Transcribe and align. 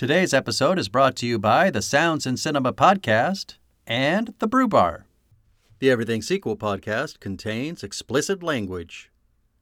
Today's 0.00 0.32
episode 0.32 0.78
is 0.78 0.88
brought 0.88 1.14
to 1.16 1.26
you 1.26 1.38
by 1.38 1.68
the 1.68 1.82
Sounds 1.82 2.24
in 2.24 2.38
Cinema 2.38 2.72
podcast 2.72 3.56
and 3.86 4.32
the 4.38 4.46
Brew 4.46 4.66
Bar. 4.66 5.04
The 5.78 5.90
Everything 5.90 6.22
Sequel 6.22 6.56
podcast 6.56 7.20
contains 7.20 7.82
explicit 7.82 8.42
language. 8.42 9.10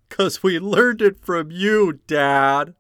Because 0.08 0.40
we 0.40 0.60
learned 0.60 1.02
it 1.02 1.18
from 1.18 1.50
you, 1.50 1.98
Dad. 2.06 2.76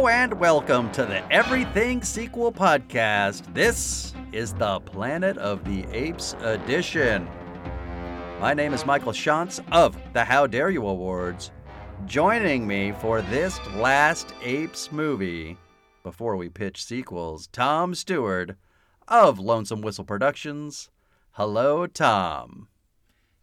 Hello 0.00 0.08
and 0.08 0.40
welcome 0.40 0.90
to 0.92 1.04
the 1.04 1.30
Everything 1.30 2.02
Sequel 2.02 2.50
podcast. 2.50 3.52
This 3.52 4.14
is 4.32 4.54
the 4.54 4.80
Planet 4.80 5.36
of 5.36 5.62
the 5.62 5.84
Apes 5.94 6.34
edition. 6.40 7.28
My 8.40 8.54
name 8.54 8.72
is 8.72 8.86
Michael 8.86 9.12
Shantz 9.12 9.62
of 9.72 9.98
the 10.14 10.24
How 10.24 10.46
Dare 10.46 10.70
You 10.70 10.86
Awards. 10.86 11.50
Joining 12.06 12.66
me 12.66 12.92
for 12.92 13.20
this 13.20 13.60
last 13.74 14.32
Apes 14.42 14.90
movie, 14.90 15.58
before 16.02 16.38
we 16.38 16.48
pitch 16.48 16.82
sequels, 16.82 17.48
Tom 17.48 17.94
Stewart 17.94 18.56
of 19.06 19.38
Lonesome 19.38 19.82
Whistle 19.82 20.06
Productions. 20.06 20.88
Hello, 21.32 21.86
Tom. 21.86 22.68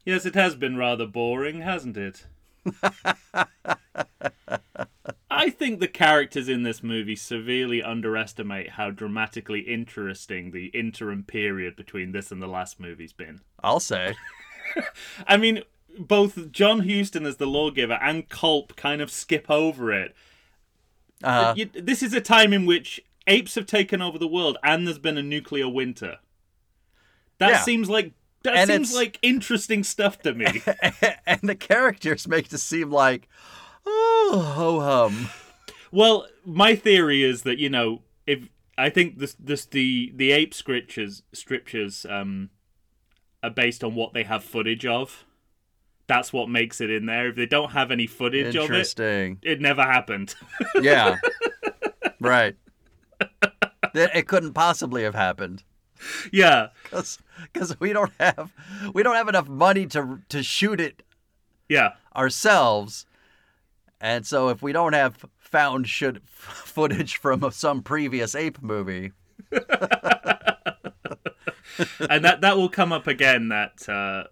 Yes, 0.06 0.26
it 0.26 0.34
has 0.34 0.56
been 0.56 0.76
rather 0.76 1.06
boring, 1.06 1.62
hasn't 1.62 1.98
it? 1.98 2.26
I 5.38 5.50
think 5.50 5.80
the 5.80 5.88
characters 5.88 6.50
in 6.50 6.64
this 6.64 6.82
movie 6.84 7.16
severely 7.16 7.82
underestimate 7.84 8.72
how 8.72 8.90
dramatically 8.92 9.62
interesting 9.62 10.52
the 10.52 10.68
interim 10.68 11.24
period 11.24 11.76
between 11.76 12.12
this 12.12 12.32
and 12.32 12.42
the 12.42 12.48
last 12.48 12.80
movie's 12.80 13.14
been. 13.14 13.42
I'll 13.64 13.80
say. 13.80 14.16
I 15.28 15.38
mean, 15.38 15.64
both 15.98 16.52
John 16.52 16.88
Huston 16.88 17.26
as 17.26 17.38
the 17.38 17.46
lawgiver 17.48 17.94
and 18.02 18.28
Culp 18.30 18.76
kind 18.76 19.02
of 19.02 19.10
skip 19.12 19.50
over 19.50 19.92
it. 19.92 20.16
Uh, 21.24 21.54
You- 21.56 21.70
this 21.74 22.04
is 22.04 22.14
a 22.14 22.22
time 22.22 22.54
in 22.54 22.66
which 22.66 23.02
apes 23.26 23.56
have 23.56 23.66
taken 23.66 24.02
over 24.02 24.18
the 24.18 24.28
world 24.28 24.58
and 24.64 24.86
there's 24.88 25.00
been 25.00 25.18
a 25.18 25.24
nuclear 25.24 25.68
winter. 25.68 26.18
That 27.40 27.50
Yeah. 27.50 27.60
seems 27.62 27.90
like 27.90 28.14
that 28.44 28.56
And 28.56 28.70
seems 28.70 28.96
like 28.96 29.20
interesting 29.22 29.84
stuff 29.84 30.22
to 30.22 30.34
me. 30.34 30.62
and 31.26 31.42
the 31.44 31.56
characters 31.56 32.28
make 32.28 32.52
it 32.52 32.58
seem 32.60 32.92
like, 32.92 33.28
oh, 33.88 34.54
ho 34.56 34.80
hum. 34.80 35.30
Well, 35.92 36.28
my 36.46 36.76
theory 36.76 37.24
is 37.24 37.44
that 37.44 37.58
you 37.58 37.70
know 37.70 38.02
if 38.26 38.50
I 38.78 38.90
think 38.90 39.20
this 39.20 39.36
this 39.40 39.66
the 39.66 40.12
the 40.16 40.32
ape 40.32 40.54
scriptures 40.54 41.24
scriptures 41.34 42.06
um 42.10 42.50
are 43.44 43.50
based 43.50 43.84
on 43.84 43.96
what 43.96 44.14
they 44.14 44.24
have 44.24 44.44
footage 44.44 44.86
of. 44.86 45.26
That's 46.08 46.32
what 46.32 46.50
makes 46.50 46.80
it 46.80 46.90
in 46.90 47.06
there. 47.06 47.30
If 47.30 47.36
they 47.36 47.46
don't 47.46 47.72
have 47.72 47.92
any 47.92 48.08
footage 48.08 48.56
of 48.56 48.72
it, 48.72 48.98
it 49.44 49.60
never 49.60 49.84
happened. 49.84 50.36
Yeah. 50.82 51.18
right. 52.22 52.56
That 53.20 54.16
it 54.16 54.28
couldn't 54.28 54.54
possibly 54.54 55.04
have 55.04 55.16
happened 55.16 55.64
yeah, 56.32 56.68
Cuz 56.86 57.20
because 57.52 57.80
we 57.80 57.94
don't 57.94 58.12
have 58.20 58.52
we 58.94 59.04
don't 59.04 59.16
have 59.16 59.30
enough 59.30 59.48
money 59.48 59.86
to 59.88 60.22
to 60.30 60.44
shoot 60.44 60.80
it 60.80 61.04
yeah, 61.70 61.94
ourselves, 62.16 63.06
and 64.00 64.26
so 64.26 64.50
if 64.50 64.62
we 64.62 64.72
don't 64.72 64.94
have 64.94 65.26
found 65.38 65.88
should 65.88 66.22
footage 66.26 67.18
from 67.18 67.50
some 67.52 67.82
previous 67.84 68.36
ape 68.36 68.62
movie, 68.62 69.12
and 72.10 72.24
that 72.26 72.42
that 72.42 72.58
will 72.58 72.70
come 72.70 72.92
up 72.92 73.08
again. 73.08 73.50
That 73.50 73.88
uh, 73.90 74.26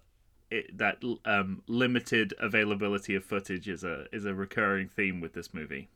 it, 0.50 0.76
that 0.78 1.02
um, 1.24 1.62
limited 1.66 2.34
availability 2.38 3.14
of 3.14 3.24
footage 3.24 3.68
is 3.68 3.84
a 3.84 4.06
is 4.12 4.24
a 4.24 4.34
recurring 4.34 4.88
theme 4.88 5.20
with 5.20 5.32
this 5.32 5.52
movie. 5.54 5.88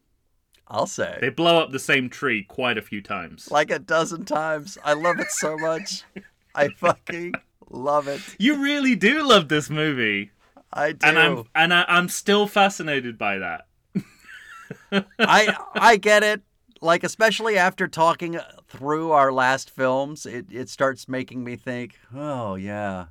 I'll 0.73 0.87
say 0.87 1.19
They 1.21 1.31
blow 1.31 1.59
up 1.59 1.73
the 1.73 1.81
same 1.81 2.09
tree 2.09 2.44
quite 2.44 2.78
a 2.78 2.83
few 2.83 3.03
times. 3.03 3.50
like 3.50 3.73
a 3.73 3.81
dozen 3.81 4.25
times. 4.25 4.78
I 4.84 4.93
love 4.93 5.19
it 5.19 5.31
so 5.31 5.56
much. 5.56 6.05
I 6.55 6.69
fucking 6.77 7.34
love 7.69 8.06
it. 8.06 8.21
You 8.39 8.62
really 8.62 8.94
do 8.94 9.27
love 9.27 9.49
this 9.49 9.69
movie. 9.69 10.31
I 10.73 10.93
do. 10.93 10.99
and 11.05 11.19
I'm 11.19 11.44
and 11.56 11.75
I, 11.75 11.84
I'm 11.89 12.09
still 12.09 12.47
fascinated 12.47 13.19
by 13.19 13.39
that. 13.39 13.67
I 15.19 15.56
I 15.75 15.97
get 15.97 16.22
it. 16.22 16.42
Like 16.82 17.04
especially 17.04 17.58
after 17.58 17.86
talking 17.88 18.38
through 18.66 19.10
our 19.10 19.31
last 19.32 19.70
films, 19.70 20.25
it, 20.25 20.47
it 20.50 20.70
starts 20.70 21.08
making 21.08 21.44
me 21.44 21.56
think, 21.56 21.98
oh 22.14 22.54
yeah. 22.54 23.06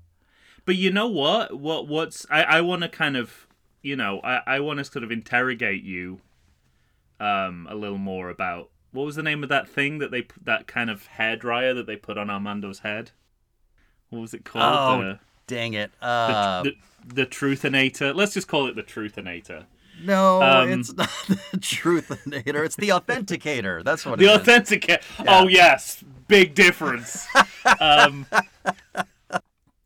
But 0.65 0.75
you 0.75 0.91
know 0.91 1.07
what? 1.07 1.59
What 1.59 1.87
what's 1.87 2.25
I 2.29 2.43
I 2.43 2.61
want 2.61 2.81
to 2.81 2.89
kind 2.89 3.15
of 3.17 3.47
you 3.81 3.95
know 3.95 4.21
I 4.23 4.41
I 4.47 4.59
want 4.59 4.79
to 4.79 4.85
sort 4.85 5.03
of 5.03 5.11
interrogate 5.11 5.83
you, 5.83 6.21
um, 7.19 7.67
a 7.69 7.75
little 7.75 7.97
more 7.97 8.29
about 8.29 8.69
what 8.91 9.05
was 9.05 9.15
the 9.15 9.23
name 9.23 9.43
of 9.43 9.49
that 9.49 9.69
thing 9.69 9.99
that 9.99 10.11
they 10.11 10.25
that 10.43 10.67
kind 10.67 10.89
of 10.89 11.05
hair 11.07 11.35
dryer 11.35 11.73
that 11.73 11.85
they 11.85 11.95
put 11.95 12.17
on 12.17 12.29
Armando's 12.29 12.79
head. 12.79 13.11
What 14.09 14.19
was 14.19 14.33
it 14.33 14.45
called? 14.45 15.05
Oh, 15.05 15.19
dang 15.45 15.73
it. 15.73 15.91
the, 15.99 16.05
Uh, 16.05 16.63
the, 16.63 16.75
the, 17.05 17.13
the 17.15 17.25
Truthinator. 17.27 18.15
Let's 18.15 18.33
just 18.33 18.47
call 18.47 18.67
it 18.67 18.75
the 18.75 18.83
Truthinator. 18.83 19.65
No, 20.03 20.41
um, 20.41 20.69
it's 20.69 20.93
not 20.93 21.09
the 21.27 21.57
truthinator. 21.57 22.65
It's 22.65 22.75
the 22.75 22.89
authenticator. 22.89 23.83
That's 23.83 24.05
what 24.05 24.19
The 24.19 24.25
authenticator. 24.25 24.39
authenticate. 24.41 25.01
Oh 25.27 25.47
yes, 25.47 26.03
big 26.27 26.55
difference. 26.55 27.25
um, 27.79 28.25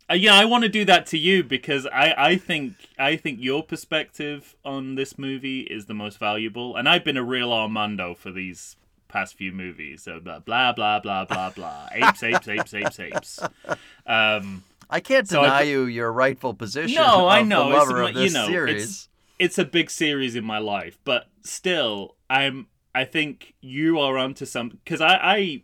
uh, 0.09 0.15
yeah, 0.15 0.35
I 0.35 0.45
want 0.45 0.63
to 0.63 0.69
do 0.69 0.85
that 0.85 1.05
to 1.07 1.17
you 1.17 1.43
because 1.43 1.85
I, 1.87 2.13
I 2.17 2.35
think 2.37 2.73
I 2.99 3.15
think 3.15 3.39
your 3.41 3.63
perspective 3.63 4.55
on 4.65 4.95
this 4.95 5.17
movie 5.17 5.61
is 5.61 5.85
the 5.85 5.93
most 5.93 6.19
valuable, 6.19 6.75
and 6.75 6.87
I've 6.89 7.03
been 7.03 7.17
a 7.17 7.23
real 7.23 7.51
Armando 7.53 8.13
for 8.13 8.31
these 8.31 8.75
past 9.07 9.35
few 9.35 9.51
movies. 9.51 10.03
So 10.03 10.19
blah 10.19 10.39
blah 10.39 10.73
blah 10.73 10.99
blah 10.99 11.25
blah 11.25 11.49
blah. 11.51 11.87
apes, 11.93 12.21
apes, 12.23 12.47
apes, 12.47 12.73
apes, 12.73 12.99
apes. 12.99 13.39
Um, 14.05 14.63
I 14.89 14.99
can't 14.99 15.27
So 15.27 15.41
deny 15.41 15.59
put- 15.61 15.67
you 15.69 15.85
your 15.85 16.11
rightful 16.11 16.53
position. 16.53 16.95
No, 17.01 17.27
I 17.27 17.41
know. 17.43 17.69
It's 17.71 17.77
lover 17.89 18.03
my- 18.03 18.09
of 18.09 18.15
you 18.17 18.29
know, 18.31 18.47
series. 18.47 18.75
it's- 18.83 19.09
it's 19.39 19.57
a 19.57 19.65
big 19.65 19.89
series 19.89 20.35
in 20.35 20.43
my 20.43 20.59
life, 20.59 20.97
but 21.03 21.27
still, 21.41 22.15
I'm. 22.29 22.67
I 22.95 23.05
think 23.05 23.55
you 23.59 23.99
are 23.99 24.19
onto 24.19 24.45
some 24.45 24.69
because 24.69 25.01
I, 25.01 25.15
I, 25.15 25.63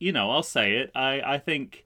you 0.00 0.10
know, 0.10 0.32
I'll 0.32 0.42
say 0.42 0.78
it. 0.78 0.90
I, 0.96 1.22
I 1.24 1.38
think 1.38 1.84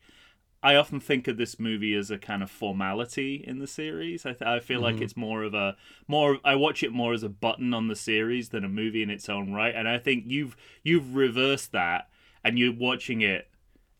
I 0.64 0.76
often 0.76 0.98
think 0.98 1.28
of 1.28 1.36
this 1.36 1.60
movie 1.60 1.94
as 1.94 2.10
a 2.10 2.16
kind 2.16 2.42
of 2.42 2.50
formality 2.50 3.44
in 3.46 3.58
the 3.58 3.66
series. 3.66 4.24
I, 4.24 4.30
th- 4.32 4.48
I 4.48 4.60
feel 4.60 4.80
like 4.80 4.94
mm-hmm. 4.94 5.04
it's 5.04 5.16
more 5.16 5.42
of 5.42 5.52
a 5.52 5.76
more. 6.08 6.38
I 6.42 6.54
watch 6.54 6.82
it 6.82 6.90
more 6.90 7.12
as 7.12 7.22
a 7.22 7.28
button 7.28 7.74
on 7.74 7.88
the 7.88 7.94
series 7.94 8.48
than 8.48 8.64
a 8.64 8.68
movie 8.68 9.02
in 9.02 9.10
its 9.10 9.28
own 9.28 9.52
right, 9.52 9.74
and 9.74 9.86
I 9.86 9.98
think 9.98 10.24
you've 10.26 10.56
you've 10.82 11.14
reversed 11.14 11.72
that, 11.72 12.08
and 12.42 12.58
you're 12.58 12.72
watching 12.72 13.20
it 13.20 13.50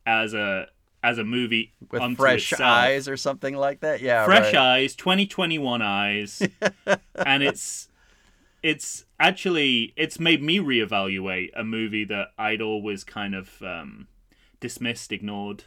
as 0.06 0.32
a 0.32 0.68
as 1.04 1.18
a 1.18 1.24
movie 1.24 1.74
with 1.90 2.16
fresh 2.16 2.50
itself 2.50 2.66
eyes 2.66 3.08
or 3.08 3.16
something 3.16 3.54
like 3.54 3.80
that. 3.80 4.00
Yeah, 4.00 4.24
fresh 4.24 4.54
right. 4.54 4.80
eyes 4.80 4.96
2021 4.96 5.82
eyes 5.82 6.42
and 7.26 7.42
it's 7.42 7.88
it's 8.62 9.04
actually 9.20 9.92
it's 9.96 10.18
made 10.18 10.42
me 10.42 10.58
reevaluate 10.58 11.50
a 11.54 11.62
movie 11.62 12.04
that 12.04 12.28
i'd 12.38 12.62
always 12.62 13.04
kind 13.04 13.34
of 13.34 13.62
um 13.62 14.08
dismissed 14.60 15.12
ignored 15.12 15.64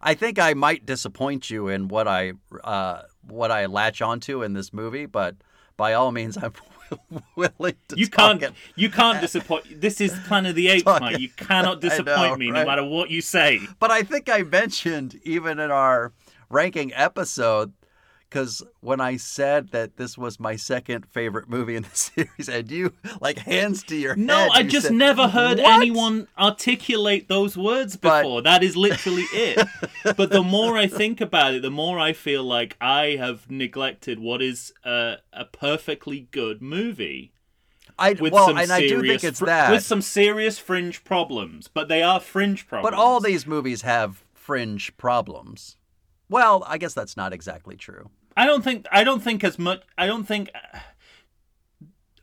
I 0.00 0.14
think 0.14 0.38
I 0.38 0.54
might 0.54 0.84
disappoint 0.84 1.50
you 1.50 1.68
in 1.68 1.88
what 1.88 2.06
I 2.06 2.34
uh, 2.62 3.02
what 3.26 3.50
I 3.50 3.64
latch 3.66 4.02
onto 4.02 4.42
in 4.42 4.52
this 4.52 4.72
movie, 4.72 5.06
but 5.06 5.36
by 5.76 5.94
all 5.94 6.12
means, 6.12 6.36
I'm 6.36 6.52
willing 7.36 7.74
to. 7.88 7.96
you 7.96 8.08
can't 8.08 8.42
you 8.76 8.90
can't 8.90 9.20
disappoint 9.20 9.64
this 9.80 10.00
is 10.00 10.12
planet 10.26 10.50
of 10.50 10.56
the 10.56 10.68
apes 10.68 10.82
Talk 10.84 11.02
mate 11.02 11.20
you 11.20 11.28
cannot 11.30 11.80
disappoint 11.88 12.32
know, 12.32 12.36
me 12.36 12.50
right? 12.50 12.60
no 12.60 12.66
matter 12.66 12.84
what 12.84 13.10
you 13.10 13.20
say 13.20 13.60
But 13.78 13.90
I 13.90 14.02
think 14.02 14.28
I 14.28 14.42
mentioned 14.42 15.20
even 15.24 15.58
in 15.58 15.70
our 15.70 16.12
ranking 16.48 16.92
episode 16.94 17.72
because 18.28 18.62
when 18.80 19.00
I 19.00 19.16
said 19.16 19.70
that 19.70 19.96
this 19.96 20.18
was 20.18 20.40
my 20.40 20.56
second 20.56 21.06
favorite 21.06 21.48
movie 21.48 21.76
in 21.76 21.84
the 21.84 21.90
series, 21.94 22.48
and 22.48 22.70
you 22.70 22.92
like 23.20 23.38
hands 23.38 23.82
to 23.84 23.96
your 23.96 24.14
head. 24.14 24.24
no 24.26 24.36
head, 24.36 24.50
i 24.52 24.60
you 24.60 24.68
just 24.70 24.86
said, 24.88 24.96
never 24.96 25.28
heard 25.28 25.58
"What?" 25.58 25.80
anyone 25.82 26.26
articulate 26.38 27.28
those 27.28 27.56
words 27.56 27.96
But- 27.96 28.22
before 28.22 28.42
that 28.42 28.62
is 28.62 28.76
literally 28.76 29.24
it 29.32 29.66
but 30.16 30.30
the 30.30 30.42
more 30.42 30.76
i 30.76 30.86
think 30.86 31.20
about 31.20 31.54
it 31.54 31.62
the 31.62 31.70
more 31.70 31.98
i 31.98 32.12
feel 32.12 32.42
like 32.42 32.76
i 32.80 33.16
have 33.18 33.50
neglected 33.50 34.18
what 34.18 34.42
is 34.42 34.72
a, 34.84 35.16
a 35.32 35.44
perfectly 35.44 36.28
good 36.30 36.60
movie 36.62 37.32
I 37.98 38.12
with 38.12 38.32
well, 38.34 38.48
some 38.48 38.58
and 38.58 38.70
I 38.70 38.80
serious 38.80 38.90
do 39.02 39.08
think 39.08 39.24
it's 39.24 39.40
that. 39.40 39.70
with 39.70 39.82
some 39.82 40.02
serious 40.02 40.58
fringe 40.58 41.02
problems, 41.02 41.66
but 41.66 41.88
they 41.88 42.02
are 42.02 42.20
fringe 42.20 42.66
problems. 42.68 42.90
but 42.90 42.98
all 42.98 43.20
these 43.20 43.46
movies 43.46 43.80
have 43.82 44.22
fringe 44.34 44.94
problems. 44.98 45.75
Well, 46.28 46.64
I 46.66 46.78
guess 46.78 46.94
that's 46.94 47.16
not 47.16 47.32
exactly 47.32 47.76
true. 47.76 48.10
I 48.36 48.46
don't 48.46 48.62
think 48.62 48.86
I 48.92 49.04
don't 49.04 49.22
think 49.22 49.42
as 49.44 49.58
much. 49.58 49.82
I 49.96 50.06
don't 50.06 50.24
think. 50.24 50.50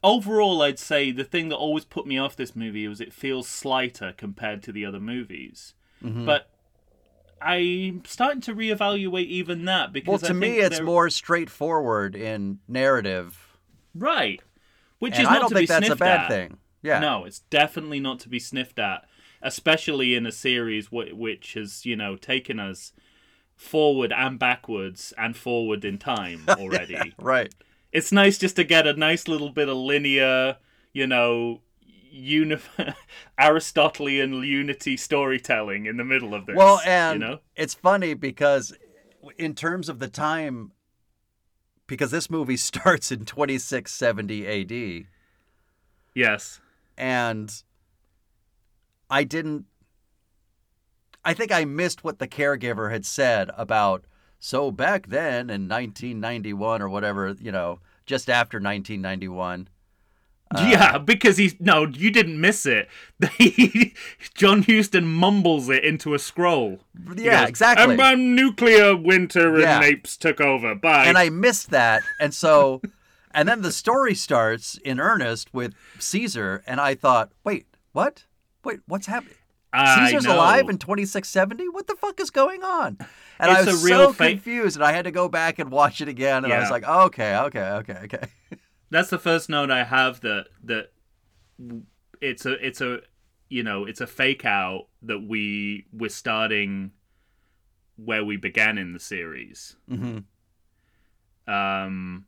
Overall, 0.04 0.62
I'd 0.62 0.80
say 0.80 1.12
the 1.12 1.24
thing 1.24 1.48
that 1.50 1.56
always 1.56 1.86
put 1.86 2.06
me 2.06 2.18
off 2.18 2.36
this 2.36 2.58
movie 2.58 2.86
was 2.90 3.00
it 3.00 3.14
feels 3.14 3.48
slighter 3.48 4.14
compared 4.18 4.62
to 4.64 4.74
the 4.74 4.86
other 4.86 5.00
movies. 5.00 5.76
Mm-hmm. 6.04 6.26
But 6.26 6.50
I'm 7.42 8.04
starting 8.06 8.42
to 8.42 8.54
reevaluate 8.54 9.28
even 9.28 9.64
that 9.66 9.94
because 9.94 10.22
Well, 10.22 10.30
to 10.30 10.34
me, 10.34 10.60
it's 10.60 10.78
they're- 10.78 10.86
more 10.86 11.10
straightforward 11.10 12.18
in 12.18 12.60
narrative, 12.68 13.58
right, 13.96 14.42
which 15.00 15.14
and 15.14 15.24
is 15.24 15.28
I 15.30 15.34
not 15.36 15.40
don't 15.40 15.50
to 15.50 15.56
think 15.56 15.64
be 15.70 15.74
that's 15.74 15.84
a 15.84 15.86
sniffed 15.88 16.00
bad 16.02 16.20
at. 16.24 16.28
thing. 16.30 16.58
Yeah. 16.82 17.00
No, 17.00 17.24
it's 17.24 17.40
definitely 17.40 18.02
not 18.02 18.20
to 18.22 18.30
be 18.30 18.40
sniffed 18.40 18.80
at, 18.80 19.06
especially 19.42 20.16
in 20.16 20.26
a 20.26 20.34
series 20.34 20.88
wh- 20.88 21.18
which 21.18 21.54
has, 21.54 21.86
you 21.86 21.96
know, 21.96 22.18
taken 22.18 22.60
us 22.60 22.92
forward 23.56 24.12
and 24.12 24.40
backwards 24.40 25.14
and 25.18 25.36
forward 25.36 25.86
in 25.86 25.98
time 25.98 26.44
already. 26.48 27.14
Right. 27.20 27.54
It's 27.92 28.12
nice 28.12 28.38
just 28.38 28.56
to 28.56 28.64
get 28.64 28.88
a 28.88 28.94
nice 28.94 29.28
little 29.28 29.50
bit 29.50 29.70
of 29.70 29.78
linear, 29.78 30.58
you 30.94 31.06
know, 31.08 31.62
uni- 32.14 32.58
Aristotelian 33.40 34.34
unity 34.44 34.98
storytelling 34.98 35.86
in 35.86 35.98
the 35.98 36.04
middle 36.04 36.34
of 36.34 36.46
this. 36.46 36.56
Well, 36.56 36.82
and 36.86 37.22
you 37.22 37.28
know, 37.28 37.40
it's 37.56 37.74
funny 37.74 38.14
because, 38.14 38.74
in 39.38 39.56
terms 39.56 39.90
of 39.90 40.00
the 40.00 40.08
time, 40.08 40.72
because 41.88 42.12
this 42.12 42.30
movie 42.30 42.58
starts 42.58 43.12
in 43.12 43.26
2670 43.26 44.48
AD, 45.02 45.06
yes, 46.14 46.60
and 46.98 47.64
I 49.10 49.24
didn't. 49.24 49.66
I 51.26 51.34
think 51.34 51.52
I 51.52 51.66
missed 51.66 52.04
what 52.04 52.20
the 52.20 52.28
caregiver 52.28 52.92
had 52.92 53.06
said 53.06 53.50
about. 53.58 54.06
So 54.40 54.72
back 54.72 55.08
then 55.08 55.50
in 55.50 55.70
1991 55.70 56.82
or 56.82 56.90
whatever, 56.90 57.36
you 57.40 57.52
know, 57.52 57.80
just 58.06 58.30
after 58.30 58.58
1991. 58.58 59.70
Uh, 60.56 60.68
yeah, 60.70 60.98
because 61.00 61.38
he's 61.38 61.60
no, 61.60 61.88
you 61.88 62.12
didn't 62.12 62.40
miss 62.40 62.66
it. 62.66 62.88
John 64.36 64.64
Huston 64.64 65.06
mumbles 65.06 65.70
it 65.70 65.84
into 65.84 66.14
a 66.14 66.20
scroll. 66.20 66.80
Yeah, 67.16 67.42
goes, 67.42 67.50
exactly. 67.50 67.86
And 67.86 67.98
by 67.98 68.14
nuclear 68.16 68.96
winter 68.96 69.54
and 69.56 69.62
Yeah. 69.64 69.82
apes 69.82 70.16
took 70.18 70.40
over. 70.42 70.76
Bye. 70.76 71.06
and 71.06 71.18
I 71.18 71.30
missed 71.30 71.72
that. 71.72 72.04
And 72.20 72.34
so, 72.34 72.82
and 73.32 73.48
then 73.48 73.62
the 73.62 73.72
story 73.72 74.14
starts 74.14 74.78
in 74.86 75.00
earnest 75.00 75.54
with 75.54 75.74
Caesar, 76.00 76.64
and 76.68 76.80
I 76.80 76.94
thought, 76.96 77.32
wait, 77.44 77.66
what? 77.94 78.26
Wait, 78.64 78.82
what's 78.88 79.08
happening? 79.08 79.36
Caesar's 79.74 80.26
alive 80.26 80.70
in 80.70 80.78
2670? 80.78 81.70
What 81.70 81.88
the 81.88 81.96
fuck 81.96 82.20
is 82.20 82.30
going 82.30 82.64
on? 82.64 82.98
And 83.40 83.52
I 83.52 83.64
was 83.64 83.84
real 83.84 84.08
so 84.08 84.14
fa- 84.14 84.30
confused, 84.30 84.76
and 84.78 84.86
I 84.86 84.92
had 84.94 85.06
to 85.06 85.12
go 85.12 85.28
back 85.28 85.58
and 85.60 85.72
watch 85.72 86.00
it 86.02 86.08
again, 86.08 86.44
and 86.46 86.54
I 86.54 86.60
was 86.60 86.68
Yeah. 86.68 86.72
like, 86.72 86.88
okay, 86.88 87.36
okay, 87.38 87.70
okay, 87.72 88.00
okay. 88.04 88.28
That's 88.92 89.10
the 89.10 89.18
first 89.18 89.50
note 89.50 89.72
I 89.72 89.84
have 89.84 90.22
that 90.22 90.48
that 90.64 90.92
it's 92.22 92.46
a 92.46 92.52
it's 92.66 92.80
a 92.82 93.00
you 93.50 93.64
know 93.64 93.86
it's 93.86 94.02
a 94.02 94.08
fake 94.08 94.46
out 94.46 94.88
that 95.02 95.20
we 95.20 95.88
we're 95.92 96.10
starting 96.10 96.92
where 97.96 98.24
we 98.24 98.38
began 98.38 98.78
in 98.78 98.94
the 98.94 99.00
series. 99.00 99.76
hmm 99.90 100.20
Um, 101.48 102.26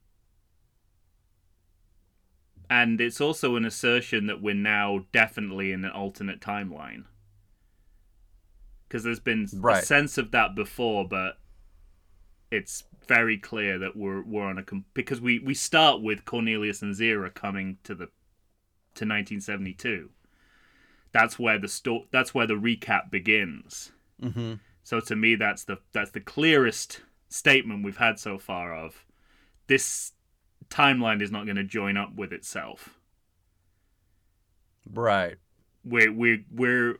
and 2.69 2.99
it's 2.99 3.21
also 3.21 3.55
an 3.55 3.65
assertion 3.65 4.25
that 4.27 4.41
we're 4.41 4.53
now 4.55 5.05
definitely 5.11 5.71
in 5.71 5.85
an 5.85 5.91
alternate 5.91 6.39
timeline. 6.41 7.05
Because 8.95 9.03
there's 9.03 9.19
been 9.19 9.45
Right. 9.55 9.83
a 9.83 9.85
sense 9.85 10.17
of 10.17 10.31
that 10.31 10.55
before, 10.55 11.05
but 11.05 11.37
it's 12.49 12.85
very 13.09 13.37
clear 13.37 13.77
that 13.77 13.97
we're 13.97 14.21
we're 14.23 14.45
on 14.45 14.57
a 14.57 14.63
com- 14.63 14.85
because 14.93 15.19
we 15.19 15.37
we 15.39 15.53
start 15.53 16.01
with 16.01 16.23
Cornelius 16.23 16.81
and 16.81 16.95
Zira 16.95 17.33
coming 17.33 17.77
to 17.83 17.93
the 17.93 18.05
to 18.93 19.03
1972. 19.03 20.11
That's 21.11 21.37
where 21.37 21.59
the 21.59 21.67
sto- 21.67 22.07
that's 22.11 22.33
where 22.33 22.47
the 22.47 22.53
recap 22.53 23.11
begins. 23.11 23.91
hmm 24.21 24.53
So 24.83 25.01
to 25.01 25.15
me, 25.17 25.35
that's 25.35 25.65
the 25.65 25.79
that's 25.91 26.11
the 26.11 26.21
clearest 26.21 27.01
statement 27.27 27.83
we've 27.83 27.97
had 27.97 28.17
so 28.17 28.37
far 28.37 28.73
of 28.73 29.03
this 29.67 30.13
timeline 30.69 31.21
is 31.21 31.31
not 31.31 31.43
going 31.43 31.57
to 31.57 31.65
join 31.65 31.97
up 31.97 32.15
with 32.15 32.31
itself. 32.31 32.97
Right. 34.89 35.35
We're 35.83 36.13
we're 36.13 36.45
we're 36.49 36.99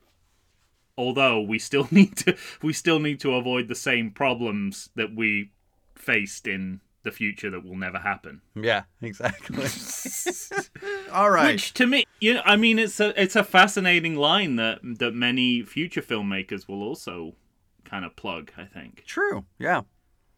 although 0.98 1.42
we 1.42 1.60
still 1.60 1.88
need 1.92 2.16
to 2.18 2.36
we 2.62 2.74
still 2.74 3.00
need 3.00 3.20
to 3.22 3.34
avoid 3.36 3.68
the 3.68 3.76
same 3.76 4.12
problems 4.12 4.90
that 4.96 5.16
we 5.16 5.52
faced 5.96 6.48
in 6.48 6.82
the 7.04 7.12
future 7.12 7.50
that 7.52 7.64
will 7.64 7.78
never 7.78 8.00
happen. 8.00 8.42
Yeah, 8.56 8.84
exactly. 9.02 9.68
All 11.14 11.30
right. 11.30 11.54
Which 11.54 11.74
to 11.76 11.86
me, 11.86 12.06
you 12.20 12.34
know, 12.34 12.42
I 12.44 12.58
mean, 12.58 12.80
it's 12.80 13.00
a 13.00 13.22
it's 13.22 13.36
a 13.36 13.44
fascinating 13.44 14.16
line 14.16 14.58
that 14.58 14.80
that 15.00 15.14
many 15.14 15.62
future 15.62 16.02
filmmakers 16.02 16.68
will 16.68 16.84
also 16.84 17.36
kind 17.86 18.04
of 18.04 18.16
plug. 18.16 18.52
I 18.58 18.66
think. 18.66 19.04
True. 19.06 19.46
Yeah. 19.58 19.82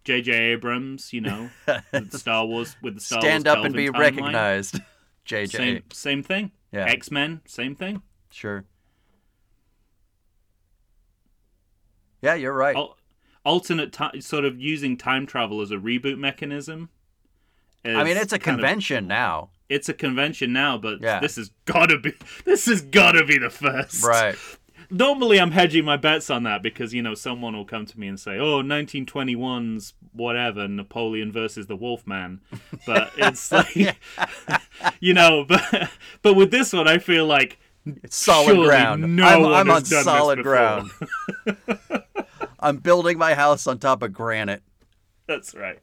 J.J. 0.03 0.31
Abrams, 0.31 1.11
you 1.11 1.19
know, 1.19 1.49
with 1.91 2.13
Star 2.13 2.45
Wars 2.45 2.77
with 2.81 2.95
the 2.95 3.01
Star 3.01 3.19
Stand 3.19 3.45
Wars 3.45 3.57
up 3.57 3.65
and 3.65 3.73
be 3.73 3.87
timeline. 3.87 3.99
recognized. 3.99 4.79
JJ. 5.25 5.51
Same 5.51 5.83
same 5.91 6.23
thing. 6.23 6.51
Yeah. 6.71 6.85
X 6.85 7.11
Men, 7.11 7.41
same 7.45 7.75
thing. 7.75 8.01
Sure. 8.29 8.65
Yeah, 12.21 12.33
you're 12.35 12.53
right. 12.53 12.75
Al- 12.75 12.97
alternate 13.45 13.93
ti 13.93 14.21
sort 14.21 14.45
of 14.45 14.59
using 14.59 14.97
time 14.97 15.25
travel 15.25 15.61
as 15.61 15.71
a 15.71 15.75
reboot 15.77 16.17
mechanism. 16.17 16.89
I 17.85 18.03
mean, 18.03 18.17
it's 18.17 18.33
a 18.33 18.39
kind 18.39 18.59
of- 18.59 18.63
convention 18.63 19.07
now. 19.07 19.49
it's 19.69 19.87
a 19.89 19.93
convention 19.93 20.51
now, 20.53 20.77
but 20.77 21.01
Yeah. 21.01 21.19
this 21.19 21.35
has 21.37 21.51
gotta 21.65 21.97
be 21.99 22.13
this 22.45 22.65
has 22.65 22.81
gotta 22.81 23.23
be 23.25 23.37
the 23.37 23.49
first. 23.49 24.03
Right. 24.03 24.35
Normally, 24.89 25.37
I'm 25.41 25.51
hedging 25.51 25.83
my 25.83 25.97
bets 25.97 26.29
on 26.29 26.43
that 26.43 26.63
because 26.63 26.93
you 26.93 27.01
know 27.01 27.13
someone 27.13 27.53
will 27.55 27.65
come 27.65 27.85
to 27.85 27.99
me 27.99 28.07
and 28.07 28.17
say, 28.19 28.37
"Oh, 28.39 28.61
1921's 28.63 29.93
whatever 30.13 30.67
Napoleon 30.67 31.31
versus 31.31 31.67
the 31.67 31.75
Wolfman," 31.75 32.39
but 32.85 33.11
it's 33.17 33.51
like, 33.51 33.75
you 35.01 35.13
know, 35.13 35.43
but 35.47 35.89
but 36.21 36.33
with 36.35 36.51
this 36.51 36.71
one, 36.73 36.87
I 36.87 36.97
feel 36.99 37.25
like 37.25 37.57
It's 38.03 38.15
solid 38.15 38.55
ground. 38.55 39.15
No 39.17 39.25
I'm, 39.25 39.45
I'm 39.69 39.71
on 39.71 39.83
solid 39.85 40.41
ground. 40.43 40.91
I'm 42.59 42.77
building 42.77 43.17
my 43.17 43.33
house 43.35 43.67
on 43.67 43.77
top 43.79 44.01
of 44.01 44.13
granite. 44.13 44.63
That's 45.27 45.53
right. 45.53 45.79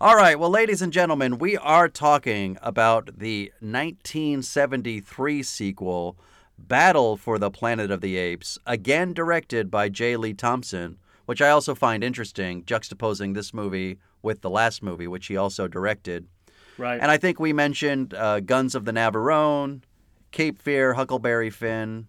All 0.00 0.16
right, 0.16 0.38
well, 0.38 0.50
ladies 0.50 0.80
and 0.80 0.92
gentlemen, 0.92 1.38
we 1.38 1.58
are 1.58 1.88
talking 1.88 2.56
about 2.62 3.18
the 3.18 3.52
1973 3.60 5.42
sequel, 5.42 6.16
Battle 6.58 7.16
for 7.18 7.38
the 7.38 7.50
Planet 7.50 7.90
of 7.90 8.00
the 8.00 8.16
Apes, 8.16 8.58
again 8.66 9.12
directed 9.12 9.70
by 9.70 9.90
J. 9.90 10.16
Lee 10.16 10.32
Thompson, 10.32 10.96
which 11.26 11.42
I 11.42 11.50
also 11.50 11.74
find 11.74 12.02
interesting, 12.02 12.64
juxtaposing 12.64 13.34
this 13.34 13.52
movie 13.52 13.98
with 14.22 14.40
the 14.40 14.50
last 14.50 14.82
movie, 14.82 15.06
which 15.06 15.26
he 15.26 15.36
also 15.36 15.68
directed. 15.68 16.26
Right. 16.78 16.98
And 17.00 17.10
I 17.10 17.18
think 17.18 17.38
we 17.38 17.52
mentioned 17.52 18.14
uh, 18.14 18.40
Guns 18.40 18.74
of 18.74 18.86
the 18.86 18.92
Navarone, 18.92 19.82
Cape 20.32 20.60
Fear, 20.60 20.94
Huckleberry 20.94 21.50
Finn, 21.50 22.08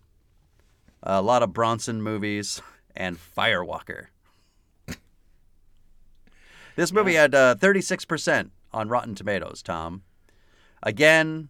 a 1.03 1.21
lot 1.21 1.43
of 1.43 1.51
Bronson 1.53 2.01
movies, 2.01 2.61
and 2.95 3.17
Firewalker. 3.17 4.07
This 6.75 6.91
movie 6.91 7.13
had 7.15 7.35
uh, 7.35 7.55
36% 7.55 8.49
on 8.73 8.87
Rotten 8.89 9.13
Tomatoes, 9.15 9.61
Tom. 9.61 10.03
Again, 10.83 11.49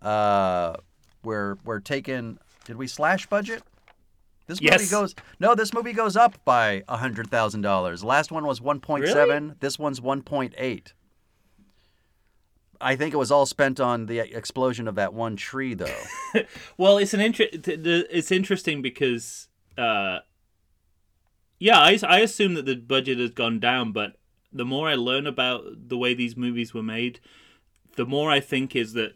uh, 0.00 0.74
we're 1.22 1.56
we're 1.64 1.78
taking. 1.80 2.38
Did 2.64 2.76
we 2.76 2.86
slash 2.88 3.26
budget? 3.26 3.62
This 4.48 4.60
movie 4.60 4.72
Yes. 4.72 4.90
goes 4.90 5.14
no. 5.38 5.54
This 5.54 5.72
movie 5.72 5.92
goes 5.92 6.16
up 6.16 6.44
by 6.44 6.82
hundred 6.88 7.30
thousand 7.30 7.60
dollars. 7.60 8.02
Last 8.02 8.32
one 8.32 8.44
was 8.44 8.60
one 8.60 8.80
point 8.80 9.06
seven. 9.06 9.54
This 9.60 9.78
one's 9.78 10.00
one 10.00 10.22
point 10.22 10.54
eight. 10.58 10.94
I 12.80 12.96
think 12.96 13.14
it 13.14 13.18
was 13.18 13.30
all 13.30 13.46
spent 13.46 13.78
on 13.78 14.06
the 14.06 14.18
explosion 14.18 14.88
of 14.88 14.96
that 14.96 15.14
one 15.14 15.36
tree, 15.36 15.74
though. 15.74 16.00
Well, 16.76 16.98
it's 16.98 17.14
an 17.14 17.20
inter- 17.20 17.46
it's 17.52 18.32
interesting 18.32 18.82
because 18.82 19.46
uh 19.78 20.18
yeah, 21.62 21.78
I, 21.78 21.96
I 22.02 22.18
assume 22.18 22.54
that 22.54 22.66
the 22.66 22.74
budget 22.74 23.20
has 23.20 23.30
gone 23.30 23.60
down, 23.60 23.92
but 23.92 24.16
the 24.52 24.64
more 24.64 24.88
I 24.88 24.96
learn 24.96 25.28
about 25.28 25.62
the 25.88 25.96
way 25.96 26.12
these 26.12 26.36
movies 26.36 26.74
were 26.74 26.82
made, 26.82 27.20
the 27.94 28.04
more 28.04 28.32
I 28.32 28.40
think 28.40 28.74
is 28.74 28.94
that 28.94 29.12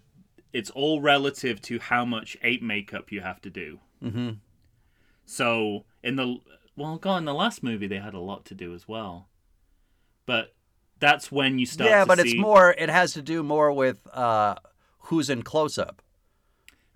it's 0.52 0.70
all 0.70 1.00
relative 1.00 1.60
to 1.62 1.80
how 1.80 2.04
much 2.04 2.36
ape 2.42 2.62
makeup 2.62 3.10
you 3.10 3.20
have 3.20 3.40
to 3.40 3.50
do. 3.50 3.80
mm-hmm. 4.00 4.30
So 5.24 5.86
in 6.04 6.14
the 6.14 6.36
well, 6.76 6.98
God, 6.98 7.16
in 7.16 7.24
the 7.24 7.34
last 7.34 7.64
movie 7.64 7.88
they 7.88 7.98
had 7.98 8.14
a 8.14 8.20
lot 8.20 8.44
to 8.44 8.54
do 8.54 8.74
as 8.74 8.86
well, 8.86 9.28
but 10.24 10.54
that's 11.00 11.32
when 11.32 11.58
you 11.58 11.66
start. 11.66 11.90
Yeah, 11.90 12.04
but 12.04 12.20
it's 12.20 12.36
more. 12.36 12.76
It 12.78 12.90
has 12.90 13.12
to 13.14 13.22
do 13.22 13.42
more 13.42 13.72
with 13.72 14.06
uh, 14.12 14.54
who's 15.00 15.28
in 15.28 15.42
close 15.42 15.78
up, 15.78 16.00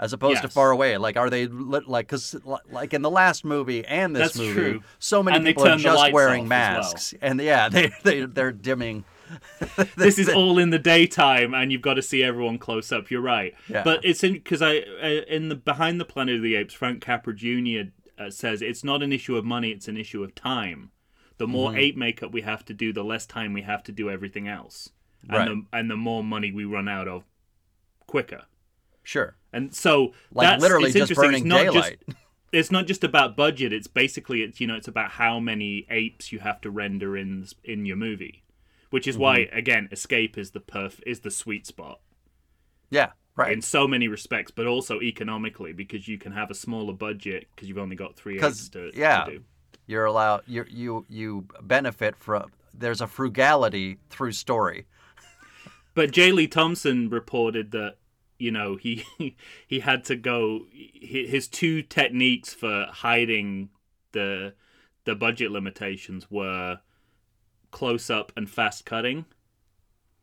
as 0.01 0.13
opposed 0.13 0.43
to 0.43 0.49
far 0.49 0.73
away. 0.73 0.97
Like, 0.97 1.17
are 1.17 1.31
they 1.31 1.47
like 1.47 2.07
because 2.09 2.35
like 2.71 2.93
in 2.93 3.03
the 3.03 3.11
last 3.11 3.45
movie 3.45 3.85
and 3.85 4.17
this 4.17 4.33
That's 4.33 4.39
movie, 4.39 4.53
true. 4.55 4.83
so 4.99 5.23
many 5.23 5.37
And 5.37 5.47
people 5.47 5.69
are 5.69 5.77
just 5.77 6.13
wearing 6.13 6.45
as 6.45 6.49
well. 6.51 6.59
masks, 6.59 7.15
and 7.23 7.41
yeah, 7.41 7.69
they 7.69 7.93
they 8.03 8.25
they're 8.25 8.51
dimming 8.53 9.05
this 9.97 10.19
is 10.19 10.29
all 10.29 10.59
in 10.59 10.71
the 10.71 10.79
daytime, 10.79 11.55
and 11.55 11.71
you've 11.71 11.83
got 11.83 11.95
to 11.95 12.03
see 12.03 12.21
everyone 12.21 12.59
close 12.59 12.91
up. 12.91 13.13
You're 13.13 13.21
right, 13.21 13.55
Yeah. 13.69 13.85
but 13.85 14.05
it's 14.05 14.25
in 14.25 14.33
because 14.33 14.61
I 14.61 14.79
uh, 14.79 15.07
in 15.29 15.49
the 15.51 15.55
behind 15.55 16.01
the 16.01 16.05
Planet 16.05 16.35
of 16.37 16.43
the 16.43 16.57
Apes, 16.57 16.75
Frank 16.75 17.01
Capra 17.01 17.33
Jr. 17.33 17.91
Uh, 18.19 18.29
says 18.31 18.61
it's 18.61 18.83
not 18.83 19.03
an 19.05 19.13
issue 19.13 19.37
of 19.37 19.45
money; 19.45 19.71
it's 19.71 19.87
an 19.87 19.97
issue 19.97 20.25
of 20.25 20.35
time. 20.35 20.91
The 21.39 21.47
more 21.47 21.71
Mm-hmm. 21.71 21.79
ape 21.79 21.97
makeup 21.97 22.33
we 22.33 22.43
have 22.43 22.65
to 22.67 22.75
do, 22.75 22.93
the 22.93 23.05
less 23.05 23.25
time 23.25 23.53
we 23.53 23.63
have 23.63 23.83
to 23.85 23.93
do 23.93 24.11
everything 24.11 24.49
else, 24.49 24.91
and 25.23 25.31
Right. 25.33 25.49
the 25.49 25.65
and 25.79 25.91
the 25.91 25.97
more 25.97 26.25
money 26.25 26.51
we 26.51 26.65
run 26.65 26.89
out 26.89 27.07
of 27.07 27.23
quicker. 28.09 28.43
Sure. 29.05 29.37
And 29.53 29.75
so 29.75 30.13
Like 30.33 30.49
that's, 30.49 30.63
literally 30.63 30.87
it's 30.91 30.95
just 30.99 31.11
interesting. 31.11 31.45
burning 31.45 31.47
it's 31.47 31.49
not 31.67 31.73
daylight. 31.73 31.99
Just, 32.07 32.19
it's 32.53 32.71
not 32.71 32.87
just 32.87 33.05
about 33.05 33.37
budget. 33.37 33.73
It's 33.73 33.87
basically 33.87 34.43
it's 34.43 34.61
you 34.61 34.67
know 34.67 34.77
it's 34.77 34.89
about 34.89 35.11
how 35.13 35.41
many 35.41 35.87
apes 35.91 36.33
you 36.33 36.39
have 36.41 36.61
to 36.63 36.71
render 36.71 37.17
in 37.17 37.47
in 37.65 37.87
your 37.87 37.97
movie, 37.97 38.43
which 38.91 39.07
is 39.09 39.17
why 39.19 39.41
Mm-hmm. 39.41 39.57
again 39.57 39.89
Escape 39.93 40.37
is 40.39 40.51
the 40.53 40.61
perf 40.61 41.01
is 41.07 41.21
the 41.21 41.31
sweet 41.31 41.67
spot 41.67 42.01
Yeah. 42.91 43.11
Right. 43.37 43.53
in 43.53 43.63
so 43.63 43.87
many 43.89 44.07
respects, 44.09 44.51
but 44.51 44.67
also 44.67 45.01
economically 45.01 45.73
because 45.73 46.07
you 46.09 46.19
can 46.19 46.33
have 46.33 46.51
a 46.51 46.55
smaller 46.55 46.93
budget 46.93 47.47
because 47.55 47.69
you've 47.69 47.79
only 47.79 47.97
got 47.97 48.15
three 48.17 48.39
apes 48.39 48.69
to, 48.71 48.91
yeah. 48.95 49.25
to 49.25 49.31
do. 49.39 49.45
You're 49.87 50.05
allowed. 50.05 50.43
You 50.47 50.65
you 50.69 51.07
you 51.09 51.47
benefit 51.63 52.17
from. 52.17 52.51
There's 52.75 53.01
a 53.01 53.07
frugality 53.07 53.99
through 54.11 54.33
story. 54.33 54.87
But 55.95 56.13
J. 56.13 56.31
Lee 56.33 56.47
Thompson 56.47 57.09
reported 57.09 57.73
that 57.73 57.97
you 58.41 58.51
know 58.51 58.77
he 58.77 59.05
he 59.67 59.81
had 59.81 60.05
to 60.05 60.17
go 60.17 60.67
his 60.73 61.49
two 61.49 61.83
techniques 61.83 62.53
for 62.55 62.87
hiding 62.91 63.71
the 64.13 64.55
the 65.05 65.15
budget 65.15 65.51
limitations 65.51 66.31
were 66.31 66.81
close 67.71 68.11
up 68.11 68.33
and 68.37 68.51
fast 68.51 68.85
cutting. 68.85 69.25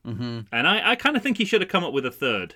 Mm-hmm. 0.05 0.41
And 0.51 0.67
I, 0.67 0.91
I 0.91 0.95
kind 0.95 1.17
of 1.17 1.23
think 1.23 1.37
he 1.37 1.45
should 1.45 1.61
have 1.61 1.69
come 1.69 1.83
up 1.83 1.93
with 1.93 2.05
a 2.05 2.11
third. 2.11 2.55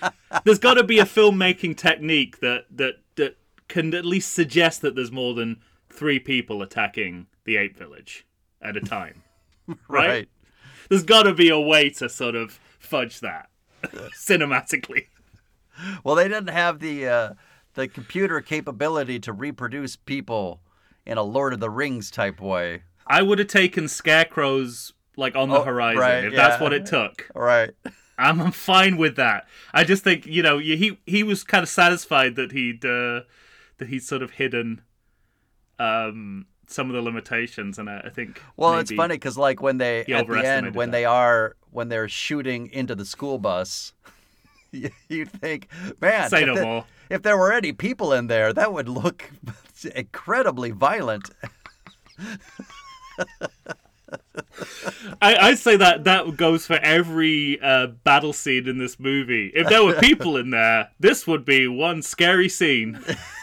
there's 0.44 0.58
got 0.58 0.74
to 0.74 0.84
be 0.84 0.98
a 0.98 1.04
filmmaking 1.04 1.76
technique 1.76 2.40
that, 2.40 2.66
that 2.70 2.96
that 3.16 3.36
can 3.68 3.92
at 3.94 4.04
least 4.04 4.32
suggest 4.32 4.82
that 4.82 4.94
there's 4.94 5.10
more 5.10 5.34
than 5.34 5.60
three 5.90 6.18
people 6.18 6.62
attacking 6.62 7.26
the 7.44 7.56
ape 7.56 7.76
village 7.76 8.26
at 8.62 8.76
a 8.76 8.80
time. 8.80 9.22
right? 9.88 10.08
Right. 10.08 10.28
There's 10.88 11.02
got 11.02 11.24
to 11.24 11.34
be 11.34 11.48
a 11.48 11.58
way 11.58 11.90
to 11.90 12.08
sort 12.08 12.36
of 12.36 12.60
fudge 12.78 13.20
that 13.20 13.48
cinematically. 14.14 15.06
Well, 16.04 16.14
they 16.14 16.28
didn't 16.28 16.48
have 16.48 16.78
the 16.80 17.06
uh, 17.06 17.34
the 17.74 17.88
computer 17.88 18.40
capability 18.40 19.18
to 19.20 19.32
reproduce 19.32 19.96
people 19.96 20.60
in 21.04 21.18
a 21.18 21.22
Lord 21.22 21.52
of 21.52 21.60
the 21.60 21.70
Rings 21.70 22.10
type 22.10 22.40
way. 22.40 22.82
I 23.06 23.22
would 23.22 23.38
have 23.38 23.48
taken 23.48 23.86
scarecrows 23.88 24.92
like 25.16 25.36
on 25.36 25.48
the 25.48 25.60
Oh, 25.60 25.64
horizon 25.64 26.00
right, 26.00 26.24
if 26.24 26.34
that's 26.34 26.60
what 26.60 26.72
it 26.72 26.86
took. 26.86 27.28
All 27.34 27.42
right. 27.42 27.70
I'm, 28.18 28.40
I'm 28.40 28.52
fine 28.52 28.96
with 28.96 29.16
that. 29.16 29.46
I 29.74 29.84
just 29.84 30.02
think 30.02 30.26
you 30.26 30.42
know 30.42 30.58
he 30.58 30.98
he 31.06 31.22
was 31.22 31.44
kind 31.44 31.62
of 31.62 31.68
satisfied 31.68 32.36
that 32.36 32.52
he'd 32.52 32.84
uh, 32.84 33.20
that 33.78 33.88
he'd 33.88 34.02
sort 34.02 34.22
of 34.22 34.32
hidden 34.32 34.80
um, 35.78 36.46
some 36.66 36.88
of 36.90 36.94
the 36.94 37.02
limitations, 37.02 37.78
and 37.78 37.88
I, 37.88 38.02
I 38.06 38.10
think 38.10 38.40
Well, 38.56 38.78
it's 38.78 38.92
funny 38.92 39.14
because 39.16 39.36
like 39.38 39.62
when 39.62 39.78
they 39.78 40.00
at 40.06 40.26
the 40.26 40.46
end 40.46 40.74
when 40.74 40.90
that. 40.90 40.96
they 40.96 41.04
are 41.04 41.56
when 41.70 41.88
they're 41.88 42.08
shooting 42.08 42.70
into 42.72 42.94
the 42.94 43.04
school 43.04 43.38
bus, 43.38 43.92
you, 44.72 44.90
you 45.08 45.24
think, 45.26 45.68
man, 46.00 46.28
Say 46.30 46.44
no 46.44 46.54
the- 46.54 46.62
more. 46.64 46.84
if 47.10 47.22
there 47.22 47.36
were 47.36 47.52
any 47.52 47.72
people 47.72 48.12
in 48.12 48.26
there, 48.26 48.52
that 48.52 48.72
would 48.72 48.88
look 48.88 49.30
incredibly 49.94 50.70
violent. 50.72 51.30
I, 55.22 55.36
I'd 55.36 55.58
say 55.58 55.76
that 55.76 56.04
that 56.04 56.36
goes 56.36 56.66
for 56.66 56.74
every 56.74 57.60
uh, 57.60 57.88
battle 57.88 58.32
scene 58.32 58.68
in 58.68 58.78
this 58.78 58.98
movie. 58.98 59.50
If 59.54 59.68
there 59.68 59.84
were 59.84 59.94
people 59.94 60.36
in 60.36 60.50
there, 60.50 60.90
this 60.98 61.26
would 61.26 61.44
be 61.44 61.66
one 61.66 62.02
scary 62.02 62.48
scene. 62.48 62.98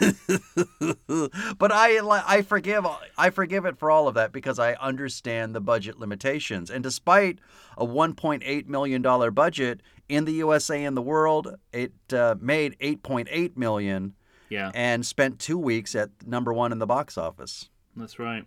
but 1.58 1.72
I 1.72 1.98
I 2.26 2.42
forgive 2.42 2.86
I 3.16 3.30
forgive 3.30 3.64
it 3.64 3.78
for 3.78 3.90
all 3.90 4.08
of 4.08 4.14
that 4.14 4.32
because 4.32 4.58
I 4.58 4.74
understand 4.74 5.54
the 5.54 5.60
budget 5.60 5.98
limitations. 5.98 6.70
And 6.70 6.82
despite 6.82 7.38
a 7.76 7.86
1.8 7.86 8.66
million 8.66 9.02
dollar 9.02 9.30
budget 9.30 9.80
in 10.08 10.24
the 10.24 10.32
USA 10.34 10.84
and 10.84 10.96
the 10.96 11.02
world, 11.02 11.56
it 11.72 11.92
uh, 12.12 12.34
made 12.40 12.76
8.8 12.80 13.56
million 13.56 14.14
Yeah, 14.48 14.70
and 14.74 15.04
spent 15.04 15.38
two 15.38 15.58
weeks 15.58 15.94
at 15.94 16.10
number 16.26 16.52
one 16.52 16.72
in 16.72 16.78
the 16.78 16.86
box 16.86 17.16
office. 17.18 17.70
that's 17.96 18.18
right. 18.18 18.44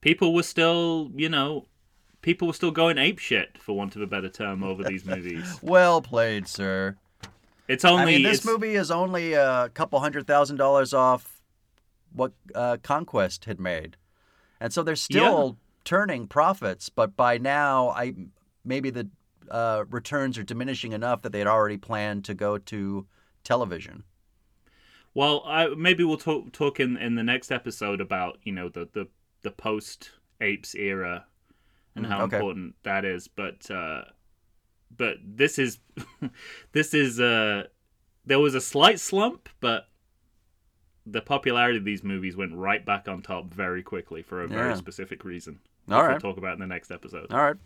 People 0.00 0.34
were 0.34 0.42
still, 0.42 1.10
you 1.14 1.28
know, 1.28 1.66
people 2.22 2.46
were 2.48 2.54
still 2.54 2.70
going 2.70 2.98
ape 2.98 3.18
shit, 3.18 3.58
for 3.58 3.76
want 3.76 3.96
of 3.96 4.02
a 4.02 4.06
better 4.06 4.28
term, 4.28 4.62
over 4.62 4.84
these 4.84 5.04
movies. 5.14 5.58
Well 5.62 6.00
played, 6.02 6.46
sir. 6.48 6.96
It's 7.68 7.84
only 7.84 8.02
I 8.02 8.06
mean, 8.06 8.22
this 8.22 8.38
it's- 8.40 8.46
movie 8.46 8.74
is 8.74 8.90
only 8.90 9.32
a 9.32 9.68
couple 9.74 9.98
hundred 10.00 10.26
thousand 10.26 10.56
dollars 10.56 10.94
off 10.94 11.40
what 12.12 12.32
uh, 12.54 12.76
Conquest 12.82 13.44
had 13.46 13.58
made, 13.60 13.96
and 14.60 14.72
so 14.72 14.82
they're 14.82 14.96
still 14.96 15.58
turning 15.84 16.26
profits. 16.28 16.88
But 16.88 17.16
by 17.16 17.38
now, 17.38 17.90
I 17.90 18.14
maybe 18.64 18.90
the 18.90 19.08
uh, 19.50 19.84
returns 19.90 20.38
are 20.38 20.44
diminishing 20.44 20.92
enough 20.92 21.22
that 21.22 21.32
they 21.32 21.38
had 21.40 21.48
already 21.48 21.76
planned 21.76 22.24
to 22.26 22.34
go 22.34 22.56
to 22.58 23.06
television. 23.42 24.04
Well, 25.14 25.42
I, 25.46 25.68
maybe 25.68 26.04
we'll 26.04 26.18
talk 26.18 26.52
talk 26.52 26.78
in, 26.78 26.96
in 26.96 27.14
the 27.16 27.22
next 27.24 27.50
episode 27.50 28.00
about 28.00 28.38
you 28.44 28.52
know 28.52 28.68
the 28.68 28.88
the, 28.92 29.08
the 29.46 29.50
post 29.52 30.10
apes 30.40 30.74
era 30.74 31.24
and 31.94 32.04
Mm, 32.04 32.08
how 32.08 32.24
okay. 32.24 32.36
important 32.36 32.74
that 32.82 33.04
is. 33.04 33.28
But 33.28 33.70
uh, 33.70 34.02
but 34.94 35.16
this 35.24 35.58
is 35.58 35.78
this 36.72 36.92
is 36.92 37.18
uh 37.20 37.64
there 38.26 38.38
was 38.40 38.54
a 38.56 38.60
slight 38.60 38.98
slump, 39.00 39.48
but 39.60 39.88
the 41.06 41.20
popularity 41.22 41.78
of 41.78 41.84
these 41.84 42.02
movies 42.02 42.36
went 42.36 42.52
right 42.54 42.84
back 42.84 43.06
on 43.08 43.22
top 43.22 43.54
very 43.54 43.82
quickly 43.82 44.22
for 44.22 44.42
a 44.42 44.48
very 44.48 44.70
Yeah. 44.70 44.74
specific 44.74 45.24
reason. 45.24 45.60
All 45.88 45.98
which 45.98 46.02
right. 46.08 46.10
we'll 46.22 46.32
talk 46.32 46.38
about 46.38 46.54
in 46.54 46.58
the 46.60 46.66
next 46.66 46.90
episode. 46.90 47.30
All 47.32 47.38
right, 47.44 47.56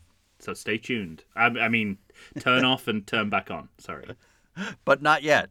So 0.41 0.53
stay 0.53 0.77
tuned. 0.77 1.25
I, 1.35 1.47
I 1.47 1.69
mean, 1.71 1.97
turn 2.39 2.67
off 2.67 2.87
and 2.87 3.07
turn 3.07 3.31
back 3.31 3.51
on. 3.51 3.71
Sorry. 3.79 4.05
but 4.85 5.01
not 5.01 5.23
yet. 5.23 5.49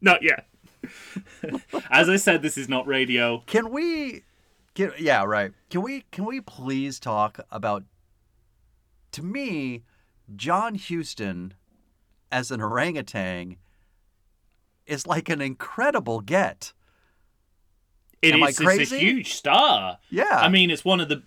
Not 0.00 0.22
yet. 0.22 0.46
As 1.90 2.08
I 2.08 2.14
said, 2.16 2.42
this 2.42 2.56
is 2.56 2.68
not 2.68 2.86
radio. 2.86 3.42
Can 3.46 3.70
we? 3.70 4.22
Can, 4.74 4.92
yeah, 4.98 5.24
right. 5.24 5.52
Can 5.70 5.82
we? 5.82 6.04
Can 6.12 6.24
we 6.24 6.40
please 6.40 6.98
talk 6.98 7.40
about? 7.50 7.84
To 9.12 9.22
me, 9.22 9.82
John 10.34 10.74
Huston 10.76 11.54
as 12.30 12.50
an 12.50 12.62
orangutan 12.62 13.56
is 14.86 15.06
like 15.06 15.28
an 15.28 15.40
incredible 15.42 16.20
get. 16.20 16.72
It 18.22 18.34
Am 18.34 18.42
I 18.42 18.46
is- 18.48 18.50
it's 18.52 18.60
a 18.60 18.64
crazy? 18.64 18.98
huge 18.98 19.34
star. 19.34 19.98
Yeah. 20.10 20.24
I 20.30 20.48
mean, 20.48 20.70
it's 20.70 20.84
one 20.84 21.00
of 21.00 21.08
the, 21.10 21.22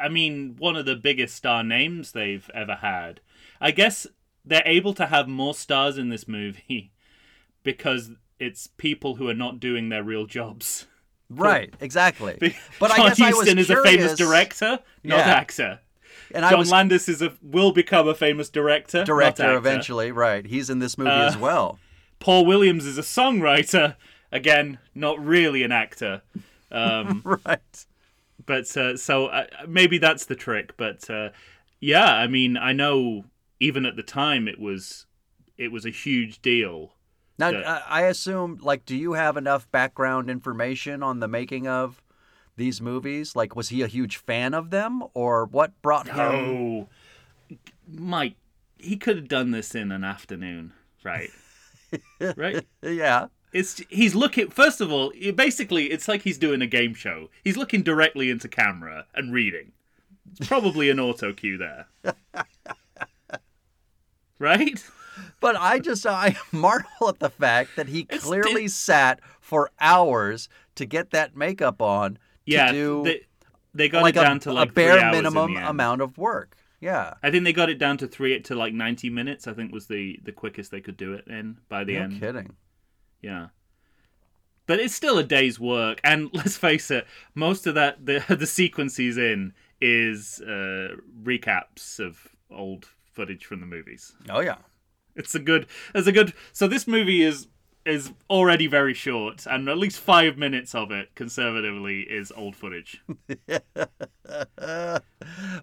I 0.00 0.08
mean, 0.08 0.56
one 0.58 0.76
of 0.76 0.84
the 0.84 0.96
biggest 0.96 1.34
star 1.36 1.62
names 1.64 2.12
they've 2.12 2.50
ever 2.52 2.74
had. 2.76 3.20
I 3.60 3.70
guess 3.70 4.06
they're 4.44 4.62
able 4.66 4.92
to 4.94 5.06
have 5.06 5.28
more 5.28 5.54
stars 5.54 5.96
in 5.96 6.08
this 6.10 6.26
movie 6.28 6.92
because 7.62 8.10
it's 8.38 8.66
people 8.66 9.14
who 9.14 9.28
are 9.28 9.34
not 9.34 9.60
doing 9.60 9.88
their 9.88 10.02
real 10.02 10.26
jobs. 10.26 10.86
Right, 11.36 11.72
exactly. 11.80 12.38
But 12.78 12.90
I 12.92 12.96
John 12.96 13.08
guess 13.08 13.20
I 13.20 13.28
was 13.30 13.36
Huston 13.38 13.58
is 13.58 13.70
a 13.70 13.82
famous 13.82 14.16
director, 14.16 14.78
not 15.04 15.18
Yeah. 15.26 15.32
actor. 15.32 15.80
and 16.34 16.44
I 16.44 16.50
John 16.50 16.58
was 16.60 16.70
Landis 16.70 17.08
is 17.08 17.22
a 17.22 17.32
will 17.42 17.72
become 17.72 18.08
a 18.08 18.14
famous 18.14 18.48
director, 18.50 18.98
not 18.98 19.06
director 19.06 19.56
eventually. 19.56 20.12
Right, 20.12 20.46
he's 20.46 20.70
in 20.70 20.78
this 20.78 20.96
movie 20.98 21.10
Uh, 21.10 21.26
as 21.28 21.36
well. 21.36 21.78
Paul 22.20 22.46
Williams 22.46 22.86
is 22.86 22.98
a 22.98 23.02
songwriter, 23.02 23.96
again, 24.30 24.78
not 24.94 25.22
really 25.24 25.62
an 25.62 25.72
actor. 25.72 26.22
Um, 26.70 27.22
Right. 27.46 27.86
but 28.46 28.76
uh, 28.76 28.96
so 28.96 29.26
uh, 29.26 29.46
maybe 29.68 29.98
that's 29.98 30.24
the 30.24 30.34
trick 30.34 30.74
but 30.76 31.08
uh, 31.10 31.28
yeah 31.80 32.14
i 32.14 32.26
mean 32.26 32.56
i 32.56 32.72
know 32.72 33.24
even 33.60 33.84
at 33.86 33.94
the 33.96 34.02
time 34.02 34.48
it 34.48 34.58
was 34.58 35.04
it 35.58 35.70
was 35.70 35.84
a 35.84 35.90
huge 35.90 36.40
deal 36.42 36.94
Now, 37.38 37.48
Yeah. 37.50 37.58
uh, 37.60 37.82
I 37.88 38.02
assume, 38.02 38.58
like, 38.62 38.84
do 38.84 38.96
you 38.96 39.14
have 39.14 39.36
enough 39.36 39.70
background 39.70 40.30
information 40.30 41.02
on 41.02 41.20
the 41.20 41.28
making 41.28 41.66
of 41.66 42.02
these 42.56 42.80
movies? 42.80 43.34
Like, 43.34 43.56
was 43.56 43.70
he 43.70 43.82
a 43.82 43.86
huge 43.86 44.16
fan 44.18 44.54
of 44.54 44.70
them, 44.70 45.02
or 45.14 45.46
what 45.46 45.80
brought 45.82 46.08
him? 46.08 46.16
oh 46.18 46.88
mike 47.86 48.36
he 48.78 48.96
could 48.96 49.16
have 49.16 49.28
done 49.28 49.50
this 49.50 49.74
in 49.74 49.92
an 49.92 50.02
afternoon 50.04 50.72
right 51.04 51.28
right 52.36 52.64
Yeah. 52.82 53.26
it's 53.52 53.82
he's 53.90 54.14
looking 54.14 54.48
first 54.48 54.80
of 54.80 54.90
all 54.90 55.12
basically 55.34 55.90
it's 55.90 56.08
like 56.08 56.22
he's 56.22 56.38
doing 56.38 56.62
a 56.62 56.66
game 56.66 56.94
show 56.94 57.28
he's 57.44 57.56
looking 57.58 57.82
directly 57.82 58.30
into 58.30 58.48
camera 58.48 59.04
and 59.14 59.32
reading 59.34 59.72
it's 60.30 60.48
probably 60.48 60.88
an 60.88 60.98
auto 60.98 61.32
cue 61.34 61.58
there 61.58 61.86
right 64.38 64.82
But 65.42 65.56
I 65.56 65.78
just 65.80 66.06
I 66.06 66.36
marvel 66.52 67.08
at 67.08 67.18
the 67.18 67.28
fact 67.28 67.76
that 67.76 67.88
he 67.88 68.00
It's- 68.02 68.24
clearly 68.24 68.68
sat 68.68 69.20
for 69.40 69.70
hours 69.80 70.48
to 70.76 70.86
get 70.86 71.10
that 71.10 71.36
makeup 71.36 71.82
on 71.82 72.14
to 72.14 72.20
yeah 72.46 72.72
do 72.72 73.02
the- 73.04 73.22
they 73.74 73.88
got 73.90 74.02
like 74.02 74.16
it 74.16 74.20
a, 74.20 74.22
down 74.22 74.40
to 74.40 74.52
like 74.52 74.70
a 74.70 74.72
bare 74.72 74.92
three 74.94 75.02
hours 75.02 75.16
in 75.16 75.22
minimum 75.24 75.56
amount 75.56 76.00
of 76.00 76.16
work. 76.16 76.56
Yeah. 76.80 77.14
I 77.22 77.30
think 77.30 77.44
they 77.44 77.52
got 77.52 77.70
it 77.70 77.78
down 77.78 77.96
to 77.98 78.06
three 78.06 78.38
to 78.40 78.54
like 78.54 78.72
ninety 78.74 79.10
minutes. 79.10 79.46
I 79.46 79.52
think 79.54 79.72
was 79.72 79.86
the 79.86 80.18
the 80.24 80.32
quickest 80.32 80.70
they 80.70 80.80
could 80.80 80.96
do 80.96 81.12
it 81.14 81.26
in 81.26 81.58
by 81.68 81.84
the 81.84 81.96
end. 81.96 82.20
no 82.20 82.28
end. 82.28 82.36
kidding. 82.36 82.56
Yeah. 83.20 83.48
But 84.66 84.78
it's 84.78 84.94
still 84.94 85.18
a 85.18 85.24
day's 85.24 85.58
work, 85.58 86.00
and 86.04 86.30
let's 86.34 86.56
face 86.56 86.90
it, 86.90 87.06
most 87.34 87.66
of 87.66 87.74
that 87.74 88.04
the 88.06 88.24
the 88.36 88.46
sequence 88.46 88.96
he's 88.96 89.16
in 89.18 89.54
is 89.80 90.40
uh, 90.40 90.96
recaps 91.22 91.98
of 91.98 92.28
old 92.50 92.86
footage 93.12 93.44
from 93.44 93.60
the 93.60 93.66
movies. 93.66 94.12
Oh 94.28 94.40
yeah. 94.40 94.56
It's 95.16 95.34
a 95.34 95.38
good, 95.38 95.66
it's 95.94 96.06
a 96.06 96.12
good. 96.12 96.32
So 96.52 96.66
this 96.68 96.86
movie 96.86 97.22
is 97.22 97.48
is 97.84 98.12
already 98.30 98.66
very 98.68 98.94
short, 98.94 99.44
and 99.46 99.68
at 99.68 99.76
least 99.76 99.98
five 99.98 100.38
minutes 100.38 100.72
of 100.74 100.90
it, 100.92 101.14
conservatively, 101.16 102.02
is 102.02 102.30
old 102.36 102.54
footage. 102.56 103.02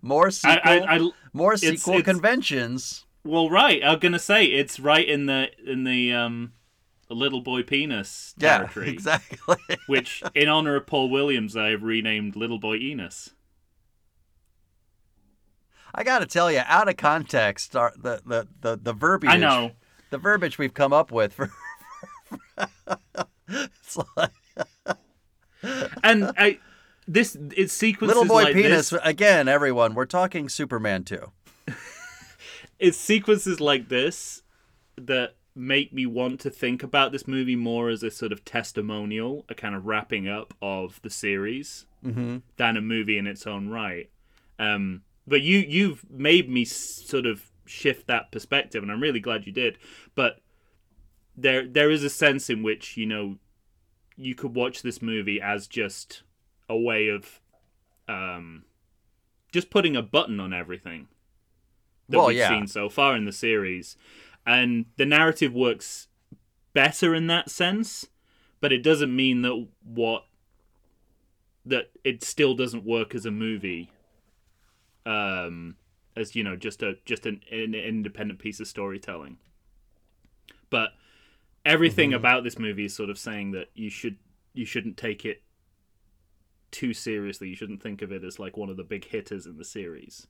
more 0.02 0.28
I, 0.28 0.30
sequel, 0.30 0.60
I, 0.66 0.78
I 0.98 1.10
more 1.34 1.54
it's- 1.54 1.82
sequel 1.82 1.96
it's- 2.00 2.06
conventions. 2.14 3.06
well, 3.24 3.50
right. 3.50 3.82
I'm 3.84 4.00
gonna 4.00 4.20
say 4.20 4.46
it's 4.46 4.80
right 4.80 5.08
in 5.08 5.26
the 5.28 5.50
in 5.66 5.84
the 5.84 6.14
um, 6.14 6.54
little 7.10 7.42
boy 7.42 7.64
penis 7.64 8.34
Yeah, 8.38 8.58
territory. 8.60 8.90
exactly. 8.90 9.58
which, 9.88 10.22
in 10.36 10.48
honor 10.48 10.76
of 10.76 10.88
Paul 10.88 11.10
Williams, 11.10 11.56
I 11.56 11.70
have 11.70 11.84
renamed 11.84 12.36
Little 12.36 12.60
Boy 12.60 12.76
Enos. 12.78 13.32
I 15.94 16.04
got 16.04 16.20
to 16.20 16.26
tell 16.26 16.52
you, 16.52 16.62
out 16.66 16.88
of 16.90 16.98
context, 16.98 17.72
the, 17.74 18.22
the 18.26 18.48
the 18.62 18.78
the 18.82 18.94
verbiage. 18.94 19.32
I 19.32 19.38
know. 19.38 19.72
the 20.10 20.18
verbiage 20.18 20.58
we've 20.58 20.74
come 20.74 20.94
up 20.94 21.12
with 21.12 21.34
for. 21.34 21.52
it's 23.50 23.98
like, 24.16 24.32
And 26.04 26.32
I, 26.38 26.60
this 27.08 27.36
it's 27.56 27.74
sequences 27.74 28.16
little 28.16 28.28
boy 28.32 28.44
like 28.44 28.54
penis 28.54 28.92
this. 28.92 29.00
again. 29.04 29.48
Everyone, 29.48 29.94
we're 29.96 30.06
talking 30.06 30.50
Superman 30.50 31.04
too. 31.04 31.32
It's 32.80 32.98
sequences 32.98 33.60
like 33.60 33.90
this 33.90 34.42
that 34.96 35.36
make 35.54 35.92
me 35.92 36.06
want 36.06 36.40
to 36.40 36.50
think 36.50 36.82
about 36.82 37.12
this 37.12 37.28
movie 37.28 37.58
more 37.58 37.90
as 37.90 38.04
a 38.04 38.10
sort 38.10 38.32
of 38.32 38.46
testimonial, 38.46 39.44
a 39.50 39.54
kind 39.54 39.76
of 39.76 39.86
wrapping 39.86 40.30
up 40.30 40.54
of 40.62 41.02
the 41.02 41.10
series, 41.10 41.86
Mm-hmm. 42.06 42.38
than 42.56 42.78
a 42.78 42.82
movie 42.82 43.18
in 43.18 43.28
its 43.28 43.46
own 43.46 43.68
right. 43.68 44.10
Um, 44.58 45.02
but 45.30 45.42
you 45.42 45.60
you've 45.60 46.10
made 46.10 46.50
me 46.50 46.66
sort 46.66 47.26
of 47.26 47.50
shift 47.66 48.08
that 48.08 48.32
perspective, 48.32 48.82
and 48.84 48.92
I'm 48.92 49.02
really 49.02 49.20
glad 49.20 49.46
you 49.46 49.54
did. 49.54 49.78
But 50.16 50.42
there 51.38 51.68
there 51.68 51.90
is 51.92 52.04
a 52.04 52.10
sense 52.10 52.50
in 52.50 52.64
which 52.64 52.98
you 52.98 53.06
know 53.06 53.38
you 54.18 54.36
could 54.36 54.54
watch 54.56 54.82
this 54.82 55.02
movie 55.02 55.40
as 55.42 55.68
just 55.68 56.24
a 56.68 56.78
way 56.78 57.08
of 57.08 57.40
um, 58.08 58.64
just 59.52 59.70
putting 59.70 59.96
a 59.96 60.02
button 60.02 60.40
on 60.40 60.54
everything 60.54 61.08
that 62.10 62.18
Well, 62.18 62.28
we've 62.28 62.38
yeah. 62.38 62.50
seen 62.50 62.68
so 62.68 62.90
far 62.90 63.16
in 63.16 63.26
the 63.26 63.32
series, 63.32 63.96
and 64.46 64.86
the 64.98 65.06
narrative 65.06 65.54
works 65.54 66.08
better 66.74 67.16
in 67.16 67.28
that 67.28 67.50
sense. 67.50 68.08
But 68.62 68.74
it 68.74 68.84
doesn't 68.84 69.16
mean 69.16 69.42
that 69.44 69.68
what 69.84 70.26
that 71.66 71.92
it 72.04 72.24
still 72.24 72.56
doesn't 72.56 72.84
work 72.84 73.16
as 73.16 73.26
a 73.26 73.32
movie 73.32 73.90
um 75.06 75.76
as 76.16 76.36
you 76.36 76.44
know 76.44 76.56
just 76.56 76.84
a 76.84 76.96
just 77.06 77.26
an, 77.26 77.42
an 77.52 77.74
independent 77.74 78.40
piece 78.40 78.60
of 78.60 78.68
storytelling 78.68 79.38
but 80.70 80.92
everything 81.66 82.14
about 82.14 82.44
this 82.44 82.60
movie 82.60 82.86
is 82.86 82.96
sort 82.96 83.10
of 83.10 83.18
saying 83.18 83.52
that 83.52 83.70
you 83.74 83.90
should 83.90 84.18
you 84.54 84.66
shouldn't 84.66 84.98
take 84.98 85.26
it 85.26 85.42
too 86.72 86.94
seriously 86.94 87.50
you 87.50 87.56
shouldn't 87.56 87.82
think 87.82 88.02
of 88.02 88.12
it 88.12 88.24
as 88.24 88.40
like 88.40 88.56
one 88.58 88.70
of 88.70 88.78
the 88.78 88.84
big 88.84 89.06
hitters 89.06 89.46
in 89.46 89.58
the 89.58 89.66
series 89.66 90.28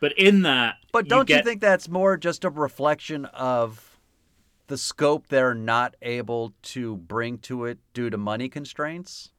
but 0.00 0.16
in 0.16 0.42
that 0.42 0.76
But 0.92 1.08
don't 1.08 1.28
you, 1.28 1.36
get, 1.36 1.44
think 1.44 1.60
that's 1.60 1.88
more 1.88 2.16
just 2.16 2.44
a 2.44 2.50
reflection 2.50 3.24
of 3.26 3.98
the 4.68 4.78
scope 4.78 5.26
they're 5.26 5.54
not 5.54 5.96
able 6.02 6.54
to 6.62 6.96
bring 6.96 7.38
to 7.38 7.64
it 7.64 7.78
due 7.94 8.10
to 8.10 8.16
money 8.16 8.48
constraints? 8.48 9.30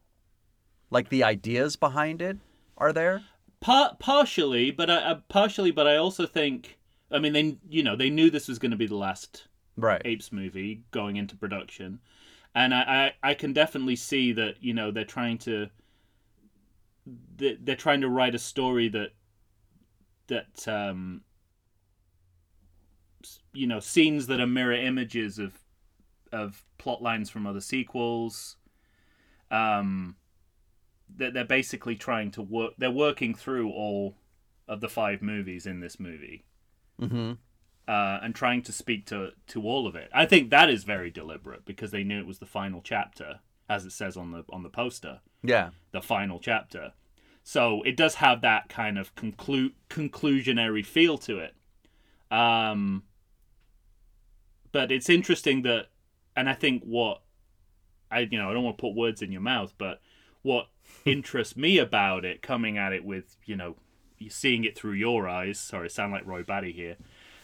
Like 0.89 1.09
the 1.09 1.23
ideas 1.23 1.75
behind 1.75 2.21
it 2.21 2.37
are 2.77 2.91
there? 2.91 3.21
Par- 3.61 3.97
partially, 3.99 4.71
but 4.71 4.89
I, 4.89 4.95
uh, 4.95 5.15
partially, 5.27 5.71
but 5.71 5.87
I 5.87 5.97
also 5.97 6.25
think, 6.25 6.77
I 7.11 7.19
mean, 7.19 7.33
they 7.33 7.57
you 7.69 7.83
know 7.83 7.95
they 7.95 8.09
knew 8.09 8.29
this 8.29 8.47
was 8.47 8.59
going 8.59 8.71
to 8.71 8.77
be 8.77 8.87
the 8.87 8.95
last 8.95 9.47
Right. 9.75 10.01
Apes 10.03 10.31
movie 10.31 10.83
going 10.91 11.15
into 11.15 11.35
production, 11.37 11.99
and 12.55 12.73
I, 12.73 13.13
I 13.23 13.31
I 13.31 13.33
can 13.33 13.53
definitely 13.53 13.95
see 13.95 14.31
that 14.33 14.55
you 14.61 14.73
know 14.73 14.91
they're 14.91 15.05
trying 15.05 15.37
to 15.39 15.69
they- 17.37 17.55
they're 17.55 17.75
trying 17.75 18.01
to 18.01 18.09
write 18.09 18.35
a 18.35 18.39
story 18.39 18.87
that 18.89 19.11
that 20.27 20.67
um 20.67 21.23
you 23.53 23.67
know 23.67 23.79
scenes 23.79 24.27
that 24.27 24.39
are 24.39 24.47
mirror 24.47 24.73
images 24.73 25.39
of 25.39 25.59
of 26.31 26.63
plot 26.77 27.01
lines 27.01 27.29
from 27.29 27.47
other 27.47 27.59
sequels 27.61 28.55
um 29.51 30.15
that 31.17 31.33
they're 31.33 31.43
basically 31.45 31.95
trying 31.95 32.31
to 32.31 32.41
work 32.41 32.73
they're 32.77 32.91
working 32.91 33.33
through 33.35 33.69
all 33.69 34.15
of 34.67 34.81
the 34.81 34.89
five 34.89 35.21
movies 35.21 35.65
in 35.65 35.79
this 35.79 35.99
movie 35.99 36.43
Mm-hmm. 37.01 37.31
uh, 37.87 38.19
and 38.21 38.35
trying 38.35 38.61
to 38.63 38.71
speak 38.71 39.05
to 39.07 39.31
to 39.47 39.63
all 39.63 39.87
of 39.87 39.95
it. 39.95 40.09
I 40.13 40.25
think 40.25 40.49
that 40.49 40.69
is 40.69 40.83
very 40.83 41.09
deliberate 41.09 41.65
because 41.65 41.91
they 41.91 42.03
knew 42.03 42.19
it 42.19 42.27
was 42.27 42.39
the 42.39 42.45
final 42.45 42.81
chapter, 42.83 43.39
as 43.69 43.85
it 43.85 43.91
says 43.93 44.17
on 44.17 44.31
the 44.31 44.43
on 44.49 44.63
the 44.63 44.69
poster, 44.69 45.21
Yeah. 45.41 45.69
the 45.91 46.01
final 46.01 46.39
chapter. 46.39 46.93
So 47.43 47.81
it 47.83 47.95
does 47.97 48.15
have 48.15 48.41
that 48.41 48.67
kind 48.69 48.99
of 48.99 49.15
conclu- 49.15 49.73
conclusionary 49.89 50.85
feel 50.85 51.17
to 51.19 51.39
it. 51.39 51.55
Um, 52.29 53.03
but 54.71 54.91
it's 54.91 55.09
interesting 55.09 55.63
that, 55.63 55.87
and 56.35 56.47
I 56.49 56.53
think 56.53 56.83
what 56.83 57.21
I 58.11 58.19
you 58.29 58.37
know 58.37 58.49
I 58.49 58.53
don't 58.53 58.63
want 58.63 58.77
to 58.77 58.81
put 58.81 58.93
words 58.95 59.21
in 59.21 59.31
your 59.31 59.41
mouth, 59.41 59.73
but 59.77 60.01
what 60.41 60.67
interests 61.05 61.55
me 61.55 61.77
about 61.77 62.25
it, 62.25 62.41
coming 62.41 62.77
at 62.77 62.93
it 62.93 63.03
with 63.03 63.35
you 63.45 63.55
know 63.55 63.75
seeing 64.29 64.63
it 64.63 64.77
through 64.77 64.93
your 64.93 65.27
eyes. 65.27 65.59
Sorry, 65.59 65.89
sound 65.89 66.11
like 66.11 66.25
Roy 66.25 66.43
Batty 66.43 66.71
here. 66.71 66.97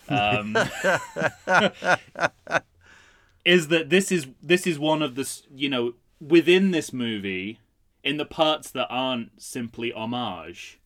Um, 0.08 0.56
is 3.46 3.70
that 3.70 3.90
this 3.90 4.12
is 4.12 4.28
this 4.42 4.68
is 4.68 4.78
one 4.78 5.02
of 5.02 5.16
the 5.16 5.42
you 5.54 5.70
know 5.70 5.94
within 6.20 6.72
this 6.72 6.94
movie 6.94 7.60
in 8.04 8.18
the 8.18 8.26
parts 8.26 8.70
that 8.72 8.88
aren't 8.90 9.42
simply 9.42 9.92
homage 9.92 10.80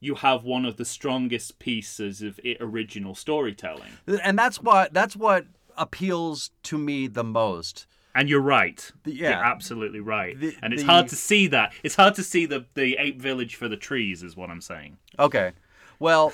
you 0.00 0.16
have 0.16 0.42
one 0.42 0.64
of 0.64 0.76
the 0.76 0.84
strongest 0.84 1.60
pieces 1.60 2.22
of 2.22 2.40
original 2.60 3.14
storytelling 3.14 3.92
And 4.22 4.38
that's 4.38 4.60
what 4.60 4.92
that's 4.92 5.16
what 5.16 5.46
appeals 5.76 6.50
to 6.64 6.76
me 6.76 7.06
the 7.06 7.24
most. 7.24 7.86
And 8.14 8.28
you're 8.28 8.40
right 8.40 8.90
The- 9.04 9.14
you're 9.14 9.30
yeah. 9.30 9.42
absolutely 9.44 10.00
right 10.00 10.38
The- 10.38 10.56
and 10.62 10.72
it's 10.72 10.82
the- 10.82 10.88
hard 10.92 11.08
to 11.08 11.16
see 11.16 11.46
that 11.48 11.72
it's 11.82 11.94
hard 11.96 12.14
to 12.16 12.22
see 12.22 12.46
the 12.46 12.66
the 12.74 12.96
ape 12.98 13.20
village 13.20 13.54
for 13.56 13.68
the 13.68 13.76
trees 13.76 14.22
is 14.22 14.36
what 14.36 14.50
i'm 14.50 14.60
saying 14.60 14.98
Okay. 15.18 15.52
Well, 15.98 16.32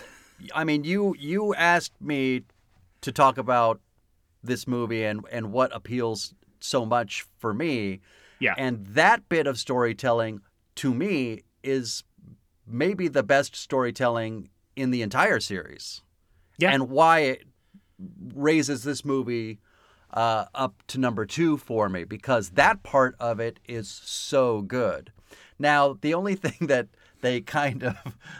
I 0.54 0.64
mean, 0.64 0.84
you 0.84 1.14
you 1.18 1.54
asked 1.54 2.00
me 2.00 2.44
to 3.02 3.12
talk 3.12 3.36
about 3.38 3.80
this 4.42 4.66
movie 4.66 5.04
and 5.04 5.24
and 5.30 5.52
what 5.52 5.74
appeals 5.74 6.32
so 6.60 6.86
much 6.86 7.26
for 7.38 7.52
me, 7.52 8.00
yeah 8.38 8.54
and 8.56 8.86
that 8.86 9.28
bit 9.28 9.46
of 9.46 9.58
storytelling 9.58 10.40
to 10.76 10.94
me 10.94 11.42
is 11.62 12.04
maybe 12.66 13.08
the 13.08 13.22
best 13.22 13.54
storytelling 13.56 14.48
in 14.76 14.90
the 14.90 15.02
entire 15.02 15.40
series. 15.40 16.02
Yeah. 16.56 16.72
And 16.72 16.88
why 16.88 17.20
it 17.20 17.42
raises 18.34 18.84
this 18.84 19.04
movie 19.04 19.58
uh, 20.12 20.46
up 20.54 20.82
to 20.88 20.98
number 20.98 21.26
two 21.26 21.56
for 21.56 21.88
me 21.88 22.04
because 22.04 22.50
that 22.50 22.82
part 22.82 23.14
of 23.20 23.40
it 23.40 23.60
is 23.66 23.88
so 23.88 24.62
good. 24.62 25.12
Now, 25.58 25.98
the 26.00 26.14
only 26.14 26.34
thing 26.36 26.66
that 26.68 26.88
they 27.20 27.40
kind 27.40 27.82
of 27.82 27.96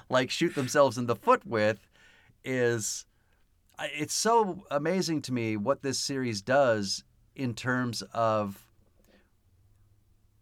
like 0.09 0.31
shoot 0.31 0.54
themselves 0.54 0.96
in 0.98 1.07
the 1.07 1.16
foot 1.16 1.46
with 1.46 1.88
is 2.44 3.04
it's 3.94 4.14
so 4.14 4.64
amazing 4.70 5.22
to 5.22 5.33
me 5.33 5.57
what 5.57 5.83
this 5.83 5.98
series 5.98 6.40
does 6.42 7.04
in 7.37 7.54
terms 7.54 8.02
of 8.14 8.64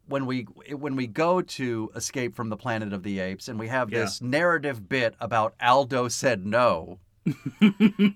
when 0.08 0.24
we 0.26 0.42
when 0.72 0.94
we 0.96 1.06
go 1.06 1.40
to 1.42 1.90
escape 1.96 2.34
from 2.34 2.48
the 2.48 2.56
planet 2.56 2.92
of 2.92 3.02
the 3.02 3.18
apes 3.18 3.48
and 3.48 3.58
we 3.58 3.68
have 3.68 3.90
Yeah. 3.90 4.00
this 4.00 4.20
narrative 4.22 4.88
bit 4.88 5.14
about 5.20 5.54
Aldo 5.60 6.08
said 6.08 6.46
no 6.46 6.98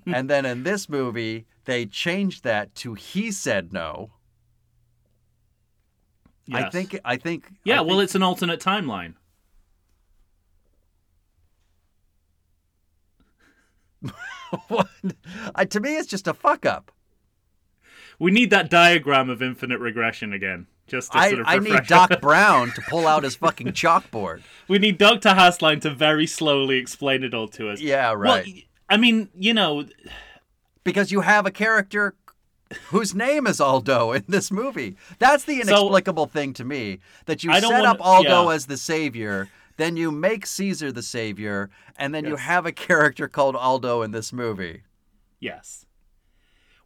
and 0.06 0.30
then 0.30 0.46
in 0.46 0.62
this 0.62 0.88
movie 0.88 1.46
they 1.64 1.84
changed 1.86 2.44
that 2.44 2.74
to 2.74 2.94
he 2.94 3.30
said 3.30 3.72
no 3.72 4.10
I 6.52 6.68
think 6.70 6.98
I 7.04 7.16
think 7.16 7.50
yeah 7.64 7.78
I 7.78 7.82
well 7.82 8.00
it's 8.00 8.14
an 8.14 8.22
alternate 8.22 8.60
timeline 8.60 9.14
I, 15.54 15.64
to 15.64 15.80
me 15.80 15.96
it's 15.96 16.08
just 16.08 16.26
a 16.26 16.34
fuck 16.34 16.64
up 16.66 16.92
we 18.18 18.30
need 18.30 18.50
that 18.50 18.70
diagram 18.70 19.30
of 19.30 19.42
infinite 19.42 19.80
regression 19.80 20.32
again 20.32 20.66
Just 20.86 21.12
to 21.12 21.18
I, 21.18 21.28
sort 21.30 21.40
of 21.40 21.46
I 21.48 21.58
need 21.58 21.86
Doc 21.86 22.20
Brown 22.20 22.70
to 22.72 22.82
pull 22.82 23.06
out 23.06 23.24
his 23.24 23.34
fucking 23.36 23.68
chalkboard. 23.72 24.42
We 24.68 24.78
need 24.78 24.98
Doctor 24.98 25.30
Hasslein 25.30 25.80
to 25.80 25.90
very 25.90 26.26
slowly 26.26 26.76
explain 26.76 27.24
it 27.24 27.32
all 27.32 27.48
to 27.48 27.70
us. 27.70 27.80
Yeah, 27.80 28.12
right. 28.12 28.44
Well, 28.44 28.54
I 28.90 28.96
mean, 28.98 29.28
you 29.34 29.54
know, 29.54 29.86
because 30.84 31.10
you 31.12 31.20
have 31.22 31.46
a 31.46 31.50
character 31.50 32.14
whose 32.88 33.14
name 33.14 33.46
is 33.46 33.60
Aldo 33.60 34.12
in 34.12 34.24
this 34.28 34.50
movie. 34.50 34.96
That's 35.18 35.44
the 35.44 35.62
So- 35.62 35.68
inexplicable 35.68 36.26
thing 36.26 36.52
to 36.54 36.64
me. 36.64 36.98
That 37.26 37.42
you 37.44 37.52
set 37.52 37.62
wanna- 37.64 37.84
up 37.88 38.00
Aldo 38.04 38.48
yeah. 38.48 38.54
as 38.54 38.66
the 38.66 38.76
savior, 38.76 39.48
then 39.76 39.96
you 39.96 40.10
make 40.10 40.44
Caesar 40.46 40.92
the 40.92 41.02
savior, 41.02 41.70
and 41.96 42.14
then 42.14 42.24
you 42.26 42.36
have 42.36 42.66
a 42.66 42.72
character 42.72 43.28
called 43.28 43.56
Aldo 43.56 44.02
in 44.02 44.10
this 44.10 44.32
movie. 44.32 44.82
yes. 45.38 45.86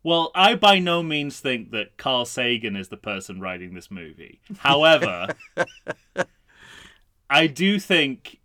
Well, 0.06 0.30
I 0.34 0.54
by 0.54 0.80
no 0.80 1.02
means 1.02 1.40
think 1.40 1.70
that 1.70 1.96
Carl 1.96 2.26
Sagan 2.26 2.76
is 2.76 2.88
the 2.90 2.98
person 2.98 3.40
writing 3.40 3.72
this 3.72 3.90
movie. 3.90 4.38
However, 4.58 5.28
I 7.30 7.46
do 7.46 7.78
think 7.80 8.40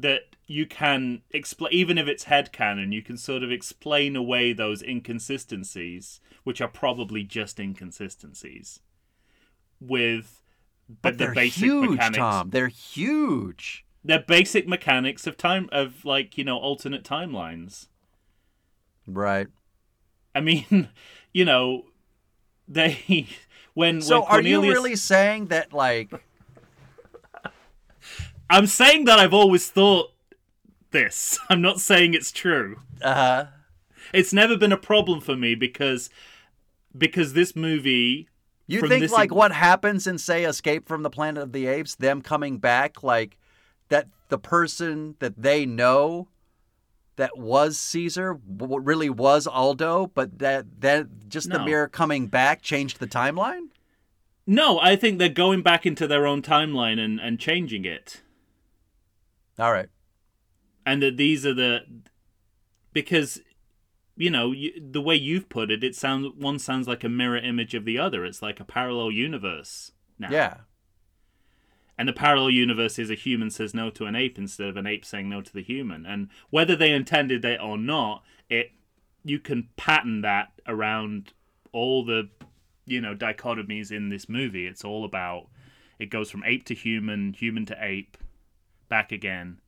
that 0.00 0.22
you 0.50 0.64
can 0.66 1.20
explain, 1.30 1.72
even 1.74 1.98
if 1.98 2.08
it's 2.08 2.24
headcanon, 2.24 2.92
you 2.92 3.02
can 3.02 3.18
sort 3.18 3.42
of 3.42 3.52
explain 3.52 4.16
away 4.16 4.54
those 4.54 4.82
inconsistencies, 4.82 6.20
which 6.42 6.62
are 6.62 6.68
probably 6.68 7.22
just 7.22 7.60
inconsistencies, 7.60 8.80
with 9.78 10.42
But 11.02 11.18
the 11.18 11.26
they're 11.26 11.34
basic 11.34 11.64
huge, 11.64 11.90
mechanics. 11.90 12.16
Tom. 12.16 12.50
They're 12.50 12.68
huge. 12.68 13.84
They're 14.02 14.24
basic 14.26 14.66
mechanics 14.66 15.26
of 15.26 15.36
time 15.36 15.68
of 15.70 16.06
like 16.06 16.38
you 16.38 16.44
know 16.44 16.56
alternate 16.56 17.04
timelines. 17.04 17.88
Right. 19.06 19.48
I 20.34 20.40
mean, 20.40 20.88
you 21.34 21.44
know, 21.44 21.84
they 22.66 23.26
when 23.74 24.00
So 24.00 24.22
when 24.22 24.30
are 24.30 24.40
you 24.40 24.62
really 24.62 24.96
saying 24.96 25.48
that 25.48 25.74
like 25.74 26.10
I'm 28.48 28.66
saying 28.66 29.04
that 29.04 29.18
I've 29.18 29.34
always 29.34 29.68
thought 29.68 30.12
this. 30.90 31.38
I'm 31.48 31.62
not 31.62 31.80
saying 31.80 32.14
it's 32.14 32.32
true. 32.32 32.80
Uh 33.02 33.14
huh. 33.14 33.46
It's 34.12 34.32
never 34.32 34.56
been 34.56 34.72
a 34.72 34.78
problem 34.78 35.20
for 35.20 35.36
me 35.36 35.54
because 35.54 36.10
because 36.96 37.34
this 37.34 37.54
movie 37.54 38.28
you 38.66 38.86
think 38.86 39.10
like 39.10 39.34
what 39.34 39.52
happens 39.52 40.06
in 40.06 40.18
say 40.18 40.44
Escape 40.44 40.88
from 40.88 41.02
the 41.02 41.10
Planet 41.10 41.42
of 41.42 41.52
the 41.52 41.66
Apes, 41.66 41.94
them 41.94 42.22
coming 42.22 42.58
back 42.58 43.02
like 43.02 43.38
that 43.88 44.08
the 44.28 44.38
person 44.38 45.16
that 45.20 45.40
they 45.40 45.64
know 45.66 46.28
that 47.16 47.36
was 47.36 47.78
Caesar 47.78 48.34
w- 48.34 48.80
really 48.80 49.10
was 49.10 49.46
Aldo, 49.46 50.12
but 50.14 50.38
that 50.38 50.80
that 50.80 51.28
just 51.28 51.50
the 51.50 51.58
mirror 51.64 51.88
coming 51.88 52.28
back 52.28 52.62
changed 52.62 53.00
the 53.00 53.06
timeline? 53.06 53.68
No, 54.46 54.78
I 54.80 54.96
think 54.96 55.18
they're 55.18 55.28
going 55.28 55.62
back 55.62 55.84
into 55.84 56.06
their 56.06 56.26
own 56.26 56.40
timeline 56.42 56.98
and, 56.98 57.20
and 57.20 57.38
changing 57.38 57.84
it. 57.84 58.22
All 59.58 59.72
right. 59.72 59.88
And 60.88 61.02
that 61.02 61.18
these 61.18 61.44
are 61.44 61.52
the 61.52 61.80
because 62.94 63.42
you 64.16 64.30
know, 64.30 64.52
you, 64.52 64.72
the 64.80 65.02
way 65.02 65.14
you've 65.14 65.50
put 65.50 65.70
it, 65.70 65.84
it 65.84 65.94
sounds 65.94 66.32
one 66.34 66.58
sounds 66.58 66.88
like 66.88 67.04
a 67.04 67.10
mirror 67.10 67.36
image 67.36 67.74
of 67.74 67.84
the 67.84 67.98
other. 67.98 68.24
It's 68.24 68.40
like 68.40 68.58
a 68.58 68.64
parallel 68.64 69.10
universe 69.10 69.92
now. 70.18 70.30
Yeah. 70.30 70.54
And 71.98 72.08
the 72.08 72.14
parallel 72.14 72.48
universe 72.48 72.98
is 72.98 73.10
a 73.10 73.14
human 73.14 73.50
says 73.50 73.74
no 73.74 73.90
to 73.90 74.06
an 74.06 74.16
ape 74.16 74.38
instead 74.38 74.68
of 74.68 74.78
an 74.78 74.86
ape 74.86 75.04
saying 75.04 75.28
no 75.28 75.42
to 75.42 75.52
the 75.52 75.62
human. 75.62 76.06
And 76.06 76.28
whether 76.48 76.74
they 76.74 76.92
intended 76.92 77.44
it 77.44 77.60
or 77.60 77.76
not, 77.76 78.22
it 78.48 78.70
you 79.24 79.38
can 79.38 79.68
pattern 79.76 80.22
that 80.22 80.52
around 80.66 81.34
all 81.72 82.02
the 82.02 82.30
you 82.86 83.02
know 83.02 83.14
dichotomies 83.14 83.92
in 83.92 84.08
this 84.08 84.26
movie. 84.26 84.66
It's 84.66 84.86
all 84.86 85.04
about 85.04 85.48
it 85.98 86.06
goes 86.06 86.30
from 86.30 86.44
ape 86.44 86.64
to 86.64 86.74
human, 86.74 87.34
human 87.34 87.66
to 87.66 87.76
ape, 87.78 88.16
back 88.88 89.12
again, 89.12 89.58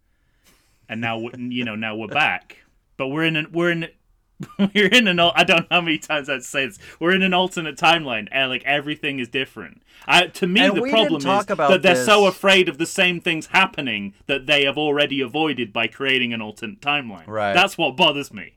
and 0.91 1.01
now 1.01 1.31
you 1.39 1.65
know 1.65 1.75
now 1.77 1.97
we're 1.97 2.09
back. 2.09 2.59
But 2.99 3.09
we're 3.09 3.25
in 3.25 3.37
an, 3.37 3.47
we're 3.53 3.71
in 3.71 3.89
we're 4.75 4.89
in 4.89 5.07
an 5.09 5.19
I 5.21 5.45
don't 5.45 5.61
know 5.61 5.67
how 5.77 5.81
many 5.81 5.99
times 5.99 6.29
I'd 6.29 6.43
say 6.45 6.67
this. 6.67 6.79
We're 6.99 7.15
in 7.15 7.23
an 7.23 7.33
alternate 7.33 7.77
timeline. 7.79 8.29
and 8.33 8.51
like 8.51 8.63
everything 8.65 9.19
is 9.21 9.29
different. 9.29 9.83
I, 10.07 10.27
to 10.29 10.47
me, 10.47 10.61
And 10.63 10.77
the 10.77 10.91
problem 10.91 11.17
is 11.19 11.25
that 11.47 11.81
they're 11.83 12.05
so 12.05 12.27
afraid 12.27 12.69
of 12.69 12.79
the 12.79 12.87
same 12.87 13.21
things 13.21 13.47
happening 13.49 14.15
that 14.27 14.47
they 14.47 14.65
have 14.65 14.79
already 14.79 15.21
avoided 15.21 15.73
by 15.75 15.87
creating 15.89 16.33
an 16.33 16.41
alternate 16.43 16.81
timeline. 16.81 17.27
Right. 17.27 17.53
That's 17.53 17.77
what 17.79 17.97
bothers 17.97 18.33
me. 18.33 18.55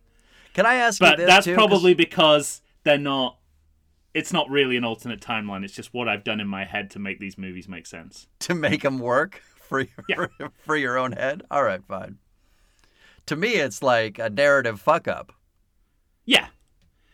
Can 0.54 0.66
I 0.66 0.76
ask 0.76 1.02
you 1.02 1.08
But 1.08 1.18
this 1.18 1.28
that's 1.28 1.46
too? 1.46 1.56
'Cause- 1.56 1.68
probably 1.68 1.94
because 1.94 2.62
they're 2.84 2.98
not. 2.98 3.38
It's 4.14 4.32
not 4.32 4.50
really 4.50 4.78
an 4.78 4.84
alternate 4.86 5.22
timeline. 5.22 5.64
It's 5.66 5.74
just 5.74 5.94
what 5.94 6.08
I've 6.08 6.24
done 6.24 6.40
in 6.40 6.48
my 6.48 6.66
head 6.66 6.92
to 6.92 7.00
make 7.00 7.20
these 7.20 7.38
movies 7.38 7.68
make 7.68 7.88
sense. 7.88 8.28
to 8.42 8.54
make 8.54 8.84
them 8.84 9.00
work 9.00 9.42
for 9.68 9.82
your, 10.08 10.30
Yeah. 10.40 10.48
for 10.66 10.76
your 10.78 10.98
own 11.00 11.14
head. 11.14 11.42
All 11.50 11.64
right, 11.64 11.82
fine. 11.88 12.20
To 13.28 13.36
me, 13.36 13.54
it's 13.56 13.82
like 13.82 14.20
a 14.20 14.30
narrative 14.30 14.80
fuck 14.82 15.08
up. 15.08 15.34
Yeah, 16.26 16.48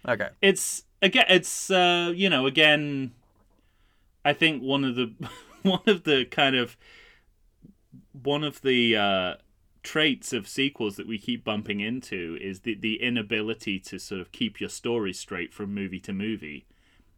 Okay. 0.08 0.30
it's 0.42 0.84
again 1.02 1.26
it's 1.30 1.72
uh 1.72 2.12
you 2.16 2.30
know 2.30 2.46
again 2.46 3.12
i 4.26 4.34
think 4.34 4.62
one 4.62 4.84
of 4.84 4.96
the 4.96 5.14
one 5.64 5.82
of 5.88 6.04
the 6.04 6.26
kind 6.26 6.56
of 6.58 6.76
one 8.24 8.44
of 8.44 8.62
the 8.62 8.96
uh 8.96 9.34
traits 9.82 10.34
of 10.34 10.48
sequels 10.48 10.98
that 10.98 11.08
we 11.08 11.18
keep 11.18 11.44
bumping 11.44 11.80
into 11.80 12.38
is 12.42 12.62
the 12.62 12.76
the 12.76 13.02
inability 13.02 13.80
to 13.80 13.98
sort 13.98 14.20
of 14.20 14.32
keep 14.32 14.60
your 14.60 14.70
story 14.70 15.14
straight 15.14 15.54
from 15.54 15.74
movie 15.74 16.00
to 16.02 16.12
movie 16.12 16.66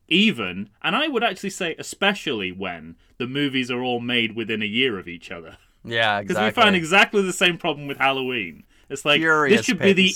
even 0.07 0.69
and 0.83 0.95
i 0.95 1.07
would 1.07 1.23
actually 1.23 1.49
say 1.49 1.75
especially 1.79 2.51
when 2.51 2.95
the 3.17 3.27
movies 3.27 3.71
are 3.71 3.81
all 3.81 3.99
made 3.99 4.35
within 4.35 4.61
a 4.61 4.65
year 4.65 4.99
of 4.99 5.07
each 5.07 5.31
other 5.31 5.57
Yeah, 5.83 6.19
exactly. 6.19 6.23
because 6.27 6.55
we 6.55 6.61
find 6.61 6.75
exactly 6.75 7.21
the 7.23 7.33
same 7.33 7.57
problem 7.57 7.87
with 7.87 7.97
halloween 7.97 8.63
it's 8.91 9.05
like 9.05 9.19
Furious 9.21 9.57
this 9.59 9.65
should 9.65 9.79
be 9.79 9.93
the 9.93 10.13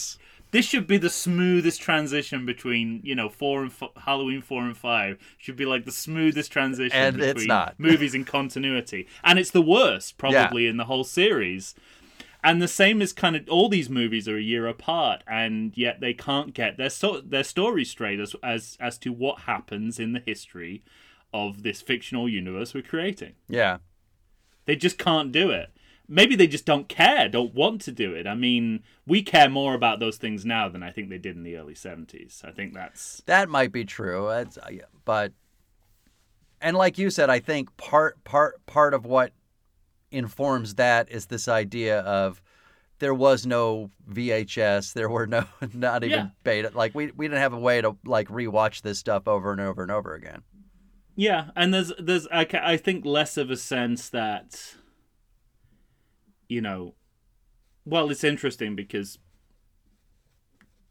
this 0.51 0.65
should 0.65 0.87
be 0.87 0.97
the 0.97 1.09
smoothest 1.09 1.81
transition 1.81 2.45
between 2.45 3.01
you 3.03 3.15
know 3.15 3.27
four 3.29 3.63
and 3.63 3.71
f- 3.71 3.89
Halloween 4.03 4.41
four 4.41 4.63
and 4.63 4.77
five 4.77 5.17
should 5.37 5.55
be 5.55 5.65
like 5.65 5.85
the 5.85 5.91
smoothest 5.91 6.51
transition 6.51 6.97
And 6.97 7.17
between 7.17 7.35
it's 7.37 7.45
not. 7.47 7.75
movies 7.79 8.13
in 8.13 8.23
continuity, 8.25 9.07
and 9.23 9.39
it's 9.39 9.51
the 9.51 9.61
worst 9.61 10.17
probably 10.17 10.67
in 10.67 10.77
the 10.77 10.85
whole 10.85 11.03
series. 11.03 11.75
And 12.43 12.61
the 12.61 12.67
same 12.67 13.01
is 13.01 13.11
kind 13.11 13.35
of 13.35 13.49
all 13.49 13.69
these 13.69 13.89
movies 13.89 14.27
are 14.27 14.37
a 14.37 14.41
year 14.41 14.67
apart, 14.67 15.23
and 15.27 15.75
yet 15.75 15.99
they 15.99 16.13
can't 16.13 16.53
get 16.53 16.77
their 16.77 16.91
so- 16.91 17.21
their 17.21 17.43
story 17.43 17.83
straight 17.83 18.19
as 18.19 18.35
as 18.43 18.77
as 18.79 18.97
to 18.99 19.11
what 19.11 19.41
happens 19.41 19.99
in 19.99 20.13
the 20.13 20.21
history 20.23 20.83
of 21.33 21.63
this 21.63 21.81
fictional 21.81 22.29
universe 22.29 22.73
we're 22.73 22.83
creating. 22.83 23.33
Yeah. 23.49 23.79
They 24.65 24.75
just 24.75 24.97
can't 24.97 25.31
do 25.31 25.49
it. 25.49 25.71
Maybe 26.07 26.35
they 26.35 26.47
just 26.47 26.65
don't 26.65 26.87
care, 26.87 27.27
don't 27.29 27.53
want 27.53 27.81
to 27.81 27.91
do 27.91 28.13
it. 28.13 28.27
I 28.27 28.35
mean, 28.35 28.83
we 29.07 29.21
care 29.21 29.49
more 29.49 29.73
about 29.73 29.99
those 29.99 30.17
things 30.17 30.45
now 30.45 30.69
than 30.69 30.83
I 30.83 30.91
think 30.91 31.09
they 31.09 31.17
did 31.17 31.35
in 31.35 31.43
the 31.43 31.55
early 31.57 31.73
70s. 31.73 32.43
I 32.45 32.51
think 32.51 32.73
that's 32.73 33.21
That 33.25 33.49
might 33.49 33.71
be 33.71 33.85
true. 33.85 34.29
It's, 34.29 34.57
uh, 34.57 34.69
but 35.03 35.33
and 36.61 36.75
like 36.77 36.97
you 36.97 37.09
said, 37.09 37.29
I 37.29 37.39
think 37.39 37.75
part 37.77 38.23
part 38.23 38.65
part 38.65 38.93
of 38.93 39.05
what 39.05 39.33
informs 40.11 40.75
that 40.75 41.11
is 41.11 41.25
this 41.25 41.47
idea 41.47 41.99
of 42.01 42.41
there 42.99 43.13
was 43.13 43.45
no 43.45 43.91
VHS, 44.09 44.93
there 44.93 45.09
were 45.09 45.27
no 45.27 45.43
not 45.73 46.03
even 46.03 46.17
Yeah. 46.17 46.27
beta. 46.43 46.71
Like 46.73 46.95
we 46.95 47.11
we 47.15 47.27
didn't 47.27 47.41
have 47.41 47.53
a 47.53 47.59
way 47.59 47.81
to 47.81 47.97
like 48.05 48.29
rewatch 48.29 48.81
this 48.81 48.99
stuff 48.99 49.27
over 49.27 49.51
and 49.51 49.61
over 49.61 49.81
and 49.83 49.91
over 49.91 50.13
again. 50.13 50.43
Yeah, 51.17 51.51
and 51.55 51.73
there's 51.73 51.91
there's 51.99 52.27
I, 52.31 52.47
I 52.61 52.77
think 52.77 53.05
less 53.05 53.37
of 53.37 53.49
a 53.51 53.57
sense 53.57 54.09
that 54.09 54.75
you 56.47 56.61
know 56.61 56.93
well, 57.85 58.09
it's 58.09 58.23
interesting 58.23 58.75
because 58.75 59.19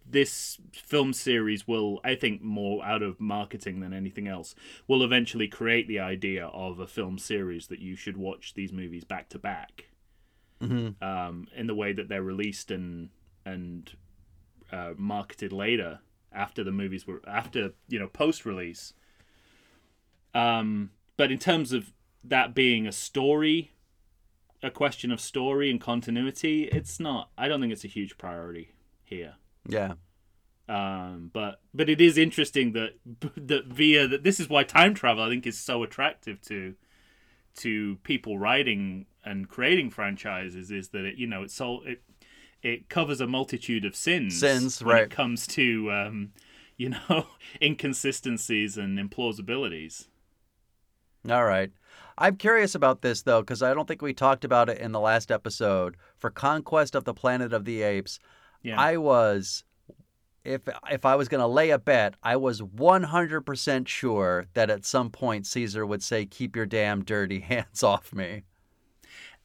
this 0.06 0.58
film 0.72 1.12
series 1.12 1.66
will 1.66 2.00
I 2.04 2.14
think 2.14 2.40
more 2.42 2.84
out 2.84 3.02
of 3.02 3.20
marketing 3.20 3.80
than 3.80 3.92
anything 3.92 4.28
else 4.28 4.54
will 4.86 5.02
eventually 5.02 5.48
create 5.48 5.88
the 5.88 5.98
idea 5.98 6.46
of 6.46 6.78
a 6.78 6.86
film 6.86 7.18
series 7.18 7.66
that 7.68 7.80
you 7.80 7.96
should 7.96 8.16
watch 8.16 8.54
these 8.54 8.72
movies 8.72 9.04
back 9.04 9.28
to 9.30 9.38
back. 9.38 9.88
Mm-hmm. 10.62 11.04
um, 11.04 11.48
in 11.54 11.66
the 11.66 11.74
way 11.74 11.92
that 11.92 12.08
they're 12.08 12.22
released 12.22 12.70
and 12.70 13.10
and 13.44 13.92
uh, 14.72 14.92
marketed 14.96 15.52
later 15.52 15.98
after 16.32 16.64
the 16.64 16.70
movies 16.70 17.06
were 17.06 17.20
after 17.26 17.72
you 17.88 17.98
know 17.98 18.06
post 18.06 18.46
release. 18.46 18.94
Um, 20.32 20.90
but 21.16 21.32
in 21.32 21.38
terms 21.38 21.72
of 21.72 21.92
that 22.22 22.54
being 22.54 22.86
a 22.86 22.92
story, 22.92 23.72
a 24.64 24.70
question 24.70 25.12
of 25.12 25.20
story 25.20 25.70
and 25.70 25.80
continuity, 25.80 26.64
it's 26.64 26.98
not. 26.98 27.28
I 27.36 27.48
don't 27.48 27.60
think 27.60 27.72
it's 27.72 27.84
a 27.84 27.88
huge 27.88 28.16
priority 28.16 28.72
here. 29.04 29.34
Yeah. 29.68 29.94
Um, 30.66 31.30
but 31.32 31.60
but 31.74 31.90
it 31.90 32.00
is 32.00 32.16
interesting 32.16 32.72
that 32.72 32.92
that 33.36 33.66
via 33.66 34.08
that 34.08 34.24
this 34.24 34.40
is 34.40 34.48
why 34.48 34.64
time 34.64 34.94
travel 34.94 35.22
I 35.22 35.28
think 35.28 35.46
is 35.46 35.58
so 35.58 35.82
attractive 35.82 36.40
to 36.42 36.74
to 37.56 37.96
people 38.02 38.38
writing 38.38 39.06
and 39.22 39.48
creating 39.48 39.90
franchises 39.90 40.70
is 40.70 40.88
that 40.88 41.04
it 41.04 41.16
you 41.16 41.26
know 41.26 41.42
it's 41.42 41.54
so 41.54 41.82
it 41.84 42.02
it 42.62 42.88
covers 42.88 43.20
a 43.20 43.26
multitude 43.26 43.84
of 43.84 43.94
sins 43.94 44.40
Sins, 44.40 44.82
when 44.82 44.94
right. 44.94 45.04
it 45.04 45.10
comes 45.10 45.46
to 45.48 45.92
um, 45.92 46.32
you 46.78 46.88
know 46.88 47.26
inconsistencies 47.62 48.78
and 48.78 48.98
implausibilities. 48.98 50.06
All 51.28 51.44
right. 51.44 51.70
I'm 52.16 52.36
curious 52.36 52.74
about 52.74 53.02
this 53.02 53.22
though, 53.22 53.40
because 53.42 53.62
I 53.62 53.74
don't 53.74 53.86
think 53.88 54.02
we 54.02 54.14
talked 54.14 54.44
about 54.44 54.68
it 54.68 54.78
in 54.78 54.92
the 54.92 55.00
last 55.00 55.30
episode. 55.30 55.96
For 56.16 56.30
Conquest 56.30 56.94
of 56.94 57.04
the 57.04 57.14
Planet 57.14 57.52
of 57.52 57.64
the 57.64 57.82
Apes, 57.82 58.18
Yeah. 58.62 58.80
I 58.80 58.96
was, 58.96 59.64
if 60.44 60.62
if 60.90 61.04
I 61.04 61.16
was 61.16 61.28
going 61.28 61.40
to 61.40 61.46
lay 61.46 61.70
a 61.70 61.78
bet, 61.78 62.14
I 62.22 62.36
was 62.36 62.60
100% 62.60 63.88
sure 63.88 64.46
that 64.54 64.70
at 64.70 64.84
some 64.84 65.10
point 65.10 65.46
Caesar 65.46 65.84
would 65.86 66.02
say, 66.02 66.26
"Keep 66.26 66.54
your 66.56 66.66
damn 66.66 67.02
dirty 67.04 67.40
hands 67.50 67.82
off 67.82 68.12
me." 68.12 68.42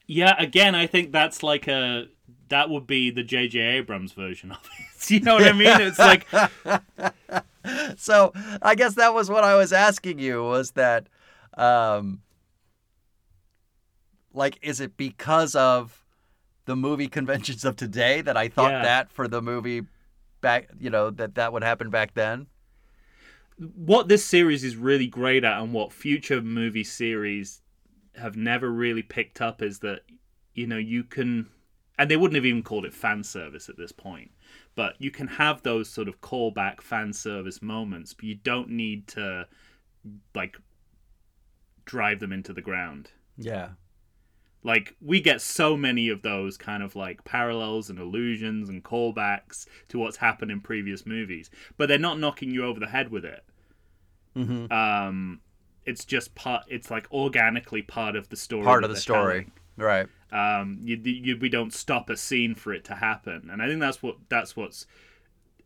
Yeah, 0.06 0.34
again, 0.38 0.74
I 0.74 0.86
think 0.86 1.12
that's 1.12 1.42
like 1.42 1.68
a 1.68 2.06
that 2.48 2.68
would 2.68 2.86
be 2.86 3.10
the 3.10 3.22
J.J. 3.22 3.58
Abrams 3.60 4.12
version 4.12 4.50
of 4.52 4.58
it. 4.78 5.10
you 5.10 5.20
know 5.20 5.34
what 5.34 5.44
I 5.44 5.52
mean? 5.52 5.80
It's 5.80 5.98
like 5.98 6.26
so 7.96 8.32
I 8.60 8.74
guess 8.74 8.94
that 8.94 9.14
was 9.14 9.30
what 9.30 9.44
I 9.44 9.54
was 9.56 9.72
asking 9.72 10.18
you 10.18 10.42
was 10.42 10.72
that, 10.72 11.06
um, 11.56 12.20
like, 14.32 14.58
is 14.62 14.80
it 14.80 14.96
because 14.96 15.54
of 15.54 16.04
the 16.66 16.76
movie 16.76 17.08
conventions 17.08 17.64
of 17.64 17.76
today 17.76 18.20
that 18.22 18.36
I 18.36 18.48
thought 18.48 18.70
Yeah. 18.70 18.82
that 18.82 19.10
for 19.10 19.26
the 19.26 19.42
movie 19.42 19.82
back, 20.40 20.68
you 20.78 20.90
know, 20.90 21.10
that 21.10 21.34
that 21.34 21.52
would 21.52 21.62
happen 21.64 21.90
back 21.90 22.14
then? 22.14 22.46
what 23.74 24.08
this 24.08 24.24
series 24.24 24.64
is 24.64 24.76
really 24.76 25.06
great 25.06 25.44
at, 25.44 25.60
and 25.60 25.72
what 25.72 25.92
future 25.92 26.40
movie 26.40 26.84
series 26.84 27.60
have 28.16 28.36
never 28.36 28.70
really 28.70 29.02
picked 29.02 29.40
up 29.40 29.60
is 29.62 29.80
that 29.80 30.00
you 30.54 30.66
know 30.66 30.78
you 30.78 31.04
can, 31.04 31.46
and 31.98 32.10
they 32.10 32.16
wouldn't 32.16 32.36
have 32.36 32.46
even 32.46 32.62
called 32.62 32.86
it 32.86 32.94
fan 32.94 33.22
service 33.22 33.68
at 33.68 33.76
this 33.76 33.92
point, 33.92 34.30
but 34.74 34.94
you 34.98 35.10
can 35.10 35.26
have 35.26 35.62
those 35.62 35.90
sort 35.90 36.08
of 36.08 36.20
callback 36.22 36.80
fan 36.80 37.12
service 37.12 37.60
moments, 37.60 38.14
but 38.14 38.24
you 38.24 38.34
don't 38.34 38.70
need 38.70 39.06
to 39.08 39.46
like 40.34 40.56
drive 41.84 42.20
them 42.20 42.32
into 42.32 42.52
the 42.52 42.62
ground. 42.62 43.10
Yeah. 43.36 43.70
Like 44.62 44.94
we 45.00 45.20
get 45.20 45.40
so 45.40 45.76
many 45.76 46.08
of 46.10 46.22
those 46.22 46.56
kind 46.56 46.82
of 46.82 46.94
like 46.94 47.24
parallels 47.24 47.88
and 47.88 47.98
allusions 47.98 48.68
and 48.68 48.84
callbacks 48.84 49.66
to 49.88 49.98
what's 49.98 50.18
happened 50.18 50.50
in 50.50 50.60
previous 50.60 51.06
movies, 51.06 51.50
but 51.78 51.88
they're 51.88 51.98
not 51.98 52.18
knocking 52.18 52.50
you 52.50 52.64
over 52.64 52.78
the 52.78 52.88
head 52.88 53.10
with 53.10 53.24
it. 53.24 53.44
Mm-hmm. 54.36 54.70
Um, 54.70 55.40
it's 55.84 56.04
just 56.04 56.34
part. 56.34 56.64
It's 56.68 56.90
like 56.90 57.10
organically 57.10 57.82
part 57.82 58.16
of 58.16 58.28
the 58.28 58.36
story. 58.36 58.64
Part 58.64 58.84
of 58.84 58.90
the 58.90 58.96
story, 58.96 59.48
right? 59.76 60.06
Um, 60.32 60.78
you, 60.82 60.96
you, 60.96 61.38
we 61.38 61.48
don't 61.48 61.72
stop 61.72 62.10
a 62.10 62.16
scene 62.16 62.54
for 62.54 62.72
it 62.72 62.84
to 62.84 62.94
happen, 62.94 63.48
and 63.50 63.62
I 63.62 63.66
think 63.66 63.80
that's 63.80 64.02
what 64.02 64.16
that's 64.28 64.56
what's. 64.56 64.86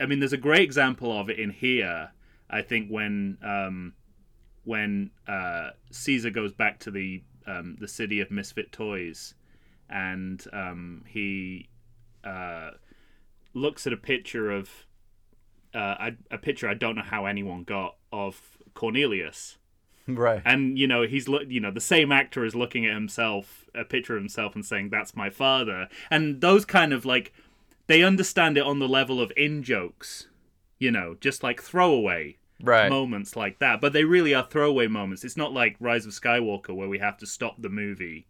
I 0.01 0.07
mean, 0.07 0.21
there's 0.21 0.33
a 0.33 0.39
great 0.39 0.63
example 0.63 1.19
of 1.19 1.29
it 1.29 1.39
in 1.39 1.51
here. 1.51 2.11
I 2.49 2.63
think 2.63 2.89
when 2.89 3.39
um, 3.43 3.95
when 4.65 5.11
uh, 5.27 5.71
Caesar 5.91 6.31
goes 6.31 6.53
back 6.53 6.79
to 6.81 6.91
the 6.91 7.23
um, 7.47 7.77
the 7.81 7.89
city 7.89 8.21
of 8.21 8.31
misfit 8.31 8.73
toys, 8.73 9.35
and 9.91 10.45
um, 10.53 11.05
he 11.07 11.69
uh, 12.25 12.71
looks 13.53 13.87
at 13.87 13.93
a 13.93 13.97
picture 13.97 14.51
of 14.51 14.71
uh, 15.75 16.11
a, 16.31 16.35
a 16.35 16.39
picture 16.39 16.69
I 16.69 16.75
don't 16.75 16.97
know 16.97 17.03
how 17.03 17.27
anyone 17.27 17.65
got 17.65 17.97
of 18.13 18.41
Cornelius, 18.75 19.59
Right. 20.07 20.43
and 20.45 20.79
you 20.79 20.87
know 20.87 21.03
he's 21.03 21.29
look 21.29 21.45
you 21.49 21.61
know 21.61 21.71
the 21.71 21.81
same 21.81 22.13
actor 22.13 22.45
is 22.45 22.55
looking 22.55 22.87
at 22.87 22.95
himself 22.95 23.65
a 23.75 23.85
picture 23.85 24.17
of 24.17 24.23
himself 24.23 24.55
and 24.55 24.65
saying 24.65 24.91
that's 24.91 25.17
my 25.17 25.31
father, 25.31 25.89
and 26.11 26.41
those 26.41 26.65
kind 26.65 26.93
of 26.93 27.05
like 27.05 27.33
they 27.87 28.03
understand 28.03 28.57
it 28.57 28.65
on 28.65 28.79
the 28.79 28.89
level 28.89 29.21
of 29.21 29.31
in 29.37 29.63
jokes, 29.63 30.27
you 30.79 30.91
know, 30.91 31.17
just 31.21 31.43
like 31.43 31.61
throwaway 31.61 32.37
Right. 32.65 32.89
moments 32.89 33.37
like 33.37 33.59
that. 33.61 33.81
But 33.81 33.93
they 33.93 34.05
really 34.05 34.35
are 34.35 34.45
throwaway 34.45 34.87
moments. 34.87 35.25
It's 35.25 35.37
not 35.37 35.53
like 35.53 35.77
Rise 35.81 36.07
of 36.07 36.13
Skywalker 36.13 36.75
where 36.75 36.89
we 36.89 36.99
have 36.99 37.17
to 37.19 37.27
stop 37.27 37.61
the 37.61 37.69
movie 37.69 38.27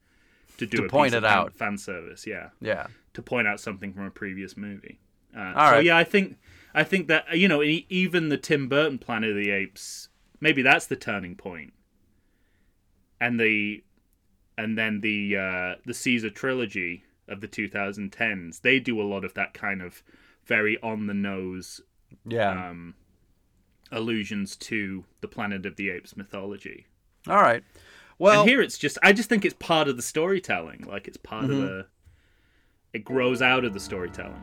to 0.59 0.67
do 0.67 0.79
To 0.79 0.85
a 0.85 0.89
point 0.89 1.15
it 1.15 1.25
out. 1.25 1.53
fan 1.55 1.79
service. 1.79 2.27
Yeah, 2.27 2.51
yeah. 2.61 2.87
to 3.15 3.23
point 3.23 3.49
out 3.49 3.61
something 3.61 3.93
from 3.93 4.05
a 4.07 4.11
previous 4.11 4.57
movie. 4.57 4.99
Uh, 5.37 5.41
All 5.57 5.69
so 5.71 5.77
right. 5.77 5.85
yeah, 5.85 5.97
I 5.97 6.05
think 6.05 6.37
I 6.75 6.85
think 6.85 7.09
that 7.09 7.37
you 7.37 7.49
know 7.49 7.63
even 7.63 8.29
the 8.29 8.39
Tim 8.39 8.69
Burton 8.69 8.99
Planet 8.99 9.31
of 9.31 9.37
the 9.37 9.51
Apes, 9.51 10.09
maybe 10.41 10.63
that's 10.63 10.87
the 10.87 10.97
turning 10.97 11.35
point. 11.35 11.73
And 13.21 13.39
the 13.41 13.83
and 14.59 14.77
then 14.79 15.01
the 15.01 15.37
uh, 15.37 15.75
the 15.87 15.95
Caesar 15.95 16.31
trilogy 16.31 17.05
of 17.27 17.41
the 17.41 17.49
2010s, 17.49 18.61
they 18.61 18.79
do 18.79 19.01
a 19.01 19.03
lot 19.03 19.25
of 19.25 19.35
that 19.35 19.55
kind 19.55 19.83
of 19.83 20.03
very 20.45 20.79
on 20.83 21.07
the 21.07 21.15
nose 21.15 21.81
Yeah. 22.27 22.69
um, 22.71 22.95
allusions 23.95 24.57
to 24.57 25.05
the 25.21 25.29
Planet 25.29 25.65
of 25.67 25.77
the 25.77 25.89
Apes 25.91 26.17
mythology. 26.17 26.87
All 27.29 27.41
right. 27.41 27.63
Well, 28.19 28.43
and 28.43 28.49
here 28.51 28.61
it's 28.61 28.77
just 28.79 28.99
I 29.03 29.13
just 29.13 29.29
think 29.29 29.45
it's 29.45 29.55
part 29.55 29.89
of 29.89 29.97
the 29.97 30.03
storytelling. 30.03 30.85
Like 30.89 31.09
it's 31.09 31.17
part 31.17 31.45
Mm-hmm. 31.45 31.63
of 31.63 31.69
the 31.69 31.87
it 32.93 33.05
grows 33.05 33.41
out 33.43 33.65
of 33.65 33.73
the 33.75 33.81
storytelling. 33.81 34.43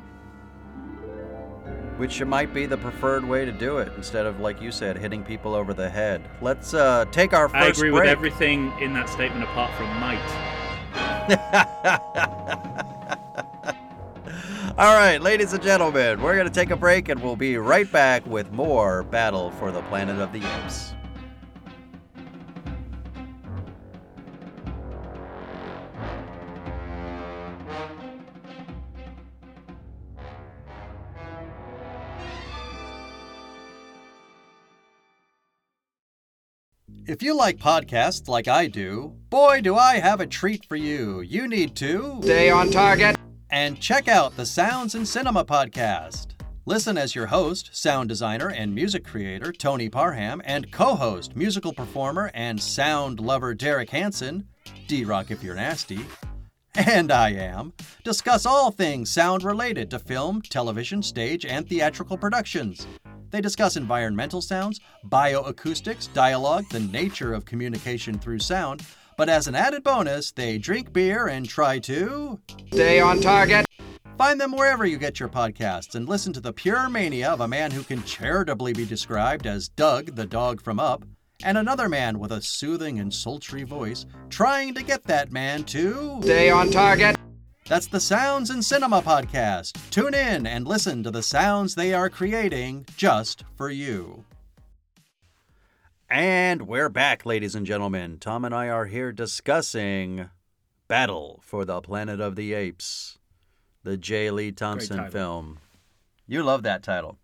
which 1.97 2.21
might 2.23 2.51
be 2.53 2.65
the 2.65 2.77
preferred 2.77 3.23
way 3.23 3.45
to 3.45 3.51
do 3.51 3.77
it 3.77 3.91
instead 3.95 4.25
of, 4.25 4.39
like 4.39 4.59
you 4.61 4.71
said, 4.71 4.97
hitting 4.97 5.23
people 5.23 5.53
over 5.53 5.73
the 5.73 5.87
head. 5.89 6.21
Let's 6.41 6.73
uh, 6.73 7.05
take 7.11 7.31
our 7.33 7.47
first 7.47 7.63
I 7.63 7.67
agree 7.67 7.91
break. 7.91 8.01
with 8.03 8.09
everything 8.09 8.73
in 8.81 8.91
that 8.93 9.07
statement 9.07 9.43
apart 9.43 9.71
from 9.75 9.87
might. 9.99 10.17
All 14.77 14.95
right, 14.95 15.21
ladies 15.21 15.51
and 15.51 15.62
gentlemen, 15.62 16.21
we're 16.21 16.36
going 16.36 16.47
to 16.47 16.53
take 16.53 16.71
a 16.71 16.77
break 16.77 17.10
and 17.10 17.21
we'll 17.21 17.36
be 17.36 17.57
right 17.57 17.91
back 17.91 18.25
with 18.25 18.49
more 18.53 19.03
Battle 19.03 19.51
for 19.51 19.69
the 19.69 19.81
Planet 19.84 20.17
of 20.17 20.31
the 20.31 20.39
Apes. 20.39 20.93
If 37.05 37.21
you 37.21 37.36
like 37.36 37.57
podcasts 37.57 38.29
like 38.29 38.47
I 38.47 38.67
do, 38.67 39.17
boy, 39.29 39.60
do 39.60 39.75
I 39.75 39.99
have 39.99 40.21
a 40.21 40.27
treat 40.27 40.65
for 40.65 40.77
you. 40.77 41.19
You 41.19 41.45
need 41.49 41.75
to 41.75 42.19
Stay 42.21 42.49
on 42.49 42.71
target. 42.71 43.20
And 43.51 43.79
check 43.79 44.07
out 44.07 44.35
the 44.35 44.45
Sounds 44.45 44.95
and 44.95 45.07
Cinema 45.07 45.43
podcast. 45.43 46.27
Listen 46.65 46.97
as 46.97 47.15
your 47.15 47.25
host, 47.25 47.69
sound 47.73 48.07
designer, 48.07 48.49
and 48.49 48.73
music 48.73 49.03
creator 49.03 49.51
Tony 49.51 49.89
Parham, 49.89 50.41
and 50.45 50.71
co 50.71 50.95
host, 50.95 51.35
musical 51.35 51.73
performer, 51.73 52.31
and 52.33 52.61
sound 52.61 53.19
lover 53.19 53.53
Derek 53.53 53.89
Hansen, 53.89 54.47
D 54.87 55.03
Rock 55.03 55.31
if 55.31 55.43
you're 55.43 55.55
nasty, 55.55 55.99
and 56.75 57.11
I 57.11 57.31
am, 57.31 57.73
discuss 58.03 58.45
all 58.45 58.71
things 58.71 59.11
sound 59.11 59.43
related 59.43 59.89
to 59.91 59.99
film, 59.99 60.41
television, 60.41 61.03
stage, 61.03 61.45
and 61.45 61.67
theatrical 61.67 62.17
productions. 62.17 62.87
They 63.31 63.41
discuss 63.41 63.75
environmental 63.75 64.41
sounds, 64.41 64.79
bioacoustics, 65.07 66.13
dialogue, 66.13 66.65
the 66.69 66.79
nature 66.79 67.33
of 67.33 67.45
communication 67.45 68.19
through 68.19 68.39
sound, 68.39 68.85
but 69.21 69.29
as 69.29 69.45
an 69.45 69.53
added 69.53 69.84
bonus, 69.84 70.31
they 70.31 70.57
drink 70.57 70.91
beer 70.91 71.27
and 71.27 71.47
try 71.47 71.77
to. 71.77 72.39
Stay 72.73 72.99
on 72.99 73.21
target. 73.21 73.67
Find 74.17 74.41
them 74.41 74.51
wherever 74.51 74.84
you 74.84 74.97
get 74.97 75.19
your 75.19 75.29
podcasts 75.29 75.93
and 75.93 76.10
listen 76.10 76.34
to 76.34 76.41
the 76.41 76.51
pure 76.51 76.89
mania 76.89 77.29
of 77.29 77.41
a 77.41 77.47
man 77.47 77.69
who 77.69 77.84
can 77.84 78.01
charitably 78.01 78.73
be 78.73 78.84
described 78.84 79.45
as 79.45 79.69
Doug, 79.69 80.15
the 80.15 80.25
dog 80.25 80.60
from 80.60 80.79
Up, 80.79 81.05
and 81.43 81.55
another 81.55 81.88
man 81.88 82.17
with 82.17 82.31
a 82.31 82.41
soothing 82.41 82.99
and 82.99 83.13
sultry 83.13 83.62
voice 83.62 84.07
trying 84.31 84.73
to 84.73 84.81
get 84.81 85.03
that 85.03 85.31
man 85.31 85.65
to. 85.65 86.19
Stay 86.23 86.49
on 86.49 86.71
target. 86.71 87.15
That's 87.67 87.86
the 87.86 87.99
Sounds 87.99 88.49
and 88.49 88.65
Cinema 88.65 89.03
podcast. 89.03 89.77
Tune 89.91 90.15
in 90.15 90.47
and 90.47 90.67
listen 90.67 91.03
to 91.03 91.12
the 91.12 91.21
sounds 91.21 91.75
they 91.75 91.93
are 91.93 92.10
creating 92.10 92.88
just 92.97 93.43
for 93.55 93.69
you. 93.69 94.25
And 96.12 96.67
we're 96.67 96.89
back, 96.89 97.26
ladies 97.26 97.56
and 97.56 97.65
gentlemen. 97.65 98.17
Tom 98.19 98.43
and 98.43 98.54
I 98.54 98.67
are 98.67 98.86
here 98.88 99.13
discussing 99.13 100.30
Battle 100.89 101.39
for 101.41 101.63
the 101.63 101.80
Planet 101.80 102.19
of 102.19 102.36
the 102.36 102.54
Apes, 102.54 103.17
the 103.84 103.95
J. 103.95 104.30
Lee 104.30 104.52
Thompson 104.52 105.10
film. 105.10 105.60
You 106.28 106.43
love 106.43 106.63
that 106.63 106.84
title. 106.84 107.17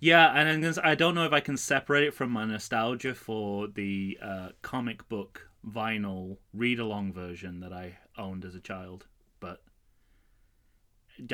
Yeah, 0.00 0.28
and 0.34 0.48
I'm 0.48 0.56
gonna, 0.60 0.70
s- 0.70 0.78
I 0.82 0.96
don't 0.96 1.14
know 1.14 1.24
if 1.24 1.32
I 1.32 1.38
can 1.38 1.56
separate 1.56 2.04
it 2.08 2.14
from 2.14 2.30
my 2.30 2.44
nostalgia 2.44 3.14
for 3.14 3.68
the 3.68 4.18
uh, 4.20 4.48
comic 4.62 5.08
book 5.08 5.48
vinyl 5.64 6.38
read 6.52 6.80
along 6.80 7.12
version 7.12 7.60
that 7.60 7.72
I 7.72 7.98
owned 8.18 8.44
as 8.44 8.56
a 8.56 8.60
child, 8.60 9.06
but 9.38 9.62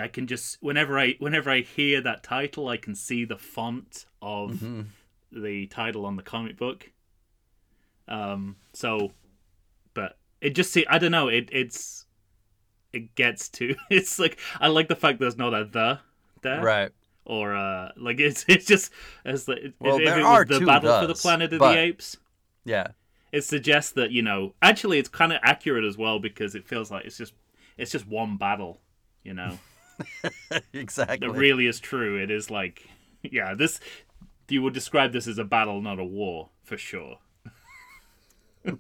I 0.01 0.09
can 0.09 0.27
just 0.27 0.59
whenever 0.61 0.99
I 0.99 1.15
whenever 1.19 1.51
I 1.51 1.61
hear 1.63 2.03
that 2.03 2.23
title, 2.23 2.69
I 2.69 2.77
can 2.77 2.95
see 2.95 3.25
the 3.25 3.39
font 3.39 4.05
of 4.21 4.51
Mm-hmm. 4.53 4.83
The 5.33 5.67
title 5.67 6.05
on 6.07 6.17
the 6.17 6.23
comic 6.23 6.57
book. 6.57 6.91
Um, 8.09 8.57
so, 8.73 9.13
but 9.95 10.19
it 10.41 10.51
just 10.51 10.73
see 10.73 10.85
I 10.89 10.99
don't 10.99 11.13
know 11.13 11.29
it 11.29 11.49
it's 11.53 12.07
it 12.93 13.15
gets 13.15 13.49
to 13.51 13.75
it's 13.91 14.19
like 14.19 14.39
I 14.61 14.69
like 14.69 14.89
the 14.89 14.97
fact 14.97 15.21
there's 15.21 15.37
not 15.39 15.55
a 15.55 15.65
the 15.65 16.01
there 16.43 16.61
Right. 16.61 16.91
or 17.25 17.55
uh 17.55 17.93
like 17.97 18.19
it's 18.21 18.45
it's 18.49 18.67
just 18.67 18.91
as 19.25 19.45
the 19.45 19.67
if, 19.67 19.73
Well, 19.81 19.97
if 19.99 20.05
there 20.05 20.19
it 20.19 20.25
are 20.25 20.45
was 20.49 20.59
the 20.59 20.67
battle 20.67 21.01
for 21.01 21.07
the 21.07 21.15
planet 21.15 21.53
of 21.53 21.61
but- 21.61 21.73
the 21.73 21.79
apes 21.79 22.17
Yeah. 22.65 22.89
it 23.31 23.45
suggests 23.45 23.93
that 23.93 24.11
you 24.11 24.23
know 24.23 24.55
actually 24.61 24.99
it's 24.99 25.09
kind 25.09 25.33
of 25.33 25.39
accurate 25.45 25.85
as 25.85 25.97
well 25.97 26.19
because 26.19 26.55
it 26.57 26.67
feels 26.67 26.91
like 26.91 27.05
it's 27.05 27.17
just 27.17 27.33
it's 27.79 27.93
just 27.93 28.07
one 28.07 28.37
battle 28.37 28.81
you 29.23 29.33
know 29.35 29.59
exactly. 30.73 31.27
that 31.29 31.33
really 31.33 31.67
is 31.67 31.79
true 31.79 32.17
it 32.21 32.31
is 32.31 32.51
like 32.51 32.89
yeah 33.23 33.55
this 33.55 33.79
you 34.49 34.63
would 34.63 34.75
describe 34.75 35.13
this 35.13 35.27
as 35.27 35.39
a 35.39 35.45
battle 35.45 35.81
not 35.81 35.99
a 35.99 36.05
war 36.05 36.51
for 36.63 36.77
sure. 36.77 37.19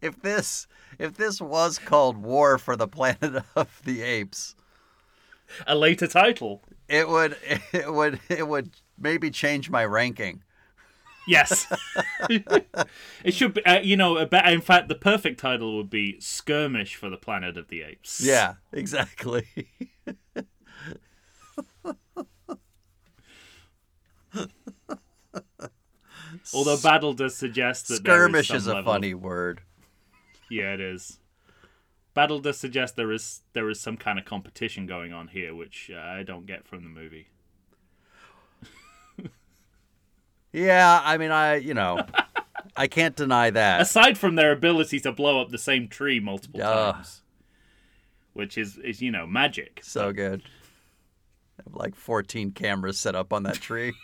If 0.00 0.20
this 0.20 0.66
if 0.98 1.14
this 1.16 1.40
was 1.40 1.78
called 1.78 2.16
War 2.16 2.58
for 2.58 2.76
the 2.76 2.88
Planet 2.88 3.42
of 3.56 3.80
the 3.84 4.02
Apes, 4.02 4.54
a 5.66 5.74
later 5.74 6.06
title. 6.06 6.62
It 6.88 7.08
would 7.08 7.36
it 7.72 7.92
would 7.92 8.20
it 8.28 8.46
would 8.46 8.70
maybe 8.98 9.30
change 9.30 9.70
my 9.70 9.84
ranking. 9.84 10.42
yes. 11.26 11.72
It 12.28 13.34
should 13.34 13.54
be 13.54 13.64
uh, 13.64 13.80
you 13.80 13.96
know 13.96 14.16
in 14.18 14.60
fact 14.60 14.88
the 14.88 14.94
perfect 14.94 15.40
title 15.40 15.76
would 15.76 15.90
be 15.90 16.18
skirmish 16.20 16.96
for 16.96 17.08
the 17.08 17.16
planet 17.16 17.56
of 17.56 17.68
the 17.68 17.82
apes. 17.82 18.20
Yeah, 18.20 18.54
exactly. 18.72 19.46
although 26.54 26.76
battle 26.78 27.12
does 27.14 27.34
suggest 27.34 27.88
that 27.88 28.04
there 28.04 28.14
Skirmish 28.14 28.48
some 28.48 28.56
is 28.56 28.66
a 28.66 28.74
level 28.74 28.92
funny 28.92 29.14
word. 29.14 29.62
Yeah, 30.50 30.74
it 30.74 30.80
is. 30.80 31.18
Battle 32.14 32.40
does 32.40 32.58
suggest 32.58 32.96
there 32.96 33.12
is 33.12 33.40
there 33.54 33.70
is 33.70 33.80
some 33.80 33.96
kind 33.96 34.18
of 34.18 34.24
competition 34.24 34.86
going 34.86 35.12
on 35.12 35.28
here, 35.28 35.54
which 35.54 35.90
uh, 35.94 35.98
I 35.98 36.22
don't 36.22 36.46
get 36.46 36.66
from 36.66 36.82
the 36.84 36.90
movie. 36.90 37.28
Yeah, 40.52 41.00
I 41.02 41.16
mean, 41.16 41.30
I 41.30 41.56
you 41.56 41.74
know, 41.74 42.04
I 42.76 42.86
can't 42.86 43.16
deny 43.16 43.50
that. 43.50 43.80
Aside 43.80 44.18
from 44.18 44.34
their 44.34 44.52
ability 44.52 45.00
to 45.00 45.12
blow 45.12 45.40
up 45.40 45.50
the 45.50 45.58
same 45.58 45.88
tree 45.88 46.20
multiple 46.20 46.60
times, 46.60 47.22
which 48.34 48.58
is 48.58 48.76
is 48.78 49.00
you 49.00 49.10
know 49.10 49.26
magic. 49.26 49.80
So 49.82 50.12
good. 50.12 50.42
I 51.58 51.62
have 51.64 51.74
like 51.74 51.94
14 51.94 52.52
cameras 52.52 52.98
set 52.98 53.14
up 53.14 53.32
on 53.32 53.42
that 53.44 53.56
tree. 53.56 53.94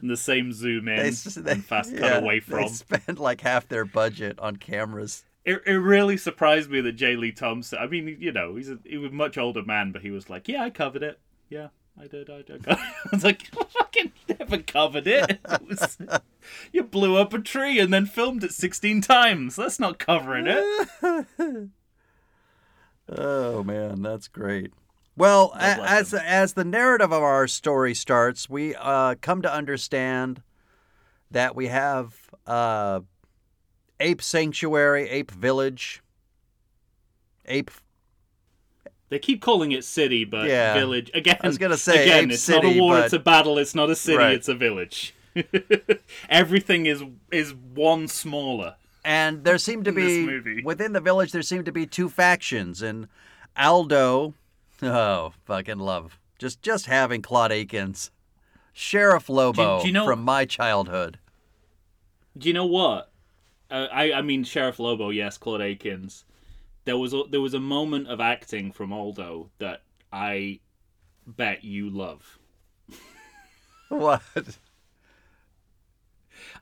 And 0.00 0.10
the 0.10 0.16
same 0.16 0.52
zoom 0.52 0.88
in 0.88 0.96
They, 0.96 1.10
they- 1.10 1.52
and 1.52 1.64
fast 1.64 1.92
cut 1.96 2.00
yeah, 2.02 2.18
away 2.18 2.36
They 2.40 2.40
from. 2.40 2.68
spend 2.68 3.18
like 3.18 3.40
half 3.40 3.68
their 3.68 3.84
budget 3.84 4.38
on 4.38 4.56
cameras. 4.56 5.24
It, 5.44 5.62
it 5.64 5.74
really 5.74 6.16
surprised 6.16 6.70
me 6.70 6.80
that 6.80 6.92
J. 6.92 7.14
Lee 7.16 7.30
Thompson. 7.32 7.78
I 7.78 7.86
mean, 7.86 8.16
you 8.20 8.32
know, 8.32 8.56
he's 8.56 8.68
a 8.68 8.78
he 8.84 8.96
was 8.98 9.10
a 9.12 9.14
much 9.14 9.38
older 9.38 9.62
man, 9.64 9.92
but 9.92 10.02
he 10.02 10.10
was 10.10 10.28
like, 10.28 10.48
"Yeah, 10.48 10.64
I 10.64 10.70
covered 10.70 11.04
it. 11.04 11.20
Yeah, 11.48 11.68
I 11.96 12.08
did. 12.08 12.28
I 12.28 12.42
did." 12.42 12.64
I 12.68 12.92
was 13.12 13.22
like, 13.22 13.48
"I 13.56 13.62
"Fucking 13.64 14.12
never 14.40 14.58
covered 14.58 15.06
it. 15.06 15.38
it 15.48 15.68
was, 15.68 15.98
you 16.72 16.82
blew 16.82 17.16
up 17.16 17.32
a 17.32 17.38
tree 17.38 17.78
and 17.78 17.94
then 17.94 18.06
filmed 18.06 18.42
it 18.42 18.52
sixteen 18.54 19.00
times. 19.00 19.54
That's 19.54 19.78
not 19.78 20.00
covering 20.00 20.46
it." 20.48 21.68
Oh 23.08 23.62
man, 23.62 24.02
that's 24.02 24.26
great. 24.26 24.72
Well, 25.16 25.52
as 25.58 26.12
as 26.12 26.52
the 26.52 26.64
narrative 26.64 27.10
of 27.12 27.22
our 27.22 27.46
story 27.48 27.94
starts, 27.94 28.50
we 28.50 28.74
uh, 28.74 29.14
come 29.22 29.40
to 29.42 29.52
understand 29.52 30.42
that 31.30 31.56
we 31.56 31.68
have 31.68 32.14
uh, 32.46 33.00
ape 33.98 34.20
sanctuary, 34.20 35.08
ape 35.08 35.30
village, 35.30 36.02
ape. 37.46 37.70
They 39.08 39.18
keep 39.18 39.40
calling 39.40 39.72
it 39.72 39.84
city, 39.84 40.24
but 40.24 40.48
Yeah. 40.48 40.74
village 40.74 41.10
again. 41.14 41.38
I 41.40 41.46
was 41.46 41.58
gonna 41.58 41.76
say 41.78 42.02
again, 42.02 42.30
it's 42.30 42.48
not 42.48 42.64
a 42.64 42.78
war. 42.78 42.96
but- 42.96 43.04
It's 43.04 43.14
a 43.14 43.18
battle. 43.18 43.56
It's 43.58 43.74
not 43.74 43.88
a 43.88 43.96
city. 43.96 44.18
Right. 44.18 44.34
It's 44.34 44.48
a 44.48 44.54
village. 44.54 45.14
Everything 46.28 46.86
is 46.86 47.02
is 47.32 47.54
one 47.54 48.08
smaller. 48.08 48.76
And 49.04 49.44
there 49.44 49.56
seem 49.58 49.84
to 49.84 49.92
be 49.92 50.62
within 50.62 50.92
the 50.92 51.00
village. 51.00 51.30
There 51.32 51.42
seem 51.42 51.64
to 51.64 51.72
be 51.72 51.86
two 51.86 52.08
factions, 52.08 52.82
and 52.82 53.08
Aldo. 53.56 54.34
Oh, 54.82 55.32
fucking 55.46 55.78
love 55.78 56.18
just 56.38 56.62
just 56.62 56.86
having 56.86 57.22
Claude 57.22 57.52
Akins, 57.52 58.10
Sheriff 58.72 59.28
Lobo 59.28 59.80
do 59.80 59.86
you 59.86 59.92
know- 59.92 60.04
from 60.06 60.22
my 60.22 60.44
childhood. 60.44 61.18
Do 62.36 62.48
you 62.48 62.54
know 62.54 62.66
what? 62.66 63.10
Uh, 63.70 63.86
I 63.90 64.12
I 64.12 64.22
mean 64.22 64.44
Sheriff 64.44 64.78
Lobo, 64.78 65.10
yes, 65.10 65.38
Claude 65.38 65.62
Akins. 65.62 66.24
There 66.84 66.98
was 66.98 67.12
a, 67.12 67.22
there 67.30 67.40
was 67.40 67.54
a 67.54 67.60
moment 67.60 68.08
of 68.08 68.20
acting 68.20 68.70
from 68.70 68.92
Aldo 68.92 69.50
that 69.58 69.82
I 70.12 70.60
bet 71.26 71.64
you 71.64 71.90
love. 71.90 72.38
What? 73.88 74.20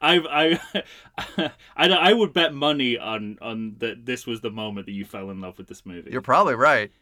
I 0.03 0.59
I 0.77 1.53
I, 1.77 1.88
I 1.88 2.12
would 2.12 2.35
bet 2.35 2.53
money 2.53 2.98
on 2.98 3.38
on 3.40 3.77
that 3.79 4.05
this 4.05 4.27
was 4.27 4.42
the 4.42 4.50
moment 4.50 4.87
that 4.87 4.92
you 4.92 5.07
fell 5.07 5.31
in 5.31 5.40
love 5.40 5.57
with 5.57 5.66
this 5.66 5.87
movie. 5.87 6.11
You're 6.11 6.20
probably 6.20 6.55
right. 6.55 6.92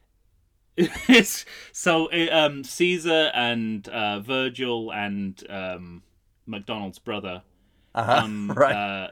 It's 0.77 1.45
so 1.73 2.09
um 2.31 2.65
Caesar 2.65 3.31
and 3.35 3.89
uh, 3.89 4.21
Virgil 4.21 4.93
and 4.93 5.43
um 5.51 6.03
McDonald's 6.47 6.99
brother 6.99 7.43
Uh-huh. 7.95 8.23
um, 8.25 8.53
right. 8.57 8.75
Uh, 8.75 9.09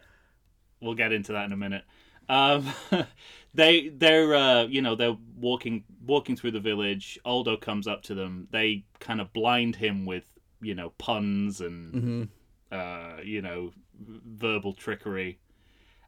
we'll 0.80 0.94
get 0.94 1.12
into 1.12 1.32
that 1.32 1.44
in 1.46 1.52
a 1.52 1.56
minute. 1.56 1.84
Um, 2.28 2.66
they 3.54 3.88
they're 3.88 4.34
uh, 4.34 4.64
you 4.64 4.82
know 4.82 4.94
they're 4.96 5.16
walking 5.36 5.84
walking 6.06 6.36
through 6.36 6.52
the 6.52 6.60
village. 6.60 7.18
Aldo 7.24 7.56
comes 7.58 7.86
up 7.86 8.02
to 8.04 8.14
them. 8.14 8.48
They 8.50 8.84
kind 9.00 9.20
of 9.20 9.32
blind 9.32 9.76
him 9.76 10.06
with 10.06 10.24
you 10.60 10.74
know 10.74 10.90
puns 10.98 11.60
and 11.60 11.92
hmm 11.92 12.24
uh, 12.72 13.18
you 13.24 13.42
know 13.42 13.72
verbal 13.98 14.72
trickery, 14.74 15.38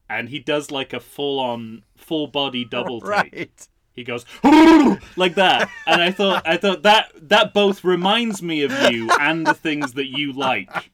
and 0.08 0.28
he 0.28 0.38
does 0.38 0.70
like 0.70 0.92
a 0.92 1.00
full 1.00 1.38
on 1.40 1.84
full 1.96 2.26
body 2.28 2.64
double 2.64 3.00
take. 3.00 3.34
Right. 3.34 3.68
He 3.94 4.04
goes 4.04 4.24
like 5.16 5.34
that, 5.34 5.68
and 5.86 6.00
I 6.00 6.10
thought 6.10 6.46
I 6.46 6.56
thought 6.56 6.82
that 6.82 7.12
that 7.28 7.52
both 7.52 7.84
reminds 7.84 8.42
me 8.42 8.62
of 8.62 8.72
you 8.90 9.10
and 9.20 9.46
the 9.46 9.54
things 9.54 9.92
that 9.94 10.06
you 10.06 10.32
like. 10.32 10.90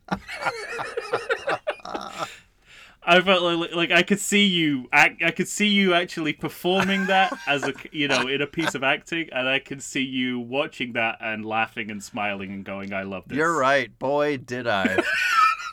I 3.10 3.22
felt 3.22 3.42
like, 3.42 3.74
like 3.74 3.90
I 3.90 4.02
could 4.02 4.20
see 4.20 4.44
you 4.44 4.86
act, 4.92 5.22
I 5.22 5.30
could 5.30 5.48
see 5.48 5.68
you 5.68 5.94
actually 5.94 6.34
performing 6.34 7.06
that 7.06 7.32
as 7.46 7.62
a 7.62 7.72
you 7.90 8.08
know 8.08 8.26
in 8.26 8.42
a 8.42 8.46
piece 8.46 8.74
of 8.74 8.82
acting, 8.82 9.28
and 9.32 9.48
I 9.48 9.60
could 9.60 9.82
see 9.82 10.02
you 10.02 10.40
watching 10.40 10.92
that 10.94 11.18
and 11.20 11.44
laughing 11.44 11.90
and 11.90 12.02
smiling 12.02 12.50
and 12.50 12.64
going, 12.64 12.92
"I 12.92 13.04
love 13.04 13.24
this." 13.28 13.38
You're 13.38 13.56
right. 13.56 13.96
Boy, 13.98 14.36
did 14.38 14.66
I. 14.66 15.02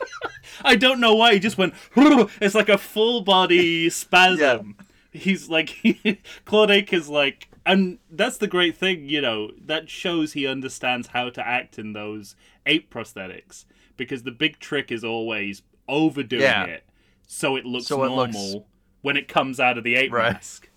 I 0.64 0.76
don't 0.76 1.00
know 1.00 1.14
why 1.14 1.34
he 1.34 1.38
just 1.38 1.58
went. 1.58 1.74
It's 1.94 2.54
like 2.54 2.68
a 2.68 2.78
full 2.78 3.22
body 3.22 3.90
spasm. 3.90 4.76
He's 5.16 5.48
like 5.48 6.20
Claude 6.44 6.70
is 6.92 7.08
like, 7.08 7.48
and 7.64 7.98
that's 8.10 8.36
the 8.38 8.46
great 8.46 8.76
thing, 8.76 9.08
you 9.08 9.20
know. 9.20 9.50
That 9.64 9.88
shows 9.90 10.32
he 10.32 10.46
understands 10.46 11.08
how 11.08 11.30
to 11.30 11.46
act 11.46 11.78
in 11.78 11.92
those 11.92 12.36
ape 12.66 12.92
prosthetics 12.92 13.64
because 13.96 14.22
the 14.24 14.30
big 14.32 14.58
trick 14.58 14.90
is 14.92 15.04
always 15.04 15.62
overdoing 15.88 16.42
Yeah. 16.42 16.64
it 16.64 16.84
so 17.26 17.56
it 17.56 17.64
looks 17.64 17.86
So 17.86 18.02
it 18.04 18.08
normal 18.08 18.52
looks- 18.52 18.66
when 19.02 19.16
it 19.16 19.28
comes 19.28 19.58
out 19.60 19.78
of 19.78 19.84
the 19.84 19.94
ape 19.94 20.12
Right. 20.12 20.32
mask. 20.32 20.68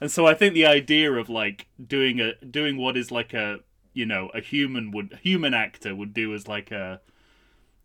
And 0.00 0.10
so 0.10 0.26
I 0.26 0.34
think 0.34 0.54
the 0.54 0.66
idea 0.66 1.12
of 1.12 1.28
like 1.28 1.66
doing 1.84 2.20
a 2.20 2.34
doing 2.44 2.76
what 2.76 2.96
is 2.96 3.10
like 3.10 3.32
a 3.34 3.60
you 3.94 4.06
know 4.06 4.28
a 4.34 4.40
human 4.40 4.90
would 4.92 5.18
human 5.22 5.54
actor 5.54 5.94
would 5.94 6.12
do 6.14 6.34
as 6.34 6.46
like 6.46 6.70
a 6.70 7.00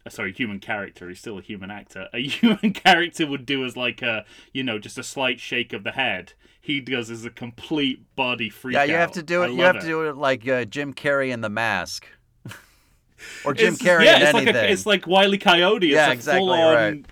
sorry, 0.10 0.34
human 0.34 0.60
character. 0.60 1.08
He's 1.10 1.20
still 1.20 1.38
a 1.38 1.42
human 1.42 1.72
actor. 1.72 2.08
A 2.14 2.22
human 2.28 2.74
character 2.74 3.26
would 3.28 3.46
do 3.46 3.64
as 3.66 3.76
like 3.78 4.02
a, 4.02 4.26
you 4.54 4.64
know, 4.64 4.80
just 4.80 4.98
a 4.98 5.04
slight 5.04 5.40
shake 5.40 5.74
of 5.74 5.84
the 5.84 5.92
head. 5.92 6.34
He 6.60 6.80
does 6.80 7.10
as 7.12 7.26
a 7.26 7.30
complete 7.30 8.16
body 8.16 8.50
freak. 8.50 8.76
yeah, 8.76 8.84
you 8.86 8.94
have 8.96 9.10
out. 9.10 9.14
to 9.16 9.24
do 9.24 9.44
I 9.44 9.48
it. 9.48 9.52
You 9.54 9.64
have 9.64 9.80
to 9.82 9.86
do 9.86 10.04
it 10.08 10.16
like 10.16 10.48
uh, 10.48 10.64
Jim 10.66 10.94
Carrey 10.94 11.32
in 11.32 11.42
The 11.42 11.50
Mask, 11.50 12.08
or 13.46 13.54
Jim 13.54 13.74
It's- 13.74 13.80
Carrey 13.86 14.06
yeah, 14.06 14.16
in 14.18 14.22
it's 14.24 14.34
anything. 14.34 14.56
like 14.56 14.64
a, 14.64 14.72
it's 14.72 14.86
like 14.86 15.06
Wiley 15.08 15.38
Coyote. 15.38 15.88
It's 15.88 15.94
Yeah, 15.96 16.10
a 16.10 16.14
exactly 16.14 16.40
full-on 16.40 16.76
right. 16.76 17.06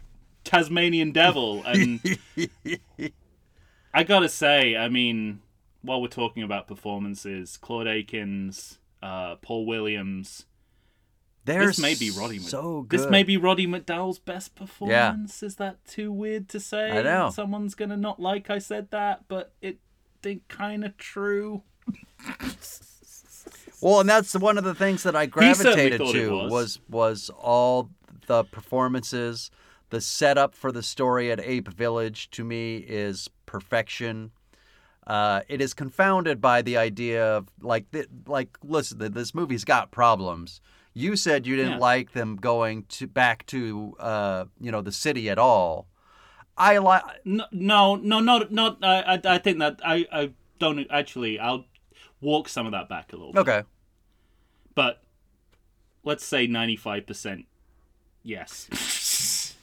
Tasmanian 0.45 1.11
devil, 1.11 1.63
and 1.65 1.99
I 3.93 4.03
gotta 4.03 4.29
say, 4.29 4.75
I 4.77 4.87
mean, 4.89 5.41
while 5.81 6.01
we're 6.01 6.07
talking 6.07 6.43
about 6.43 6.67
performances, 6.67 7.57
Claude 7.57 7.87
Akins, 7.87 8.79
uh, 9.03 9.35
Paul 9.35 9.65
Williams. 9.65 10.45
They're 11.45 11.67
this 11.67 11.79
may 11.79 11.95
be 11.95 12.11
Roddy. 12.11 12.39
So 12.39 12.83
good. 12.83 12.99
This 12.99 13.09
may 13.09 13.23
be 13.23 13.35
Roddy 13.37 13.65
McDowall's 13.65 14.19
best 14.19 14.55
performance. 14.55 15.41
Yeah. 15.41 15.47
Is 15.47 15.55
that 15.55 15.83
too 15.85 16.11
weird 16.11 16.49
to 16.49 16.59
say? 16.59 16.91
I 16.91 17.01
know. 17.01 17.31
Someone's 17.31 17.73
gonna 17.75 17.97
not 17.97 18.19
like 18.19 18.49
I 18.49 18.59
said 18.59 18.91
that, 18.91 19.27
but 19.27 19.53
it 19.61 19.79
think 20.21 20.47
kind 20.47 20.83
of 20.85 20.97
true. 20.97 21.63
Well, 23.81 24.01
and 24.01 24.07
that's 24.09 24.35
one 24.35 24.59
of 24.59 24.63
the 24.63 24.75
things 24.75 25.01
that 25.03 25.15
I 25.15 25.25
gravitated 25.25 25.99
to 25.99 26.29
was. 26.31 26.51
was 26.51 26.79
was 26.87 27.31
all 27.35 27.89
the 28.27 28.43
performances, 28.43 29.49
the 29.89 29.99
setup 29.99 30.53
for 30.53 30.71
the 30.71 30.83
story 30.83 31.31
at 31.31 31.39
Ape 31.39 31.67
Village. 31.67 32.29
To 32.31 32.43
me, 32.43 32.77
is 32.77 33.27
perfection. 33.47 34.31
Uh, 35.07 35.41
it 35.49 35.61
is 35.61 35.73
confounded 35.73 36.39
by 36.39 36.61
the 36.61 36.77
idea 36.77 37.25
of 37.37 37.47
like 37.59 37.89
th- 37.91 38.07
like 38.27 38.55
listen, 38.63 38.99
th- 38.99 39.13
this 39.13 39.33
movie's 39.33 39.65
got 39.65 39.89
problems. 39.89 40.61
You 40.93 41.15
said 41.15 41.47
you 41.47 41.55
didn't 41.55 41.73
Yeah. 41.73 41.77
like 41.77 42.11
them 42.11 42.35
going 42.35 42.83
to 42.89 43.07
back 43.07 43.45
to 43.47 43.95
uh, 43.99 44.45
you 44.59 44.71
know 44.71 44.81
the 44.81 44.91
city 44.91 45.29
at 45.29 45.37
all. 45.39 45.87
I 46.57 46.77
like 46.79 47.03
No, 47.25 47.45
no, 47.51 47.95
no, 47.95 48.19
not 48.19 48.51
not. 48.51 48.77
I, 48.83 49.01
I, 49.15 49.21
I 49.35 49.37
think 49.37 49.59
that 49.59 49.79
I, 49.85 50.05
I 50.11 50.31
don't 50.59 50.85
actually. 50.91 51.39
I'll 51.39 51.65
walk 52.19 52.49
some 52.49 52.65
of 52.65 52.71
that 52.73 52.87
back 52.89 53.13
a 53.13 53.15
little 53.15 53.31
bit. 53.33 53.39
okay. 53.39 53.63
but 54.75 55.01
let's 56.03 56.25
say 56.25 56.45
ninety-five 56.47 57.07
percent. 57.07 57.45
Yes. 58.23 58.67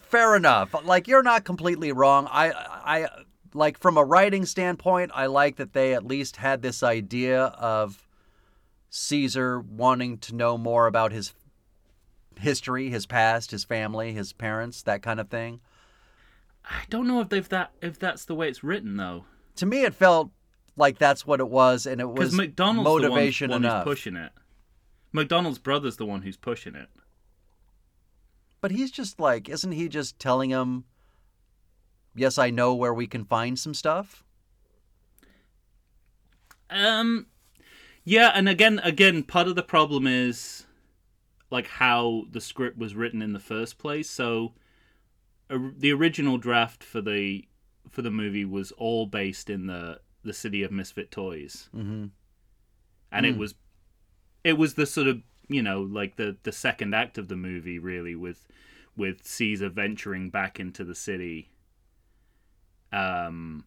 Fair 0.00 0.34
enough. 0.36 0.74
Like 0.84 1.06
you're 1.08 1.22
not 1.22 1.44
completely 1.44 1.92
wrong. 1.92 2.26
I 2.30 2.50
I 2.52 3.08
like 3.54 3.78
from 3.78 3.96
a 3.96 4.04
writing 4.04 4.44
standpoint, 4.46 5.10
I 5.14 5.26
like 5.26 5.56
that 5.56 5.72
they 5.72 5.94
at 5.94 6.04
least 6.04 6.36
had 6.36 6.62
this 6.62 6.82
idea 6.82 7.44
of 7.44 8.05
Caesar 8.96 9.60
wanting 9.60 10.16
to 10.18 10.34
know 10.34 10.56
more 10.56 10.86
about 10.86 11.12
his 11.12 11.34
history, 12.40 12.88
his 12.88 13.04
past, 13.04 13.50
his 13.50 13.62
family, 13.62 14.12
his 14.12 14.32
parents, 14.32 14.82
that 14.82 15.02
kind 15.02 15.20
of 15.20 15.28
thing. 15.28 15.60
I 16.64 16.82
don't 16.88 17.06
know 17.06 17.20
if 17.20 17.28
they've 17.28 17.48
that 17.50 17.72
if 17.82 17.98
that's 17.98 18.24
the 18.24 18.34
way 18.34 18.48
it's 18.48 18.64
written 18.64 18.96
though. 18.96 19.26
To 19.56 19.66
me 19.66 19.82
it 19.84 19.94
felt 19.94 20.30
like 20.76 20.98
that's 20.98 21.26
what 21.26 21.40
it 21.40 21.48
was 21.48 21.86
and 21.86 22.00
it 22.00 22.06
Because 22.12 22.30
was 22.30 22.36
McDonald's 22.36 22.88
motivation 22.88 23.50
the 23.50 23.56
one, 23.56 23.62
one 23.62 23.70
enough. 23.70 23.84
who's 23.84 23.92
pushing 23.94 24.16
it. 24.16 24.32
McDonald's 25.12 25.58
brother's 25.58 25.96
the 25.98 26.06
one 26.06 26.22
who's 26.22 26.36
pushing 26.36 26.74
it. 26.74 26.88
But 28.62 28.70
he's 28.70 28.90
just 28.90 29.20
like, 29.20 29.48
isn't 29.48 29.72
he 29.72 29.88
just 29.88 30.18
telling 30.18 30.50
him, 30.50 30.84
"Yes, 32.14 32.38
I 32.38 32.50
know 32.50 32.74
where 32.74 32.92
we 32.94 33.06
can 33.06 33.24
find 33.24 33.58
some 33.58 33.74
stuff"? 33.74 34.24
Um, 36.68 37.26
yeah, 38.06 38.30
and 38.34 38.48
again, 38.48 38.80
again, 38.84 39.22
part 39.24 39.48
of 39.48 39.56
the 39.56 39.62
problem 39.62 40.06
is 40.06 40.64
like 41.50 41.66
how 41.66 42.22
the 42.30 42.40
script 42.40 42.78
was 42.78 42.94
written 42.94 43.20
in 43.20 43.32
the 43.34 43.38
first 43.40 43.76
place. 43.78 44.08
So, 44.08 44.54
or- 45.50 45.74
the 45.76 45.92
original 45.92 46.38
draft 46.38 46.82
for 46.82 47.00
the 47.02 47.46
for 47.90 48.00
the 48.02 48.10
movie 48.10 48.44
was 48.44 48.72
all 48.72 49.06
based 49.06 49.50
in 49.50 49.66
the 49.66 50.00
the 50.22 50.32
city 50.32 50.62
of 50.62 50.70
misfit 50.72 51.10
toys, 51.10 51.68
Mm-hmm. 51.76 52.06
and 53.12 53.26
it 53.26 53.34
Hmm. 53.34 53.38
was 53.40 53.54
it 54.44 54.54
was 54.56 54.74
the 54.74 54.86
sort 54.86 55.08
of 55.08 55.22
you 55.48 55.62
know 55.62 55.82
like 55.82 56.16
the 56.16 56.36
the 56.44 56.52
second 56.52 56.94
act 56.94 57.18
of 57.18 57.28
the 57.28 57.36
movie 57.36 57.78
really 57.78 58.14
with 58.14 58.46
with 58.96 59.24
Caesar 59.26 59.68
venturing 59.68 60.30
back 60.30 60.58
into 60.58 60.82
the 60.84 60.94
city. 60.94 61.50
Um, 62.92 63.64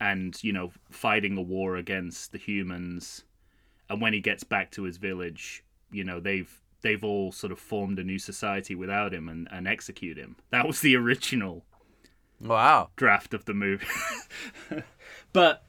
and 0.00 0.42
you 0.44 0.52
know 0.52 0.72
fighting 0.90 1.36
a 1.36 1.42
war 1.42 1.76
against 1.76 2.32
the 2.32 2.38
humans. 2.38 3.24
And 3.90 4.00
when 4.00 4.12
he 4.12 4.20
gets 4.20 4.44
back 4.44 4.70
to 4.72 4.82
his 4.84 4.96
village 4.98 5.64
you 5.90 6.04
know 6.04 6.20
they've 6.20 6.60
they've 6.82 7.02
all 7.02 7.32
sort 7.32 7.50
of 7.50 7.58
formed 7.58 7.98
a 7.98 8.04
new 8.04 8.18
society 8.18 8.74
without 8.74 9.12
him 9.14 9.28
and, 9.28 9.48
and 9.50 9.66
execute 9.66 10.16
him. 10.18 10.36
That 10.50 10.66
was 10.66 10.80
the 10.80 10.94
original 10.96 11.64
Wow, 12.40 12.90
draft 12.94 13.34
of 13.34 13.46
the 13.46 13.54
movie. 13.54 13.86
But 15.32 15.64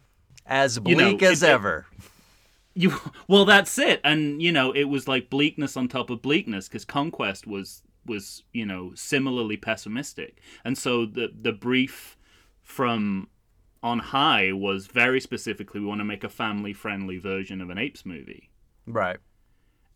as 0.45 0.77
You 0.77 0.95
bleak 0.95 1.21
know, 1.21 1.27
as 1.27 1.43
it- 1.43 1.49
ever. 1.49 1.87
you 2.75 2.93
well 3.27 3.45
that's 3.45 3.77
it. 3.79 3.99
And 4.03 4.41
you 4.41 4.51
know 4.51 4.71
it 4.71 4.83
was 4.85 5.07
like 5.07 5.29
bleakness 5.29 5.75
on 5.77 5.87
top 5.87 6.09
of 6.09 6.21
bleakness 6.21 6.67
because 6.67 6.85
conquest 6.85 7.47
was 7.47 7.81
was 8.05 8.43
you 8.53 8.65
know 8.65 8.91
similarly 8.95 9.57
pessimistic. 9.57 10.37
And 10.63 10.77
so 10.77 11.05
the 11.05 11.31
the 11.41 11.51
brief 11.53 12.17
from 12.61 13.27
on 13.81 13.99
high 13.99 14.51
was 14.51 14.87
very 14.87 15.21
specifically 15.21 15.79
we 15.79 15.85
want 15.87 15.99
to 15.99 16.05
make 16.05 16.23
a 16.23 16.29
family 16.29 16.73
friendly 16.73 17.17
version 17.17 17.61
of 17.61 17.69
an 17.69 17.77
apes 17.77 18.05
movie. 18.05 18.49
Right. 18.85 19.17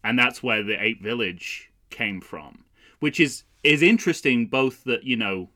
and 0.03 0.17
that's 0.19 0.43
where 0.43 0.63
the 0.63 0.81
ape 0.81 1.01
village 1.01 1.71
came 1.89 2.21
from 2.21 2.65
which 2.99 3.19
is 3.19 3.43
is 3.63 3.81
interesting 3.81 4.47
both 4.47 4.83
that 4.83 5.03
you 5.03 5.15
know 5.17 5.49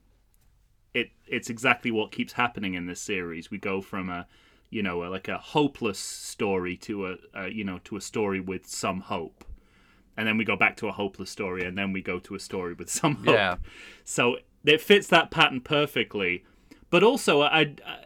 it 0.94 1.10
it's 1.26 1.50
exactly 1.50 1.90
what 1.90 2.12
keeps 2.12 2.32
happening 2.34 2.74
in 2.74 2.86
this 2.86 3.00
series. 3.00 3.50
We 3.50 3.58
go 3.58 3.80
from 3.80 4.08
a 4.08 4.26
you 4.70 4.82
know 4.82 5.04
a, 5.04 5.08
like 5.08 5.28
a 5.28 5.38
hopeless 5.38 5.98
story 5.98 6.76
to 6.78 7.06
a, 7.06 7.16
a 7.34 7.48
you 7.48 7.64
know 7.64 7.78
to 7.84 7.96
a 7.96 8.00
story 8.00 8.40
with 8.40 8.66
some 8.66 9.00
hope. 9.00 9.44
And 10.16 10.26
then 10.26 10.36
we 10.36 10.44
go 10.44 10.56
back 10.56 10.76
to 10.78 10.88
a 10.88 10.92
hopeless 10.92 11.30
story 11.30 11.64
and 11.64 11.78
then 11.78 11.92
we 11.92 12.02
go 12.02 12.18
to 12.18 12.34
a 12.34 12.40
story 12.40 12.74
with 12.74 12.90
some 12.90 13.16
hope. 13.16 13.34
Yeah. 13.34 13.56
so 14.04 14.38
it 14.64 14.80
fits 14.80 15.06
that 15.08 15.30
pattern 15.30 15.60
perfectly. 15.60 16.44
But 16.90 17.02
also 17.02 17.42
i 17.42 17.74
i, 17.86 18.04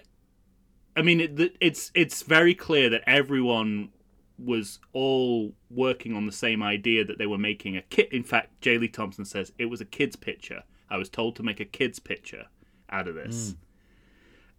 I 0.97 1.03
mean 1.03 1.20
it, 1.20 1.57
it's 1.61 1.90
it's 1.95 2.22
very 2.22 2.55
clear 2.55 2.90
that 2.90 3.03
everyone 3.07 3.90
was 4.38 4.78
all 4.93 5.53
working 5.70 6.14
on 6.16 6.26
the 6.26 6.32
same 6.32 6.62
idea 6.62 7.05
that 7.05 7.18
they 7.18 7.26
were 7.26 7.38
making 7.38 7.76
a 7.76 7.82
kid. 7.82 8.09
In 8.12 8.24
fact, 8.24 8.61
J. 8.61 8.78
Lee 8.78 8.88
Thompson 8.88 9.24
says 9.24 9.53
it 9.59 9.66
was 9.66 9.80
a 9.80 9.84
kid's 9.84 10.16
picture. 10.16 10.64
I 10.90 10.97
was 10.97 11.09
told 11.09 11.36
to 11.36 11.43
make 11.43 11.61
a 11.61 11.64
kid's 11.64 11.99
picture 11.99 12.47
out 12.90 13.07
of 13.09 13.14
this. 13.14 13.55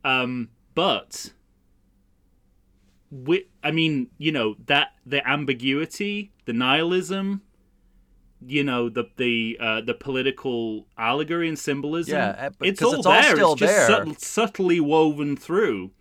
Um, 0.05 0.49
but, 0.73 1.31
wi- 3.11 3.45
I 3.63 3.71
mean, 3.71 4.09
you 4.17 4.31
know 4.31 4.55
that 4.65 4.89
the 5.05 5.27
ambiguity, 5.27 6.31
the 6.45 6.53
nihilism, 6.53 7.41
you 8.45 8.63
know 8.63 8.89
the 8.89 9.05
the 9.17 9.57
uh, 9.59 9.81
the 9.81 9.93
political 9.93 10.87
allegory 10.97 11.47
and 11.47 11.57
symbolism. 11.57 12.15
Yeah, 12.15 12.49
but- 12.57 12.67
it's 12.67 12.81
all 12.81 12.95
it's 12.95 13.05
all 13.05 13.13
there. 13.13 13.35
still 13.35 13.51
it's 13.53 13.59
just 13.59 13.87
there. 13.87 14.05
subtly 14.17 14.79
woven 14.79 15.35
through 15.37 15.91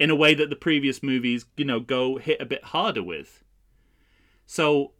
in 0.00 0.10
a 0.10 0.16
way 0.16 0.34
that 0.34 0.50
the 0.50 0.56
previous 0.56 1.02
movies, 1.02 1.44
you 1.56 1.64
know, 1.64 1.78
go 1.78 2.16
hit 2.16 2.40
a 2.40 2.46
bit 2.46 2.64
harder 2.64 3.02
with. 3.02 3.44
So 4.46 4.92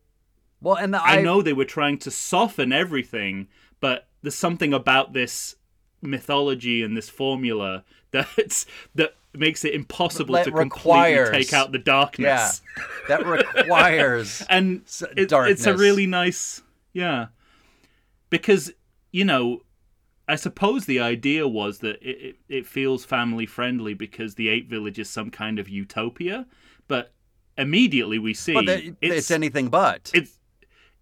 Well, 0.61 0.77
and 0.77 0.95
the, 0.95 1.03
I, 1.03 1.17
I 1.19 1.23
know 1.23 1.43
they 1.43 1.53
were 1.55 1.65
trying 1.65 1.99
to 2.01 2.11
soften 2.11 2.73
everything, 2.73 3.49
but 3.81 4.07
there's 4.23 4.35
something 4.37 4.73
about 4.73 5.13
this 5.15 5.57
mythology 6.03 6.83
and 6.83 6.97
this 6.97 7.09
formula 7.09 7.85
that's 8.13 8.67
that 8.95 9.15
makes 9.33 9.65
it 9.65 9.75
impossible 9.75 10.35
That 10.35 10.45
to 10.45 10.51
completely 10.51 11.45
take 11.45 11.53
out 11.53 11.73
the 11.73 11.79
darkness. 11.79 12.63
yeah, 12.77 12.85
darkness. 13.09 13.45
that 13.47 13.57
requires 13.59 14.43
and 14.51 14.83
it- 15.17 15.31
it's 15.33 15.67
a 15.67 15.77
really 15.77 16.07
nice 16.07 16.63
yeah 16.93 17.27
because 18.29 18.73
you 19.13 19.25
know 19.25 19.61
i 20.31 20.37
suppose 20.37 20.87
the 20.87 21.01
idea 21.01 21.47
was 21.47 21.79
that 21.81 21.97
it, 22.03 22.17
it, 22.29 22.37
it 22.49 22.67
feels 22.67 23.05
family 23.05 23.47
friendly 23.47 23.95
because 23.95 24.35
the 24.37 24.49
ape 24.49 24.69
village 24.71 24.99
is 24.99 25.11
some 25.11 25.31
kind 25.31 25.59
of 25.59 25.69
utopia 25.69 26.47
but 26.89 27.13
immediately 27.59 28.19
we 28.19 28.33
see 28.33 28.55
the, 28.65 28.95
it's, 29.01 29.15
it's 29.17 29.31
anything 29.31 29.69
but. 29.69 30.11
it's 30.15 30.39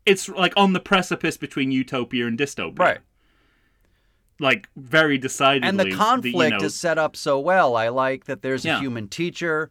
it's 0.07 0.29
like 0.29 0.55
on 0.57 0.73
the 0.73 0.81
precipice 0.81 1.37
between 1.37 1.71
utopia 1.71 2.27
and 2.27 2.39
dystopia 2.39 2.79
Right. 2.79 2.99
like 4.41 4.69
very 4.77 5.19
decidedly 5.19 5.69
and 5.69 5.79
the 5.79 5.91
conflict 5.97 6.35
you 6.55 6.59
know, 6.59 6.65
is 6.65 6.75
set 6.75 6.99
up 6.99 7.15
so 7.17 7.39
well. 7.39 7.77
I 7.77 7.89
like 7.89 8.25
that 8.25 8.43
there's 8.43 8.65
a 8.65 8.79
human 8.79 9.09
teacher. 9.09 9.71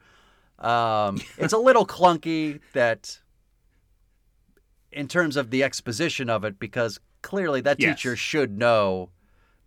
Um, 0.60 1.22
it's 1.38 1.54
a 1.54 1.58
little 1.58 1.86
clunky 1.86 2.60
that, 2.74 3.20
in 4.92 5.08
terms 5.08 5.38
of 5.38 5.50
the 5.50 5.64
exposition 5.64 6.30
of 6.30 6.44
it, 6.44 6.60
because 6.60 7.00
clearly 7.22 7.62
that 7.62 7.80
Yes. 7.80 8.02
teacher 8.02 8.16
should 8.16 8.58
know 8.58 9.10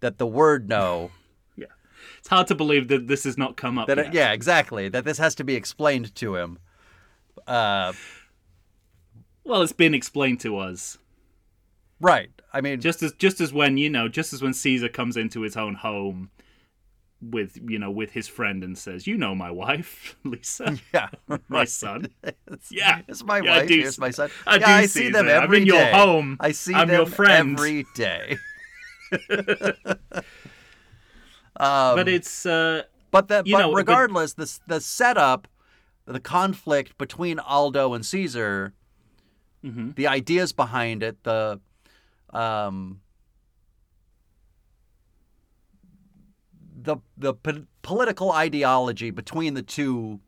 that 0.00 0.18
the 0.18 0.26
word 0.26 0.68
"no" 0.68 1.10
yeah. 1.56 1.66
it's 2.18 2.28
hard 2.28 2.46
to 2.48 2.54
believe 2.54 2.88
that 2.88 3.06
this 3.08 3.24
has 3.24 3.36
not 3.38 3.56
come 3.56 3.78
up 3.78 3.86
that 3.88 3.98
it, 3.98 4.12
yeah, 4.14 4.32
exactly 4.32 4.88
that 4.88 5.04
this 5.04 5.18
has 5.18 5.34
to 5.36 5.44
be 5.44 5.54
explained 5.54 6.14
to 6.16 6.36
him. 6.36 6.58
Uh, 7.46 7.92
well 9.44 9.62
it's 9.62 9.72
been 9.72 9.94
explained 9.94 10.40
to 10.40 10.58
us 10.58 10.98
right. 12.00 12.30
I 12.52 12.60
mean, 12.60 12.80
just 12.80 13.02
as 13.02 13.12
just 13.12 13.40
as 13.40 13.52
when 13.52 13.76
you 13.76 13.88
know 13.90 14.08
just 14.08 14.32
as 14.32 14.42
when 14.42 14.52
caesar 14.52 14.88
comes 14.88 15.16
into 15.16 15.42
his 15.42 15.56
own 15.56 15.74
home 15.76 16.30
with 17.22 17.58
you 17.68 17.78
know 17.78 17.90
with 17.90 18.12
his 18.12 18.26
friend 18.28 18.64
and 18.64 18.78
says 18.78 19.06
you 19.06 19.14
know 19.18 19.34
my 19.34 19.50
wife 19.50 20.16
lisa 20.24 20.78
yeah, 20.94 21.08
my 21.48 21.64
son 21.64 22.08
yeah 22.70 23.02
It's 23.08 23.22
my 23.22 23.40
Yeah, 23.40 23.58
wife. 23.58 23.68
see- 23.68 24.00
my 24.00 24.10
son. 24.10 24.30
I 24.46 24.54
yeah, 24.56 24.66
do 24.66 24.72
I 24.72 24.80
see 24.86 24.88
see 25.06 25.10
them. 25.10 25.26
I'm 25.28 25.42
every 25.44 25.58
in 25.62 25.66
your 25.66 25.76
day. 25.76 25.92
home. 25.92 26.36
I 26.40 26.52
see 26.52 26.74
I'm 26.74 26.88
them 26.88 26.96
your 26.96 27.06
friend. 27.06 27.58
every 27.58 27.84
day. 27.94 28.38
Um, 31.56 31.96
but 31.96 32.08
it's 32.08 32.46
uh 32.46 32.82
but 33.10 33.28
you 33.46 33.54
but 33.56 33.60
know, 33.60 33.70
but- 33.70 33.76
regardless, 33.76 34.34
the 34.34 34.58
the 34.66 34.80
setup, 34.80 35.48
the 36.06 36.20
conflict 36.20 36.96
between 36.98 37.38
Aldo 37.38 37.94
and 37.94 38.04
Caesar, 38.06 38.72
mhm. 39.64 39.94
the 39.96 40.06
ideas 40.06 40.52
behind 40.52 41.02
it, 41.02 41.22
the 41.24 41.60
um, 42.32 43.00
the 46.82 46.96
the 47.16 47.34
po- 47.34 47.66
political 47.82 48.32
ideology 48.32 49.10
between 49.10 49.54
the 49.54 49.62
two 49.62 50.20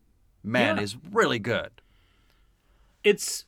men 0.42 0.76
Yeah. 0.76 0.82
is 0.82 0.96
really 1.12 1.38
good. 1.38 1.70
it's 3.04 3.46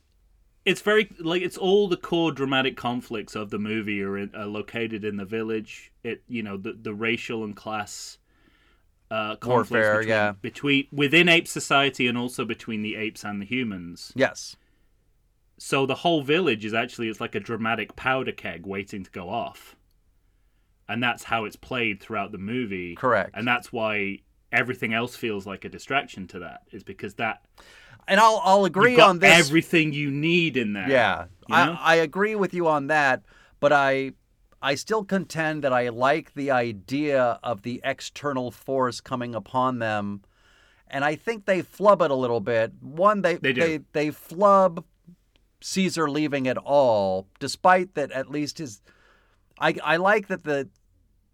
it's 0.65 0.81
very 0.81 1.09
like 1.19 1.41
it's 1.41 1.57
all 1.57 1.87
the 1.87 1.97
core 1.97 2.31
dramatic 2.31 2.75
conflicts 2.75 3.35
of 3.35 3.49
the 3.51 3.59
movie 3.59 4.01
are, 4.01 4.17
in, 4.17 4.33
are 4.35 4.45
located 4.47 5.03
in 5.05 5.17
the 5.17 5.25
village 5.25 5.91
it 6.03 6.23
you 6.27 6.41
know 6.43 6.57
the 6.57 6.73
the 6.73 6.93
racial 6.93 7.43
and 7.43 7.55
class 7.55 8.17
uh 9.11 9.35
conflicts 9.35 9.71
Warfare, 9.71 9.99
between, 9.99 10.09
yeah. 10.09 10.31
between 10.41 10.87
within 10.91 11.29
ape 11.29 11.47
society 11.47 12.07
and 12.07 12.17
also 12.17 12.43
between 12.45 12.81
the 12.81 12.95
apes 12.95 13.23
and 13.23 13.39
the 13.41 13.45
humans 13.45 14.11
Yes. 14.15 14.55
so 15.57 15.85
the 15.85 15.95
whole 15.95 16.23
village 16.23 16.65
is 16.65 16.73
actually 16.73 17.09
it's 17.09 17.21
like 17.21 17.35
a 17.35 17.39
dramatic 17.39 17.95
powder 17.95 18.31
keg 18.31 18.65
waiting 18.65 19.03
to 19.03 19.11
go 19.11 19.29
off, 19.29 19.75
and 20.89 21.01
that's 21.01 21.23
how 21.23 21.45
it's 21.45 21.55
played 21.55 22.01
throughout 22.01 22.31
the 22.31 22.37
movie. 22.37 22.95
Correct. 22.95 23.31
and 23.33 23.47
that's 23.47 23.71
why 23.71 24.19
everything 24.51 24.93
else 24.93 25.15
feels 25.15 25.45
like 25.45 25.65
a 25.65 25.69
distraction 25.69 26.27
to 26.27 26.39
that. 26.39 26.61
Is 26.71 26.83
because 26.83 27.13
that 27.15 27.45
And 28.07 28.19
I'll 28.19 28.41
I'll 28.43 28.65
agree 28.65 28.99
on 28.99 29.19
this. 29.19 29.47
everything 29.47 29.93
you 29.93 30.11
need 30.11 30.57
in 30.57 30.73
there. 30.73 30.89
Yeah, 30.89 31.25
You 31.47 31.55
I, 31.55 31.65
know? 31.65 31.77
I 31.79 31.95
agree 31.95 32.35
with 32.35 32.53
you 32.53 32.67
on 32.67 32.87
that, 32.87 33.23
but 33.59 33.73
I 33.73 34.11
I 34.61 34.75
still 34.75 35.03
contend 35.03 35.63
that 35.63 35.73
I 35.73 35.89
like 35.89 36.33
the 36.33 36.51
idea 36.51 37.39
of 37.43 37.61
the 37.63 37.81
external 37.83 38.51
force 38.51 39.01
coming 39.01 39.33
upon 39.35 39.79
them, 39.79 40.21
and 40.87 41.03
I 41.03 41.15
think 41.15 41.45
they 41.45 41.61
flub 41.61 42.01
it 42.01 42.11
a 42.11 42.15
little 42.15 42.39
bit. 42.41 42.73
One, 42.81 43.21
they 43.21 43.35
They 43.35 43.53
they, 43.53 43.79
they 43.93 44.11
flub 44.11 44.83
Caesar 45.61 46.09
leaving 46.09 46.47
at 46.47 46.57
all, 46.57 47.27
despite 47.39 47.95
that 47.95 48.11
at 48.11 48.29
least 48.29 48.59
his. 48.59 48.81
I 49.59 49.75
I 49.83 49.97
like 49.97 50.27
that 50.27 50.43
the. 50.43 50.69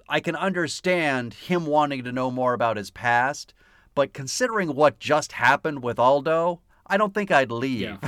I 0.10 0.20
can 0.20 0.36
understand 0.36 1.34
him 1.34 1.66
wanting 1.66 2.04
to 2.04 2.12
know 2.12 2.32
more 2.32 2.54
about 2.54 2.76
his 2.76 2.92
past, 2.92 3.54
but 3.96 4.14
considering 4.14 4.76
what 4.76 5.00
just 5.00 5.34
happened 5.34 5.84
with 5.84 6.00
Aldo, 6.00 6.62
I 6.88 6.98
don't 6.98 7.14
think 7.14 7.32
I'd 7.32 7.52
leave. 7.52 7.82
Yeah. 7.82 7.98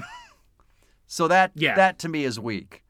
So 1.05 1.27
that 1.27 1.51
Yeah. 1.53 1.75
that 1.75 1.99
to 1.99 2.09
me 2.09 2.23
is 2.23 2.39
weak. 2.39 2.83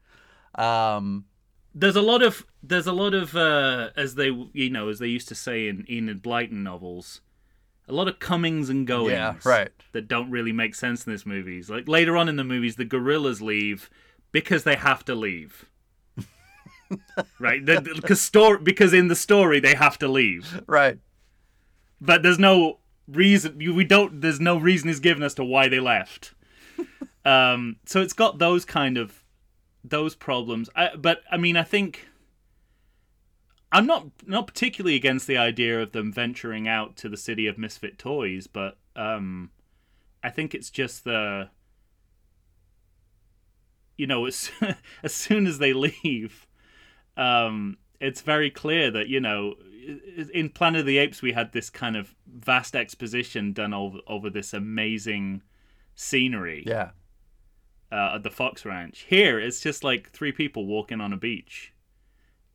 Um, 0.54 1.26
there's 1.74 1.96
a 1.96 2.00
lot 2.00 2.22
of 2.22 2.46
there's 2.62 2.86
a 2.86 2.92
lot 2.92 3.12
of 3.12 3.36
uh, 3.36 3.90
as 3.96 4.14
they 4.14 4.30
you 4.54 4.70
know 4.70 4.88
as 4.88 4.98
they 4.98 5.08
used 5.08 5.28
to 5.28 5.34
say 5.34 5.68
in 5.68 5.84
Enid 5.90 6.22
Blyton 6.22 6.62
novels, 6.62 7.20
a 7.86 7.92
lot 7.92 8.08
of 8.08 8.20
comings 8.20 8.70
and 8.70 8.86
goings. 8.86 9.12
Yeah, 9.12 9.34
right. 9.44 9.72
That 9.92 10.08
don't 10.08 10.30
really 10.30 10.52
make 10.52 10.74
sense 10.74 11.06
in 11.06 11.12
these 11.12 11.26
movies. 11.26 11.68
Like 11.68 11.86
later 11.86 12.16
on 12.16 12.30
in 12.30 12.36
the 12.36 12.44
movies, 12.44 12.76
the 12.76 12.86
gorillas 12.86 13.42
leave 13.42 13.90
because 14.32 14.64
they 14.64 14.76
have 14.76 15.04
to 15.04 15.14
leave. 15.14 15.66
right, 17.38 17.64
because 17.64 18.20
story 18.22 18.58
because 18.62 18.94
in 18.94 19.08
the 19.08 19.16
story 19.16 19.60
they 19.60 19.74
have 19.74 19.98
to 19.98 20.08
leave, 20.08 20.62
right. 20.66 20.98
but 22.00 22.22
there's 22.22 22.38
no 22.38 22.78
reason 23.06 23.58
we 23.58 23.84
don't 23.84 24.20
there's 24.20 24.40
no 24.40 24.56
reason 24.56 24.88
is 24.88 25.00
given 25.00 25.22
as 25.22 25.34
to 25.34 25.44
why 25.44 25.68
they 25.68 25.80
left. 25.80 26.34
um, 27.24 27.76
so 27.84 28.00
it's 28.00 28.12
got 28.12 28.38
those 28.38 28.64
kind 28.64 28.96
of 28.96 29.22
those 29.84 30.14
problems. 30.14 30.70
I, 30.74 30.96
but 30.96 31.22
I 31.30 31.36
mean, 31.36 31.56
I 31.56 31.62
think 31.62 32.08
I'm 33.70 33.86
not 33.86 34.06
not 34.26 34.46
particularly 34.46 34.94
against 34.94 35.26
the 35.26 35.36
idea 35.36 35.82
of 35.82 35.92
them 35.92 36.12
venturing 36.12 36.68
out 36.68 36.96
to 36.98 37.08
the 37.08 37.16
city 37.16 37.46
of 37.46 37.58
misfit 37.58 37.98
toys, 37.98 38.46
but 38.46 38.78
um, 38.96 39.50
I 40.22 40.30
think 40.30 40.54
it's 40.54 40.70
just 40.70 41.04
the 41.04 41.50
you 43.96 44.06
know 44.06 44.26
as 44.26 44.50
as 45.02 45.12
soon 45.12 45.46
as 45.46 45.58
they 45.58 45.72
leave, 45.72 46.46
um, 47.16 47.76
it's 48.00 48.22
very 48.22 48.50
clear 48.50 48.90
that 48.90 49.08
you 49.08 49.20
know 49.20 49.54
in 50.32 50.48
Planet 50.50 50.80
of 50.80 50.86
the 50.86 50.98
Apes 50.98 51.22
we 51.22 51.32
had 51.32 51.52
this 51.52 51.70
kind 51.70 51.96
of 51.96 52.14
vast 52.26 52.74
exposition 52.76 53.52
done 53.52 53.72
over 53.74 53.98
over 54.06 54.30
this 54.30 54.52
amazing 54.54 55.42
scenery 55.94 56.64
Yeah. 56.66 56.90
uh, 57.92 58.12
at 58.16 58.22
the 58.22 58.30
Fox 58.30 58.64
Ranch. 58.64 59.04
Here, 59.08 59.38
it's 59.38 59.60
just 59.60 59.84
like 59.84 60.10
three 60.10 60.32
people 60.32 60.66
walking 60.66 61.00
on 61.00 61.12
a 61.12 61.16
beach, 61.16 61.72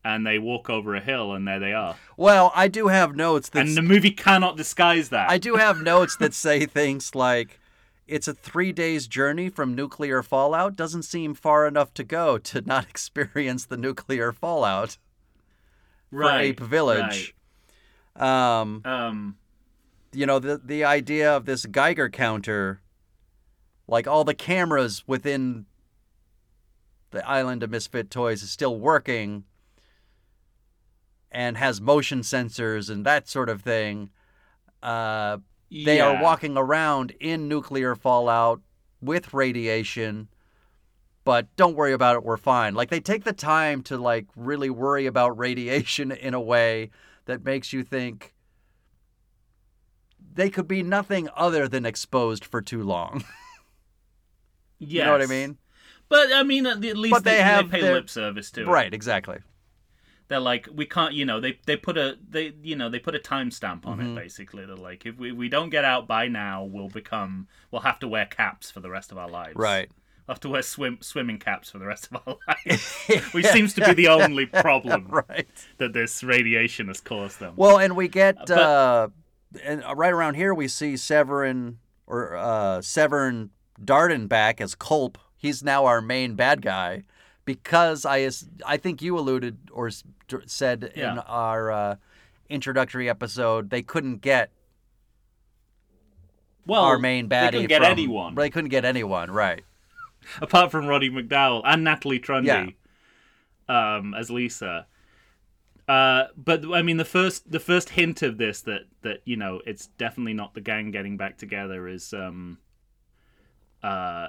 and 0.03 0.25
they 0.25 0.39
walk 0.39 0.69
over 0.69 0.95
a 0.95 0.99
hill, 1.01 1.33
and 1.33 1.47
there 1.47 1.59
they 1.59 1.73
are. 1.73 1.95
Well, 2.17 2.51
I 2.55 2.67
do 2.67 2.87
have 2.87 3.15
notes 3.15 3.49
that 3.49 3.65
And 3.65 3.77
the 3.77 3.81
movie 3.81 4.11
cannot 4.11 4.57
disguise 4.57 5.09
that. 5.09 5.29
I 5.29 5.37
do 5.37 5.55
have 5.55 5.81
notes 5.81 6.15
that 6.17 6.33
say 6.33 6.65
things 6.65 7.15
like 7.15 7.59
it's 8.07 8.27
a 8.27 8.33
3 8.33 8.71
days 8.71 9.07
journey 9.07 9.49
from 9.49 9.75
nuclear 9.75 10.23
fallout 10.23 10.75
doesn't 10.75 11.03
seem 11.03 11.33
far 11.35 11.67
enough 11.67 11.93
to 11.93 12.03
go 12.03 12.37
to 12.39 12.61
not 12.61 12.85
experience 12.89 13.65
the 13.65 13.77
nuclear 13.77 14.31
fallout 14.33 14.97
right, 16.11 16.41
Ape 16.41 16.59
Village. 16.59 17.35
Um, 18.15 18.81
right. 18.83 19.07
Um, 19.07 19.37
you 20.11 20.25
know, 20.25 20.39
the 20.39 20.59
the 20.63 20.83
idea 20.83 21.35
of 21.35 21.45
this 21.45 21.65
Geiger 21.65 22.09
counter 22.09 22.81
like 23.89 24.07
all 24.07 24.23
the 24.23 24.35
cameras 24.35 25.03
within 25.07 25.65
the 27.11 27.27
island 27.27 27.63
of 27.63 27.71
misfit 27.71 28.11
toys 28.11 28.43
is 28.43 28.51
still 28.51 28.77
working 28.77 29.43
and 31.31 31.57
has 31.57 31.81
motion 31.81 32.21
sensors 32.21 32.89
and 32.89 33.05
that 33.05 33.27
sort 33.27 33.49
of 33.49 33.61
thing 33.61 34.09
uh, 34.83 35.37
they 35.71 35.97
yeah. 35.97 36.07
are 36.07 36.21
walking 36.21 36.55
around 36.55 37.11
in 37.19 37.47
nuclear 37.47 37.95
fallout 37.95 38.61
with 39.01 39.33
radiation 39.33 40.27
but 41.23 41.53
don't 41.55 41.75
worry 41.75 41.93
about 41.93 42.15
it 42.15 42.23
we're 42.23 42.37
fine 42.37 42.73
like 42.73 42.89
they 42.89 42.99
take 42.99 43.23
the 43.23 43.33
time 43.33 43.81
to 43.83 43.97
like 43.97 44.25
really 44.35 44.69
worry 44.69 45.05
about 45.05 45.37
radiation 45.37 46.11
in 46.27 46.33
a 46.33 46.41
way 46.41 46.89
that 47.25 47.43
makes 47.43 47.71
you 47.73 47.83
think 47.83 48.33
they 50.33 50.49
could 50.49 50.67
be 50.67 50.83
nothing 50.83 51.27
other 51.35 51.67
than 51.67 51.85
exposed 51.85 52.43
for 52.45 52.61
too 52.61 52.83
long 52.83 53.23
Yeah, 54.79 54.87
you 54.87 55.03
know 55.05 55.11
what 55.11 55.21
i 55.21 55.25
mean 55.27 55.57
But 56.07 56.33
I 56.33 56.43
mean, 56.43 56.65
at 56.65 56.79
least 56.81 57.11
But 57.11 57.23
they 57.23 57.35
they, 57.37 57.41
have 57.41 57.69
pay 57.69 57.81
their- 57.81 57.93
lip 57.93 58.09
service 58.09 58.49
to 58.51 58.61
it. 58.61 58.67
right 58.67 58.93
exactly 58.93 59.37
They're 60.27 60.39
like, 60.39 60.67
we 60.73 60.85
can't, 60.85 61.13
you 61.13 61.25
know, 61.25 61.39
they 61.39 61.59
they 61.65 61.75
put 61.75 61.97
a 61.97 62.17
they 62.29 62.53
you 62.63 62.75
know 62.75 62.87
they 62.89 62.99
put 62.99 63.15
a 63.15 63.19
timestamp 63.19 63.85
on 63.85 63.97
Mm-hmm. 63.99 64.11
it 64.17 64.21
basically. 64.23 64.65
They're 64.65 64.75
like, 64.75 65.05
if 65.07 65.17
we, 65.17 65.31
we 65.31 65.49
don't 65.49 65.69
get 65.71 65.85
out 65.85 66.07
by 66.07 66.27
now, 66.27 66.63
we'll 66.63 66.87
become 66.89 67.47
we'll 67.71 67.81
have 67.81 67.99
to 67.99 68.07
wear 68.07 68.25
caps 68.27 68.69
for 68.71 68.79
the 68.79 68.89
rest 68.91 69.11
of 69.11 69.17
our 69.17 69.27
lives. 69.29 69.55
right 69.55 69.89
Have 70.33 70.39
to 70.41 70.49
wear 70.49 70.61
swim 70.61 70.99
swimming 71.01 71.39
caps 71.39 71.71
for 71.71 71.79
the 71.79 71.85
rest 71.87 72.07
of 72.11 72.21
our 72.27 72.37
lives, 72.47 72.93
which 73.31 73.47
seems 73.47 73.73
to 73.73 73.85
be 73.85 73.93
the 73.93 74.09
only 74.09 74.45
problem 74.65 75.07
right 75.09 75.47
that 75.79 75.93
this 75.93 76.23
radiation 76.23 76.87
has 76.87 77.01
caused 77.01 77.39
them. 77.39 77.53
Well, 77.55 77.79
and 77.79 77.95
we 77.95 78.07
get 78.07 78.37
But- 78.37 78.51
uh, 78.51 79.07
and 79.63 79.83
right 79.95 80.13
around 80.13 80.35
here 80.35 80.53
we 80.53 80.67
see 80.67 80.95
Severn 80.97 81.79
or 82.05 82.35
uh, 82.35 82.81
Severn 82.83 83.49
Darden 83.83 84.27
back 84.29 84.61
as 84.61 84.75
Kolp. 84.75 85.15
He's 85.35 85.63
now 85.63 85.85
our 85.85 86.01
main 86.01 86.35
bad 86.35 86.61
guy 86.61 87.05
because 87.45 88.05
I 88.05 88.29
I 88.65 88.77
think 88.77 89.01
you 89.01 89.17
alluded 89.17 89.57
or 89.71 89.89
said 90.45 90.91
in 90.95 91.17
our 91.17 91.71
uh, 91.71 91.95
introductory 92.49 93.09
episode 93.09 93.71
they 93.71 93.81
couldn't 93.81 94.17
get 94.17 94.51
well, 96.67 96.83
our 96.83 96.99
main 96.99 97.27
baddie. 97.27 97.29
They 97.45 97.51
couldn't 97.51 97.67
get 97.69 97.81
from- 97.81 97.91
anyone 97.91 98.35
They 98.35 98.49
couldn't 98.51 98.69
get 98.69 98.85
anyone. 98.85 99.31
Right. 99.31 99.63
apart 100.41 100.71
from 100.71 100.87
Roddy 100.87 101.09
McDowall 101.09 101.61
and 101.65 101.83
Natalie 101.83 102.19
Trundy 102.19 102.75
um, 103.67 104.13
as 104.13 104.29
Lisa. 104.29 104.87
Uh, 105.87 106.25
but 106.37 106.63
I 106.71 106.81
mean, 106.83 106.97
the 106.97 107.05
first 107.05 107.51
the 107.51 107.59
first 107.59 107.89
hint 107.89 108.21
of 108.21 108.37
this 108.37 108.61
that 108.61 108.81
that 109.01 109.21
you 109.25 109.35
know 109.35 109.61
it's 109.65 109.87
definitely 109.87 110.33
not 110.33 110.53
the 110.53 110.61
gang 110.61 110.91
getting 110.91 111.17
back 111.17 111.37
together 111.37 111.87
is 111.87 112.13
um, 112.13 112.59
uh, 113.81 114.27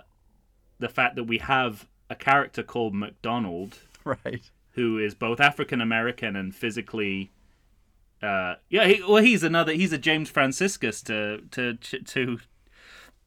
the 0.78 0.88
fact 0.88 1.16
that 1.16 1.24
we 1.24 1.38
have 1.38 1.86
a 2.08 2.14
character 2.14 2.62
called 2.62 2.94
McDonald 2.94 3.78
Right. 4.04 4.50
who 4.72 4.98
is 4.98 5.14
both 5.14 5.38
African 5.40 5.80
American 5.80 6.34
and 6.34 6.54
physically. 6.54 7.30
Uh, 8.22 8.54
yeah, 8.68 8.86
he, 8.86 9.02
well, 9.02 9.22
he's 9.22 9.42
another. 9.42 9.72
He's 9.72 9.92
a 9.92 9.98
James 9.98 10.30
Franciscus 10.30 11.02
to 11.02 11.42
to 11.50 11.74
to 11.74 12.38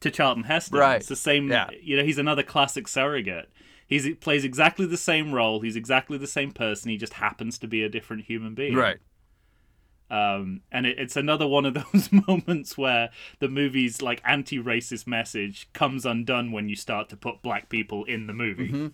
to 0.04 0.10
Charlton 0.10 0.44
Heston. 0.44 0.78
Right. 0.78 0.96
It's 0.96 1.08
the 1.08 1.16
same. 1.16 1.50
Yeah. 1.50 1.68
You 1.82 1.96
know, 1.96 2.04
he's 2.04 2.18
another 2.18 2.42
classic 2.42 2.86
surrogate. 2.88 3.50
He's, 3.86 4.04
he 4.04 4.14
plays 4.14 4.44
exactly 4.44 4.86
the 4.86 4.96
same 4.96 5.32
role. 5.32 5.60
He's 5.60 5.76
exactly 5.76 6.16
the 6.16 6.26
same 6.26 6.52
person. 6.52 6.90
He 6.90 6.96
just 6.96 7.14
happens 7.14 7.58
to 7.58 7.66
be 7.66 7.82
a 7.82 7.88
different 7.88 8.24
human 8.24 8.54
being. 8.54 8.74
Right. 8.74 8.96
Um, 10.10 10.60
and 10.70 10.86
it, 10.86 10.98
it's 10.98 11.16
another 11.16 11.46
one 11.46 11.64
of 11.66 11.74
those 11.92 12.10
moments 12.12 12.78
where 12.78 13.10
the 13.40 13.48
movie's 13.48 14.00
like 14.02 14.22
anti-racist 14.24 15.06
message 15.06 15.68
comes 15.72 16.06
undone 16.06 16.52
when 16.52 16.68
you 16.68 16.76
start 16.76 17.08
to 17.10 17.16
put 17.16 17.42
black 17.42 17.68
people 17.68 18.04
in 18.04 18.26
the 18.26 18.32
movie, 18.34 18.68
Mm-hmm. 18.68 18.86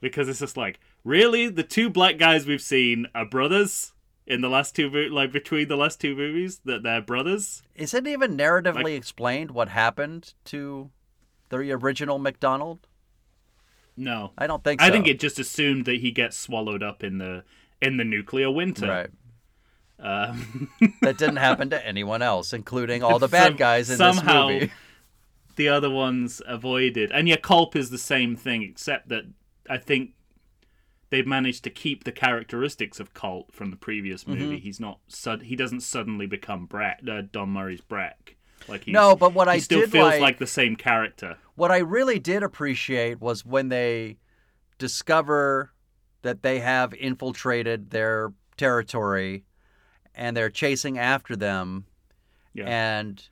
because 0.00 0.28
it's 0.28 0.38
just 0.40 0.56
like, 0.56 0.80
really, 1.04 1.48
the 1.48 1.62
two 1.64 1.90
black 1.90 2.18
guys 2.18 2.46
we've 2.46 2.62
seen 2.62 3.06
are 3.14 3.24
brothers 3.26 3.92
in 4.28 4.42
the 4.42 4.48
last 4.48 4.76
two, 4.76 4.88
like 5.10 5.32
between 5.32 5.66
the 5.68 5.76
last 5.76 6.00
two 6.00 6.14
movies, 6.14 6.60
that 6.64 6.82
they're 6.84 7.00
brothers. 7.02 7.62
Is 7.74 7.94
it 7.94 8.06
even 8.06 8.36
narratively 8.36 8.84
Like- 8.84 8.92
explained 8.94 9.50
what 9.50 9.70
happened 9.70 10.34
to 10.46 10.90
the 11.48 11.56
original 11.72 12.18
McDonald? 12.18 12.86
No, 13.96 14.30
I 14.38 14.46
don't 14.46 14.62
think 14.62 14.80
so. 14.80 14.86
I 14.86 14.90
think 14.90 15.08
it 15.08 15.18
just 15.18 15.38
assumed 15.40 15.84
that 15.86 15.96
he 15.96 16.12
gets 16.12 16.36
swallowed 16.36 16.82
up 16.84 17.02
in 17.02 17.18
the 17.18 17.42
in 17.80 17.96
the 17.96 18.04
nuclear 18.04 18.50
winter. 18.50 18.86
Right. 18.86 19.10
Um, 20.00 20.70
That 21.02 21.18
didn't 21.18 21.36
happen 21.36 21.70
to 21.70 21.84
anyone 21.84 22.22
else, 22.22 22.52
including 22.52 23.02
all 23.02 23.18
the 23.18 23.26
bad 23.28 23.48
Some- 23.48 23.56
guys 23.56 23.90
in 23.90 23.96
somehow 23.96 24.46
this 24.48 24.54
movie. 24.54 24.60
Somehow, 24.66 24.74
the 25.56 25.68
other 25.68 25.90
ones 25.90 26.40
avoided. 26.46 27.10
And 27.10 27.26
yeah, 27.28 27.36
Kolp 27.36 27.74
is 27.74 27.90
the 27.90 27.98
same 27.98 28.36
thing, 28.36 28.62
except 28.62 29.08
that 29.08 29.24
I 29.68 29.78
think 29.78 30.12
they've 31.10 31.26
managed 31.26 31.64
to 31.64 31.70
keep 31.70 32.04
the 32.04 32.12
characteristics 32.12 33.00
of 33.00 33.14
Kolp 33.14 33.52
from 33.52 33.70
the 33.70 33.76
previous 33.76 34.24
Mm-hmm. 34.24 34.38
movie. 34.38 34.58
He's 34.60 34.80
not 34.80 34.98
sud- 35.08 35.42
he 35.42 35.56
doesn't 35.56 35.80
suddenly 35.80 36.26
become 36.26 36.66
Brett, 36.66 37.00
uh, 37.08 37.22
Don 37.32 37.50
Murray's 37.50 37.80
Breck. 37.80 38.36
Like 38.68 38.84
he's, 38.84 38.92
No, 38.92 39.14
but 39.16 39.32
what 39.32 39.48
he 39.48 39.54
I 39.54 39.58
still 39.58 39.86
feels 39.86 40.12
like- 40.12 40.20
like 40.20 40.38
the 40.38 40.46
same 40.46 40.76
character. 40.76 41.38
What 41.54 41.70
I 41.70 41.78
really 41.78 42.18
did 42.18 42.42
appreciate 42.42 43.20
was 43.20 43.44
when 43.44 43.68
they 43.68 44.18
discover 44.78 45.72
that 46.22 46.42
they 46.42 46.60
have 46.60 46.92
infiltrated 46.94 47.90
their 47.90 48.32
territory 48.56 49.44
and 50.14 50.36
they're 50.36 50.50
chasing 50.50 50.98
after 50.98 51.36
them 51.36 51.84
Yeah. 52.54 52.64
and 52.66 53.28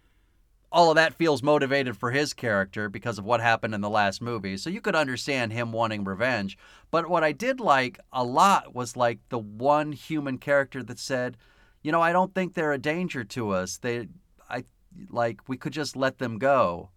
all 0.72 0.90
of 0.90 0.96
that 0.96 1.14
feels 1.14 1.42
motivated 1.42 1.96
for 1.96 2.10
his 2.10 2.34
character 2.34 2.88
because 2.88 3.18
of 3.18 3.24
what 3.24 3.40
happened 3.40 3.74
in 3.74 3.80
the 3.80 3.88
last 3.90 4.20
movie. 4.20 4.56
So 4.56 4.68
you 4.68 4.80
could 4.80 4.96
understand 4.96 5.52
him 5.52 5.72
wanting 5.72 6.04
revenge. 6.04 6.58
But 6.90 7.08
what 7.08 7.22
I 7.24 7.32
did 7.32 7.60
like 7.60 7.98
a 8.12 8.24
lot 8.24 8.74
was 8.74 8.96
like 8.96 9.20
the 9.28 9.38
one 9.38 9.92
human 9.92 10.38
character 10.38 10.82
that 10.82 10.98
said, 10.98 11.36
"You 11.82 11.92
know, 11.92 12.00
I 12.02 12.12
don't 12.12 12.34
think 12.34 12.54
they're 12.54 12.72
a 12.72 12.78
danger 12.78 13.22
to 13.24 13.50
us. 13.50 13.78
They 13.78 14.08
I 14.50 14.64
like 15.10 15.40
we 15.48 15.56
could 15.56 15.72
just 15.72 15.96
let 15.96 16.18
them 16.18 16.38
go." 16.38 16.90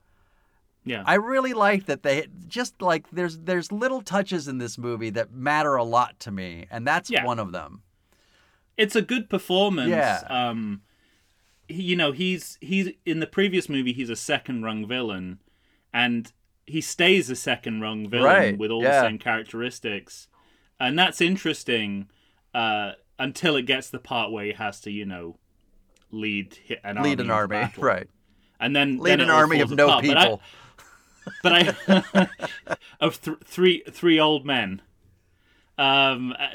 yeah. 0.86 1.03
I 1.05 1.15
really 1.15 1.53
like 1.53 1.86
that 1.86 2.03
they 2.03 2.28
just 2.47 2.82
like 2.82 3.09
there's 3.11 3.38
there's 3.39 3.72
little 3.72 4.01
touches 4.01 4.47
in 4.47 4.57
this 4.57 4.78
movie 4.78 5.09
that 5.11 5.32
matter 5.32 5.76
a 5.76 5.84
lot 5.84 6.20
to 6.22 6.32
me, 6.32 6.65
and 6.72 6.88
that's 6.88 7.09
Yeah. 7.11 7.24
one 7.26 7.38
of 7.39 7.51
them. 7.51 7.84
it's 8.78 8.95
a 8.95 9.01
good 9.01 9.30
performance. 9.30 9.89
Yeah. 9.89 10.22
Um, 10.30 10.82
he, 11.70 11.82
you 11.84 11.95
know, 11.95 12.11
he's 12.11 12.57
he's 12.61 12.89
in 13.05 13.20
the 13.22 13.28
previous 13.28 13.70
movie. 13.70 13.93
He's 13.93 14.09
a 14.09 14.15
second 14.15 14.63
rung 14.63 14.86
villain, 14.88 15.39
and 15.93 16.32
he 16.65 16.82
stays 16.82 17.30
a 17.30 17.36
second 17.36 17.82
rung 17.82 18.09
villain 18.09 18.26
Right, 18.26 18.57
with 18.57 18.72
all 18.72 18.84
yeah. 18.84 19.01
the 19.01 19.07
same 19.07 19.17
characteristics, 19.20 20.28
and 20.80 20.99
that's 20.99 21.22
interesting. 21.22 22.09
Uh, 22.53 22.93
until 23.20 23.55
it 23.55 23.63
gets 23.67 23.89
the 23.89 23.99
part 23.99 24.32
where 24.32 24.45
he 24.45 24.53
has 24.53 24.80
to, 24.82 24.89
you 24.91 25.05
know, 25.05 25.38
lead 26.09 26.57
an 26.84 26.97
army 26.97 27.09
Lead 27.09 27.20
an 27.20 27.30
army, 27.30 27.49
battle. 27.51 27.84
right? 27.84 28.07
And 28.59 28.76
then 28.76 28.97
Lead 28.97 29.11
then 29.11 29.22
an 29.22 29.30
army 29.30 29.59
of 29.61 29.70
falls 29.70 29.78
no 29.78 29.88
apart. 29.89 30.05
But 30.05 30.17
I- 30.17 30.24
people. 30.24 30.41
but 31.43 31.51
I 31.53 32.28
of 32.99 33.22
th- 33.22 33.38
three 33.43 33.84
three 33.91 34.20
old 34.20 34.45
men. 34.45 34.82
Um, 35.78 36.34
uh, 36.39 36.47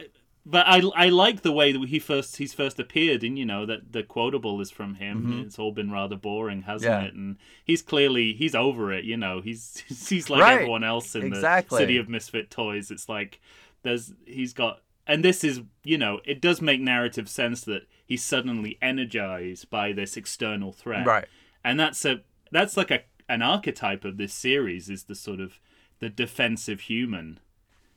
but 0.47 0.67
I 0.67 0.83
I 0.95 1.09
like 1.09 1.43
the 1.43 1.53
way 1.53 1.73
that 1.73 1.89
he 1.89 1.99
first 1.99 2.37
he's 2.37 2.53
first 2.55 2.79
appeared, 2.79 3.23
and 3.25 3.39
you 3.39 3.47
know 3.47 3.65
that 3.67 3.93
the 3.93 4.03
quotable 4.03 4.61
is 4.61 4.71
from 4.71 4.95
him. 4.97 5.43
It's 5.47 5.59
all 5.59 5.73
been 5.73 5.91
rather 5.91 6.17
boring, 6.17 6.63
hasn't 6.63 6.91
Mm-hmm. 6.93 7.03
Yeah. 7.03 7.09
it? 7.09 7.15
And 7.15 7.37
he's 7.65 7.83
clearly 7.83 8.33
he's 8.35 8.55
over 8.55 8.93
it. 8.93 9.05
You 9.05 9.17
know, 9.17 9.41
he's 9.41 9.83
he's 10.09 10.29
like 10.29 10.43
Right. 10.43 10.55
everyone 10.55 10.85
else 10.85 11.15
in 11.15 11.25
Exactly. 11.25 11.77
the 11.79 11.83
city 11.83 11.97
of 11.97 12.09
misfit 12.09 12.51
toys. 12.51 12.91
It's 12.91 13.09
like 13.09 13.41
there's 13.83 14.13
he's 14.27 14.53
got. 14.53 14.81
And 15.07 15.23
this 15.23 15.45
is, 15.45 15.61
you 15.83 15.99
know, 15.99 16.21
it 16.25 16.41
does 16.41 16.63
make 16.63 16.81
narrative 16.81 17.29
sense 17.29 17.61
that 17.65 17.87
he's 18.07 18.23
suddenly 18.25 18.79
energized 18.81 19.69
by 19.69 19.93
this 19.93 20.17
external 20.17 20.73
threat 20.73 21.07
Right. 21.07 21.27
and 21.63 21.79
that's 21.79 22.05
a 22.05 22.21
that's 22.51 22.77
like 22.77 22.91
a 22.91 23.01
an 23.29 23.43
archetype 23.43 24.05
of 24.05 24.17
this 24.19 24.33
series 24.35 24.89
is 24.91 25.05
the 25.05 25.15
sort 25.15 25.41
of 25.41 25.59
the 25.99 26.09
defensive 26.11 26.81
human 26.81 27.39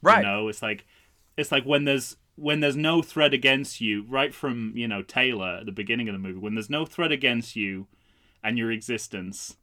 Right. 0.01 0.17
you 0.19 0.23
know 0.23 0.47
it's 0.49 0.61
like 0.61 0.85
it's 1.37 1.51
like 1.51 1.63
when 1.65 1.85
there's 1.85 2.17
when 2.37 2.59
there's 2.59 2.77
no 2.77 3.01
threat 3.01 3.33
against 3.33 3.81
you 3.81 4.05
right 4.07 4.33
from 4.33 4.71
you 4.75 4.87
know 4.87 5.01
taylor 5.01 5.57
at 5.59 5.65
the 5.65 5.71
beginning 5.71 6.07
of 6.07 6.13
the 6.13 6.19
movie 6.19 6.39
when 6.39 6.55
there's 6.55 6.69
no 6.69 6.85
threat 6.85 7.11
against 7.11 7.55
you 7.55 7.87
and 8.43 8.57
your 8.57 8.71
existence 8.71 9.57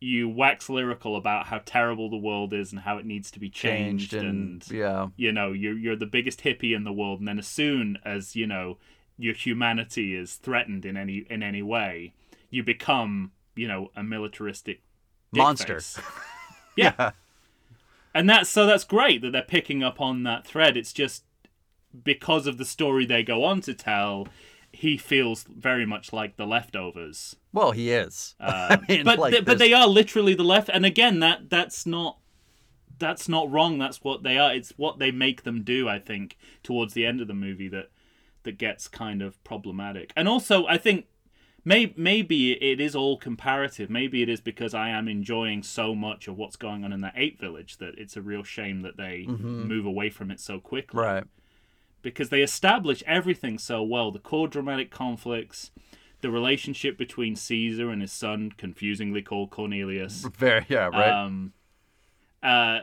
you 0.00 0.28
wax 0.28 0.70
lyrical 0.70 1.14
about 1.14 1.46
how 1.46 1.60
terrible 1.64 2.08
the 2.08 2.16
world 2.16 2.54
is 2.54 2.72
and 2.72 2.80
how 2.80 2.96
it 2.96 3.04
needs 3.04 3.30
to 3.30 3.38
be 3.38 3.50
changed, 3.50 4.12
Changed 4.12 4.24
and, 4.24 4.70
yeah. 4.70 5.08
you 5.16 5.30
know 5.30 5.52
you're 5.52 5.76
you're 5.76 5.96
the 5.96 6.06
biggest 6.06 6.42
hippie 6.42 6.74
in 6.74 6.84
the 6.84 6.92
world 6.92 7.18
and 7.18 7.28
then 7.28 7.38
as 7.38 7.46
soon 7.46 7.98
as 8.04 8.34
you 8.34 8.46
know 8.46 8.78
your 9.18 9.34
humanity 9.34 10.14
is 10.14 10.34
threatened 10.36 10.86
in 10.86 10.96
any 10.96 11.26
in 11.28 11.42
any 11.42 11.62
way 11.62 12.14
you 12.48 12.62
become 12.62 13.32
you 13.54 13.68
know 13.68 13.90
a 13.94 14.02
militaristic 14.02 14.80
Monster. 15.32 15.74
face. 15.74 16.00
yeah. 16.76 17.10
and 18.14 18.28
that's 18.30 18.48
so 18.48 18.64
that's 18.64 18.84
great 18.84 19.20
that 19.20 19.32
they're 19.32 19.42
picking 19.42 19.82
up 19.82 20.00
on 20.00 20.22
that 20.22 20.46
thread 20.46 20.78
it's 20.78 20.94
just 20.94 21.24
because 22.04 22.46
of 22.46 22.58
the 22.58 22.64
story 22.64 23.04
they 23.04 23.22
go 23.22 23.44
on 23.44 23.60
to 23.62 23.74
tell 23.74 24.28
he 24.72 24.96
feels 24.96 25.44
very 25.44 25.84
much 25.84 26.12
like 26.12 26.36
the 26.36 26.46
leftovers. 26.46 27.36
Well, 27.52 27.72
he 27.72 27.90
is. 27.90 28.36
uh, 28.40 28.76
I 28.80 28.80
mean, 28.88 29.04
but 29.04 29.18
like 29.18 29.32
they, 29.32 29.40
but 29.40 29.58
they 29.58 29.72
are 29.72 29.86
literally 29.86 30.34
the 30.34 30.44
left 30.44 30.68
and 30.72 30.86
again 30.86 31.20
that 31.20 31.50
that's 31.50 31.86
not 31.86 32.18
that's 32.98 33.28
not 33.28 33.50
wrong. 33.50 33.78
That's 33.78 34.04
what 34.04 34.22
they 34.22 34.38
are. 34.38 34.54
It's 34.54 34.70
what 34.76 34.98
they 34.98 35.10
make 35.10 35.42
them 35.42 35.62
do 35.62 35.88
i 35.88 35.98
think 35.98 36.36
towards 36.62 36.94
the 36.94 37.06
end 37.06 37.20
of 37.20 37.28
the 37.28 37.34
movie 37.34 37.68
that 37.68 37.90
that 38.44 38.58
gets 38.58 38.88
kind 38.88 39.22
of 39.22 39.42
problematic. 39.44 40.12
And 40.16 40.28
also 40.28 40.66
i 40.66 40.78
think 40.78 41.06
may, 41.64 41.92
maybe 41.96 42.52
it 42.52 42.80
is 42.80 42.94
all 42.94 43.18
comparative. 43.18 43.90
Maybe 43.90 44.22
it 44.22 44.28
is 44.28 44.40
because 44.40 44.72
i 44.72 44.90
am 44.90 45.08
enjoying 45.08 45.62
so 45.64 45.94
much 45.94 46.28
of 46.28 46.36
what's 46.36 46.56
going 46.56 46.84
on 46.84 46.92
in 46.92 47.00
that 47.00 47.14
ape 47.16 47.40
village 47.40 47.78
that 47.78 47.98
it's 47.98 48.16
a 48.16 48.22
real 48.22 48.44
shame 48.44 48.82
that 48.82 48.96
they 48.96 49.26
move 49.26 49.84
away 49.84 50.10
from 50.10 50.30
it 50.30 50.38
so 50.38 50.60
quickly. 50.60 51.00
Right. 51.00 51.24
Because 52.02 52.30
they 52.30 52.42
establish 52.42 53.02
everything 53.06 53.58
so 53.58 53.82
well 53.82 54.10
the 54.10 54.18
core 54.18 54.48
dramatic 54.48 54.90
conflicts 54.90 55.70
the 56.22 56.30
relationship 56.30 56.98
between 56.98 57.34
caesar 57.36 57.90
and 57.90 58.02
his 58.02 58.12
son 58.12 58.52
confusingly 58.56 59.22
called 59.22 59.50
cornelius 59.50 60.26
Very. 60.38 60.66
Yeah. 60.68 60.88
Right. 60.88 61.10
um 61.10 61.52
uh 62.42 62.80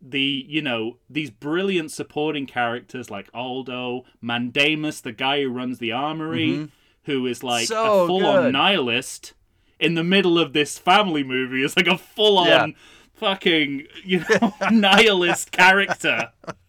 the 0.00 0.44
you 0.48 0.60
know 0.62 0.98
these 1.08 1.30
brilliant 1.30 1.90
supporting 1.90 2.46
characters 2.46 3.10
like 3.10 3.28
aldo 3.32 4.04
Mandemus 4.22 5.00
the 5.00 5.12
guy 5.12 5.42
who 5.42 5.48
runs 5.50 5.78
the 5.78 5.92
armory 5.92 6.68
who 7.04 7.26
is 7.26 7.42
like 7.42 7.68
Mm-hmm. 7.68 7.72
So 7.74 8.04
a 8.04 8.06
full-on 8.06 8.52
nihilist 8.52 9.32
in 9.80 9.94
the 9.94 10.04
middle 10.04 10.38
of 10.38 10.52
this 10.52 10.78
family 10.78 11.22
movie 11.24 11.62
is 11.62 11.76
like 11.76 11.86
a 11.86 11.98
full-on 11.98 12.46
Yeah. 12.46 12.66
fucking 13.14 13.86
you 14.04 14.24
know 14.28 14.54
nihilist 14.70 15.50
character 15.52 16.30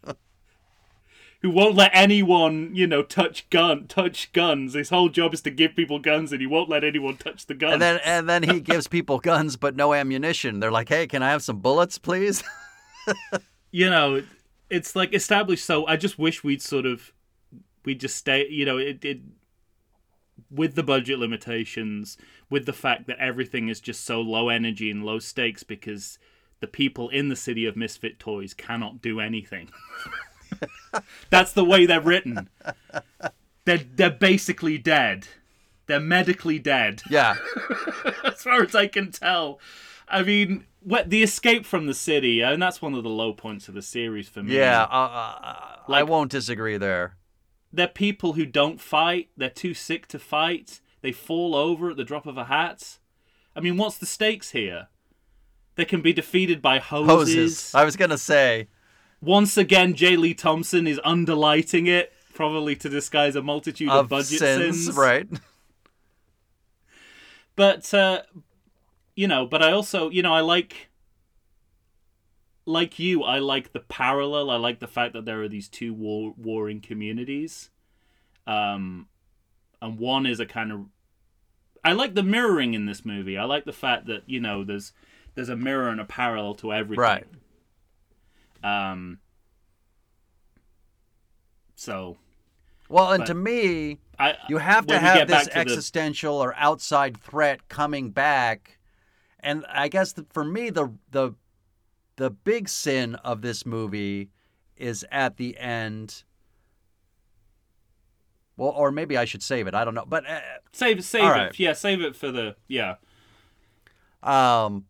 who 1.46 1.52
won't 1.52 1.76
let 1.76 1.92
anyone, 1.94 2.72
you 2.74 2.88
know, 2.88 3.04
touch 3.04 3.48
gun, 3.52 3.86
touch 3.86 4.34
guns. 4.34 4.74
His 4.74 4.90
whole 4.90 5.10
job 5.10 5.32
is 5.32 5.42
to 5.42 5.52
give 5.52 5.76
people 5.76 6.00
guns, 6.00 6.32
and 6.32 6.42
he 6.42 6.48
won't 6.48 6.70
let 6.70 6.84
anyone 6.84 7.18
touch 7.18 7.46
the 7.46 7.54
guns. 7.54 7.74
and 7.74 7.82
then 7.84 8.00
and 8.04 8.28
then 8.28 8.42
he 8.42 8.60
gives 8.72 8.88
people 8.88 9.20
guns 9.20 9.56
but 9.56 9.76
no 9.76 9.94
ammunition. 9.94 10.60
They're 10.60 10.72
like, 10.72 10.90
"Hey, 10.90 11.06
can 11.06 11.22
I 11.22 11.30
have 11.30 11.44
some 11.44 11.60
bullets, 11.60 12.00
please?" 12.00 12.44
you 13.72 13.92
know, 13.92 14.24
it's 14.72 14.96
like 14.96 15.14
established. 15.14 15.64
So 15.66 15.86
I 15.86 15.98
just 15.98 16.18
wish 16.18 16.44
we'd 16.44 16.64
sort 16.64 16.88
of, 16.88 17.14
we 17.86 17.94
just 17.94 18.16
stay. 18.16 18.48
You 18.50 18.66
know, 18.66 18.80
it, 18.80 19.06
it 19.06 19.20
with 20.50 20.74
the 20.74 20.82
budget 20.82 21.20
limitations, 21.20 22.18
with 22.50 22.66
the 22.66 22.74
fact 22.74 23.06
that 23.06 23.20
everything 23.20 23.70
is 23.70 23.80
just 23.80 24.04
so 24.04 24.20
low 24.20 24.50
energy 24.50 24.90
and 24.90 25.06
low 25.06 25.20
stakes 25.20 25.62
because 25.62 26.18
the 26.60 26.66
people 26.68 27.08
in 27.10 27.30
the 27.30 27.36
city 27.36 27.68
of 27.68 27.76
misfit 27.76 28.18
toys 28.18 28.56
cannot 28.56 29.00
do 29.00 29.20
anything. 29.20 29.70
That's 31.30 31.54
the 31.54 31.66
way 31.66 31.86
they're 31.86 32.02
written. 32.02 32.50
They're 33.66 33.82
they're 33.96 34.10
basically 34.10 34.78
dead. 34.78 35.28
They're 35.88 36.00
medically 36.00 36.58
dead 36.60 37.02
yeah. 37.10 37.36
as 38.24 38.42
far 38.44 38.64
as 38.64 38.74
I 38.74 38.88
can 38.88 39.12
tell. 39.12 39.60
I 40.08 40.24
mean, 40.24 40.66
what 40.82 41.10
the 41.10 41.24
escape 41.24 41.66
from 41.66 41.88
the 41.88 41.94
city, 41.94 42.42
and 42.42 42.62
that's 42.62 42.82
one 42.82 42.94
of 42.94 43.04
the 43.04 43.10
low 43.10 43.34
points 43.34 43.68
of 43.68 43.74
the 43.74 43.82
series 43.82 44.30
for 44.30 44.44
me. 44.44 44.56
Yeah. 44.56 44.84
Uh, 44.84 45.38
uh, 45.42 45.78
I 45.88 46.04
won't 46.04 46.32
disagree 46.32 46.78
there. 46.78 47.18
they're 47.74 47.88
people 47.88 48.34
who 48.34 48.46
don't 48.46 48.80
fight. 48.80 49.30
They're 49.36 49.50
too 49.50 49.74
sick 49.74 50.08
to 50.08 50.20
fight. 50.20 50.80
They 51.02 51.12
fall 51.12 51.56
over 51.56 51.92
at 51.92 51.98
the 51.98 52.04
drop 52.04 52.26
of 52.26 52.38
a 52.38 52.46
hat. 52.46 52.98
I 53.56 53.60
mean, 53.60 53.78
what's 53.78 53.98
the 53.98 54.06
stakes 54.06 54.52
here? 54.52 54.88
They 55.76 55.86
can 55.86 56.02
be 56.02 56.14
defeated 56.14 56.62
by 56.62 56.80
hoses. 56.80 57.10
Hoses. 57.10 57.76
I 57.76 57.84
was 57.84 57.96
gonna 57.96 58.18
say. 58.18 58.68
Once 59.26 59.58
again, 59.58 59.96
J. 59.96 60.16
Lee 60.18 60.34
Thompson 60.36 60.86
is 60.86 61.00
underlighting 61.00 61.88
it, 61.88 62.14
probably 62.34 62.76
to 62.76 62.88
disguise 62.88 63.36
a 63.36 63.42
multitude 63.42 63.90
of, 63.90 63.96
Of 64.06 64.10
budget 64.10 64.40
sins, 64.40 64.86
sins. 64.86 64.96
right? 64.96 65.28
but 67.56 67.94
uh 67.94 68.22
you 69.16 69.28
know 69.28 69.46
but 69.46 69.64
i 69.64 69.72
also 69.72 70.10
you 70.10 70.22
know 70.22 70.34
i 70.34 70.42
like 70.42 70.90
like 72.66 73.00
you 73.00 73.24
i 73.24 73.40
like 73.40 73.72
the 73.72 73.80
parallel 73.80 74.50
i 74.50 74.58
like 74.58 74.80
the 74.82 74.88
fact 74.88 75.14
that 75.14 75.24
there 75.24 75.42
are 75.42 75.48
these 75.48 75.70
two 75.70 75.94
war 75.94 76.34
warring 76.38 76.82
communities 76.82 77.70
um 78.46 79.08
and 79.82 79.98
one 79.98 80.26
is 80.26 80.40
a 80.42 80.46
kind 80.46 80.72
of 80.72 80.82
i 81.84 81.94
like 81.94 82.14
the 82.14 82.24
mirroring 82.24 82.74
in 82.74 82.86
this 82.86 83.06
movie 83.06 83.38
i 83.38 83.46
like 83.46 83.64
the 83.64 83.72
fact 83.72 84.06
that 84.08 84.24
you 84.26 84.40
know 84.42 84.64
there's 84.66 84.92
there's 85.36 85.50
a 85.50 85.56
mirror 85.56 85.88
and 85.90 86.02
a 86.02 86.06
parallel 86.06 86.56
to 86.56 86.74
everything 86.74 87.02
Right. 87.02 87.28
Um 88.66 89.20
so 91.76 92.18
Well, 92.90 93.12
and 93.12 93.26
to 93.26 93.34
me, 93.34 94.00
I, 94.18 94.36
you 94.50 94.58
have 94.58 94.88
to 94.88 94.98
have 95.00 95.28
this 95.28 95.44
to 95.44 95.50
the- 95.50 95.58
existential 95.60 96.36
or 96.36 96.56
outside 96.56 97.18
threat 97.22 97.68
coming 97.70 98.12
back. 98.12 98.78
And 99.40 99.66
I 99.70 99.88
guess 99.90 100.14
that 100.14 100.32
for 100.34 100.44
me, 100.44 100.70
the 100.72 100.94
the 101.12 101.34
the 102.16 102.30
big 102.32 102.70
sin 102.70 103.16
of 103.16 103.42
this 103.42 103.66
movie 103.66 104.30
is 104.78 105.06
at 105.12 105.38
the 105.38 105.58
end 105.58 106.24
Well, 108.58 108.70
or 108.70 108.92
maybe 108.92 109.18
I 109.18 109.26
should 109.26 109.44
save 109.44 109.68
it. 109.68 109.74
I 109.76 109.84
don't 109.84 109.94
know. 109.96 110.06
But 110.08 110.28
uh, 110.28 110.40
Save 110.72 111.04
save 111.04 111.24
it. 111.24 111.28
right. 111.28 111.60
Yeah, 111.60 111.74
save 111.74 112.02
it 112.02 112.16
for 112.16 112.32
the 112.32 112.56
yeah. 112.68 112.96
um, 114.24 114.86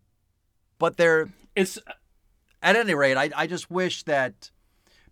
but 0.80 0.98
there 0.98 1.30
It's 1.56 1.80
at 2.66 2.76
any 2.76 2.96
rate, 2.96 3.16
I, 3.16 3.30
I 3.36 3.48
just 3.48 3.70
wish 3.72 4.04
that 4.04 4.50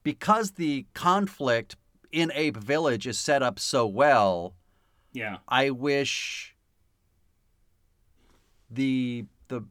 because 0.01 0.51
the 0.51 0.85
conflict 0.93 1.75
in 2.11 2.31
Ape 2.33 2.57
Village 2.57 3.07
is 3.07 3.17
set 3.19 3.41
up 3.43 3.59
so 3.59 3.85
well, 3.87 4.55
yeah. 5.13 5.37
I 5.47 5.69
wish 5.69 6.55
the 8.69 9.25
the 9.47 9.63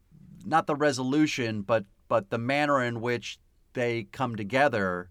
not 0.45 0.67
the 0.67 0.77
resolution, 0.77 1.63
but 1.63 1.85
but 2.09 2.31
the 2.31 2.39
manner 2.39 2.83
in 2.83 3.01
which 3.01 3.39
they 3.73 4.05
come 4.05 4.37
together 4.37 5.09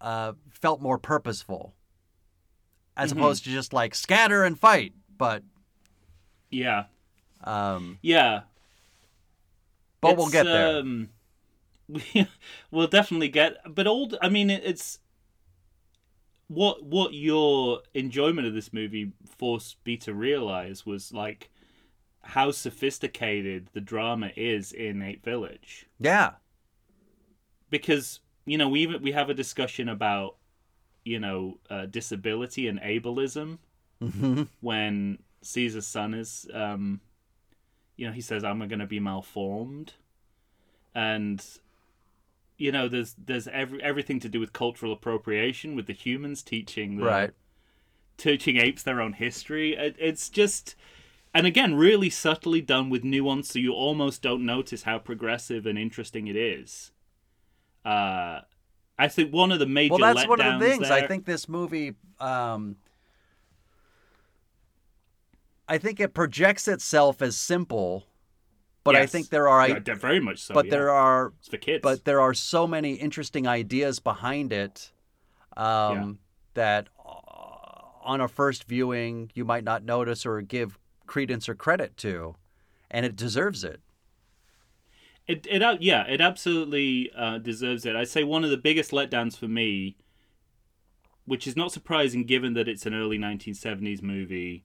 uh, 0.00 0.32
felt 0.48 0.80
more 0.80 0.98
purposeful, 0.98 1.74
as 2.96 3.12
Mhm. 3.12 3.18
opposed 3.18 3.44
to 3.44 3.50
just 3.50 3.72
like 3.72 3.94
scatter 3.94 4.44
and 4.44 4.58
fight. 4.58 4.94
But 5.16 5.42
Yeah. 6.50 6.86
um, 7.44 7.98
Yeah. 8.02 8.42
But 10.00 10.16
we'll 10.16 10.28
get 10.30 10.44
there. 10.44 10.78
Um, 10.78 11.08
we, 11.88 12.02
we'll 12.70 12.86
definitely 12.86 13.28
get, 13.28 13.58
but 13.74 13.86
old. 13.86 14.16
I 14.22 14.28
mean, 14.28 14.50
it- 14.50 14.62
it's 14.64 14.98
what 16.48 16.82
what 16.84 17.14
your 17.14 17.80
enjoyment 17.94 18.46
of 18.46 18.54
this 18.54 18.72
movie 18.72 19.12
forced 19.24 19.76
me 19.86 19.96
to 19.98 20.12
realize 20.12 20.84
was 20.84 21.12
like 21.12 21.50
how 22.22 22.50
sophisticated 22.50 23.68
the 23.72 23.80
drama 23.80 24.30
is 24.36 24.72
in 24.72 25.00
Ape 25.02 25.24
Village, 25.24 25.86
yeah, 25.98 26.32
because 27.70 28.20
you 28.46 28.58
know 28.58 28.68
we 28.68 28.80
even 28.80 29.02
we 29.02 29.12
have 29.12 29.30
a 29.30 29.34
discussion 29.34 29.88
about 29.88 30.36
you 31.04 31.18
know 31.20 31.58
uh, 31.70 31.86
disability 31.86 32.66
and 32.68 32.80
ableism 32.80 33.58
Mhm. 34.02 34.48
when 34.60 35.18
Caesar's 35.42 35.86
son 35.86 36.14
is, 36.14 36.46
um, 36.54 37.00
you 38.00 38.06
know, 38.06 38.12
he 38.14 38.22
says, 38.22 38.44
"I'm 38.44 38.58
going 38.66 38.78
to 38.78 38.86
be 38.86 38.98
malformed," 38.98 39.92
and 40.94 41.44
you 42.56 42.72
know, 42.72 42.88
there's 42.88 43.14
there's 43.22 43.46
every 43.48 43.82
everything 43.82 44.18
to 44.20 44.28
do 44.30 44.40
with 44.40 44.54
cultural 44.54 44.90
appropriation 44.90 45.76
with 45.76 45.86
the 45.86 45.92
humans 45.92 46.42
teaching 46.42 46.96
the 46.96 47.04
right. 47.04 47.30
teaching 48.16 48.56
apes 48.56 48.82
their 48.82 49.02
own 49.02 49.12
history. 49.12 49.76
It, 49.76 49.96
it's 49.98 50.30
just, 50.30 50.76
and 51.34 51.46
again, 51.46 51.74
really 51.74 52.08
subtly 52.08 52.62
done 52.62 52.88
with 52.88 53.04
nuance, 53.04 53.50
so 53.50 53.58
you 53.58 53.74
almost 53.74 54.22
don't 54.22 54.46
notice 54.46 54.84
how 54.84 54.98
progressive 54.98 55.66
and 55.66 55.78
interesting 55.78 56.26
it 56.26 56.36
is. 56.36 56.92
Uh, 57.84 58.40
I 58.98 59.08
think 59.08 59.30
one 59.30 59.52
of 59.52 59.58
the 59.58 59.66
major 59.66 59.96
Well, 59.98 60.14
that's 60.14 60.26
one 60.26 60.40
of 60.40 60.58
the 60.58 60.66
things. 60.66 60.90
I 60.90 61.06
think 61.06 61.26
this 61.26 61.50
movie, 61.50 61.96
um, 62.18 62.76
I 65.70 65.78
think 65.78 66.00
it 66.00 66.12
projects 66.14 66.66
itself 66.66 67.22
as 67.22 67.36
simple, 67.36 68.04
but 68.82 68.96
I 68.96 69.06
think 69.06 69.28
there 69.28 69.48
are, 69.48 69.68
Yeah, 69.68 69.94
very 69.94 70.18
much 70.18 70.40
so. 70.40 70.52
but 70.52 70.66
yeah. 70.66 70.70
there 70.70 70.90
are, 70.90 71.32
it's 71.38 71.48
for 71.48 71.58
kids. 71.58 71.80
but 71.82 72.04
there 72.04 72.20
are 72.20 72.34
so 72.34 72.66
many 72.66 72.94
interesting 72.94 73.46
ideas 73.46 74.00
behind 74.00 74.52
it, 74.52 74.90
um, 75.56 75.64
Yeah. 75.94 76.12
that 76.54 76.88
uh, 76.98 77.10
on 78.02 78.20
a 78.20 78.26
first 78.26 78.64
viewing 78.64 79.30
you 79.34 79.44
might 79.44 79.62
not 79.62 79.84
notice 79.84 80.26
or 80.26 80.42
give 80.42 80.76
credence 81.06 81.48
or 81.48 81.54
credit 81.54 81.96
to, 81.98 82.34
and 82.90 83.06
it 83.06 83.14
deserves 83.14 83.62
it. 83.62 83.80
It 85.28 85.46
it 85.48 85.62
uh, 85.62 85.76
yeah, 85.80 86.04
it 86.08 86.20
absolutely 86.20 87.12
uh, 87.14 87.38
deserves 87.38 87.86
it. 87.86 87.94
I'd 87.94 88.08
say 88.08 88.24
one 88.24 88.42
of 88.42 88.50
the 88.50 88.56
biggest 88.56 88.90
letdowns 88.90 89.36
for 89.36 89.46
me, 89.46 89.96
which 91.26 91.46
is 91.46 91.54
not 91.56 91.70
surprising 91.70 92.24
given 92.24 92.54
that 92.54 92.66
it's 92.66 92.86
an 92.86 92.94
early 92.94 93.18
1970s 93.18 94.02
movie, 94.02 94.64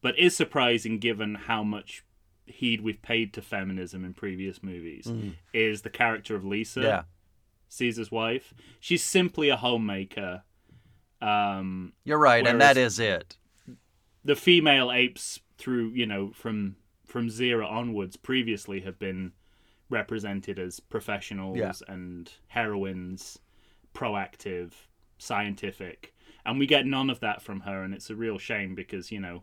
but 0.00 0.18
is 0.18 0.36
surprising 0.36 0.98
given 0.98 1.34
how 1.34 1.62
much 1.62 2.04
heed 2.46 2.80
we've 2.80 3.02
paid 3.02 3.32
to 3.34 3.42
feminism 3.42 4.04
in 4.04 4.14
previous 4.14 4.62
movies, 4.62 5.10
is 5.52 5.82
the 5.82 5.90
character 5.90 6.34
of 6.34 6.44
Lisa, 6.44 6.80
Yeah, 6.80 7.02
Caesar's 7.68 8.10
wife. 8.10 8.54
She's 8.80 9.02
simply 9.02 9.48
a 9.50 9.56
homemaker. 9.56 10.42
Um, 11.20 11.92
you're 12.04 12.18
right, 12.18 12.46
and 12.46 12.60
that 12.60 12.76
is 12.76 12.98
it. 13.00 13.36
the 14.24 14.36
female 14.36 14.90
apes 14.92 15.40
through 15.58 15.88
you 15.90 16.06
know 16.06 16.30
from 16.32 16.76
from 17.04 17.28
zero 17.28 17.66
onwards 17.66 18.16
previously 18.16 18.80
have 18.82 18.98
been 18.98 19.32
represented 19.90 20.58
as 20.58 20.78
professionals 20.78 21.58
Yeah. 21.58 21.72
and 21.88 22.30
heroines 22.48 23.38
proactive 23.94 24.72
scientific 25.18 26.14
and 26.46 26.58
we 26.58 26.66
get 26.66 26.86
none 26.86 27.10
of 27.10 27.18
that 27.20 27.42
from 27.42 27.60
her 27.60 27.82
and 27.82 27.92
it's 27.94 28.10
a 28.10 28.14
real 28.14 28.38
shame 28.38 28.74
because 28.74 29.10
you 29.10 29.18
know 29.18 29.42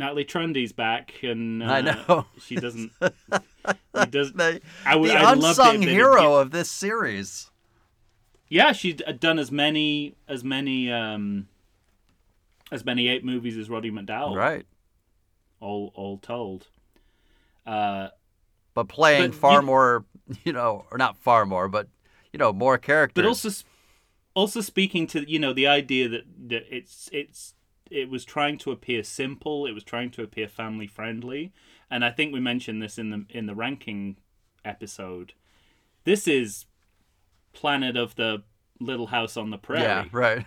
Natalie 0.00 0.24
Trundy's 0.24 0.72
back 0.72 1.12
and 1.22 1.62
uh, 1.62 1.66
I 1.66 1.80
know. 1.82 2.26
she 2.40 2.56
doesn't 2.56 2.90
it 3.00 4.10
does 4.10 4.32
The, 4.32 4.60
I 4.84 4.96
would 4.96 5.10
the 5.10 5.14
I 5.16 5.32
unsung 5.32 5.82
hero 5.82 6.34
of 6.34 6.50
this 6.50 6.68
series. 6.70 7.50
yeah, 8.48 8.72
she'd 8.72 9.02
done 9.20 9.38
as 9.38 9.52
many 9.52 10.16
as 10.26 10.42
many 10.42 10.90
um 10.90 11.46
as 12.72 12.84
many 12.84 13.08
eight 13.08 13.24
movies 13.24 13.56
as 13.56 13.68
Roddy 13.70 13.90
McDowall 13.90 14.36
Right. 14.36 14.66
all 15.60 15.92
all 15.94 16.18
told 16.18 16.66
uh 17.66 18.08
but 18.74 18.88
playing 18.88 19.30
But 19.30 19.38
far 19.38 19.60
you- 19.60 19.66
more, 19.66 20.04
you 20.44 20.52
know, 20.52 20.86
or 20.90 20.98
not 20.98 21.16
far 21.16 21.44
more, 21.44 21.68
but 21.68 21.88
you 22.32 22.38
know, 22.38 22.52
more 22.52 22.78
characters. 22.78 23.14
but 23.22 23.26
also 23.28 23.50
also 24.34 24.60
speaking 24.60 25.06
to 25.08 25.28
you 25.30 25.38
know 25.40 25.52
the 25.52 25.66
idea 25.66 26.08
that, 26.08 26.22
that 26.48 26.64
it's 26.74 27.08
it's 27.12 27.54
it 27.90 28.08
was 28.08 28.24
trying 28.24 28.56
to 28.56 28.70
appear 28.70 29.02
simple 29.02 29.66
it 29.66 29.72
was 29.72 29.84
trying 29.84 30.10
to 30.10 30.22
appear 30.22 30.48
family 30.48 30.86
friendly 30.86 31.52
and 31.90 32.04
i 32.04 32.10
think 32.10 32.32
we 32.32 32.40
mentioned 32.40 32.80
this 32.80 32.98
in 32.98 33.10
the 33.10 33.24
in 33.30 33.46
the 33.46 33.54
ranking 33.54 34.16
episode 34.64 35.32
this 36.04 36.28
is 36.28 36.66
planet 37.52 37.96
of 37.96 38.14
the 38.14 38.42
little 38.80 39.08
house 39.08 39.36
on 39.36 39.50
the 39.50 39.58
prairie 39.58 39.82
yeah, 39.82 40.04
right. 40.12 40.46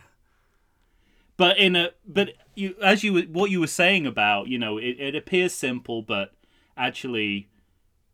but 1.38 1.58
in 1.58 1.76
a 1.76 1.90
but 2.08 2.30
you 2.56 2.76
as 2.82 3.04
you 3.04 3.22
what 3.24 3.52
you 3.52 3.60
were 3.60 3.68
saying 3.68 4.08
about 4.08 4.48
you 4.48 4.58
know 4.58 4.78
it, 4.78 4.96
it 5.00 5.16
appears 5.16 5.54
simple 5.54 6.02
but 6.02 6.34
actually 6.78 7.50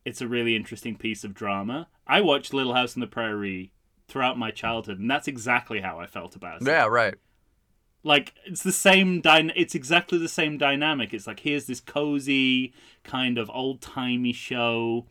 it's 0.03 0.21
a 0.21 0.27
really 0.27 0.55
interesting 0.55 0.95
piece 0.95 1.23
of 1.23 1.33
drama 1.33 1.87
i 2.07 2.19
watched 2.19 2.53
little 2.53 2.73
house 2.73 2.95
on 2.95 3.01
the 3.01 3.07
prairie 3.07 3.71
throughout 4.07 4.37
my 4.37 4.49
childhood 4.49 4.99
and 4.99 5.09
that's 5.09 5.27
exactly 5.27 5.81
how 5.81 5.99
i 5.99 6.07
felt 6.07 6.35
about 6.35 6.61
it 6.61 6.67
Yeah, 6.67 6.87
right. 6.87 7.15
Like 8.03 8.33
it's 8.45 8.63
the 8.63 8.71
same 8.71 9.21
dyna- 9.21 9.53
it's 9.55 9.75
exactly 9.75 10.17
the 10.17 10.27
same 10.29 10.57
dynamic. 10.57 11.13
It's 11.13 11.27
like 11.27 11.41
here's 11.41 11.65
this 11.65 11.79
cozy 11.79 12.73
kind 13.03 13.37
of 13.37 13.49
old-timey 13.53 14.33
show 14.33 15.05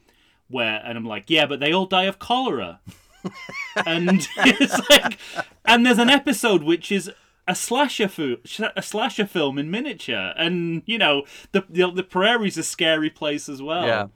where 0.50 0.80
and 0.84 0.96
i'm 0.96 1.04
like 1.04 1.24
yeah 1.28 1.44
but 1.46 1.58
they 1.60 1.72
all 1.72 1.86
die 1.86 2.04
of 2.04 2.18
cholera. 2.18 2.80
And 3.86 4.26
it's 4.36 4.88
like 4.90 5.18
and 5.64 5.84
there's 5.84 5.98
an 5.98 6.08
episode 6.10 6.62
which 6.62 6.90
is 6.92 7.10
a 7.46 7.54
slasher 7.54 8.08
fu- 8.08 8.38
a 8.76 8.82
slasher 8.82 9.26
film 9.26 9.58
in 9.58 9.70
miniature. 9.70 10.32
And 10.36 10.82
you 10.86 10.98
know 10.98 11.24
the 11.52 11.64
the, 11.68 11.90
the 11.90 12.02
prairie's 12.02 12.56
a 12.58 12.62
scary 12.62 13.10
place 13.10 13.48
as 13.48 13.60
well. 13.60 13.86
Yeah. 13.86 14.06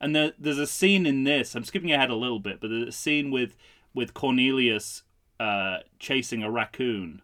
and 0.00 0.14
there, 0.14 0.32
there's 0.38 0.58
a 0.58 0.66
scene 0.66 1.06
in 1.06 1.24
this 1.24 1.54
i'm 1.56 1.64
skipping 1.64 1.92
ahead 1.92 2.10
a 2.10 2.14
little 2.14 2.38
bit 2.40 2.60
but 2.60 2.68
there's 2.70 2.88
a 2.88 2.92
scene 2.92 3.30
with 3.30 3.56
with 3.94 4.14
cornelius 4.14 5.02
uh 5.40 5.78
chasing 5.98 6.42
a 6.42 6.50
raccoon 6.50 7.22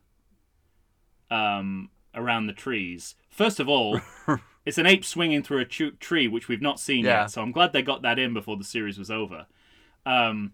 um, 1.35 1.91
around 2.15 2.47
the 2.47 2.53
trees. 2.53 3.15
First 3.31 3.59
of 3.61 3.69
all, 3.69 4.01
it's 4.67 4.79
an 4.79 4.87
ape 4.87 5.05
swinging 5.05 5.43
through 5.43 5.61
a 5.61 5.65
tree, 5.65 6.29
which 6.29 6.49
we've 6.49 6.63
not 6.63 6.79
seen 6.81 7.05
Yeah. 7.05 7.23
yet. 7.23 7.31
So 7.31 7.43
I'm 7.43 7.53
glad 7.53 7.73
they 7.73 7.83
got 7.83 8.03
that 8.03 8.19
in 8.19 8.33
before 8.35 8.57
the 8.57 8.65
series 8.65 8.99
was 8.99 9.11
over. 9.11 9.47
Um, 10.07 10.53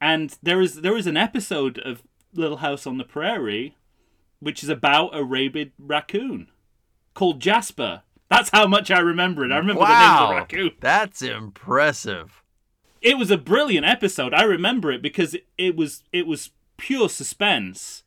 and 0.00 0.36
there 0.42 0.60
is 0.60 0.80
there 0.82 0.96
is 0.96 1.06
an 1.06 1.16
episode 1.16 1.78
of 1.78 2.02
Little 2.34 2.58
House 2.58 2.86
on 2.86 2.98
the 2.98 3.04
Prairie, 3.04 3.76
which 4.40 4.62
is 4.62 4.68
about 4.68 5.10
a 5.16 5.22
rabid 5.24 5.72
raccoon 5.78 6.48
called 7.14 7.40
Jasper. 7.40 8.02
That's 8.28 8.50
how 8.50 8.66
much 8.66 8.90
I 8.90 8.98
remember 9.00 9.44
it. 9.44 9.52
I 9.52 9.56
remember 9.56 9.80
the 9.82 9.88
name 9.88 10.22
of 10.22 10.28
the 10.28 10.34
raccoon 10.34 10.70
that's 10.80 11.22
impressive. 11.22 12.42
it 13.00 13.16
was 13.18 13.30
a 13.30 13.38
brilliant 13.38 13.86
episode. 13.86 14.34
I 14.34 14.42
remember 14.42 14.90
it 14.92 15.02
because 15.02 15.36
it 15.56 15.76
was 15.76 16.02
it 16.12 16.26
was 16.26 16.50
pure 16.76 17.08
suspense. 17.08 18.02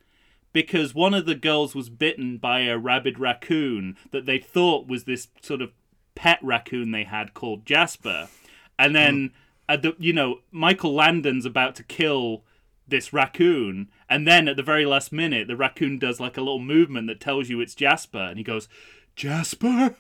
Because 0.54 0.94
one 0.94 1.14
of 1.14 1.26
the 1.26 1.36
girls 1.36 1.74
was 1.74 1.90
bitten 1.90 2.38
by 2.38 2.62
a 2.62 2.78
rabid 2.78 3.20
raccoon 3.20 3.98
that 4.12 4.26
they 4.26 4.38
thought 4.38 4.88
was 4.88 5.06
this 5.06 5.30
sort 5.42 5.62
of 5.62 5.72
pet 6.14 6.40
raccoon 6.42 6.92
they 6.92 7.06
had 7.06 7.34
called 7.34 7.66
Jasper, 7.66 8.28
and 8.78 8.94
then 8.96 9.32
at 9.70 9.82
the, 9.82 9.96
you 9.98 10.12
know 10.12 10.40
Michael 10.52 10.94
Landon's 10.94 11.46
about 11.46 11.76
to 11.76 11.84
kill 11.84 12.44
this 12.88 13.14
raccoon, 13.14 13.90
and 14.10 14.28
then 14.28 14.50
at 14.50 14.58
the 14.58 14.64
very 14.64 14.86
last 14.86 15.14
minute 15.14 15.48
the 15.48 15.56
raccoon 15.56 15.98
does 15.98 16.20
like 16.20 16.36
a 16.36 16.42
little 16.42 16.60
movement 16.60 17.08
that 17.08 17.22
tells 17.22 17.48
you 17.50 17.62
it's 17.62 17.76
Jasper, 17.76 18.18
and 18.20 18.38
he 18.38 18.44
goes 18.44 18.68
Jasper. 19.16 19.96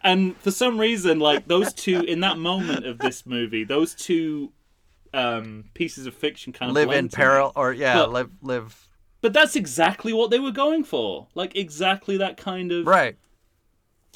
And 0.00 0.36
for 0.36 0.52
some 0.52 0.78
reason, 0.78 1.18
like 1.18 1.48
those 1.48 1.72
two 1.72 2.02
in 2.02 2.20
that 2.20 2.38
moment 2.38 2.86
of 2.86 2.98
this 3.00 3.26
movie, 3.26 3.64
those 3.64 3.96
two 3.96 4.52
um, 5.12 5.64
pieces 5.74 6.06
of 6.06 6.14
fiction 6.14 6.52
kind 6.52 6.70
of 6.70 6.74
Live 6.76 6.92
in 6.92 7.08
peril, 7.08 7.52
or 7.56 7.72
yeah, 7.72 7.94
But- 7.96 8.12
live 8.12 8.30
live. 8.42 8.87
But 9.20 9.32
that's 9.32 9.56
exactly 9.56 10.12
what 10.12 10.30
they 10.30 10.38
were 10.38 10.52
going 10.52 10.84
for. 10.84 11.28
Like 11.34 11.56
exactly 11.56 12.16
that 12.18 12.36
kind 12.36 12.70
of 12.70 12.86
Right. 12.86 13.16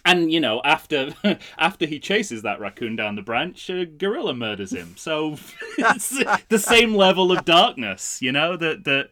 and 0.04 0.32
you 0.32 0.40
know 0.40 0.60
after 0.64 1.14
after 1.58 1.86
he 1.86 1.98
chases 1.98 2.42
that 2.42 2.60
raccoon 2.60 2.96
down 2.96 3.14
the 3.16 3.22
branch 3.22 3.70
a 3.70 3.86
gorilla 3.86 4.34
murders 4.34 4.72
him 4.72 4.94
so 4.96 5.36
it's 5.78 6.10
the 6.48 6.58
same 6.58 6.94
level 6.94 7.30
of 7.30 7.44
darkness 7.44 8.20
you 8.20 8.32
know 8.32 8.56
that 8.56 8.82
that 8.84 9.10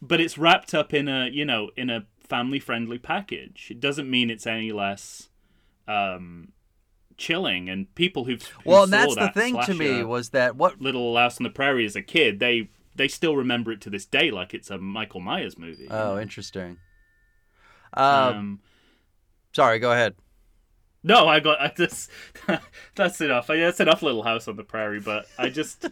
but 0.00 0.20
it's 0.20 0.38
wrapped 0.38 0.72
up 0.74 0.94
in 0.94 1.06
a 1.08 1.28
you 1.28 1.44
know 1.44 1.70
in 1.76 1.90
a 1.90 2.06
family 2.26 2.58
friendly 2.58 2.98
package 2.98 3.68
it 3.70 3.78
doesn't 3.80 4.08
mean 4.10 4.30
it's 4.30 4.46
any 4.46 4.72
less 4.72 5.28
um 5.86 6.52
chilling 7.18 7.68
and 7.68 7.94
people 7.94 8.24
who've 8.24 8.42
who 8.64 8.70
Well, 8.70 8.84
and 8.84 8.92
that's 8.92 9.14
the 9.14 9.20
that 9.20 9.34
thing 9.34 9.60
to 9.60 9.74
me 9.74 10.02
was 10.02 10.30
that 10.30 10.56
what 10.56 10.80
little 10.80 11.14
house 11.16 11.38
on 11.38 11.44
the 11.44 11.50
prairie 11.50 11.84
as 11.84 11.94
a 11.94 12.02
kid 12.02 12.40
they 12.40 12.70
they 12.94 13.08
still 13.08 13.36
remember 13.36 13.72
it 13.72 13.80
to 13.80 13.90
this 13.90 14.04
day 14.06 14.30
like 14.30 14.54
it's 14.54 14.70
a 14.70 14.78
michael 14.78 15.20
myers 15.20 15.58
movie 15.58 15.88
Oh, 15.90 16.18
interesting. 16.18 16.78
Um, 17.94 18.06
um 18.06 18.60
sorry, 19.52 19.78
go 19.78 19.92
ahead. 19.92 20.14
No, 21.02 21.26
I 21.26 21.40
got 21.40 21.60
I 21.60 21.72
just 21.76 22.10
that's 22.94 23.20
enough. 23.20 23.50
I, 23.50 23.56
that's 23.56 23.80
enough. 23.80 24.02
Little 24.02 24.22
House 24.22 24.48
on 24.48 24.56
the 24.56 24.64
Prairie, 24.64 25.00
but 25.00 25.26
I 25.38 25.48
just 25.48 25.88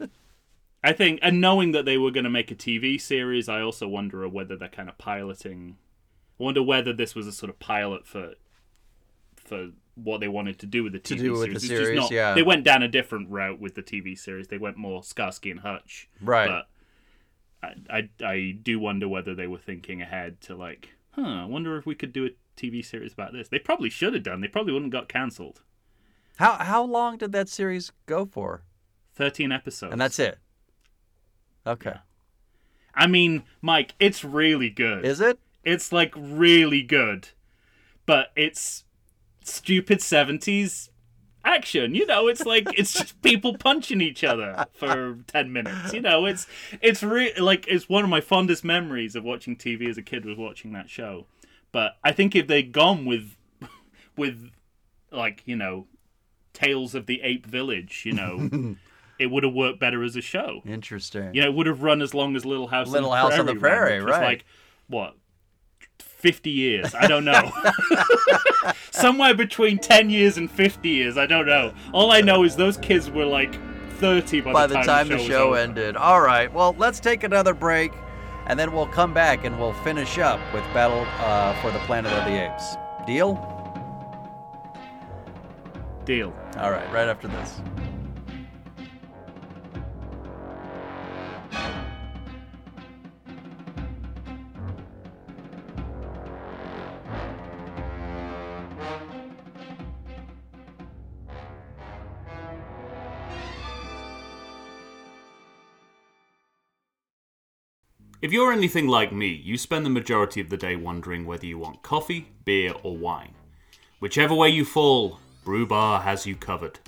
I 0.84 0.92
think, 0.92 1.20
and 1.22 1.40
knowing 1.40 1.72
that 1.72 1.84
they 1.84 1.96
were 1.96 2.10
going 2.10 2.24
to 2.24 2.30
make 2.30 2.50
a 2.50 2.56
TV 2.56 3.00
series, 3.00 3.48
I 3.48 3.60
also 3.60 3.86
wonder 3.86 4.26
whether 4.28 4.56
they're 4.56 4.68
kind 4.68 4.88
of 4.88 4.98
piloting. 4.98 5.76
I 6.40 6.42
wonder 6.42 6.62
whether 6.62 6.92
this 6.92 7.14
was 7.14 7.26
a 7.26 7.32
sort 7.32 7.50
of 7.50 7.58
pilot 7.60 8.06
for 8.06 8.34
for 9.44 9.70
what 9.94 10.20
they 10.20 10.28
wanted 10.28 10.58
to 10.60 10.66
do 10.66 10.82
with 10.84 10.92
the 10.94 10.98
TV 11.00 11.18
do 11.18 11.32
with 11.32 11.40
series. 11.42 11.52
the 11.68 11.74
It's 11.74 11.84
series, 11.84 11.98
not- 12.00 12.10
yeah. 12.10 12.34
They 12.34 12.42
went 12.42 12.64
down 12.64 12.82
a 12.82 12.88
different 12.88 13.28
route 13.30 13.60
with 13.60 13.74
the 13.74 13.82
TV 13.82 14.16
series. 14.16 14.48
They 14.48 14.58
went 14.58 14.76
more 14.76 15.02
Starsky 15.02 15.50
and 15.50 15.60
Hutch, 15.60 16.08
Right. 16.20 16.48
but 16.48 16.68
I, 17.90 17.98
I 18.22 18.26
I 18.26 18.50
do 18.62 18.78
wonder 18.80 19.06
whether 19.08 19.34
they 19.34 19.46
were 19.46 19.58
thinking 19.58 20.00
ahead 20.02 20.40
to 20.42 20.54
like, 20.56 20.90
huh? 21.12 21.22
I 21.22 21.44
wonder 21.44 21.76
if 21.76 21.84
we 21.86 21.94
could 21.94 22.12
do 22.12 22.24
a 22.26 22.30
TV 22.56 22.84
series 22.84 23.12
about 23.12 23.32
this. 23.32 23.48
They 23.48 23.58
probably 23.58 23.90
should 23.90 24.14
have 24.14 24.22
done. 24.22 24.40
They 24.40 24.48
probably 24.48 24.72
wouldn't 24.72 24.92
got 24.92 25.08
cancelled. 25.08 25.62
How 26.38 26.54
how 26.54 26.82
long 26.82 27.18
did 27.18 27.32
that 27.32 27.48
series 27.48 27.92
go 28.06 28.24
for? 28.24 28.62
Thirteen 29.14 29.52
episodes, 29.52 29.92
And 29.92 30.00
that's 30.00 30.18
it. 30.18 30.38
Okay. 31.66 31.96
I 32.94 33.06
mean, 33.06 33.44
Mike, 33.60 33.94
it's 34.00 34.24
really 34.24 34.70
good. 34.70 35.04
Is 35.04 35.20
it? 35.20 35.38
It's 35.64 35.92
like 35.92 36.12
really 36.16 36.82
good, 36.82 37.28
but 38.06 38.32
it's 38.36 38.84
stupid 39.46 40.00
seventies 40.02 40.90
action. 41.44 41.94
You 41.94 42.06
know, 42.06 42.28
it's 42.28 42.44
like 42.44 42.66
it's 42.78 42.92
just 42.92 43.20
people 43.22 43.56
punching 43.56 44.00
each 44.00 44.24
other 44.24 44.66
for 44.72 45.18
ten 45.26 45.52
minutes. 45.52 45.92
You 45.92 46.00
know, 46.00 46.26
it's 46.26 46.46
it's 46.80 47.02
re- 47.02 47.34
like 47.38 47.66
it's 47.68 47.88
one 47.88 48.04
of 48.04 48.10
my 48.10 48.20
fondest 48.20 48.64
memories 48.64 49.16
of 49.16 49.24
watching 49.24 49.56
TV 49.56 49.88
as 49.88 49.98
a 49.98 50.02
kid 50.02 50.24
was 50.24 50.36
watching 50.36 50.72
that 50.72 50.90
show. 50.90 51.26
But 51.72 51.96
I 52.04 52.12
think 52.12 52.36
if 52.36 52.46
they'd 52.46 52.72
gone 52.72 53.04
with 53.06 53.36
with 54.16 54.50
like 55.10 55.42
you 55.46 55.56
know 55.56 55.86
Tales 56.52 56.94
of 56.94 57.06
the 57.06 57.22
Ape 57.22 57.46
Village, 57.46 58.02
you 58.04 58.12
know, 58.12 58.76
it 59.18 59.26
would 59.26 59.42
have 59.42 59.54
worked 59.54 59.80
better 59.80 60.02
as 60.02 60.16
a 60.16 60.20
show. 60.20 60.62
Interesting. 60.66 61.34
You 61.34 61.42
know, 61.42 61.48
it 61.48 61.54
would 61.54 61.66
have 61.66 61.82
run 61.82 62.02
as 62.02 62.14
long 62.14 62.36
as 62.36 62.44
Little 62.44 62.68
House 62.68 62.88
Little 62.88 63.10
on 63.10 63.16
the 63.16 63.20
House 63.22 63.28
Prairie. 63.34 63.40
on 63.40 63.54
the 63.54 63.60
Prairie, 63.60 64.00
right. 64.00 64.22
Like 64.22 64.44
what, 64.88 65.16
fifty 66.22 66.50
years? 66.50 66.94
I 66.94 67.06
don't 67.08 67.24
know. 67.24 67.50
Somewhere 68.90 69.34
between 69.34 69.78
ten 69.78 70.08
years 70.08 70.38
and 70.38 70.50
fifty 70.50 70.88
years. 70.90 71.18
I 71.18 71.26
don't 71.26 71.46
know. 71.46 71.74
All 71.92 72.12
I 72.12 72.20
know 72.20 72.44
is 72.44 72.56
those 72.56 72.76
kids 72.78 73.10
were 73.10 73.24
like 73.26 73.58
thirty 73.98 74.40
by, 74.40 74.52
By 74.52 74.66
the 74.66 74.80
time 74.82 75.08
the 75.08 75.16
was 75.16 75.24
show 75.24 75.48
over. 75.48 75.58
ended. 75.58 75.96
All 75.96 76.20
right. 76.20 76.52
Well, 76.52 76.74
let's 76.78 77.00
take 77.00 77.24
another 77.24 77.52
break, 77.54 77.92
and 78.46 78.58
then 78.58 78.72
we'll 78.72 78.86
come 78.86 79.12
back 79.12 79.44
and 79.44 79.58
we'll 79.58 79.74
finish 79.84 80.18
up 80.18 80.40
with 80.54 80.62
Battle 80.72 81.06
uh, 81.18 81.60
for 81.60 81.70
the 81.70 81.78
Planet 81.80 82.12
of 82.12 82.24
the 82.24 82.46
Apes. 82.46 82.76
Deal? 83.06 83.34
Deal. 86.04 86.32
All 86.58 86.70
right. 86.70 86.90
Right 86.92 87.08
after 87.08 87.28
this. 87.28 87.60
If 108.32 108.36
you're 108.36 108.50
anything 108.50 108.88
like 108.88 109.12
me, 109.12 109.26
you 109.26 109.58
spend 109.58 109.84
the 109.84 109.90
majority 109.90 110.40
of 110.40 110.48
the 110.48 110.56
day 110.56 110.74
wondering 110.74 111.26
whether 111.26 111.44
you 111.44 111.58
want 111.58 111.82
coffee, 111.82 112.28
beer, 112.46 112.72
or 112.82 112.96
wine. 112.96 113.34
Whichever 113.98 114.34
way 114.34 114.48
you 114.48 114.64
fall, 114.64 115.20
Brew 115.44 115.66
Bar 115.66 116.00
has 116.00 116.26
you 116.26 116.34
covered. 116.34 116.78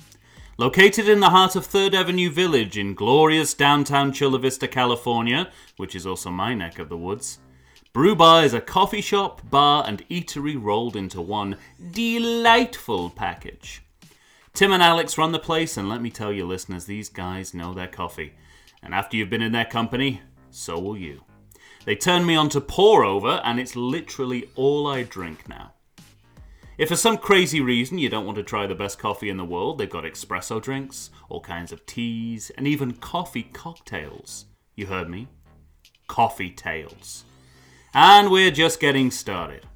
Located 0.57 1.07
in 1.07 1.21
the 1.21 1.29
heart 1.29 1.55
of 1.55 1.67
3rd 1.67 1.93
Avenue 1.93 2.31
Village 2.31 2.79
in 2.79 2.95
glorious 2.95 3.53
downtown 3.53 4.11
Chula 4.11 4.39
Vista, 4.39 4.67
California, 4.67 5.51
which 5.77 5.95
is 5.95 6.07
also 6.07 6.31
my 6.31 6.55
neck 6.55 6.79
of 6.79 6.89
the 6.89 6.97
woods, 6.97 7.41
Brew 7.93 8.17
Bar 8.17 8.43
is 8.43 8.55
a 8.55 8.61
coffee 8.63 9.03
shop, 9.03 9.43
bar, 9.51 9.85
and 9.87 10.09
eatery 10.09 10.57
rolled 10.59 10.97
into 10.97 11.21
one 11.21 11.59
delightful 11.91 13.11
package. 13.11 13.83
Tim 14.55 14.73
and 14.73 14.83
Alex 14.83 15.19
run 15.19 15.33
the 15.33 15.39
place, 15.39 15.77
and 15.77 15.91
let 15.91 16.01
me 16.01 16.09
tell 16.09 16.33
you, 16.33 16.47
listeners, 16.47 16.87
these 16.87 17.11
guys 17.11 17.53
know 17.53 17.75
their 17.75 17.87
coffee. 17.87 18.33
And 18.83 18.95
after 18.95 19.19
you've 19.19 19.29
been 19.29 19.43
in 19.43 19.53
their 19.53 19.67
company, 19.67 20.23
so 20.51 20.79
will 20.79 20.97
you. 20.97 21.21
They 21.85 21.97
turned 21.97 22.27
me 22.27 22.35
on 22.35 22.49
to 22.51 22.61
pour 22.61 23.05
over, 23.05 23.43
and 23.45 23.61
it's 23.61 23.77
literally 23.77 24.49
all 24.55 24.87
I 24.87 25.03
drink 25.03 25.49
now. 25.49 25.73
If 26.77 26.89
for 26.89 26.97
some 26.97 27.19
crazy 27.19 27.61
reason 27.61 27.99
you 27.99 28.09
don't 28.09 28.27
want 28.27 28.37
to 28.37 28.43
try 28.43 28.67
the 28.67 28.75
best 28.75 28.99
coffee 28.99 29.29
in 29.29 29.37
the 29.37 29.45
world, 29.45 29.79
they've 29.79 29.89
got 29.89 30.05
espresso 30.05 30.61
drinks, 30.61 31.11
all 31.29 31.41
kinds 31.41 31.73
of 31.73 31.87
teas, 31.87 32.51
and 32.57 32.67
even 32.67 32.95
coffee 32.95 33.45
cocktails. 33.53 34.47
You 34.75 34.87
heard 34.87 35.09
me? 35.09 35.29
Coffee 36.09 36.51
tails. 36.51 37.25
And 37.93 38.31
we're 38.31 38.51
just 38.51 38.81
getting 38.81 39.13
started. 39.13 39.67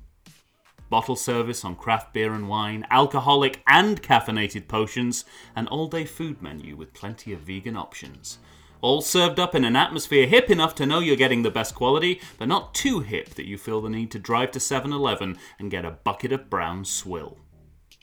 Bottle 0.90 1.14
service 1.14 1.64
on 1.64 1.76
craft 1.76 2.14
beer 2.14 2.32
and 2.32 2.48
wine, 2.48 2.84
alcoholic 2.90 3.62
and 3.68 4.02
caffeinated 4.02 4.66
potions, 4.66 5.24
an 5.54 5.68
all 5.68 5.86
day 5.86 6.04
food 6.04 6.42
menu 6.42 6.74
with 6.74 6.94
plenty 6.94 7.32
of 7.32 7.40
vegan 7.40 7.76
options. 7.76 8.38
All 8.80 9.02
served 9.02 9.40
up 9.40 9.54
in 9.54 9.64
an 9.64 9.74
atmosphere 9.74 10.26
hip 10.26 10.50
enough 10.50 10.74
to 10.76 10.86
know 10.86 11.00
you're 11.00 11.16
getting 11.16 11.42
the 11.42 11.50
best 11.50 11.74
quality, 11.74 12.20
but 12.38 12.48
not 12.48 12.74
too 12.74 13.00
hip 13.00 13.30
that 13.30 13.46
you 13.46 13.58
feel 13.58 13.80
the 13.80 13.88
need 13.88 14.10
to 14.12 14.18
drive 14.18 14.52
to 14.52 14.60
7 14.60 14.92
Eleven 14.92 15.36
and 15.58 15.70
get 15.70 15.84
a 15.84 15.90
bucket 15.90 16.32
of 16.32 16.48
brown 16.48 16.84
swill. 16.84 17.38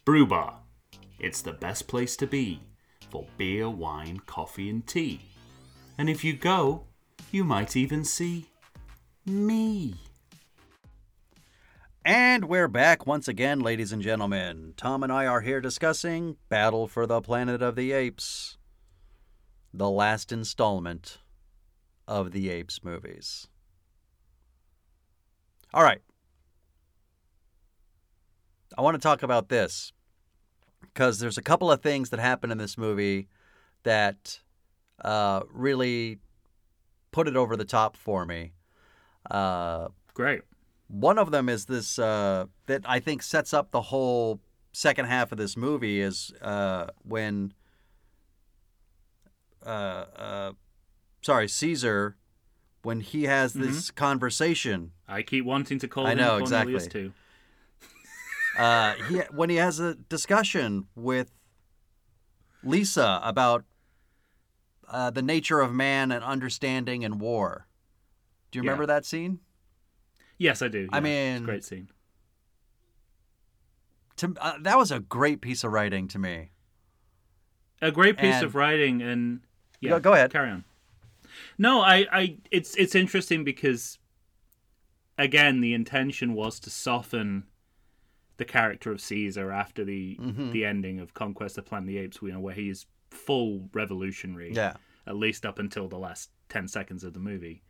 Brew 0.03 0.25
Bar. 0.25 0.59
It's 1.17 1.41
the 1.41 1.53
best 1.53 1.87
place 1.87 2.17
to 2.17 2.27
be 2.27 2.61
for 3.09 3.25
beer, 3.37 3.69
wine, 3.69 4.19
coffee, 4.25 4.69
and 4.69 4.85
tea. 4.85 5.21
And 5.97 6.09
if 6.09 6.23
you 6.23 6.33
go, 6.33 6.83
you 7.31 7.45
might 7.45 7.75
even 7.77 8.03
see 8.03 8.47
me. 9.25 9.95
And 12.03 12.45
we're 12.45 12.67
back 12.67 13.07
once 13.07 13.27
again, 13.27 13.61
ladies 13.61 13.91
and 13.91 14.01
gentlemen. 14.01 14.73
Tom 14.77 15.01
and 15.01 15.11
I 15.11 15.25
are 15.25 15.41
here 15.41 15.61
discussing 15.61 16.35
Battle 16.49 16.87
for 16.87 17.07
the 17.07 17.21
Planet 17.21 17.61
of 17.61 17.75
the 17.75 17.93
Apes, 17.93 18.54
the 19.77 19.89
last 19.89 20.31
installment 20.31 21.19
of 22.07 22.31
the 22.31 22.49
Apes 22.49 22.83
movies. 22.83 23.47
All 25.73 25.83
right. 25.83 26.01
I 28.77 28.81
want 28.81 28.95
to 28.95 29.01
talk 29.01 29.23
about 29.23 29.49
this 29.49 29.91
because 30.81 31.19
there's 31.19 31.37
a 31.37 31.41
couple 31.41 31.71
of 31.71 31.81
things 31.81 32.09
that 32.09 32.19
happen 32.19 32.51
in 32.51 32.57
this 32.57 32.77
movie 32.77 33.27
that 33.83 34.39
uh, 35.03 35.41
really 35.51 36.19
put 37.11 37.27
it 37.27 37.35
over 37.35 37.55
the 37.55 37.65
top 37.65 37.97
for 37.97 38.25
me. 38.25 38.53
Uh, 39.29 39.89
Great. 40.13 40.41
one 40.87 41.17
of 41.17 41.31
them 41.31 41.49
is 41.49 41.65
this 41.65 41.99
uh, 41.99 42.45
that 42.67 42.81
I 42.85 42.99
think 42.99 43.23
sets 43.23 43.53
up 43.53 43.71
the 43.71 43.81
whole 43.81 44.39
second 44.71 45.05
half 45.05 45.31
of 45.31 45.37
this 45.37 45.57
movie 45.57 46.01
is 46.01 46.31
uh, 46.41 46.87
when 47.03 47.53
uh, 49.65 49.69
uh, 49.69 50.51
sorry 51.21 51.47
Caesar 51.47 52.15
when 52.83 52.99
he 52.99 53.23
has 53.23 53.53
this 53.53 53.89
conversation 53.91 54.91
I 55.07 55.21
keep 55.23 55.43
wanting 55.45 55.79
to 55.79 55.87
call 55.87 56.05
I 56.07 56.11
him 56.11 56.19
know, 56.19 56.39
Cornelius 56.39 56.85
exactly. 56.85 57.01
too. 57.01 57.13
uh, 58.61 58.93
he, 59.09 59.17
when 59.31 59.49
he 59.49 59.55
has 59.57 59.79
a 59.79 59.95
discussion 59.95 60.87
with 60.95 61.31
Lisa 62.63 63.19
about 63.23 63.63
uh, 64.87 65.09
the 65.09 65.21
nature 65.21 65.61
of 65.61 65.73
man 65.73 66.11
and 66.11 66.23
understanding 66.23 67.03
and 67.03 67.19
war. 67.19 67.67
Do 68.51 68.59
you 68.59 68.63
Yeah. 68.63 68.69
remember 68.71 68.85
that 68.87 69.05
scene? 69.05 69.39
Yes, 70.37 70.61
I 70.61 70.67
do. 70.67 70.87
I 70.91 70.97
yeah. 70.97 70.97
It's 70.97 70.97
a 70.97 71.01
mean- 71.39 71.43
great 71.45 71.63
scene. 71.63 71.89
To, 74.17 74.33
uh, 74.39 74.53
that 74.61 74.77
was 74.77 74.91
a 74.91 74.99
great 74.99 75.41
piece 75.41 75.63
of 75.63 75.71
writing 75.73 76.07
to 76.09 76.19
me. 76.19 76.51
A 77.81 77.91
great 77.91 78.17
piece 78.17 78.35
and- 78.35 78.45
of 78.45 78.55
writing, 78.55 79.01
and 79.01 79.41
yeah, 79.85 79.91
Go- 79.93 79.99
go 79.99 80.13
ahead. 80.13 80.31
Carry 80.31 80.49
on. 80.51 80.63
No, 81.57 81.81
I, 81.81 82.05
I, 82.11 82.37
it's 82.51 82.75
it's 82.75 82.95
interesting 82.95 83.43
because, 83.43 83.97
again, 85.17 85.61
the 85.61 85.73
intention 85.73 86.33
was 86.33 86.59
to 86.61 86.69
soften 86.69 87.45
the 88.37 88.45
character 88.45 88.91
of 88.91 88.99
Caesar 89.01 89.51
after 89.51 89.83
the 89.85 90.17
Mm-hmm. 90.21 90.51
the 90.51 90.65
ending 90.65 90.99
of 90.99 91.13
Conquest 91.13 91.57
of 91.57 91.65
Planet 91.65 91.83
of 91.83 91.87
the 91.87 91.97
Apes, 91.99 92.19
you 92.21 92.31
know, 92.31 92.39
where 92.39 92.53
he 92.55 92.69
is 92.69 92.85
full 93.11 93.69
revolutionary. 93.73 94.53
Yeah. 94.53 94.73
At 95.07 95.15
least 95.15 95.45
up 95.45 95.59
until 95.59 95.87
the 95.87 95.97
last 95.99 96.31
ten 96.49 96.67
seconds 96.67 97.03
of 97.03 97.13
the 97.13 97.19
movie. 97.19 97.63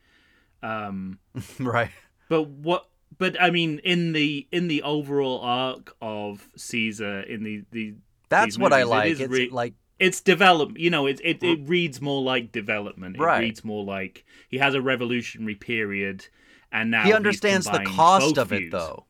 Um, 0.64 1.20
Right. 1.60 1.92
but 2.30 2.44
what? 2.48 2.88
But 3.18 3.40
I 3.42 3.50
mean, 3.52 3.80
in 3.84 4.14
the 4.14 4.48
in 4.52 4.68
the 4.68 4.82
overall 4.82 5.40
arc 5.42 5.96
of 6.02 6.50
Caesar, 6.56 7.22
in 7.22 7.44
the 7.44 7.64
the 7.72 7.96
That's 8.30 8.56
these 8.56 8.60
what 8.60 8.74
I 8.74 8.84
like. 8.84 9.12
is 9.12 9.20
It's 9.22 9.32
re- 9.32 9.50
like 9.50 9.74
it's 10.00 10.22
development 10.22 10.80
you 10.80 10.90
know 10.90 11.06
it, 11.06 11.20
it, 11.24 11.42
it 11.44 11.64
mm. 11.66 11.70
reads 11.70 12.02
more 12.02 12.22
like 12.22 12.52
development 12.52 13.16
it 13.16 13.22
Right. 13.22 13.40
reads 13.40 13.64
more 13.64 13.84
like 13.84 14.26
he 14.50 14.58
has 14.58 14.74
a 14.74 14.82
revolutionary 14.82 15.56
period 15.56 16.28
and 16.72 16.92
now 16.92 17.04
he 17.04 17.14
understands 17.14 17.66
the 17.66 17.80
cost 17.86 18.38
of 18.38 18.52
it 18.52 18.58
views. 18.60 18.72
though. 18.72 19.06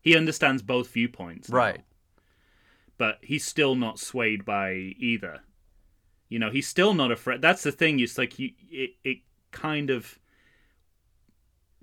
he 0.00 0.16
understands 0.16 0.62
both 0.62 0.90
viewpoints 0.90 1.48
now. 1.48 1.56
Right. 1.56 1.80
but 2.98 3.18
he's 3.22 3.44
still 3.44 3.74
not 3.74 3.98
swayed 3.98 4.44
by 4.44 4.72
either 4.98 5.40
you 6.28 6.38
know 6.38 6.50
he's 6.50 6.66
still 6.66 6.94
not 6.94 7.12
afraid 7.12 7.40
that's 7.40 7.62
the 7.62 7.72
thing 7.72 8.00
it's 8.00 8.18
like 8.18 8.38
you 8.38 8.50
it, 8.70 8.90
it 9.04 9.18
kind 9.52 9.90
of 9.90 10.18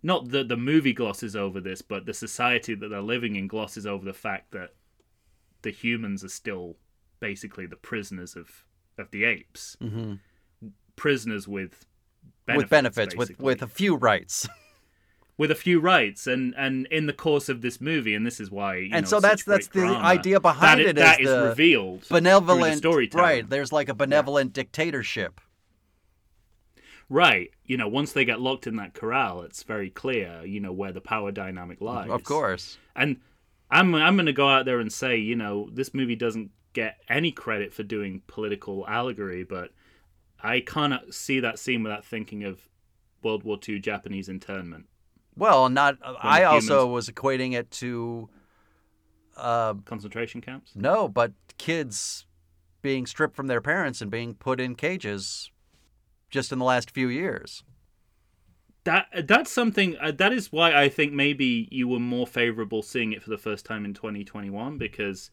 not 0.04 0.30
that 0.32 0.48
the 0.50 0.58
movie 0.58 0.94
glosses 0.94 1.36
over 1.36 1.62
this 1.62 1.82
but 1.82 2.06
the 2.06 2.14
society 2.14 2.76
that 2.76 2.90
they're 2.90 3.02
living 3.02 3.36
in 3.38 3.48
glosses 3.48 3.86
over 3.86 4.04
the 4.04 4.14
fact 4.14 4.52
that 4.52 4.72
the 5.62 5.70
humans 5.70 6.24
are 6.24 6.30
still 6.30 6.76
basically 7.22 7.66
the 7.66 7.78
prisoners 7.78 8.36
of 8.36 8.66
of 8.98 9.10
the 9.12 9.24
apes 9.24 9.78
hmm 9.80 10.16
prisoners 10.98 11.48
with 11.48 11.86
benefits, 12.46 12.64
with 12.64 12.70
benefits, 12.70 13.16
with 13.16 13.28
basically. 13.30 13.46
with 13.46 13.62
a 13.64 13.68
few 13.68 13.96
rights. 13.96 14.48
with 15.38 15.50
a 15.50 15.56
few 15.56 15.80
rights 15.80 16.28
and 16.28 16.54
and 16.58 16.86
in 16.88 17.06
the 17.08 17.14
course 17.14 17.48
of 17.50 17.62
this 17.62 17.80
movie 17.82 18.14
and 18.14 18.26
this 18.28 18.40
is 18.40 18.52
why 18.52 18.76
you 18.76 18.90
And 18.92 19.06
know, 19.06 19.10
so 19.10 19.20
that's- 19.20 19.44
that's 19.44 19.68
the 19.70 19.80
drama, 19.80 20.00
idea 20.06 20.40
behind 20.40 20.82
that 20.82 20.86
it 20.88 20.96
that 20.98 21.20
is 21.22 21.30
is 21.30 21.44
revealed 21.50 22.06
benevolent 22.10 22.78
storytelling. 22.78 23.24
right 23.26 23.50
there's 23.50 23.72
like 23.72 23.90
a 23.90 23.96
benevolent 23.96 24.54
dictatorship 24.54 25.40
right 27.10 27.50
you 27.66 27.78
know 27.78 27.88
once 27.88 28.12
they 28.14 28.24
get 28.26 28.40
locked 28.40 28.68
in 28.68 28.76
that 28.76 28.94
corral 28.94 29.42
it's 29.42 29.64
very 29.64 29.90
clear 29.90 30.44
you 30.46 30.60
know 30.60 30.72
where 30.72 30.92
the 30.92 31.02
power 31.02 31.32
dynamic 31.32 31.82
lies 31.82 32.10
of 32.10 32.24
course 32.24 32.78
and 32.96 33.18
i'm 33.72 33.96
i'm 33.96 34.16
going 34.16 34.26
to 34.28 34.34
go 34.34 34.48
out 34.48 34.66
there 34.66 34.80
and 34.80 34.94
say 34.94 35.16
you 35.18 35.36
know 35.36 35.68
this 35.74 35.94
movie 35.94 36.16
doesn't 36.16 36.52
get 36.74 36.98
any 37.10 37.32
credit 37.32 37.74
for 37.74 37.84
doing 37.84 38.22
political 38.28 38.88
allegory 38.88 39.44
but 39.44 39.72
i 40.42 40.60
cannot 40.60 41.14
see 41.14 41.40
that 41.40 41.60
scene 41.60 41.84
without 41.84 42.06
thinking 42.06 42.44
of 42.44 42.70
world 43.24 43.44
war 43.44 43.58
ii 43.68 43.80
japanese 43.80 44.30
internment. 44.30 44.86
Well 45.36 45.70
not 45.70 45.98
i 46.04 46.42
the 46.42 46.46
also 46.46 46.88
was 46.88 47.10
equating 47.10 47.54
it 47.54 47.72
to 47.72 48.30
uh 49.38 49.74
concentration 49.86 50.42
camps? 50.42 50.72
no 50.76 51.08
but 51.08 51.32
kids 51.58 52.26
being 52.82 53.06
stripped 53.06 53.36
from 53.36 53.48
their 53.48 53.62
parents 53.62 54.02
and 54.02 54.10
being 54.10 54.34
put 54.34 54.60
in 54.60 54.76
cages 54.76 55.52
just 56.30 56.52
in 56.52 56.60
the 56.60 56.66
last 56.66 56.92
few 56.92 57.08
years. 57.08 57.64
That 58.84 59.28
that's 59.28 59.52
something 59.52 59.96
uh, 60.02 60.12
that 60.14 60.34
is 60.34 60.52
why 60.52 60.74
I 60.74 60.90
think 60.90 61.14
maybe 61.14 61.68
you 61.72 61.88
were 61.88 62.00
more 62.00 62.26
favorable 62.26 62.82
seeing 62.82 63.12
it 63.14 63.22
for 63.22 63.30
the 63.30 63.38
first 63.38 63.64
time 63.66 63.86
in 63.86 63.94
2021 63.94 64.80
because 64.80 65.30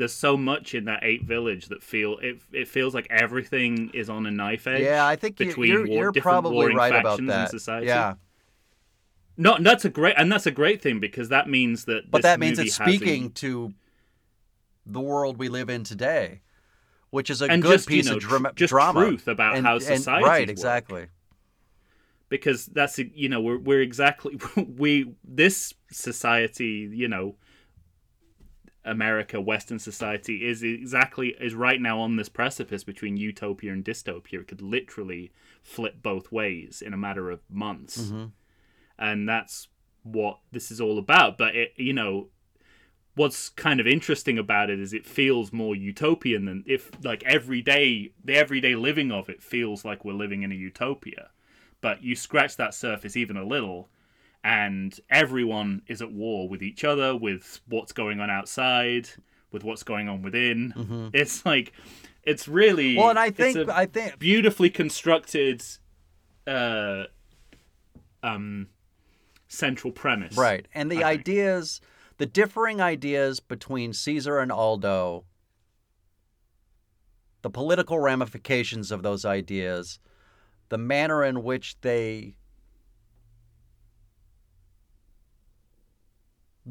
there's 0.00 0.12
so 0.14 0.36
much 0.36 0.74
in 0.74 0.86
that 0.86 1.04
Ape 1.04 1.24
Village 1.24 1.66
that 1.68 1.82
feel 1.82 2.18
it 2.18 2.40
it 2.52 2.66
feels 2.68 2.94
like 2.94 3.06
everything 3.10 3.90
is 3.94 4.10
on 4.10 4.26
a 4.26 4.30
knife 4.30 4.66
edge. 4.66 4.82
yeah 4.82 5.06
i 5.06 5.14
think 5.14 5.38
you- 5.38 5.46
between 5.46 5.70
you're, 5.70 5.86
you're 5.86 6.10
different 6.12 6.34
probably 6.42 6.54
warring 6.56 6.76
right 6.76 6.90
about 6.92 7.04
factions 7.18 7.18
in 7.20 7.26
that 7.26 7.50
society. 7.50 7.86
yeah 7.86 8.14
No, 9.36 9.56
that's 9.60 9.84
a 9.84 9.90
great 9.90 10.14
and 10.18 10.30
that's 10.32 10.46
a 10.46 10.50
great 10.50 10.82
thing 10.82 10.98
because 11.00 11.28
that 11.28 11.48
means 11.48 11.84
that 11.84 12.10
but 12.10 12.22
that 12.22 12.40
means 12.40 12.58
it's 12.58 12.76
has 12.78 12.88
a- 12.88 12.90
speaking 12.96 13.30
to 13.32 13.72
the 14.86 15.00
world 15.00 15.38
we 15.38 15.48
live 15.48 15.70
in 15.70 15.84
today 15.84 16.40
which 17.10 17.28
is 17.30 17.42
a 17.42 17.48
good 17.48 17.62
just, 17.62 17.90
you 17.90 17.96
piece 17.96 18.06
know, 18.06 18.16
of 18.16 18.20
drama, 18.20 18.52
just 18.54 18.70
drama 18.70 19.00
truth 19.04 19.26
about 19.28 19.56
and, 19.56 19.66
how 19.66 19.78
society. 19.80 20.24
right 20.24 20.42
work. 20.42 20.48
exactly 20.48 21.06
because 22.28 22.66
that's 22.66 22.98
you 22.98 23.28
know 23.28 23.40
we're 23.40 23.58
we're 23.58 23.80
exactly 23.82 24.38
we 24.76 25.12
this 25.24 25.74
society 25.90 26.88
you 26.92 27.08
know 27.08 27.34
America 28.84 29.40
Western 29.40 29.78
society 29.78 30.46
is 30.46 30.62
exactly 30.62 31.36
is 31.40 31.54
right 31.54 31.80
now 31.80 32.00
on 32.00 32.16
this 32.16 32.28
precipice 32.28 32.82
between 32.82 33.16
utopia 33.16 33.72
and 33.72 33.84
dystopia. 33.84 34.40
It 34.40 34.48
could 34.48 34.62
literally 34.62 35.32
flip 35.62 36.02
both 36.02 36.32
ways 36.32 36.82
in 36.84 36.94
a 36.94 36.98
matter 36.98 37.30
of 37.30 37.40
months. 37.50 38.02
Mm-hmm. 38.02 38.26
And 38.98 39.28
that's 39.28 39.68
what 40.02 40.38
this 40.50 40.70
is 40.70 40.80
all 40.80 40.98
about. 40.98 41.36
But 41.36 41.54
it 41.54 41.72
you 41.76 41.92
know 41.92 42.28
what's 43.16 43.50
kind 43.50 43.80
of 43.80 43.86
interesting 43.86 44.38
about 44.38 44.70
it 44.70 44.80
is 44.80 44.94
it 44.94 45.04
feels 45.04 45.52
more 45.52 45.76
utopian 45.76 46.46
than 46.46 46.64
if 46.66 46.90
like 47.04 47.22
every 47.24 47.60
day 47.60 48.12
the 48.24 48.34
everyday 48.34 48.74
living 48.74 49.12
of 49.12 49.28
it 49.28 49.42
feels 49.42 49.84
like 49.84 50.04
we're 50.04 50.12
living 50.12 50.42
in 50.42 50.52
a 50.52 50.54
utopia. 50.54 51.30
But 51.82 52.02
you 52.02 52.16
scratch 52.16 52.56
that 52.56 52.74
surface 52.74 53.16
even 53.16 53.36
a 53.36 53.44
little 53.44 53.90
and 54.42 54.98
everyone 55.10 55.82
is 55.86 56.00
at 56.02 56.10
war 56.12 56.48
with 56.48 56.62
each 56.62 56.82
other 56.84 57.14
with 57.16 57.60
what's 57.68 57.92
going 57.92 58.20
on 58.20 58.30
outside 58.30 59.08
with 59.52 59.64
what's 59.64 59.82
going 59.82 60.08
on 60.08 60.22
within 60.22 61.10
it's 61.12 61.44
like 61.44 61.72
it's 62.22 62.46
really 62.48 62.90
Mm-hmm. 62.92 62.98
well 63.00 63.10
and 63.10 63.18
i 63.18 63.30
think 63.30 63.56
a 63.56 63.76
i 63.76 63.86
think 63.86 64.18
beautifully 64.18 64.70
constructed 64.70 65.62
uh 66.46 67.04
um 68.22 68.68
central 69.48 69.92
premise 69.92 70.36
Right. 70.36 70.66
And 70.74 70.90
the 70.90 71.02
I 71.04 71.10
think. 71.16 71.20
ideas, 71.22 71.80
the 72.18 72.26
differing 72.26 72.80
ideas 72.80 73.40
between 73.40 73.92
Caesar 73.92 74.38
and 74.38 74.52
Aldo, 74.52 75.24
the 77.42 77.50
political 77.50 77.98
ramifications 77.98 78.92
of 78.92 79.02
those 79.02 79.24
ideas, 79.24 79.98
the 80.68 80.78
manner 80.78 81.24
in 81.24 81.42
which 81.42 81.80
they 81.80 82.36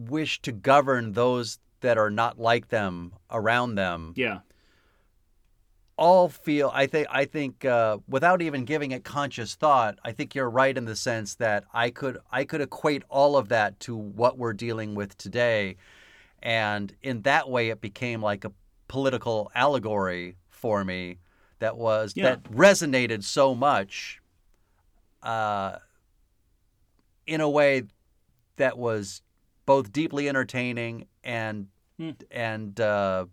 wish 0.07 0.41
to 0.43 0.51
govern 0.51 1.13
those 1.13 1.59
that 1.81 1.97
are 1.97 2.09
not 2.09 2.39
like 2.39 2.69
them 2.69 3.13
around 3.31 3.75
them. 3.75 4.13
Yeah. 4.15 4.39
All 5.97 6.29
feel 6.29 6.71
i 6.73 6.85
think 6.87 7.07
i 7.11 7.25
think 7.25 7.65
uh, 7.65 7.97
without 8.07 8.41
even 8.41 8.63
giving 8.63 8.91
it 8.91 9.03
conscious 9.03 9.55
thought 9.55 9.99
i 10.05 10.13
think 10.13 10.33
you're 10.33 10.49
right 10.49 10.77
in 10.77 10.85
the 10.85 10.95
sense 10.95 11.35
that 11.35 11.65
i 11.73 11.89
could 11.89 12.17
i 12.31 12.45
could 12.45 12.61
equate 12.61 13.03
all 13.09 13.35
of 13.35 13.49
that 13.49 13.77
to 13.81 13.97
what 13.97 14.37
we're 14.37 14.53
dealing 14.53 14.95
with 14.95 15.17
today. 15.17 15.75
And 16.41 16.95
in 17.01 17.23
that 17.23 17.49
way 17.49 17.67
it 17.69 17.81
became 17.81 18.21
like 18.21 18.45
a 18.45 18.53
political 18.87 19.51
allegory 19.53 20.37
for 20.49 20.85
me 20.85 21.17
that 21.59 21.75
was 21.75 22.13
Yeah. 22.15 22.23
that 22.29 22.43
resonated 22.43 23.25
so 23.25 23.53
much 23.53 24.21
uh, 25.21 25.79
in 27.27 27.41
a 27.41 27.49
way 27.49 27.83
that 28.55 28.77
was 28.77 29.21
both 29.69 29.93
deeply 29.93 30.27
entertaining 30.27 31.05
and 31.23 31.67
Hmm. 31.99 32.11
and 32.31 32.79
uh, 32.79 33.27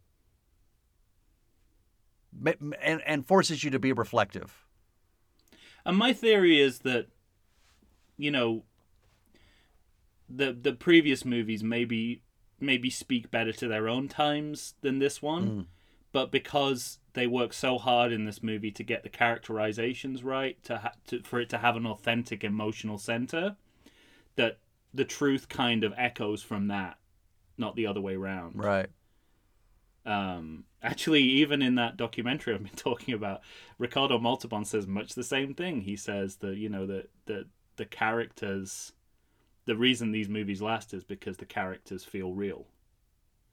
and 2.82 3.00
and 3.06 3.24
forces 3.24 3.64
you 3.64 3.70
to 3.70 3.78
be 3.78 3.90
reflective. 3.90 4.66
And 5.86 5.96
my 5.96 6.12
theory 6.12 6.60
is 6.60 6.80
that, 6.80 7.06
you 8.18 8.30
know, 8.30 8.64
the 10.28 10.52
the 10.52 10.74
previous 10.74 11.24
movies 11.24 11.64
maybe 11.64 12.20
maybe 12.60 12.90
speak 12.90 13.30
better 13.30 13.52
to 13.52 13.66
their 13.66 13.88
own 13.88 14.06
times 14.06 14.74
than 14.82 14.98
this 14.98 15.22
one, 15.22 15.68
but 16.12 16.30
because 16.30 16.98
they 17.14 17.26
work 17.26 17.54
so 17.54 17.78
hard 17.78 18.12
in 18.12 18.26
this 18.26 18.42
movie 18.42 18.72
to 18.72 18.82
get 18.82 19.04
the 19.04 19.08
characterizations 19.08 20.22
right, 20.22 20.62
to, 20.64 20.76
ha- 20.78 20.92
to 21.06 21.22
for 21.22 21.40
it 21.40 21.48
to 21.48 21.58
have 21.58 21.76
an 21.76 21.86
authentic 21.86 22.44
emotional 22.44 22.98
center, 22.98 23.56
that 24.34 24.58
the 24.96 25.04
truth 25.06 25.48
kind 25.48 25.84
of 25.84 25.94
echoes 25.96 26.42
from 26.42 26.68
that, 26.68 26.98
not 27.58 27.76
the 27.76 27.86
other 27.86 28.00
way 28.02 28.16
around. 28.16 28.54
Right. 28.54 28.88
Um, 30.04 30.64
actually, 30.82 31.22
even 31.22 31.62
in 31.62 31.74
that 31.76 31.96
documentary 31.96 32.54
I've 32.54 32.62
been 32.62 32.72
talking 32.76 33.14
about, 33.14 33.40
Ricardo 33.78 34.18
Montalban 34.18 34.64
says 34.64 34.86
much 34.86 35.14
the 35.14 35.24
same 35.24 35.54
thing. 35.54 35.80
He 35.82 35.96
says 35.96 36.36
that 36.36 36.56
you 36.56 36.68
know 36.68 36.86
that 36.86 37.10
the 37.26 37.46
the 37.76 37.86
characters, 37.86 38.92
the 39.66 39.76
reason 39.76 40.12
these 40.12 40.28
movies 40.30 40.62
last 40.62 40.94
is 40.94 41.04
because 41.04 41.38
the 41.38 41.46
characters 41.46 42.04
feel 42.04 42.34
real, 42.34 42.66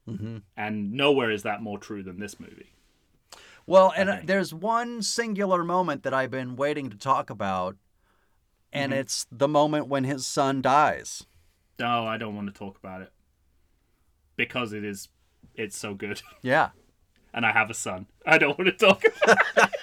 hmm 0.08 0.38
and 0.58 0.92
nowhere 0.94 1.30
is 1.32 1.44
that 1.44 1.62
more 1.62 1.78
true 1.78 2.02
than 2.04 2.20
this 2.20 2.40
movie. 2.40 2.74
Well, 3.66 3.94
and 3.96 4.10
uh, 4.10 4.18
there's 4.24 4.54
one 4.54 5.02
singular 5.02 5.64
moment 5.64 6.04
that 6.04 6.14
I've 6.14 6.32
been 6.32 6.56
waiting 6.56 6.90
to 6.90 6.98
talk 6.98 7.30
about, 7.30 7.78
and 8.74 8.94
Mm-hmm. 8.94 8.94
it's 8.94 9.28
the 9.32 9.48
moment 9.50 9.88
when 9.88 10.04
his 10.06 10.28
son 10.28 10.62
dies. 10.62 11.26
No, 11.80 12.06
I 12.06 12.18
don't 12.18 12.36
want 12.36 12.48
to 12.48 12.58
talk 12.58 12.78
about 12.78 13.02
it 13.02 13.12
because 14.36 14.74
it 14.74 14.84
is 14.84 15.10
it's 15.56 15.78
so 15.78 15.94
good. 15.94 16.22
Yeah. 16.42 16.70
and 17.34 17.46
I 17.46 17.52
have 17.52 17.70
a 17.70 17.74
son. 17.74 18.06
I 18.26 18.38
don't 18.38 18.58
want 18.58 18.78
to 18.78 18.86
talk 18.86 19.04
about 19.24 19.40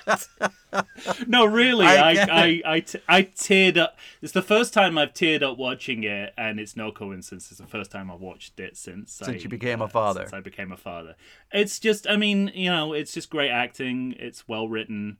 it. 0.06 1.26
no, 1.26 1.44
really, 1.44 1.84
I 1.86 2.12
I 2.12 2.26
I, 2.30 2.62
I, 2.64 2.80
t- 2.80 3.00
I 3.08 3.22
teared 3.22 3.76
up. 3.76 3.98
It's 4.22 4.32
the 4.32 4.42
first 4.42 4.72
time 4.72 4.96
I've 4.96 5.12
teared 5.12 5.42
up 5.42 5.58
watching 5.58 6.04
it, 6.04 6.32
and 6.38 6.60
it's 6.60 6.76
no 6.76 6.92
coincidence. 6.92 7.50
It's 7.50 7.60
the 7.60 7.66
first 7.66 7.90
time 7.90 8.10
I've 8.10 8.20
watched 8.20 8.60
it 8.60 8.76
since 8.76 9.12
Since 9.12 9.28
I, 9.28 9.32
you 9.42 9.48
became 9.48 9.80
a 9.80 9.84
uh, 9.84 9.88
father. 9.88 10.20
Since 10.22 10.32
I 10.32 10.40
became 10.40 10.70
a 10.72 10.76
father. 10.76 11.16
It's 11.52 11.78
just, 11.78 12.06
I 12.08 12.16
mean, 12.16 12.50
you 12.54 12.70
know, 12.70 12.92
it's 12.92 13.12
just 13.12 13.30
great 13.30 13.50
acting. 13.50 14.14
It's 14.18 14.46
well 14.48 14.68
written. 14.68 15.18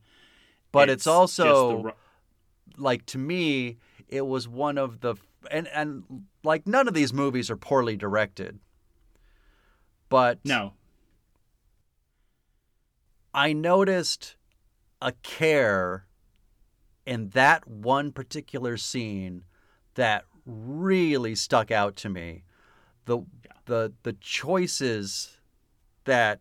but 0.73 0.89
it's, 0.89 1.05
just 1.05 1.14
also 1.14 1.83
ro- 1.83 1.95
like 2.77 3.07
to 3.07 3.18
me 3.18 3.79
it 4.09 4.27
was 4.27 4.47
one 4.49 4.79
of 4.79 5.01
the 5.01 5.16
and 5.51 5.68
and 5.68 6.05
like 6.43 6.66
none 6.66 6.88
of 6.88 6.95
these 6.95 7.12
movies 7.12 7.51
are 7.51 7.57
poorly 7.57 7.97
directed 7.97 8.59
but 10.09 10.38
no. 10.45 10.72
i 13.32 13.53
noticed 13.53 14.36
a 15.01 15.12
care 15.22 16.07
in 17.07 17.28
that 17.30 17.66
one 17.66 18.12
particular 18.12 18.76
scene 18.76 19.45
that 19.95 20.24
really 20.47 21.34
stuck 21.34 21.70
out 21.70 21.97
to 21.97 22.09
me 22.09 22.45
the 23.07 23.20
the 23.66 23.93
the 24.03 24.12
choices 24.14 25.38
that 26.05 26.41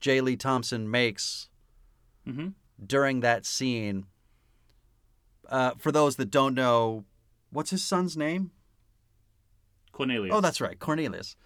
J. 0.00 0.20
Lee 0.20 0.36
Thompson 0.36 0.90
makes 0.90 1.48
hmm 2.24 2.48
during 2.84 3.20
that 3.20 3.46
scene. 3.46 4.06
Uh, 5.48 5.72
for 5.78 5.92
those 5.92 6.16
that 6.16 6.30
don't 6.30 6.54
know, 6.54 7.04
what's 7.52 7.70
his 7.70 7.84
son's 7.84 8.16
name? 8.16 8.50
Cornelius. 9.92 10.34
Oh, 10.34 10.40
that's 10.40 10.60
right, 10.60 10.78
Cornelius. 10.78 11.36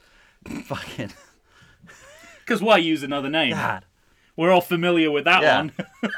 Fucking 0.64 1.12
because 2.40 2.62
why 2.62 2.78
use 2.78 3.02
another 3.02 3.28
name? 3.28 3.52
God. 3.52 3.84
We're 4.36 4.50
all 4.52 4.60
familiar 4.60 5.10
with 5.10 5.24
that 5.24 5.42
Yeah. 5.42 5.56
one. 5.58 5.72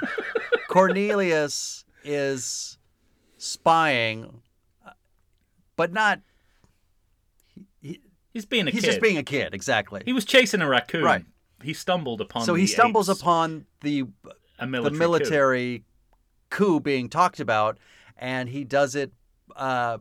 Cornelius 0.68 1.84
is 2.04 2.78
spying, 3.38 4.42
but 5.76 5.92
not. 5.92 6.20
He's 7.80 8.44
being 8.44 8.68
a 8.68 8.70
He's 8.70 8.82
kid. 8.82 8.86
just 8.88 9.00
being 9.00 9.16
a 9.16 9.22
kid, 9.22 9.54
exactly. 9.54 10.02
He 10.04 10.12
was 10.12 10.24
chasing 10.24 10.60
a 10.60 10.68
raccoon. 10.68 11.02
Right. 11.02 11.24
He 11.62 11.72
stumbled 11.72 12.20
upon. 12.20 12.44
so 12.44 12.54
he 12.54 12.66
stumbles 12.66 13.08
apes, 13.08 13.20
upon 13.20 13.64
the 13.80 14.04
a 14.58 14.66
military. 14.66 14.84
the 14.84 14.90
coup. 14.90 14.98
military 14.98 15.84
coup. 16.50 16.80
being 16.80 17.08
talked 17.08 17.40
about, 17.40 17.78
and 18.16 18.48
he 18.48 18.64
does 18.64 18.94
it. 18.94 19.12
Uh, 19.58 19.98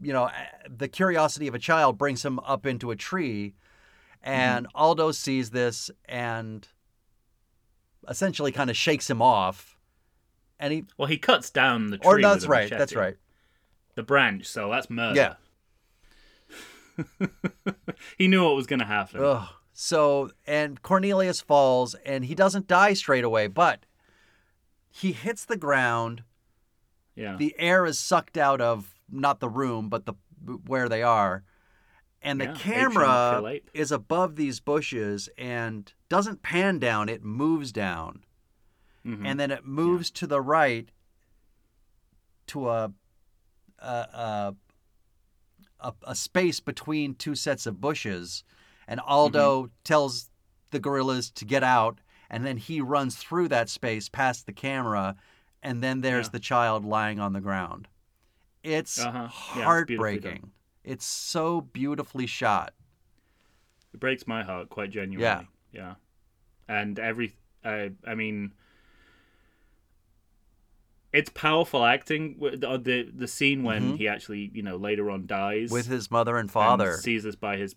you 0.00 0.12
know, 0.12 0.30
the 0.68 0.88
curiosity 0.88 1.48
of 1.48 1.54
a 1.54 1.58
child 1.58 1.98
brings 1.98 2.24
him 2.24 2.38
up 2.40 2.64
into 2.64 2.90
a 2.90 2.96
tree, 2.96 3.54
and 4.22 4.66
Mm-hmm. 4.66 4.76
Aldo 4.76 5.12
sees 5.12 5.50
this 5.50 5.90
and 6.06 6.66
essentially 8.08 8.52
kind 8.52 8.70
of 8.70 8.76
shakes 8.76 9.10
him 9.10 9.20
off, 9.20 9.76
and 10.58 10.72
he. 10.72 10.84
Well, 10.96 11.08
he 11.08 11.18
cuts 11.18 11.50
down 11.50 11.90
the 11.90 11.98
tree. 11.98 12.06
Or 12.08 12.20
that's 12.22 12.46
right. 12.46 12.64
machete. 12.64 12.78
That's 12.78 12.94
right. 12.94 13.16
The 13.94 14.02
branch. 14.02 14.46
So 14.46 14.70
that's 14.70 14.88
murder. 14.88 15.16
Yeah. 15.16 15.34
he 18.18 18.28
knew 18.28 18.44
what 18.44 18.56
was 18.56 18.66
going 18.66 18.80
to 18.80 18.86
happen. 18.86 19.22
Ugh. 19.22 19.48
So, 19.74 20.30
and 20.46 20.80
Cornelius 20.82 21.40
falls, 21.40 21.94
and 22.06 22.24
he 22.24 22.34
doesn't 22.34 22.66
die 22.66 22.92
straight 22.94 23.24
away, 23.24 23.46
but 23.46 23.86
he 24.90 25.12
hits 25.12 25.44
the 25.44 25.56
ground. 25.56 26.22
Yeah. 27.14 27.36
The 27.36 27.54
air 27.58 27.84
is 27.86 27.98
sucked 27.98 28.36
out 28.36 28.60
of 28.60 28.94
not 29.10 29.40
the 29.40 29.48
room, 29.48 29.88
but 29.88 30.06
the 30.06 30.14
where 30.66 30.88
they 30.88 31.02
are, 31.02 31.44
and 32.20 32.40
the 32.40 32.44
Yeah, 32.46 32.50
ape 32.52 32.56
shall 32.58 32.74
not 32.74 32.92
camera 32.94 33.60
is 33.74 33.92
above 33.92 34.36
these 34.36 34.60
bushes 34.60 35.28
and 35.38 35.92
doesn't 36.08 36.42
pan 36.42 36.78
down; 36.78 37.08
it 37.08 37.22
moves 37.22 37.72
down, 37.72 38.24
Mhm. 39.04 39.26
and 39.26 39.38
then 39.40 39.50
it 39.50 39.64
moves 39.66 40.10
to 40.12 40.26
the 40.26 40.40
right 40.40 40.90
to 42.48 42.68
a 42.68 42.92
a, 43.78 43.84
a 43.88 44.54
a 45.80 45.92
a 46.02 46.14
space 46.14 46.60
between 46.60 47.14
two 47.14 47.34
sets 47.34 47.66
of 47.66 47.80
bushes, 47.80 48.44
and 48.86 49.00
Aldo 49.00 49.64
Mm-hmm. 49.64 49.72
tells 49.84 50.30
the 50.70 50.78
gorillas 50.80 51.30
to 51.32 51.44
get 51.44 51.62
out, 51.62 52.00
and 52.30 52.44
then 52.46 52.56
he 52.56 52.80
runs 52.80 53.16
through 53.16 53.48
that 53.48 53.68
space 53.68 54.08
past 54.08 54.46
the 54.46 54.52
camera, 54.52 55.16
and 55.62 55.82
then 55.82 56.00
there's 56.00 56.26
Yeah. 56.26 56.32
the 56.32 56.40
child 56.40 56.84
lying 56.84 57.18
on 57.20 57.32
the 57.32 57.40
ground. 57.40 57.88
It's 58.62 58.98
Uh-huh. 59.00 59.18
Yeah, 59.18 59.26
it's 59.26 59.34
heartbreaking. 59.64 60.50
It's 60.84 61.04
so 61.04 61.60
beautifully 61.60 62.26
shot. 62.26 62.74
It 63.94 64.00
breaks 64.00 64.26
my 64.26 64.42
heart 64.42 64.68
quite 64.68 64.90
genuinely. 64.90 65.22
Yeah. 65.22 65.42
Yeah. 65.72 65.94
And 66.68 66.98
every, 66.98 67.34
I, 67.64 67.92
I 68.06 68.14
mean, 68.14 68.52
it's 71.12 71.30
powerful 71.30 71.84
acting. 71.84 72.36
The 72.40 72.78
the, 72.78 73.10
the 73.14 73.28
scene 73.28 73.62
when 73.62 73.96
he 73.96 74.08
actually, 74.08 74.50
you 74.54 74.62
know, 74.62 74.76
later 74.76 75.10
on 75.10 75.26
dies 75.26 75.66
Mm-hmm. 75.66 75.74
With 75.74 75.86
his 75.86 76.10
mother 76.10 76.36
and 76.36 76.42
and 76.42 76.50
father. 76.50 76.96
sees 76.96 77.26
us 77.26 77.36
by 77.36 77.56
his 77.58 77.74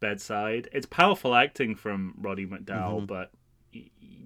bedside. 0.00 0.68
It's 0.72 0.86
powerful 0.86 1.34
acting 1.34 1.74
from 1.74 2.14
Roddy 2.18 2.46
Mm-hmm. 2.46 2.54
McDowall, 2.64 3.06
but 3.06 3.30
y- 3.32 3.39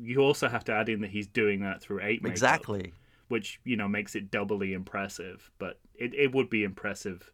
you 0.05 0.21
also 0.21 0.49
have 0.49 0.65
to 0.65 0.73
add 0.73 0.89
in 0.89 1.01
that 1.01 1.11
he's 1.11 1.27
doing 1.27 1.61
that 1.63 1.81
through 1.81 2.01
eight 2.03 2.23
makeup, 2.23 2.35
exactly. 2.35 2.93
which 3.29 3.61
you 3.65 3.77
know 3.77 3.89
makes 3.89 4.15
it 4.15 4.31
doubly 4.31 4.73
impressive. 4.73 5.51
But 5.59 5.81
it, 5.95 6.15
it 6.15 6.33
would 6.35 6.51
be 6.51 6.65
impressive 6.65 7.31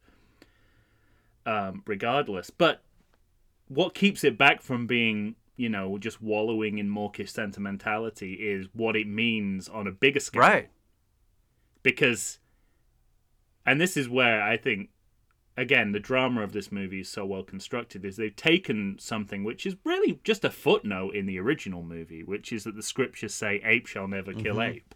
um, 1.46 1.82
regardless. 1.86 2.50
But 2.50 2.82
what 3.68 3.94
keeps 3.94 4.24
it 4.24 4.36
back 4.36 4.62
from 4.62 4.86
being 4.86 5.36
you 5.56 5.68
know 5.68 5.98
just 5.98 6.22
wallowing 6.22 6.78
in 6.78 6.88
mawkish 6.88 7.30
sentimentality 7.32 8.34
is 8.34 8.66
what 8.72 8.96
it 8.96 9.06
means 9.06 9.68
on 9.68 9.86
a 9.86 9.92
bigger 9.92 10.20
scale 10.20 10.40
Right. 10.40 10.70
because 11.82 12.38
and 13.66 13.78
this 13.78 13.94
is 13.96 14.08
where 14.08 14.42
i 14.42 14.56
think 14.56 14.88
again 15.57 15.92
the 15.92 16.01
drama 16.01 16.42
of 16.42 16.53
this 16.53 16.70
movie 16.72 17.01
is 17.01 17.09
so 17.09 17.24
well 17.26 17.42
constructed 17.42 18.05
is 18.05 18.16
they've 18.16 18.36
taken 18.36 18.96
something 18.98 19.44
which 19.44 19.66
is 19.66 19.76
really 19.84 20.20
just 20.24 20.44
a 20.44 20.51
footnote 20.51 21.14
in 21.14 21.26
the 21.26 21.38
original 21.38 21.82
movie 21.82 22.22
which 22.22 22.53
is 22.53 22.64
that 22.64 22.76
the 22.76 22.82
scriptures 22.82 23.34
say 23.34 23.61
ape 23.64 23.86
shall 23.86 24.09
never 24.09 24.32
kill 24.32 24.57
Mm-hmm. 24.57 24.76
ape 24.76 24.94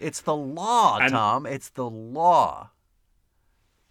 It's 0.00 0.20
the 0.20 0.34
law, 0.36 0.98
And- 0.98 1.12
Tom. 1.12 1.46
It's 1.46 1.68
the 1.68 1.88
law. 1.88 2.70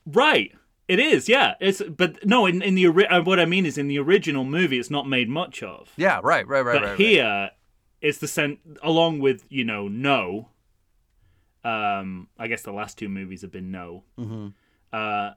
right 0.05 0.51
it 0.87 0.99
is 0.99 1.29
yeah 1.29 1.53
it's 1.61 1.81
but 1.83 2.25
no 2.25 2.45
in, 2.45 2.61
in 2.61 2.75
the 2.75 2.87
uh, 2.87 3.21
what 3.21 3.39
i 3.39 3.45
mean 3.45 3.65
is 3.65 3.77
in 3.77 3.87
the 3.87 3.99
original 3.99 4.43
movie 4.43 4.79
it's 4.79 4.89
not 4.89 5.07
made 5.07 5.29
much 5.29 5.61
of 5.63 5.91
Yeah, 5.95 6.19
right, 6.23 6.45
right, 6.47 6.61
right, 6.65 6.73
but 6.73 6.81
right. 6.81 6.89
right. 6.89 6.99
here 6.99 7.51
it's 8.01 8.17
the 8.17 8.27
sen- 8.27 8.57
along 8.81 9.19
with 9.19 9.45
you 9.49 9.63
know 9.63 9.87
no 9.87 10.49
um 11.63 12.27
i 12.39 12.47
guess 12.47 12.63
the 12.63 12.71
last 12.73 12.97
two 12.97 13.07
movies 13.09 13.41
have 13.43 13.51
been 13.51 13.71
no 13.71 14.03
Mm-hmm. 14.19 14.47
uh 14.91 15.31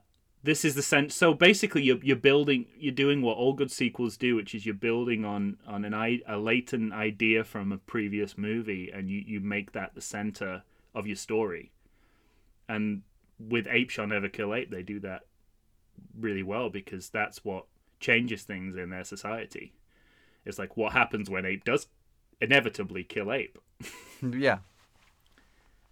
this 0.45 0.63
is 0.63 0.75
the 0.75 0.81
sense 0.81 1.15
so 1.15 1.33
basically 1.33 1.81
you're, 1.81 2.03
you're 2.03 2.15
building 2.15 2.65
you're 2.77 2.93
doing 2.93 3.21
what 3.21 3.37
all 3.37 3.53
good 3.53 3.71
sequels 3.71 4.15
do 4.17 4.35
which 4.35 4.53
is 4.53 4.65
you're 4.65 4.75
building 4.75 5.25
on 5.25 5.57
on 5.65 5.83
an 5.83 5.93
i 5.93 6.19
a 6.27 6.37
latent 6.37 6.93
idea 6.93 7.43
from 7.43 7.71
a 7.71 7.77
previous 7.77 8.37
movie 8.37 8.91
and 8.93 9.09
you 9.09 9.23
you 9.25 9.39
make 9.39 9.71
that 9.71 9.95
the 9.95 10.01
center 10.01 10.63
of 10.95 11.05
your 11.05 11.17
story. 11.17 11.71
And 12.67 13.03
with 13.37 13.67
ape 13.69 13.89
shall 13.89 14.07
never 14.07 14.29
kill 14.29 14.55
ape 14.55 14.71
they 14.71 14.81
do 14.81 14.99
that 15.01 15.23
really 16.17 16.41
well 16.41 16.69
because 16.69 17.09
that's 17.09 17.43
what 17.43 17.65
changes 17.99 18.43
things 18.43 18.77
in 18.77 18.89
their 18.89 19.03
society. 19.03 19.73
It's 20.45 20.57
like 20.57 20.77
what 20.77 20.93
happens 20.93 21.29
when 21.29 21.45
ape 21.45 21.65
does 21.65 21.87
inevitably 22.41 23.03
kill 23.03 23.31
ape? 23.31 23.59
Yeah. 24.21 24.59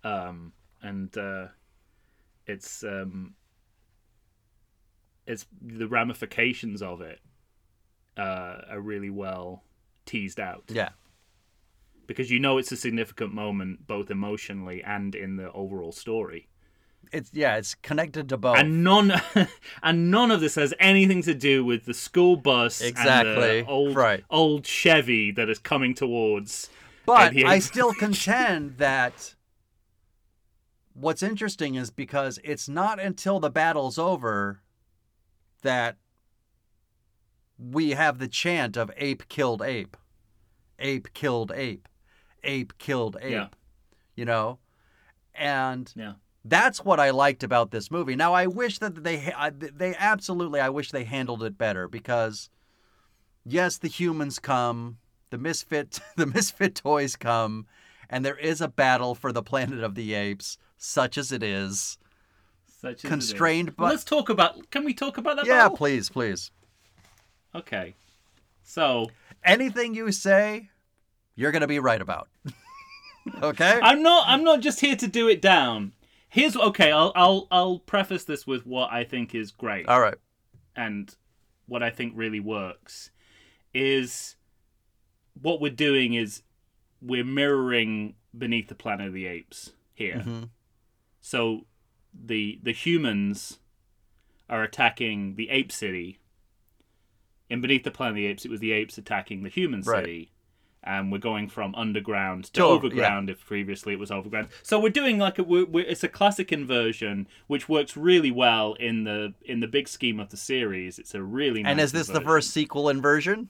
um, 0.05 0.53
and 0.81 1.15
uh, 1.17 1.47
it's 2.47 2.83
um, 2.83 3.35
it's 5.25 5.45
the 5.61 5.87
ramifications 5.87 6.81
of 6.81 7.01
it 7.01 7.19
uh, 8.17 8.57
are 8.69 8.79
really 8.81 9.09
well 9.09 9.63
teased 10.05 10.39
out 10.39 10.63
Yeah. 10.67 10.89
because 12.07 12.29
you 12.29 12.39
know 12.39 12.57
it's 12.57 12.71
a 12.71 12.77
significant 12.77 13.33
moment 13.33 13.87
both 13.87 14.11
emotionally 14.11 14.83
and 14.83 15.15
in 15.15 15.37
the 15.37 15.51
overall 15.53 15.91
story 15.93 16.49
It's 17.11 17.29
yeah, 17.33 17.55
it's 17.57 17.73
connected 17.75 18.29
to 18.29 18.37
both. 18.37 18.57
and 18.57 18.83
none 18.83 19.13
and 19.83 20.11
none 20.11 20.29
of 20.31 20.41
this 20.41 20.55
has 20.55 20.73
anything 20.79 21.21
to 21.23 21.33
do 21.33 21.63
with 21.63 21.85
the 21.85 21.93
school 21.93 22.35
bus 22.35 22.81
and 22.81 22.89
Exactly, 22.89 23.61
the 23.61 23.65
old 23.67 23.95
right. 23.95 24.23
old 24.29 24.65
Chevy 24.65 25.31
that 25.31 25.49
is 25.49 25.59
coming 25.59 25.93
towards 25.93 26.69
But 27.05 27.35
I 27.37 27.59
still 27.59 27.93
contend 27.99 28.77
that 28.77 29.35
what's 30.93 31.23
interesting 31.23 31.75
is 31.75 31.89
because 31.89 32.39
it's 32.43 32.69
not 32.69 32.99
until 32.99 33.39
the 33.39 33.49
battle's 33.49 33.97
over 33.97 34.61
that 35.63 35.97
we 37.57 37.91
have 37.91 38.19
the 38.19 38.27
chant 38.27 38.77
of 38.77 38.91
ape 38.97 39.27
killed 39.27 39.61
ape. 39.61 39.97
Ape 40.79 41.13
killed 41.13 41.51
ape. 41.53 41.87
Ape 42.43 42.77
killed 42.77 43.17
ape. 43.21 43.31
Yeah. 43.31 43.47
You 44.15 44.25
know? 44.25 44.59
And 45.35 45.91
yeah 45.95 46.13
that's 46.45 46.83
what 46.83 46.99
I 46.99 47.11
liked 47.11 47.43
about 47.43 47.71
this 47.71 47.89
movie. 47.89 48.15
Now 48.15 48.33
I 48.33 48.47
wish 48.47 48.79
that 48.79 49.03
they 49.03 49.31
they 49.51 49.95
absolutely 49.95 50.59
I 50.59 50.69
wish 50.69 50.91
they 50.91 51.05
handled 51.05 51.43
it 51.43 51.57
better 51.57 51.87
because 51.87 52.49
yes, 53.45 53.77
the 53.77 53.87
humans 53.87 54.39
come, 54.39 54.97
the 55.29 55.37
misfit 55.37 55.99
the 56.17 56.25
misfit 56.25 56.75
toys 56.75 57.15
come 57.15 57.65
and 58.09 58.25
there 58.25 58.37
is 58.37 58.61
a 58.61 58.67
battle 58.67 59.15
for 59.15 59.31
the 59.31 59.43
planet 59.43 59.83
of 59.83 59.95
the 59.95 60.13
apes, 60.13 60.57
such 60.77 61.17
as 61.17 61.31
it 61.31 61.41
is. 61.41 61.97
Such. 62.83 63.03
Constrained 63.03 63.77
but 63.77 63.85
Let's 63.85 64.03
talk 64.03 64.27
about. 64.27 64.69
Can 64.69 64.83
we 64.83 64.93
talk 64.93 65.17
about 65.17 65.37
that? 65.37 65.45
Yeah, 65.45 65.63
battle? 65.63 65.77
please, 65.77 66.09
please. 66.09 66.51
Okay. 67.55 67.95
So 68.61 69.09
Anything 69.45 69.95
you 69.95 70.11
say, 70.11 70.69
you're 71.35 71.53
gonna 71.53 71.67
be 71.67 71.79
right 71.79 72.01
about. 72.01 72.27
okay? 73.41 73.79
I'm 73.81 74.03
not. 74.03 74.25
I'm 74.27 74.43
not 74.43 74.59
just 74.59 74.81
here 74.81 74.97
to 74.97 75.07
do 75.07 75.29
it 75.29 75.41
down. 75.41 75.93
Here's 76.27 76.57
okay. 76.57 76.91
I'll 76.91 77.13
I'll 77.15 77.47
I'll 77.51 77.79
preface 77.79 78.25
this 78.25 78.45
with 78.45 78.65
what 78.65 78.91
I 78.91 79.05
think 79.05 79.33
is 79.33 79.51
great 79.51 79.87
All 79.87 80.01
right. 80.01 80.17
and 80.75 81.13
what 81.67 81.83
I 81.83 81.89
think 81.89 82.11
really 82.17 82.41
works 82.41 83.11
is 83.73 84.35
what 85.41 85.61
we're 85.61 85.71
doing 85.71 86.15
is 86.15 86.43
we're 87.01 87.23
mirroring 87.23 88.15
beneath 88.37 88.67
the 88.67 88.75
planet 88.75 89.07
of 89.07 89.13
the 89.13 89.25
apes 89.25 89.71
here. 89.93 90.15
Mm-hmm. 90.15 90.43
So 91.21 91.65
the 92.13 92.59
the 92.63 92.71
humans 92.73 93.59
are 94.49 94.63
attacking 94.63 95.35
the 95.35 95.49
ape 95.49 95.71
city. 95.71 96.19
In 97.49 97.61
Beneath 97.61 97.83
the 97.83 97.91
Planet 97.91 98.11
of 98.11 98.15
the 98.15 98.25
Apes, 98.25 98.45
it 98.45 98.51
was 98.51 98.59
the 98.61 98.71
apes 98.71 98.97
attacking 98.97 99.43
the 99.43 99.49
human 99.49 99.81
Right. 99.81 100.03
city. 100.03 100.29
And 100.85 101.11
we're 101.13 101.17
going 101.19 101.47
from 101.47 101.73
underground 101.75 102.45
to, 102.45 102.51
To 102.53 102.63
over- 102.65 102.87
overground 102.87 103.29
if 103.29 103.45
previously 103.45 103.93
it 103.93 103.99
was 103.99 104.11
overground. 104.11 104.49
So 104.63 104.79
we're 104.79 104.89
doing 104.89 105.17
like 105.17 105.39
a 105.39 105.43
we're, 105.43 105.65
we're, 105.65 105.85
it's 105.85 106.03
a 106.03 106.09
classic 106.09 106.51
inversion 106.51 107.27
which 107.47 107.69
works 107.69 107.95
really 107.95 108.31
well 108.31 108.73
in 108.73 109.05
the 109.05 109.33
in 109.45 109.59
the 109.61 109.67
big 109.67 109.87
scheme 109.87 110.19
of 110.19 110.29
the 110.29 110.35
series. 110.37 110.99
It's 110.99 111.15
a 111.15 111.23
really 111.23 111.63
nice 111.63 111.71
And 111.71 111.79
is 111.79 111.91
this 111.93 112.07
the 112.07 112.19
first 112.21 112.49
sequel 112.51 112.89
inversion? 112.89 113.47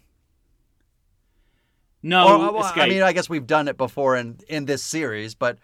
No, 2.02 2.28
Or- 2.28 2.50
uh, 2.50 2.52
well, 2.52 2.72
I 2.76 2.88
mean, 2.90 3.02
I 3.02 3.14
guess 3.14 3.30
we've 3.30 3.48
done 3.48 3.68
it 3.68 3.78
before 3.78 4.16
in 4.18 4.40
in 4.48 4.66
this 4.66 4.84
series, 4.84 5.34
but 5.36 5.58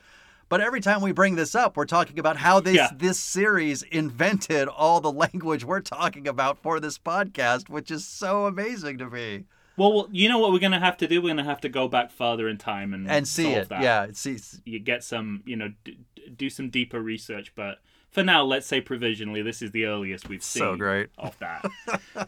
but 0.50 0.60
every 0.62 0.82
time 0.82 1.02
we 1.02 1.12
bring 1.12 1.36
this 1.36 1.56
up, 1.56 1.78
we're 1.78 1.86
talking 1.86 2.20
about 2.20 2.38
how 2.38 2.60
this 2.60 2.76
Yeah. 2.76 2.90
this 2.96 3.20
series 3.20 3.84
invented 3.84 4.68
all 4.68 5.00
the 5.00 5.12
language 5.12 5.64
we're 5.64 5.80
talking 5.82 6.28
about 6.28 6.58
for 6.58 6.80
this 6.80 6.98
podcast, 6.98 7.70
which 7.70 7.90
is 7.92 8.06
so 8.06 8.46
amazing 8.46 8.98
to 8.98 9.10
me. 9.10 9.46
Well, 9.78 10.10
you 10.12 10.28
know 10.28 10.40
what 10.40 10.52
we're 10.52 10.60
gonna 10.60 10.80
have 10.80 10.98
to 10.98 11.08
do? 11.08 11.22
We're 11.22 11.30
gonna 11.30 11.44
have 11.46 11.62
to 11.62 11.70
go 11.70 11.88
back 11.88 12.12
farther 12.12 12.50
in 12.50 12.58
time 12.58 12.94
and 12.94 13.10
And 13.10 13.26
see 13.28 13.44
solve 13.44 13.56
it, 13.58 13.70
That. 13.70 13.82
yeah, 13.82 14.08
see, 14.12 14.38
you 14.66 14.80
get 14.80 15.04
some, 15.06 15.42
you 15.46 15.56
know, 15.56 15.72
d- 15.86 16.00
do 16.36 16.50
some 16.50 16.70
deeper 16.70 17.00
research. 17.02 17.54
But 17.56 17.80
for 18.12 18.22
now, 18.24 18.44
let's 18.44 18.68
say 18.68 18.82
provisionally, 18.82 19.42
this 19.42 19.62
is 19.62 19.72
the 19.72 19.86
earliest 19.86 20.28
we've 20.28 20.44
seen 20.44 20.60
So 20.62 20.76
great. 20.76 21.08
of 21.18 21.38
that. 21.40 21.64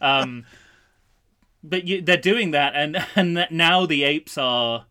um, 0.02 0.46
but 1.64 1.86
you, 1.86 2.02
they're 2.02 2.18
doing 2.18 2.52
that, 2.52 2.74
and 2.76 3.06
and 3.16 3.36
that 3.36 3.52
now 3.52 3.86
the 3.86 4.04
apes 4.04 4.38
are, 4.38 4.86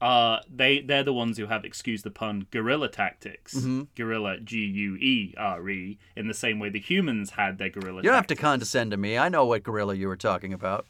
uh, 0.00 0.38
they 0.48 0.80
they're 0.80 1.02
the 1.04 1.12
ones 1.12 1.38
who 1.38 1.46
have, 1.46 1.64
excuse 1.64 2.02
the 2.02 2.10
pun, 2.10 2.46
guerrilla 2.50 2.88
tactics. 2.88 3.54
Mm-hmm. 3.54 3.82
Guerrilla, 3.94 4.38
G 4.40 4.58
U 4.58 4.96
E 4.96 5.34
R 5.36 5.68
E, 5.68 5.98
in 6.14 6.28
the 6.28 6.34
same 6.34 6.58
way 6.58 6.68
the 6.68 6.80
humans 6.80 7.30
had 7.30 7.58
their 7.58 7.70
guerrilla. 7.70 7.98
you 7.98 8.08
don't 8.08 8.14
have 8.14 8.26
to 8.28 8.36
condescend 8.36 8.90
to 8.90 8.96
me. 8.96 9.16
I 9.18 9.28
know 9.28 9.44
what 9.46 9.62
gorilla 9.62 9.94
you 9.94 10.08
were 10.08 10.16
talking 10.16 10.52
about. 10.52 10.86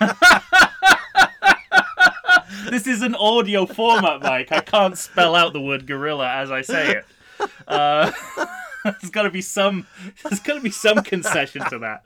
This 2.70 2.86
is 2.86 3.02
an 3.02 3.14
audio 3.14 3.66
format, 3.66 4.22
Mike. 4.22 4.50
I 4.50 4.60
can't 4.60 4.96
spell 4.96 5.34
out 5.34 5.52
the 5.52 5.60
word 5.60 5.86
gorilla 5.86 6.28
as 6.28 6.50
I 6.50 6.62
say 6.62 6.92
it. 6.96 7.50
Uh, 7.68 8.10
there's 8.84 9.10
got 9.10 9.22
to 9.22 9.30
be 9.30 9.42
some. 9.42 9.86
There's 10.22 10.40
got 10.40 10.54
to 10.54 10.60
be 10.60 10.70
some 10.70 11.02
concession 11.02 11.62
to 11.70 11.78
that. 11.80 12.04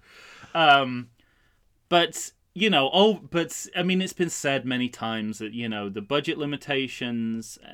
Um, 0.54 1.10
but 1.88 2.32
you 2.60 2.70
know, 2.70 2.90
oh, 2.92 3.14
but 3.30 3.66
I 3.76 3.82
mean, 3.82 4.00
it's 4.02 4.12
been 4.12 4.30
said 4.30 4.64
many 4.64 4.88
times 4.88 5.38
that 5.38 5.52
you 5.52 5.68
know 5.68 5.88
the 5.88 6.02
budget 6.02 6.38
limitations, 6.38 7.58
uh, 7.66 7.72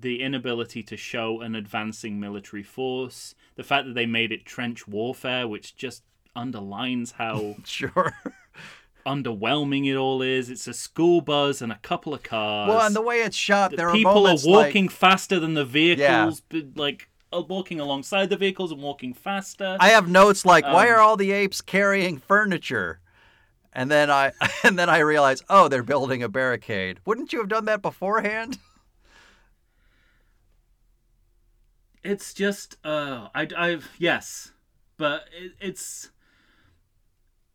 the 0.00 0.20
inability 0.22 0.82
to 0.84 0.96
show 0.96 1.40
an 1.40 1.54
advancing 1.54 2.20
military 2.20 2.62
force, 2.62 3.34
the 3.56 3.62
fact 3.62 3.86
that 3.86 3.94
they 3.94 4.06
made 4.06 4.32
it 4.32 4.44
trench 4.44 4.86
warfare, 4.88 5.46
which 5.48 5.76
just 5.76 6.02
underlines 6.36 7.12
how 7.12 7.56
Sure. 7.64 8.14
underwhelming 9.06 9.86
it 9.90 9.96
all 9.96 10.22
is. 10.22 10.48
It's 10.50 10.66
a 10.66 10.74
school 10.74 11.20
bus 11.20 11.60
and 11.60 11.70
a 11.72 11.76
couple 11.82 12.14
of 12.14 12.22
cars. 12.22 12.68
well, 12.68 12.86
and 12.86 12.94
the 12.96 13.02
way 13.02 13.20
it's 13.22 13.36
shot, 13.36 13.76
there 13.76 13.92
people 13.92 14.26
are 14.26 14.34
like- 14.34 14.44
walking 14.46 14.88
faster 14.88 15.38
than 15.38 15.54
the 15.54 15.64
vehicles, 15.64 16.40
but, 16.48 16.76
like 16.76 17.08
uh, 17.32 17.42
walking 17.42 17.80
alongside 17.80 18.30
the 18.30 18.36
vehicles 18.36 18.72
and 18.72 18.80
walking 18.82 19.12
faster. 19.12 19.76
I 19.80 19.88
have 19.90 20.08
notes 20.08 20.44
like, 20.46 20.64
why 20.64 20.86
Um, 20.88 20.94
are 20.94 20.98
all 21.00 21.16
the 21.16 21.32
apes 21.32 21.60
carrying 21.60 22.18
furniture? 22.18 23.00
And 23.74 23.90
then 23.90 24.10
I 24.10 24.32
and 24.64 24.78
then 24.78 24.88
I 24.88 24.98
realize, 24.98 25.42
oh, 25.48 25.68
they're 25.68 25.82
building 25.82 26.22
a 26.22 26.28
barricade. 26.28 27.00
Wouldn't 27.04 27.32
you 27.32 27.40
have 27.40 27.48
done 27.48 27.64
that 27.66 27.82
beforehand? 27.82 28.58
It's 32.06 32.34
just, 32.34 32.76
uh, 32.84 33.28
I, 33.34 33.48
I've 33.56 33.88
yes, 33.98 34.52
but 34.98 35.24
it, 35.34 35.52
it's. 35.58 36.10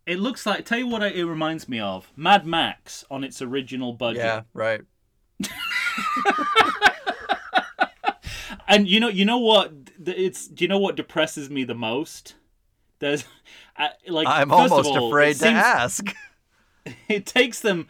It 0.08 0.18
looks 0.18 0.44
like. 0.48 0.66
Tell 0.66 0.80
you 0.80 0.88
what, 0.88 1.04
it 1.04 1.24
reminds 1.24 1.70
me 1.70 1.80
of 1.80 2.12
Mad 2.16 2.48
Max 2.48 3.06
on 3.12 3.24
its 3.24 3.44
original 3.44 3.94
budget. 3.94 4.24
Yeah, 4.24 4.42
right. 4.56 4.82
And 8.70 8.88
you 8.88 9.00
know, 9.00 9.08
you 9.08 9.26
know 9.26 9.40
what? 9.40 9.74
It's. 10.06 10.48
Do 10.48 10.64
you 10.64 10.68
know 10.68 10.78
what 10.78 10.96
depresses 10.96 11.50
me 11.50 11.64
the 11.64 11.74
most? 11.74 12.36
There's, 13.00 13.24
uh, 13.78 13.90
like, 14.08 14.28
I'm 14.28 14.52
almost 14.52 14.90
all, 14.90 15.08
afraid 15.08 15.34
to 15.34 15.40
seems- 15.40 15.56
ask. 15.56 16.16
it 17.08 17.26
takes 17.26 17.60
them 17.60 17.88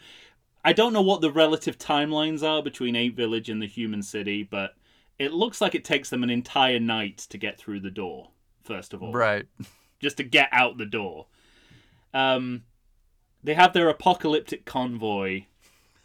I 0.64 0.72
don't 0.72 0.92
know 0.92 1.02
what 1.02 1.20
the 1.20 1.30
relative 1.30 1.78
timelines 1.78 2.42
are 2.42 2.62
between 2.62 2.94
Ape 2.96 3.16
Village 3.16 3.48
and 3.48 3.62
the 3.62 3.66
human 3.66 4.02
city, 4.02 4.42
but 4.42 4.74
it 5.18 5.32
looks 5.32 5.60
like 5.60 5.74
it 5.74 5.84
takes 5.84 6.10
them 6.10 6.22
an 6.22 6.30
entire 6.30 6.78
night 6.78 7.18
to 7.30 7.38
get 7.38 7.58
through 7.58 7.80
the 7.80 7.90
door, 7.90 8.30
first 8.62 8.92
of 8.92 9.02
all. 9.02 9.12
Right. 9.12 9.46
Just 10.00 10.18
to 10.18 10.22
get 10.22 10.48
out 10.52 10.78
the 10.78 10.86
door. 10.86 11.26
Um 12.12 12.64
they 13.42 13.54
have 13.54 13.72
their 13.72 13.88
apocalyptic 13.88 14.66
convoy, 14.66 15.44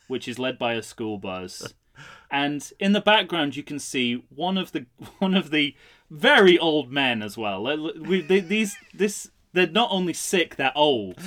which 0.08 0.28
is 0.28 0.40
led 0.40 0.58
by 0.58 0.74
a 0.74 0.84
school 0.84 1.18
bus. 1.18 1.74
And 2.30 2.70
in 2.80 2.92
the 2.92 3.00
background 3.00 3.56
you 3.56 3.64
can 3.64 3.80
see 3.80 4.26
one 4.30 4.58
of 4.58 4.74
the 4.74 4.86
one 5.20 5.34
of 5.34 5.52
the 5.52 5.76
very 6.10 6.58
old 6.60 6.92
men 6.92 7.22
as 7.22 7.38
well. 7.38 7.64
We- 7.98 8.22
they- 8.22 8.40
These 8.42 8.78
this 8.94 9.30
they're 9.54 9.68
not 9.68 9.90
only 9.92 10.14
sick, 10.14 10.56
they're 10.58 10.72
old. 10.76 11.18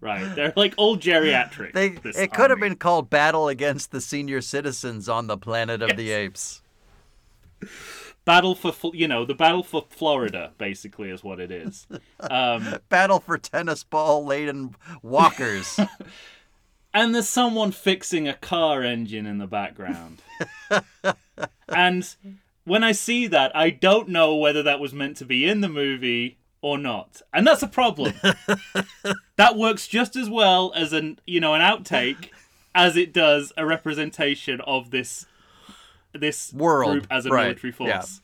Right. 0.00 0.34
They're 0.34 0.52
like 0.56 0.74
old 0.78 1.00
geriatric. 1.00 1.72
They 1.72 1.98
it 2.20 2.32
could 2.32 2.50
have 2.50 2.60
been 2.60 2.76
called 2.76 3.10
Battle 3.10 3.48
Against 3.48 3.90
the 3.90 4.00
Senior 4.00 4.40
Citizens 4.40 5.08
on 5.08 5.26
the 5.26 5.36
Planet 5.36 5.82
of 5.82 5.96
the 5.96 6.10
Apes. 6.10 6.62
battle 8.24 8.54
for 8.54 8.74
you 8.94 9.06
know 9.08 9.24
the 9.24 9.34
battle 9.34 9.62
for 9.62 9.84
Florida 9.88 10.52
basically 10.58 11.10
is 11.10 11.22
what 11.24 11.40
it 11.40 11.50
is. 11.50 11.86
Um, 12.20 12.76
Battle 12.88 13.20
for 13.20 13.38
tennis 13.38 13.84
ball 13.84 14.24
laden 14.24 14.74
walkers. 15.02 15.78
and 16.94 17.14
there's 17.14 17.28
someone 17.28 17.70
fixing 17.72 18.26
a 18.26 18.34
car 18.34 18.82
engine 18.82 19.26
in 19.26 19.38
the 19.38 19.46
background. 19.46 20.22
and 21.68 22.16
when 22.66 22.84
I 22.84 22.92
see 22.92 23.26
that, 23.28 23.54
I 23.56 23.70
don't 23.70 24.08
know 24.08 24.36
whether 24.36 24.62
that 24.62 24.80
was 24.80 24.92
meant 24.92 25.16
to 25.18 25.24
be 25.24 25.48
in 25.48 25.62
the 25.62 25.68
movie 25.68 26.38
or 26.60 26.76
not, 26.76 27.22
and 27.32 27.46
that's 27.46 27.62
a 27.62 27.68
problem. 27.68 28.12
that 29.36 29.56
works 29.56 29.86
just 29.86 30.16
as 30.16 30.28
well 30.28 30.72
as 30.74 30.92
an 30.92 31.18
you 31.26 31.40
know 31.40 31.54
an 31.54 31.62
outtake 31.62 32.30
as 32.74 32.96
it 32.96 33.12
does 33.12 33.52
a 33.56 33.64
representation 33.64 34.60
of 34.62 34.90
this 34.90 35.26
this 36.12 36.52
World, 36.52 36.92
group 36.92 37.06
as 37.10 37.24
a 37.24 37.30
right, 37.30 37.44
military 37.44 37.72
yeah. 37.80 38.00
force. 38.00 38.20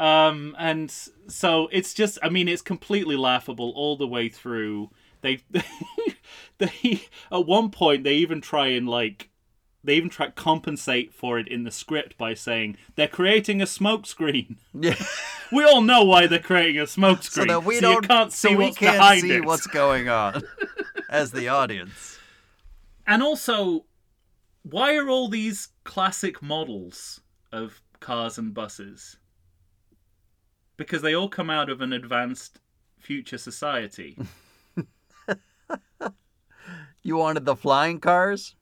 Um, 0.00 0.56
and 0.58 0.90
so 1.28 1.68
it's 1.70 1.92
just, 1.92 2.18
I 2.22 2.30
mean, 2.30 2.48
it's 2.48 2.62
completely 2.62 3.16
laughable 3.16 3.70
all 3.76 3.96
the 3.96 4.06
way 4.06 4.30
through. 4.30 4.90
They, 5.20 5.40
they, 6.58 7.02
at 7.30 7.46
one 7.46 7.70
point, 7.70 8.04
they 8.04 8.14
even 8.14 8.40
try 8.40 8.68
and 8.68 8.88
like, 8.88 9.28
they 9.82 9.94
even 9.94 10.10
try 10.10 10.26
to 10.26 10.32
compensate 10.32 11.14
for 11.14 11.38
it 11.38 11.48
in 11.48 11.64
the 11.64 11.70
script 11.70 12.18
by 12.18 12.34
saying 12.34 12.76
they're 12.96 13.08
creating 13.08 13.62
a 13.62 13.66
smokescreen. 13.66 14.56
yeah. 14.74 14.94
We 15.52 15.64
all 15.64 15.80
know 15.80 16.04
why 16.04 16.28
they're 16.28 16.38
creating 16.38 16.78
a 16.78 16.84
smokescreen. 16.84 17.30
So 17.30 17.44
that 17.46 17.64
we 17.64 17.74
so 17.76 17.80
don't 17.80 18.02
you 18.04 18.08
can't 18.08 18.32
see 18.32 18.50
so 18.50 18.56
we 18.56 18.64
what's 18.66 18.78
can't 18.78 19.20
see 19.20 19.32
it. 19.32 19.44
what's 19.44 19.66
going 19.66 20.08
on 20.08 20.42
as 21.10 21.32
the 21.32 21.48
audience. 21.48 22.20
And 23.04 23.20
also, 23.20 23.86
why 24.62 24.94
are 24.94 25.08
all 25.08 25.28
these 25.28 25.70
classic 25.82 26.40
models 26.40 27.20
of 27.50 27.82
cars 27.98 28.38
and 28.38 28.54
buses? 28.54 29.16
Because 30.76 31.02
they 31.02 31.16
all 31.16 31.28
come 31.28 31.50
out 31.50 31.68
of 31.68 31.80
an 31.80 31.92
advanced 31.92 32.60
future 33.00 33.38
society. 33.38 34.16
You 37.02 37.16
wanted 37.16 37.44
the 37.44 37.56
flying 37.56 37.98
cars? 37.98 38.54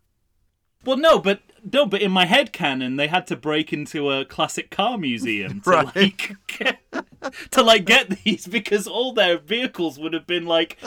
Well, 0.85 0.97
no, 0.97 1.19
but 1.19 1.41
no, 1.73 1.87
but 1.87 2.01
in 2.03 2.11
my 2.11 2.25
head 2.27 2.53
canon, 2.53 2.97
they 2.97 3.09
had 3.09 3.27
to 3.29 3.37
break 3.37 3.73
into 3.73 4.11
a 4.11 4.25
classic 4.25 4.71
car 4.71 4.97
museum 4.99 5.61
to 5.63 5.71
Right. 5.71 5.97
like 5.97 6.37
get, 6.47 6.79
to 7.51 7.63
like 7.63 7.85
get 7.85 8.11
these 8.25 8.47
because 8.47 8.87
all 8.87 9.13
their 9.13 9.39
vehicles 9.39 9.99
would 9.99 10.13
have 10.13 10.27
been 10.27 10.47
like 10.47 10.79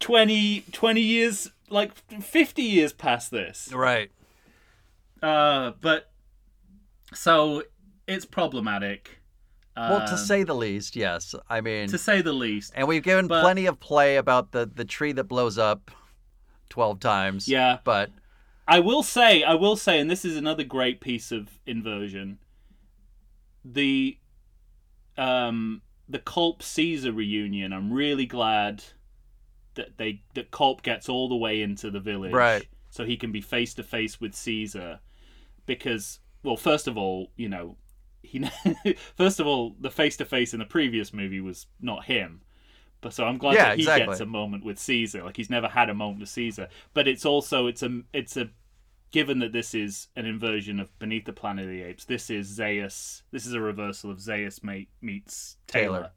20, 0.00 0.64
20 0.72 1.00
years, 1.00 1.50
like 1.70 1.92
fifty 2.22 2.62
years 2.62 2.92
past 2.92 3.30
this. 3.30 3.70
Right. 3.72 4.10
Uh, 5.22 5.72
but 5.80 6.10
so 7.12 7.62
it's 8.06 8.24
problematic. 8.24 9.20
Well, 9.76 10.06
to 10.06 10.16
say 10.16 10.44
the 10.44 10.54
least, 10.54 10.94
yes. 10.94 11.34
I 11.50 11.60
mean, 11.60 11.88
to 11.88 11.98
say 11.98 12.22
the 12.22 12.32
least. 12.32 12.72
and 12.76 12.86
we've 12.86 13.02
given 13.02 13.26
but- 13.26 13.42
plenty 13.42 13.66
of 13.66 13.80
play 13.80 14.16
about 14.16 14.52
the 14.52 14.70
the 14.72 14.84
tree 14.84 15.12
that 15.12 15.24
blows 15.24 15.58
up 15.58 15.90
twelve 16.68 17.00
times. 17.00 17.48
Yeah. 17.48 17.78
But 17.82 18.10
I 18.66 18.80
will 18.80 19.02
say, 19.02 19.42
I 19.42 19.54
will 19.54 19.76
say, 19.76 19.98
and 19.98 20.10
this 20.10 20.24
is 20.24 20.36
another 20.36 20.64
great 20.64 21.00
piece 21.00 21.30
of 21.30 21.58
inversion. 21.66 22.38
The 23.64 24.18
um 25.16 25.82
the 26.08 26.18
Kolp 26.18 26.62
Caesar 26.62 27.12
reunion. 27.12 27.72
I'm 27.72 27.92
really 27.92 28.26
glad 28.26 28.84
that 29.74 29.96
they 29.98 30.22
that 30.34 30.50
Kolp 30.50 30.82
gets 30.82 31.08
all 31.08 31.28
the 31.28 31.36
way 31.36 31.62
into 31.62 31.90
the 31.90 32.00
village, 32.00 32.32
Right. 32.32 32.66
So 32.90 33.04
he 33.04 33.16
can 33.16 33.32
be 33.32 33.40
face 33.40 33.74
to 33.74 33.82
face 33.82 34.20
with 34.20 34.34
Caesar, 34.34 35.00
because 35.66 36.20
well, 36.42 36.56
first 36.56 36.86
of 36.86 36.96
all, 36.96 37.32
you 37.36 37.48
know, 37.48 37.76
he 38.22 38.44
first 39.16 39.40
of 39.40 39.46
all 39.46 39.76
the 39.80 39.90
face 39.90 40.16
to 40.18 40.24
face 40.24 40.52
in 40.52 40.60
the 40.60 40.64
previous 40.64 41.12
movie 41.12 41.40
was 41.40 41.66
not 41.80 42.04
him. 42.04 42.42
But 43.04 43.12
so 43.12 43.24
I'm 43.26 43.36
glad 43.36 43.54
Yeah, 43.54 43.64
that 43.66 43.76
he 43.76 43.82
exactly. 43.82 44.06
gets 44.06 44.20
a 44.20 44.26
moment 44.26 44.64
with 44.64 44.78
Caesar. 44.78 45.22
Like 45.22 45.36
he's 45.36 45.50
never 45.50 45.68
had 45.68 45.90
a 45.90 45.94
moment 45.94 46.20
with 46.20 46.30
Caesar. 46.30 46.68
But 46.94 47.06
it's 47.06 47.26
also 47.26 47.66
it's 47.66 47.82
a 47.82 48.00
it's 48.14 48.38
a 48.38 48.48
given 49.12 49.40
that 49.40 49.52
this 49.52 49.74
is 49.74 50.08
an 50.16 50.24
inversion 50.24 50.80
of 50.80 50.98
Beneath 50.98 51.26
the 51.26 51.32
Planet 51.34 51.66
of 51.66 51.70
the 51.70 51.82
Apes. 51.82 52.06
This 52.06 52.30
is 52.30 52.48
Zaius. 52.58 53.20
This 53.30 53.44
is 53.44 53.52
a 53.52 53.60
reversal 53.60 54.10
of 54.10 54.16
Zaius 54.20 54.64
mate, 54.64 54.88
meets 55.02 55.58
Taylor. 55.66 55.98
Taylor. 55.98 56.10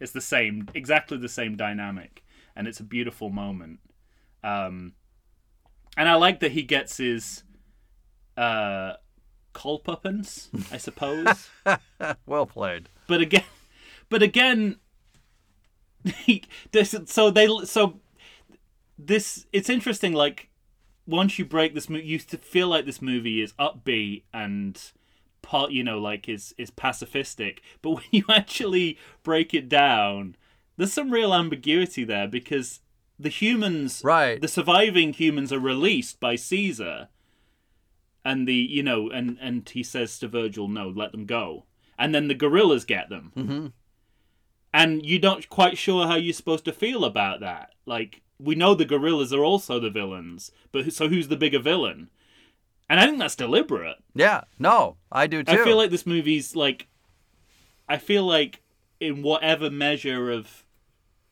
It's 0.00 0.10
the 0.10 0.20
same, 0.20 0.68
exactly 0.74 1.16
the 1.18 1.28
same 1.28 1.56
dynamic, 1.56 2.24
and 2.56 2.66
it's 2.66 2.80
a 2.80 2.84
beautiful 2.84 3.30
moment. 3.30 3.78
Um, 4.42 4.94
and 5.96 6.08
I 6.08 6.14
like 6.14 6.40
that 6.40 6.50
he 6.50 6.64
gets 6.64 6.96
his 6.96 7.44
uh, 8.36 8.94
culpupins, 9.52 10.50
I 10.72 10.78
suppose. 10.78 11.48
well 12.26 12.46
played. 12.46 12.88
but 13.06 13.20
again 13.20 13.44
but 14.08 14.22
again 14.22 14.76
so 17.06 17.30
they 17.30 17.48
so 17.64 18.00
this 18.98 19.46
it's 19.52 19.68
interesting 19.68 20.12
like 20.12 20.48
once 21.06 21.38
you 21.38 21.44
break 21.44 21.74
this 21.74 21.88
movie 21.88 22.04
you 22.06 22.18
feel 22.18 22.68
like 22.68 22.86
this 22.86 23.02
movie 23.02 23.42
is 23.42 23.52
upbeat 23.54 24.22
and 24.32 24.92
part 25.42 25.72
you 25.72 25.82
know 25.82 25.98
like 25.98 26.28
is 26.28 26.54
is 26.58 26.70
pacifistic. 26.70 27.58
But 27.82 27.90
when 27.94 28.04
you 28.10 28.24
actually 28.28 28.98
break 29.22 29.52
it 29.54 29.68
down 29.68 30.36
there's 30.76 30.92
some 30.92 31.10
real 31.10 31.34
ambiguity 31.34 32.04
there 32.04 32.28
because 32.28 32.80
the 33.18 33.28
humans 33.28 34.00
Right. 34.02 34.40
the 34.40 34.48
surviving 34.48 35.12
humans 35.12 35.52
are 35.52 35.58
released 35.60 36.18
by 36.18 36.34
caesar 36.34 37.08
and 38.24 38.48
the 38.48 38.54
you 38.54 38.82
know 38.82 39.10
and 39.10 39.36
and 39.40 39.68
he 39.68 39.82
says 39.82 40.18
to 40.20 40.28
virgil 40.28 40.68
no 40.68 40.88
let 40.88 41.12
them 41.12 41.26
go. 41.26 41.64
And 41.98 42.14
then 42.14 42.26
the 42.28 42.34
gorillas 42.34 42.84
get 42.84 43.08
them. 43.10 43.32
Hmm 43.34 43.66
and 44.74 45.04
you're 45.04 45.20
not 45.20 45.48
quite 45.48 45.76
sure 45.78 46.06
how 46.06 46.16
you're 46.16 46.32
supposed 46.32 46.64
to 46.64 46.72
feel 46.72 47.04
about 47.04 47.40
that 47.40 47.70
like 47.86 48.22
we 48.38 48.54
know 48.54 48.74
the 48.74 48.84
gorillas 48.84 49.32
are 49.32 49.44
also 49.44 49.78
the 49.78 49.90
villains 49.90 50.50
but 50.72 50.84
who- 50.84 50.90
so 50.90 51.08
who's 51.08 51.28
the 51.28 51.36
bigger 51.36 51.58
villain 51.58 52.08
and 52.90 52.98
i 53.00 53.06
think 53.06 53.18
that's 53.18 53.36
deliberate 53.36 53.96
Yeah. 54.14 54.42
No, 54.58 54.96
I 55.10 55.26
do 55.26 55.42
too. 55.42 55.52
i 55.52 55.64
feel 55.64 55.76
like 55.76 55.90
this 55.90 56.06
movie's 56.06 56.54
like 56.56 56.86
i 57.88 57.98
feel 57.98 58.24
like 58.24 58.60
in 59.00 59.22
whatever 59.22 59.70
measure 59.70 60.30
of 60.30 60.64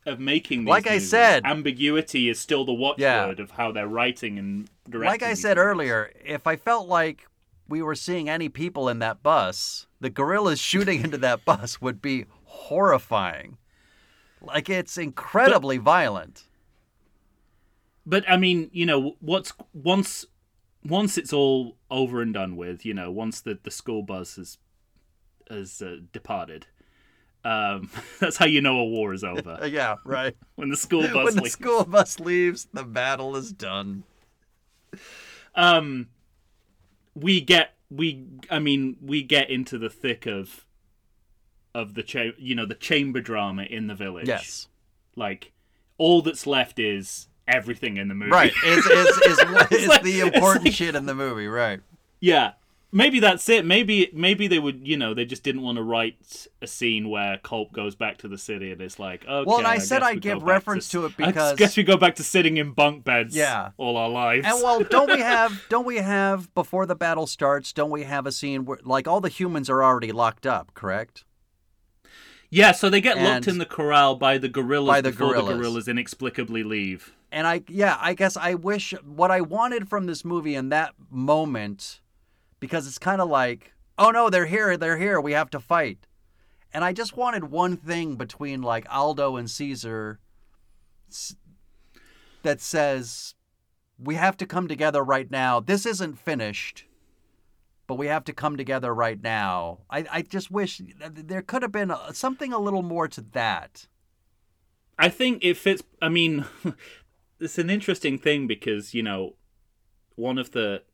of 0.07 0.19
making 0.19 0.61
these 0.61 0.69
Like 0.69 0.87
I 0.87 0.99
said- 0.99 1.45
ambiguity 1.45 2.31
is 2.31 2.41
still 2.41 2.65
the 2.65 2.73
watchword 2.73 3.01
Yeah. 3.39 3.43
of 3.43 3.51
how 3.53 3.71
they're 3.71 3.87
writing 3.87 4.39
and 4.39 4.69
directing 4.89 5.07
like 5.11 5.23
I 5.23 5.35
said 5.35 5.59
movies. 5.59 5.69
earlier, 5.69 6.11
if 6.25 6.47
I 6.47 6.57
felt 6.57 6.89
like 6.89 7.27
we 7.69 7.83
were 7.83 7.95
seeing 7.95 8.27
any 8.29 8.49
people 8.49 8.89
in 8.89 8.99
that 9.01 9.23
bus, 9.23 9.87
the 10.01 10.09
gorillas 10.09 10.59
shooting 10.59 11.03
into 11.05 11.19
that 11.19 11.45
bus 11.51 11.83
would 11.83 12.01
be 12.01 12.25
horrifying. 12.51 13.57
Like 14.41 14.69
it's 14.69 14.99
incredibly 14.99 15.79
violent. 15.79 16.45
but 18.07 18.25
I 18.29 18.37
mean, 18.37 18.71
you 18.73 18.87
know, 18.87 19.17
what's 19.21 19.53
once 19.73 20.27
once 20.85 21.19
it's 21.19 21.33
all 21.33 21.77
over 21.91 22.23
and 22.23 22.33
done 22.33 22.57
with, 22.57 22.85
you 22.87 22.95
know, 22.95 23.11
once 23.11 23.41
the 23.41 23.59
the 23.63 23.71
school 23.71 24.03
bus 24.03 24.37
has 24.37 24.59
has 25.49 25.83
uh, 25.83 25.97
departed, 26.13 26.67
um, 27.45 27.91
that's 28.21 28.37
how 28.39 28.47
you 28.47 28.61
know 28.61 28.79
a 28.81 28.85
war 28.85 29.13
is 29.13 29.23
over 29.25 29.59
yeah, 29.71 29.97
right. 30.05 30.37
when 30.57 30.71
the 30.71 30.77
school 30.77 31.03
bus 31.09 31.25
when 31.27 31.37
the 31.37 31.43
leaves. 31.43 31.53
school 31.53 31.85
bus 31.85 32.19
leaves, 32.21 32.69
the 32.73 32.85
battle 32.85 33.37
is 33.37 33.53
done. 33.53 34.05
um, 35.55 36.09
we 37.15 37.41
get 37.41 37.75
we 37.91 38.25
I 38.51 38.59
mean 38.59 38.97
we 39.03 39.23
get 39.23 39.51
into 39.51 39.79
the 39.79 39.91
thick 39.91 40.27
of 40.27 40.65
of 41.75 41.95
the 41.95 42.03
cha- 42.03 42.33
you 42.39 42.55
know 42.55 42.67
the 42.67 42.75
chamber 42.75 43.21
drama 43.21 43.63
in 43.65 43.87
the 43.87 43.95
village. 43.95 44.29
Yes. 44.29 44.69
like 45.17 45.53
all 45.99 46.23
that's 46.23 46.47
left 46.47 46.79
is 46.79 47.29
everything 47.47 47.97
in 47.99 48.09
the 48.09 48.15
movie. 48.15 48.31
Right. 48.31 48.53
Is 48.65 48.87
is 48.87 49.07
is, 49.19 49.39
is 49.73 49.89
like- 49.89 50.03
the 50.03 50.21
important 50.21 50.65
like- 50.67 50.75
shit 50.75 50.95
in 50.95 51.07
the 51.07 51.15
movie, 51.15 51.47
right? 51.47 51.81
Yeah. 52.21 52.53
Maybe 52.93 53.21
that's 53.21 53.49
it. 53.49 53.65
Maybe 53.65 54.11
maybe 54.13 54.49
they 54.49 54.59
would, 54.59 54.81
you 54.89 54.97
know, 54.97 55.15
they 55.15 55.25
just 55.25 55.45
didn't 55.45 55.63
want 55.63 55.77
to 55.77 55.83
write 55.85 56.49
a 56.61 56.67
scene 56.67 57.09
where 57.09 57.37
Kolp 57.39 57.71
goes 57.71 57.95
back 57.95 58.19
to 58.19 58.27
the 58.29 58.37
city 58.37 58.73
and 58.73 58.81
it's 58.81 58.99
like, 58.99 59.25
okay. 59.25 59.45
Well, 59.47 59.59
and 59.59 59.67
I 59.67 59.79
said 59.79 60.03
I'd 60.03 60.21
give 60.21 60.43
reference 60.43 60.89
to 60.89 61.05
it 61.07 61.17
because 61.17 61.53
I 61.53 61.55
guess 61.55 61.77
we 61.77 61.85
go 61.85 61.97
back 61.97 62.17
to 62.17 62.25
sitting 62.25 62.57
in 62.57 62.73
bunk 62.73 63.05
beds. 63.05 63.37
Yeah. 63.37 63.71
all 63.77 63.97
our 63.97 64.09
lives. 64.09 64.45
And 64.45 64.61
well, 64.61 64.81
don't 64.83 65.09
we 65.09 65.21
have 65.35 65.63
don't 65.69 65.87
we 65.87 65.99
have 65.99 66.53
before 66.55 66.85
the 66.85 66.97
battle 66.97 67.29
starts, 67.29 67.73
don't 67.73 67.91
we 67.91 68.03
have 68.03 68.27
a 68.27 68.33
scene 68.33 68.65
where 68.65 68.79
like 68.83 69.07
all 69.07 69.21
the 69.21 69.29
humans 69.29 69.71
are 69.71 69.85
already 69.85 70.11
locked 70.11 70.45
up, 70.45 70.75
correct? 70.75 71.23
Yeah. 72.51 72.73
So 72.73 72.91
they 72.91 73.01
get 73.01 73.17
And- 73.17 73.27
locked 73.27 73.49
in 73.49 73.59
the 73.59 73.67
corral 73.67 74.17
by 74.17 74.37
the 74.39 74.49
gorillas 74.49 74.89
By 74.89 75.01
the 75.01 75.11
before 75.11 75.29
the 75.29 75.33
gorillas. 75.35 75.57
gorillas 75.57 75.89
inexplicably 75.89 76.63
leave. 76.63 77.15
And 77.33 77.47
I 77.47 77.63
yeah, 77.69 77.97
I 78.01 78.15
guess 78.15 78.37
I 78.37 78.55
wish 78.55 78.93
what 79.05 79.31
I 79.31 79.41
wanted 79.41 79.89
from 79.89 80.07
this 80.07 80.25
movie 80.25 80.55
in 80.57 80.69
that 80.71 80.95
moment 81.11 82.01
because 82.59 82.87
it's 82.87 82.99
kind 82.99 83.21
of 83.21 83.29
like, 83.29 83.73
oh 83.99 84.11
no, 84.11 84.29
they're 84.31 84.47
here, 84.47 84.77
they're 84.77 84.99
here, 84.99 85.21
we 85.21 85.33
have 85.33 85.49
to 85.51 85.61
fight. 85.61 86.07
And 86.73 86.85
I 86.85 86.93
just 86.93 87.17
wanted 87.17 87.45
one 87.45 87.77
thing 87.77 88.17
between 88.17 88.63
like 88.63 88.87
Aldo 88.93 89.37
and 89.37 89.49
Caesar 89.51 90.19
that 92.43 92.61
says 92.61 93.35
we 93.99 94.15
have 94.15 94.37
to 94.39 94.47
come 94.47 94.67
together 94.69 95.03
right 95.03 95.31
now. 95.31 95.61
This 95.61 95.85
isn't 95.87 96.19
finished, 96.19 96.85
but 97.91 97.99
we 97.99 98.07
have 98.07 98.23
to 98.23 98.33
come 98.33 98.57
together 98.57 98.95
right 98.95 99.21
now. 99.21 99.81
I, 99.91 100.07
I 100.13 100.23
just 100.23 100.49
wish 100.49 100.81
there 101.01 101.43
could 101.43 101.63
have 101.63 101.73
been 101.73 101.93
something 102.13 102.53
a 102.53 102.59
little 102.61 102.83
more 102.83 103.09
to 103.09 103.21
that. 103.33 103.89
I 104.97 105.09
think 105.09 105.45
it 105.45 105.57
fits. 105.57 105.83
I 106.01 106.09
mean, 106.09 106.45
it's 107.41 107.59
an 107.59 107.69
interesting 107.69 108.17
thing 108.17 108.47
because 108.47 108.95
you 108.95 109.03
know, 109.03 109.35
one 110.15 110.39
of 110.39 110.53
the 110.53 110.85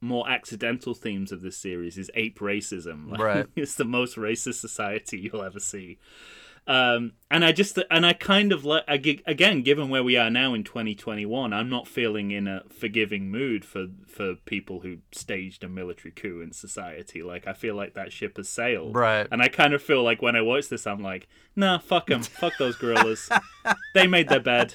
more 0.00 0.30
accidental 0.30 0.94
themes 0.94 1.32
of 1.32 1.42
this 1.42 1.56
series 1.56 1.98
is 1.98 2.08
ape 2.14 2.38
racism. 2.38 3.10
Like, 3.10 3.20
Right. 3.32 3.46
it's 3.56 3.74
the 3.74 3.84
most 3.84 4.14
racist 4.14 4.60
society 4.60 5.18
you'll 5.18 5.42
ever 5.42 5.58
see. 5.58 5.98
Um, 6.70 7.14
and 7.32 7.44
I 7.44 7.50
just 7.50 7.80
and 7.90 8.06
I 8.06 8.12
kind 8.12 8.52
of 8.52 8.64
like 8.64 8.84
again, 9.26 9.62
given 9.62 9.88
where 9.88 10.04
we 10.04 10.16
are 10.16 10.30
now 10.30 10.54
in 10.54 10.62
2021, 10.62 11.52
I'm 11.52 11.68
not 11.68 11.88
feeling 11.88 12.30
in 12.30 12.46
a 12.46 12.62
forgiving 12.68 13.28
mood 13.28 13.64
for 13.64 13.88
for 14.06 14.36
people 14.36 14.78
who 14.78 14.98
staged 15.10 15.64
a 15.64 15.68
military 15.68 16.12
coup 16.12 16.40
in 16.40 16.52
society. 16.52 17.24
Like 17.24 17.48
I 17.48 17.54
feel 17.54 17.74
like 17.74 17.94
that 17.94 18.12
ship 18.12 18.36
has 18.36 18.48
sailed. 18.48 18.94
Right. 18.94 19.26
And 19.32 19.42
I 19.42 19.48
kind 19.48 19.74
of 19.74 19.82
feel 19.82 20.04
like 20.04 20.22
when 20.22 20.36
I 20.36 20.42
watch 20.42 20.68
this, 20.68 20.86
I'm 20.86 21.02
like, 21.02 21.26
nah, 21.56 21.78
fuck 21.78 22.06
them, 22.06 22.22
fuck 22.22 22.52
those 22.56 22.76
gorillas. 22.76 23.28
they 23.94 24.06
made 24.06 24.28
their 24.28 24.38
bed. 24.38 24.74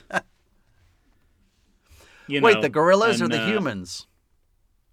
You 2.28 2.42
Wait, 2.42 2.56
know, 2.56 2.62
the 2.62 2.70
gorillas 2.70 3.22
or 3.22 3.30
the 3.30 3.42
uh, 3.42 3.48
humans? 3.48 4.06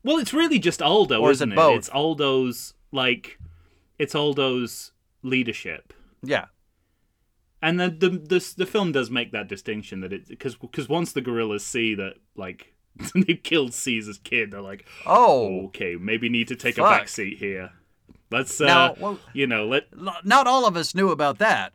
Well, 0.05 0.19
it's 0.19 0.33
really 0.33 0.61
just 0.61 0.81
Aldo, 0.81 1.21
Or 1.21 1.33
is 1.33 1.39
isn't 1.39 1.51
it 1.51 1.55
it? 1.55 1.57
both? 1.57 1.79
It's 1.79 1.89
Aldo's 1.89 2.75
like, 2.93 3.41
it's 3.99 4.15
Aldo's 4.15 4.93
leadership. 5.23 5.93
Yeah. 6.23 6.45
And 7.63 7.79
the 7.79 7.89
the 7.91 8.09
the, 8.11 8.55
the 8.59 8.67
film 8.67 8.91
does 8.93 9.09
make 9.11 9.31
that 9.33 9.47
distinction 9.49 10.01
that 10.01 10.13
it 10.13 10.29
because 10.29 10.57
because 10.57 10.89
once 10.89 11.13
the 11.13 11.21
gorillas 11.21 11.65
see 11.65 11.95
that 11.95 12.15
like 12.35 12.75
they 13.15 13.35
killed 13.35 13.73
Caesar's 13.73 14.19
kid, 14.19 14.51
they're 14.51 14.61
like, 14.61 14.85
Oh. 15.07 15.67
okay, 15.67 15.95
maybe 15.97 16.29
need 16.29 16.49
to 16.49 16.57
take 16.57 16.77
a 16.77 16.83
Fuck. 16.83 16.91
back 16.91 17.09
seat 17.09 17.39
here. 17.39 17.71
Let's 18.31 18.61
uh, 18.61 18.67
Now, 18.67 18.95
well- 18.99 19.19
you 19.33 19.47
know, 19.47 19.67
let 19.67 19.85
Not 20.25 20.47
all 20.47 20.67
of 20.67 20.77
us 20.77 20.95
knew 20.95 21.11
about 21.11 21.39
that. 21.39 21.73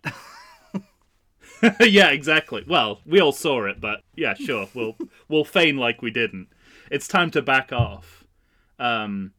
yeah, 1.80 2.10
exactly. 2.10 2.64
Well, 2.68 3.00
we 3.06 3.20
all 3.22 3.32
saw 3.32 3.66
it, 3.66 3.80
but 3.82 4.02
yeah, 4.16 4.34
sure. 4.34 4.68
We'll 4.74 4.98
we'll 5.30 5.46
feign 5.46 5.78
like 5.78 6.02
we 6.02 6.12
didn't. 6.12 6.48
It's 6.92 7.08
time 7.08 7.32
to 7.32 7.42
back 7.42 7.72
off. 7.72 8.26
Um, 8.80 9.32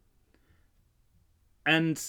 and 1.67 2.03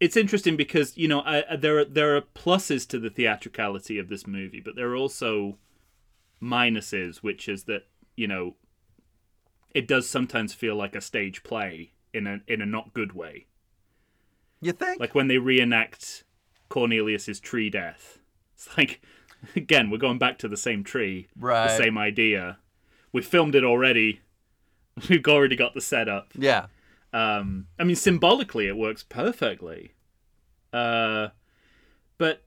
it's 0.00 0.16
interesting 0.16 0.56
because 0.56 0.96
you 0.96 1.08
know 1.08 1.20
I, 1.22 1.56
there 1.56 1.78
are 1.78 1.84
there 1.84 2.16
are 2.16 2.20
pluses 2.22 2.86
to 2.88 2.98
the 2.98 3.10
theatricality 3.10 3.98
of 3.98 4.08
this 4.08 4.26
movie, 4.26 4.60
but 4.60 4.76
there 4.76 4.88
are 4.90 4.96
also 4.96 5.58
minuses, 6.42 7.18
which 7.18 7.48
is 7.48 7.64
that 7.64 7.86
you 8.16 8.26
know 8.26 8.54
it 9.74 9.86
does 9.86 10.08
sometimes 10.08 10.54
feel 10.54 10.74
like 10.76 10.94
a 10.94 11.00
stage 11.00 11.42
play 11.42 11.92
in 12.14 12.26
a 12.26 12.40
in 12.46 12.60
a 12.62 12.66
not 12.66 12.94
good 12.94 13.12
way. 13.12 13.46
You 14.60 14.72
think? 14.72 15.00
Like 15.00 15.14
when 15.14 15.28
they 15.28 15.38
reenact 15.38 16.24
Cornelius's 16.68 17.40
tree 17.40 17.70
death. 17.70 18.18
It's 18.54 18.76
like 18.76 19.00
again, 19.56 19.90
we're 19.90 19.98
going 19.98 20.18
back 20.18 20.38
to 20.38 20.48
the 20.48 20.56
same 20.56 20.82
tree, 20.84 21.28
Right. 21.38 21.68
the 21.68 21.76
same 21.76 21.96
idea. 21.98 22.58
We 23.12 23.22
filmed 23.22 23.54
it 23.54 23.64
already. 23.64 24.20
We've 25.08 25.24
already 25.26 25.54
got 25.56 25.74
the 25.74 25.80
setup. 25.80 26.32
yeah. 26.36 26.66
Um, 27.12 27.66
I 27.78 27.84
mean, 27.84 27.96
symbolically, 27.96 28.66
it 28.68 28.76
works 28.76 29.02
perfectly. 29.02 29.94
Uh, 30.72 31.28
but 32.18 32.44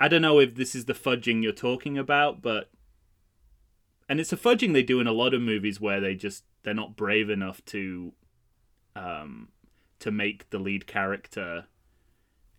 I 0.00 0.08
don't 0.08 0.22
know 0.22 0.38
if 0.40 0.54
this 0.54 0.74
is 0.74 0.86
the 0.86 0.94
fudging 0.94 1.42
you're 1.42 1.52
talking 1.52 1.98
about, 1.98 2.40
but 2.40 2.70
and 4.08 4.20
it's 4.20 4.32
a 4.32 4.36
fudging 4.36 4.72
they 4.72 4.82
do 4.82 5.00
in 5.00 5.06
a 5.06 5.12
lot 5.12 5.34
of 5.34 5.42
movies 5.42 5.80
where 5.80 6.00
they 6.00 6.14
just 6.14 6.44
they're 6.62 6.72
not 6.74 6.96
brave 6.96 7.28
enough 7.28 7.62
to 7.66 8.12
um 8.96 9.48
to 9.98 10.10
make 10.10 10.48
the 10.50 10.58
lead 10.58 10.86
character 10.86 11.66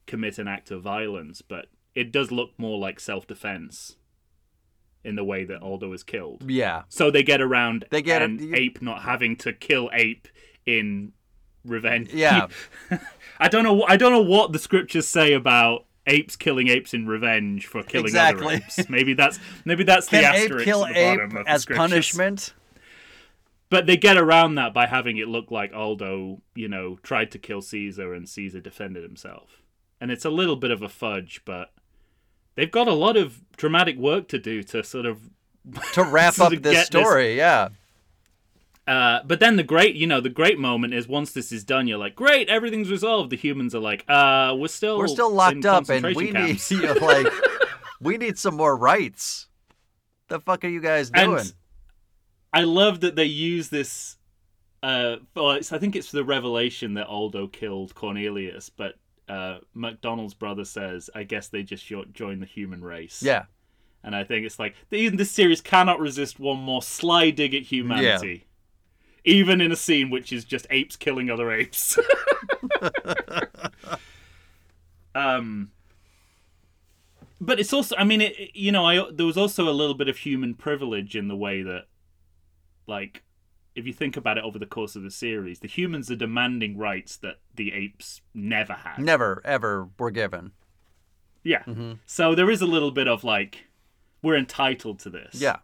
commit 0.05 0.37
an 0.37 0.47
act 0.47 0.69
of 0.71 0.81
violence, 0.83 1.41
but 1.41 1.67
it 1.95 2.11
does 2.11 2.31
look 2.31 2.51
more 2.57 2.77
like 2.77 2.99
self-defense 2.99 3.95
in 5.03 5.15
the 5.15 5.23
way 5.23 5.45
that 5.45 5.61
Aldo 5.61 5.91
is 5.93 6.03
killed. 6.03 6.43
Yeah. 6.49 6.83
So 6.89 7.09
they 7.09 7.23
get 7.23 7.41
around 7.41 7.85
They 7.89 8.01
get 8.01 8.21
and 8.21 8.39
it- 8.41 8.53
Ape 8.53 8.81
not 8.81 9.03
having 9.03 9.35
to 9.37 9.53
kill 9.53 9.89
Ape 9.93 10.27
in 10.65 11.13
revenge. 11.65 12.13
Yeah. 12.13 12.47
I 13.39 13.47
don't 13.47 13.63
know. 13.63 13.83
I 13.83 13.97
don't 13.97 14.11
know 14.11 14.21
what 14.21 14.51
the 14.53 14.59
scriptures 14.59 15.07
say 15.07 15.33
about 15.33 15.85
apes 16.07 16.35
killing 16.35 16.67
apes 16.69 16.93
in 16.93 17.05
revenge 17.07 17.67
for 17.67 17.83
killing 17.83 18.05
Exactly. 18.07 18.55
other 18.55 18.55
apes. 18.65 18.89
Maybe 18.89 19.13
that's 19.13 19.39
maybe 19.65 19.83
that's 19.83 20.07
the 20.07 20.19
Can 20.21 20.35
Ape 20.35 20.41
asterisk 20.43 20.65
kill 20.65 20.85
at 20.85 20.93
the 20.93 20.99
Ape 20.99 21.17
bottom 21.19 21.37
of 21.37 21.45
the 21.45 21.51
as 21.51 21.65
punishment? 21.65 22.53
But 23.69 23.85
they 23.85 23.97
get 23.97 24.17
around 24.17 24.55
that 24.55 24.73
by 24.73 24.87
having 24.87 25.17
it 25.17 25.27
look 25.27 25.51
like 25.51 25.71
Aldo, 25.73 26.41
you 26.55 26.67
know, 26.67 26.97
tried 27.03 27.31
to 27.31 27.37
kill 27.39 27.61
Caesar 27.61 28.13
and 28.15 28.27
Caesar 28.27 28.59
defended 28.59 29.03
himself. 29.03 29.61
And 30.01 30.09
it's 30.09 30.25
a 30.25 30.29
little 30.31 30.55
bit 30.55 30.71
of 30.71 30.81
a 30.81 30.89
fudge, 30.89 31.41
but 31.45 31.71
they've 32.55 32.71
got 32.71 32.87
a 32.87 32.93
lot 32.93 33.15
of 33.15 33.41
dramatic 33.57 33.95
work 33.97 34.27
to 34.29 34.39
do 34.39 34.63
to 34.63 34.83
sort 34.83 35.05
of 35.05 35.19
To 35.93 36.03
wrap 36.03 36.39
up 36.39 36.51
to 36.51 36.59
this 36.59 36.73
get 36.73 36.91
this- 36.91 37.03
story, 37.05 37.37
yeah. 37.37 37.69
Uh, 38.89 39.21
but 39.23 39.39
then 39.39 39.55
the 39.55 39.61
great, 39.61 39.93
you 39.93 40.07
know, 40.07 40.19
the 40.19 40.31
great 40.31 40.57
moment 40.57 40.95
is 40.95 41.07
once 41.07 41.31
this 41.31 41.51
is 41.51 41.63
done, 41.63 41.87
you're 41.87 41.99
like, 41.99 42.15
great, 42.15 42.49
everything's 42.49 42.89
resolved. 42.89 43.29
The 43.29 43.37
humans 43.37 43.75
are 43.75 43.79
like, 43.79 44.03
uh, 44.09 44.55
we're 44.57 44.67
still 44.67 44.97
We're 44.97 45.07
still 45.07 45.31
locked 45.31 45.63
up 45.63 45.87
and 45.89 46.03
we 46.03 46.31
concentration 46.31 46.33
need 46.33 46.47
camps." 46.47 46.71
you 46.71 46.81
know, 46.81 46.93
like 46.93 47.27
we 48.01 48.17
need 48.17 48.39
some 48.39 48.55
more 48.55 48.75
rights. 48.75 49.47
The 50.29 50.39
fuck 50.39 50.65
are 50.65 50.69
you 50.69 50.81
guys 50.81 51.11
doing? 51.11 51.37
And 51.37 51.53
I 52.51 52.61
love 52.61 53.01
that 53.01 53.15
they 53.15 53.25
use 53.25 53.69
this. 53.69 54.17
Uh, 54.81 55.17
well, 55.35 55.51
it's, 55.51 55.71
I 55.71 55.77
think 55.77 55.95
it's 55.95 56.09
the 56.09 56.23
revelation 56.23 56.95
that 56.95 57.05
Aldo 57.05 57.49
killed 57.49 57.93
Cornelius, 57.93 58.69
but 58.69 58.95
uh, 59.27 59.59
MacDonald's 59.75 60.33
brother 60.33 60.65
says, 60.65 61.11
"I 61.13 61.23
guess 61.25 61.49
they 61.49 61.61
just 61.61 61.85
jo- 61.85 62.05
joined 62.11 62.41
the 62.41 62.47
human 62.47 62.83
race." 62.83 63.21
yeah. 63.21 63.43
and 64.03 64.15
I 64.15 64.23
think 64.23 64.47
it's 64.47 64.57
like 64.57 64.73
even 64.89 65.17
this 65.17 65.29
series 65.29 65.61
cannot 65.61 65.99
resist 65.99 66.39
one 66.39 66.57
more 66.57 66.81
sly 66.81 67.29
dig 67.29 67.53
at 67.53 67.61
humanity, 67.61 68.47
even 69.23 69.61
in 69.61 69.71
a 69.71 69.75
scene 69.75 70.09
which 70.09 70.31
is 70.31 70.45
just 70.45 70.67
apes 70.69 70.95
killing 70.95 71.29
other 71.29 71.51
apes. 71.51 71.97
um, 75.15 75.71
but 77.41 77.59
it's 77.59 77.73
also, 77.73 77.95
I 77.97 78.03
mean, 78.03 78.21
it, 78.21 78.51
you 78.53 78.71
know, 78.71 78.85
I 78.85 79.09
there 79.11 79.25
was 79.25 79.37
also 79.37 79.69
a 79.69 79.71
little 79.71 79.95
bit 79.95 80.09
of 80.09 80.17
human 80.17 80.53
privilege 80.53 81.15
in 81.15 81.27
the 81.27 81.35
way 81.35 81.61
that, 81.61 81.85
like, 82.87 83.23
if 83.75 83.85
you 83.85 83.93
think 83.93 84.17
about 84.17 84.37
it 84.37 84.43
over 84.43 84.59
the 84.59 84.65
course 84.65 84.95
of 84.95 85.03
the 85.03 85.11
series, 85.11 85.59
the 85.59 85.67
humans 85.67 86.11
are 86.11 86.15
demanding 86.15 86.77
rights 86.77 87.17
that 87.17 87.39
the 87.55 87.73
apes 87.73 88.21
never 88.33 88.73
had. 88.73 88.99
Never 88.99 89.41
ever 89.45 89.89
were 89.97 90.11
given. 90.11 90.51
Yeah. 91.43 91.63
Mm-hmm. 91.63 91.93
So 92.05 92.35
there 92.35 92.49
is 92.49 92.61
a 92.61 92.65
little 92.65 92.91
bit 92.91 93.07
of 93.07 93.23
like, 93.23 93.65
we're 94.21 94.35
entitled 94.35 94.99
to 94.99 95.09
this. 95.09 95.35
Yeah. 95.35 95.57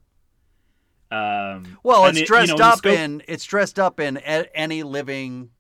Um, 1.16 1.78
Well, 1.84 2.06
it's 2.08 2.18
it- 2.18 2.22
you 2.22 2.28
dressed 2.28 2.58
know, 2.58 2.66
up 2.66 2.78
scope- 2.80 2.94
in 2.98 3.24
it's 3.28 3.46
dressed 3.46 3.80
up 3.80 4.00
in 4.00 4.18
a- 4.18 4.50
any 4.58 4.84
living 4.84 5.52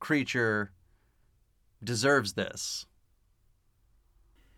creature 0.00 0.72
deserves 1.82 2.32
this. 2.34 2.86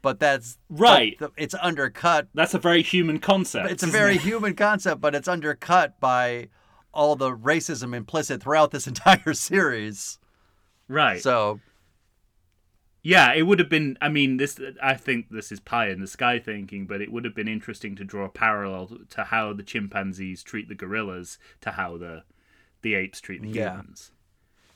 But 0.02 0.18
that's 0.18 0.58
but 0.70 0.80
Right. 0.80 1.18
the- 1.18 1.32
it's 1.36 1.54
undercut. 1.60 2.28
That's 2.32 2.54
a 2.54 2.58
very 2.58 2.82
human 2.82 3.18
concept. 3.18 3.70
It's 3.70 3.82
a 3.82 3.86
very 3.86 4.14
it? 4.16 4.22
human 4.22 4.54
concept, 4.54 5.00
but 5.00 5.14
it's 5.14 5.28
undercut 5.28 6.00
by 6.00 6.48
all 6.92 7.16
the 7.16 7.30
racism 7.36 7.94
implicit 7.94 8.42
throughout 8.42 8.70
this 8.70 8.86
entire 8.92 9.34
series. 9.34 10.18
right. 10.88 11.20
So 11.22 11.60
yeah, 13.02 13.32
it 13.32 13.42
would 13.42 13.58
have 13.58 13.68
been. 13.68 13.96
I 14.00 14.08
mean, 14.08 14.36
this. 14.36 14.60
I 14.82 14.94
think 14.94 15.30
this 15.30 15.50
is 15.50 15.60
pie 15.60 15.88
in 15.88 16.00
the 16.00 16.06
sky 16.06 16.38
thinking, 16.38 16.86
but 16.86 17.00
it 17.00 17.10
would 17.10 17.24
have 17.24 17.34
been 17.34 17.48
interesting 17.48 17.96
to 17.96 18.04
draw 18.04 18.24
a 18.26 18.28
parallel 18.28 18.98
to 19.10 19.24
how 19.24 19.52
the 19.52 19.62
chimpanzees 19.62 20.42
treat 20.42 20.68
the 20.68 20.74
gorillas 20.74 21.38
to 21.62 21.72
how 21.72 21.96
the 21.96 22.24
the 22.82 22.94
apes 22.94 23.20
treat 23.20 23.42
the 23.42 23.48
Yeah. 23.48 23.72
humans. 23.76 24.12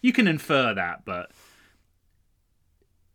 You 0.01 0.13
can 0.13 0.27
infer 0.29 0.75
that, 0.75 1.05
but 1.05 1.31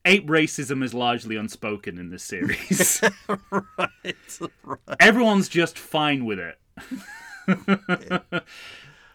ape 0.06 0.28
racism 0.28 0.84
is 0.84 0.94
largely 0.94 1.36
unspoken 1.36 1.98
in 1.98 2.10
this 2.10 2.24
series. 2.24 3.02
right, 3.52 4.40
right. 4.64 4.80
Everyone's 5.00 5.50
just 5.50 5.78
fine 5.78 6.26
with 6.26 6.40
it. 6.40 6.58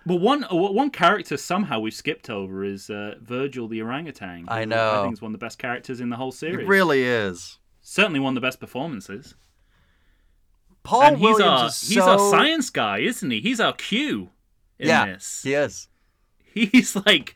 but 0.06 0.16
one 0.16 0.43
one 0.43 0.90
character 0.90 1.36
somehow 1.36 1.81
we've 1.81 1.94
skipped 1.94 2.28
over 2.28 2.64
is 2.64 2.90
uh, 2.90 3.16
Virgil 3.20 3.68
the 3.68 3.81
orangutan. 3.82 4.44
I 4.48 4.64
know. 4.64 5.01
I 5.01 5.02
think 5.02 5.14
is 5.14 5.22
one 5.22 5.35
of 5.35 5.40
the 5.40 5.44
best 5.44 5.59
characters 5.59 6.01
in 6.01 6.10
the 6.10 6.16
whole 6.16 6.32
series. 6.32 6.64
It 6.64 6.68
really 6.68 7.02
is. 7.02 7.59
Certainly 7.81 8.20
one 8.20 8.32
of 8.32 8.35
the 8.35 8.47
best 8.47 8.60
performances. 8.60 9.35
Paul 10.82 11.02
and 11.02 11.16
he's 11.16 11.22
Williams 11.22 11.43
our 11.43 11.66
is 11.68 11.81
he's 11.81 12.05
so... 12.05 12.10
our 12.10 12.31
science 12.31 12.70
guy, 12.70 12.98
isn't 12.98 13.31
he? 13.31 13.40
He's 13.40 13.60
our 13.60 13.72
Q 13.72 14.31
in 14.78 14.89
yeah, 14.89 15.06
this. 15.06 15.43
he 15.43 15.55
is. 15.55 15.89
He's 16.44 16.97
like 17.06 17.35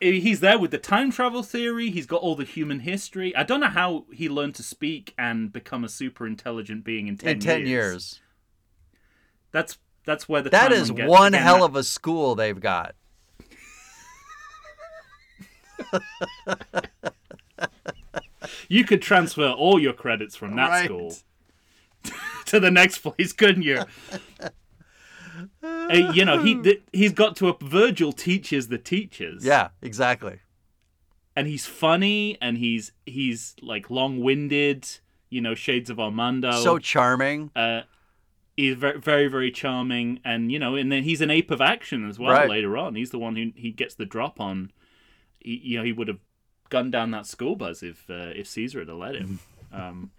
he's 0.00 0.40
there 0.40 0.58
with 0.58 0.70
the 0.70 0.78
time 0.78 1.10
travel 1.10 1.42
theory. 1.42 1.90
He's 1.90 2.06
got 2.06 2.20
all 2.20 2.34
the 2.34 2.44
human 2.44 2.80
history. 2.80 3.34
I 3.34 3.42
don't 3.42 3.60
know 3.60 3.68
how 3.68 4.04
he 4.12 4.28
learned 4.28 4.54
to 4.56 4.62
speak 4.62 5.14
and 5.18 5.52
become 5.52 5.84
a 5.84 5.88
super 5.88 6.26
intelligent 6.26 6.84
being 6.84 7.08
in 7.08 7.16
ten, 7.16 7.30
In 7.30 7.40
ten 7.40 7.66
years. 7.66 8.20
That's 9.52 9.78
that's 10.06 10.26
where 10.28 10.40
the 10.40 10.48
that 10.50 10.72
is 10.72 10.88
time 10.88 10.96
gets- 10.96 11.10
one 11.10 11.32
hell 11.34 11.58
that- 11.58 11.64
of 11.64 11.76
a 11.76 11.82
school 11.84 12.34
they've 12.34 12.58
got. 12.60 12.94
You 18.68 18.84
could 18.84 19.02
transfer 19.02 19.48
all 19.50 19.80
your 19.80 19.92
credits 19.92 20.36
from 20.36 20.56
that 20.56 20.68
Right. 20.68 20.84
school 20.84 21.14
to 22.46 22.60
the 22.60 22.70
next 22.70 22.98
place, 22.98 23.32
couldn't 23.32 23.62
you? 23.62 23.82
Uh, 25.62 26.10
you 26.14 26.24
know, 26.24 26.42
he 26.42 26.54
th- 26.60 26.82
he's 26.92 27.12
got 27.12 27.36
to 27.36 27.48
a 27.48 27.56
Virgil 27.60 28.12
teaches 28.12 28.68
the 28.68 28.78
teachers. 28.78 29.44
Yeah, 29.44 29.68
exactly. 29.82 30.40
and 31.34 31.46
he's 31.46 31.66
funny, 31.66 32.38
and 32.40 32.58
he's 32.58 32.92
he's 33.04 33.54
like 33.62 33.90
long-winded. 33.90 34.86
You 35.28 35.40
know, 35.40 35.54
shades 35.54 35.90
of 35.90 35.98
Armando. 35.98 36.52
So 36.52 36.78
charming. 36.78 37.50
uh, 37.56 37.82
he's 38.56 38.74
very, 38.74 38.98
very, 38.98 39.28
very 39.28 39.50
charming, 39.50 40.20
and 40.24 40.50
you 40.50 40.58
know, 40.58 40.74
and 40.74 40.90
then 40.90 41.02
he's 41.02 41.20
an 41.20 41.30
ape 41.30 41.50
of 41.50 41.60
action 41.60 42.08
as 42.08 42.18
well. 42.18 42.32
Right. 42.32 42.48
Later 42.48 42.76
on, 42.76 42.94
he's 42.94 43.10
the 43.10 43.18
one 43.18 43.36
who 43.36 43.52
he 43.54 43.70
gets 43.70 43.94
the 43.94 44.06
drop 44.06 44.40
on. 44.40 44.72
He, 45.40 45.60
you 45.62 45.78
know, 45.78 45.84
he 45.84 45.92
would 45.92 46.08
have 46.08 46.20
gunned 46.68 46.92
down 46.92 47.10
that 47.12 47.26
school 47.26 47.56
bus 47.56 47.82
if 47.82 48.08
uh, 48.10 48.32
if 48.34 48.46
Caesar 48.48 48.80
had 48.80 48.88
let 48.88 49.14
him. 49.14 49.40
um, 49.72 50.10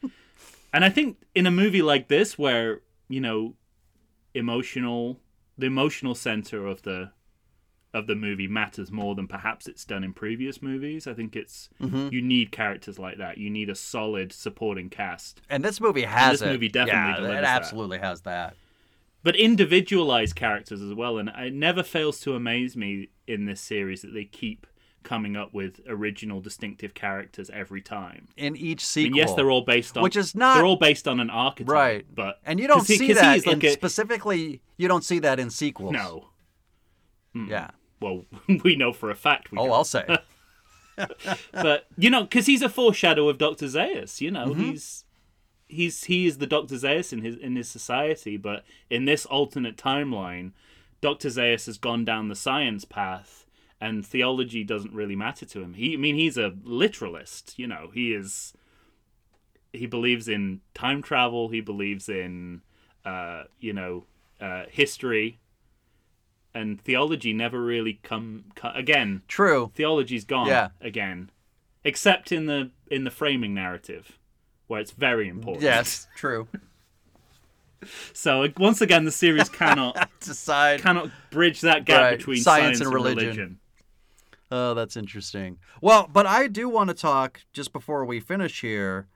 and 0.73 0.85
I 0.85 0.89
think 0.89 1.17
in 1.33 1.47
a 1.47 1.51
movie 1.51 1.81
like 1.81 2.07
this, 2.07 2.37
where 2.37 2.81
you 3.09 3.21
know, 3.21 3.55
emotional, 4.33 5.19
the 5.57 5.67
emotional 5.67 6.15
center 6.15 6.65
of 6.65 6.83
the 6.83 7.11
of 7.97 8.07
the 8.07 8.15
movie 8.15 8.47
matters 8.47 8.91
more 8.91 9.15
than 9.15 9.27
perhaps 9.27 9.67
it's 9.67 9.83
done 9.85 10.03
in 10.03 10.13
previous 10.13 10.61
movies. 10.61 11.07
I 11.07 11.13
think 11.13 11.35
it's 11.35 11.69
Mm-hmm. 11.81 12.09
you 12.11 12.21
need 12.21 12.51
characters 12.51 12.97
like 12.99 13.17
that. 13.17 13.37
You 13.37 13.49
need 13.49 13.69
a 13.69 13.75
solid 13.75 14.31
supporting 14.31 14.89
cast. 14.89 15.41
And 15.49 15.63
this 15.63 15.81
movie 15.81 16.03
has 16.03 16.39
this 16.39 16.47
it. 16.47 16.51
movie 16.51 16.69
definitely 16.69 17.01
yeah, 17.11 17.15
delivers 17.17 17.37
it 17.39 17.41
that. 17.41 17.61
absolutely 17.61 17.97
has 17.99 18.21
that. 18.21 18.55
but 19.23 19.35
individualized 19.35 20.35
characters 20.35 20.81
as 20.81 20.93
well. 20.93 21.17
And 21.17 21.29
it 21.37 21.53
never 21.53 21.83
fails 21.83 22.19
to 22.21 22.35
amaze 22.35 22.77
me 22.77 23.09
in 23.27 23.45
this 23.45 23.59
series 23.59 24.01
that 24.03 24.13
they 24.13 24.23
keep 24.25 24.65
coming 25.03 25.37
up 25.37 25.53
with 25.53 25.79
original, 25.87 26.41
distinctive 26.41 26.93
characters 26.93 27.49
every 27.51 27.81
time. 27.81 28.27
In 28.35 28.55
each 28.57 28.81
I 28.81 28.83
sequel. 28.83 29.11
mean, 29.11 29.17
yes, 29.17 29.33
they're 29.35 29.49
all 29.49 29.61
based 29.61 29.95
on 29.97 30.03
Which 30.03 30.17
is 30.17 30.35
not- 30.35 30.55
they're 30.55 30.65
all 30.65 30.75
based 30.75 31.07
on 31.07 31.19
an 31.21 31.29
archetype, 31.29 31.71
right. 31.71 32.05
But 32.13 32.39
and 32.45 32.59
you 32.59 32.67
don't 32.67 32.85
he- 32.85 32.97
see 32.97 33.13
that 33.13 33.45
like 33.45 33.63
in 33.63 33.69
a- 33.69 33.71
specifically. 33.71 34.61
You 34.77 34.87
don't 34.89 35.03
see 35.05 35.19
that 35.19 35.39
in 35.39 35.49
sequels. 35.49 35.93
no. 35.93 36.29
Yeah. 37.33 37.69
Well, 37.99 38.25
we 38.63 38.75
know 38.75 38.93
for 38.93 39.09
a 39.09 39.15
fact 39.15 39.51
we 39.51 39.57
Oh, 39.57 39.65
don't. 39.65 39.73
I'll 39.73 39.83
say. 39.83 40.05
but 41.51 41.87
you 41.97 42.09
know, 42.09 42.23
because 42.23 42.45
he's 42.47 42.61
a 42.61 42.69
foreshadow 42.69 43.29
of 43.29 43.37
Doctor 43.37 43.65
Zaius. 43.67 44.19
You 44.21 44.31
know, 44.31 44.53
he's 44.53 45.03
he's 45.67 46.05
he 46.05 46.25
is 46.25 46.37
the 46.39 46.47
Doctor 46.47 46.75
Zaius 46.75 47.13
in 47.13 47.21
his 47.21 47.37
in 47.37 47.55
his 47.55 47.69
society, 47.69 48.37
but 48.37 48.63
in 48.89 49.05
this 49.05 49.25
alternate 49.25 49.77
timeline, 49.77 50.53
Doctor 51.01 51.29
Zaius 51.29 51.65
has 51.67 51.77
gone 51.77 52.03
down 52.03 52.29
the 52.29 52.35
science 52.35 52.83
path, 52.83 53.45
and 53.79 54.05
theology 54.05 54.63
doesn't 54.63 54.93
really 54.93 55.15
matter 55.15 55.45
to 55.45 55.61
him. 55.61 55.75
He, 55.75 55.93
I 55.93 55.97
mean, 55.97 56.15
he's 56.15 56.37
a 56.37 56.53
literalist. 56.63 57.57
You 57.59 57.67
know, 57.67 57.91
he 57.93 58.13
is. 58.13 58.53
He 59.73 59.85
believes 59.85 60.27
in 60.27 60.61
time 60.73 61.03
travel. 61.03 61.49
He 61.49 61.61
believes 61.61 62.09
in, 62.09 62.61
uh, 63.05 63.43
you 63.59 63.73
know, 63.73 64.05
uh, 64.41 64.63
history. 64.71 65.39
And 66.59 66.81
theology 66.81 67.33
never 67.33 67.61
really 67.61 67.99
come, 68.03 68.45
co- 68.55 68.71
again 68.73 69.21
True. 69.27 69.71
theology's 69.75 70.25
gone 70.25 70.47
Yeah. 70.47 70.69
again 70.81 71.29
except 71.83 72.31
in 72.31 72.47
the 72.47 72.71
in 72.89 73.03
the 73.03 73.11
framing 73.11 73.53
narrative 73.53 74.17
where 74.67 74.81
it's 74.81 74.91
very 74.91 75.27
important 75.29 75.63
Yes, 75.63 76.07
true. 76.15 76.47
so 78.13 78.47
once 78.57 78.81
again 78.81 79.05
the 79.05 79.11
series 79.11 79.49
cannot 79.49 80.09
Decide. 80.19 80.81
cannot 80.81 81.11
bridge 81.31 81.61
that 81.61 81.85
gap 81.85 82.01
Right. 82.01 82.17
between 82.17 82.41
Science 82.41 82.81
and 82.81 82.91
religion. 82.93 83.23
religion, 83.27 83.59
Oh, 84.49 84.73
that's 84.73 84.95
interesting. 84.95 85.57
Well, 85.81 86.09
but 86.11 86.25
I 86.25 86.47
do 86.47 86.69
want 86.69 86.87
to 86.89 86.93
talk 86.93 87.41
just 87.51 87.73
before 87.73 88.05
we 88.05 88.21
finish 88.21 88.61
here, 88.61 89.07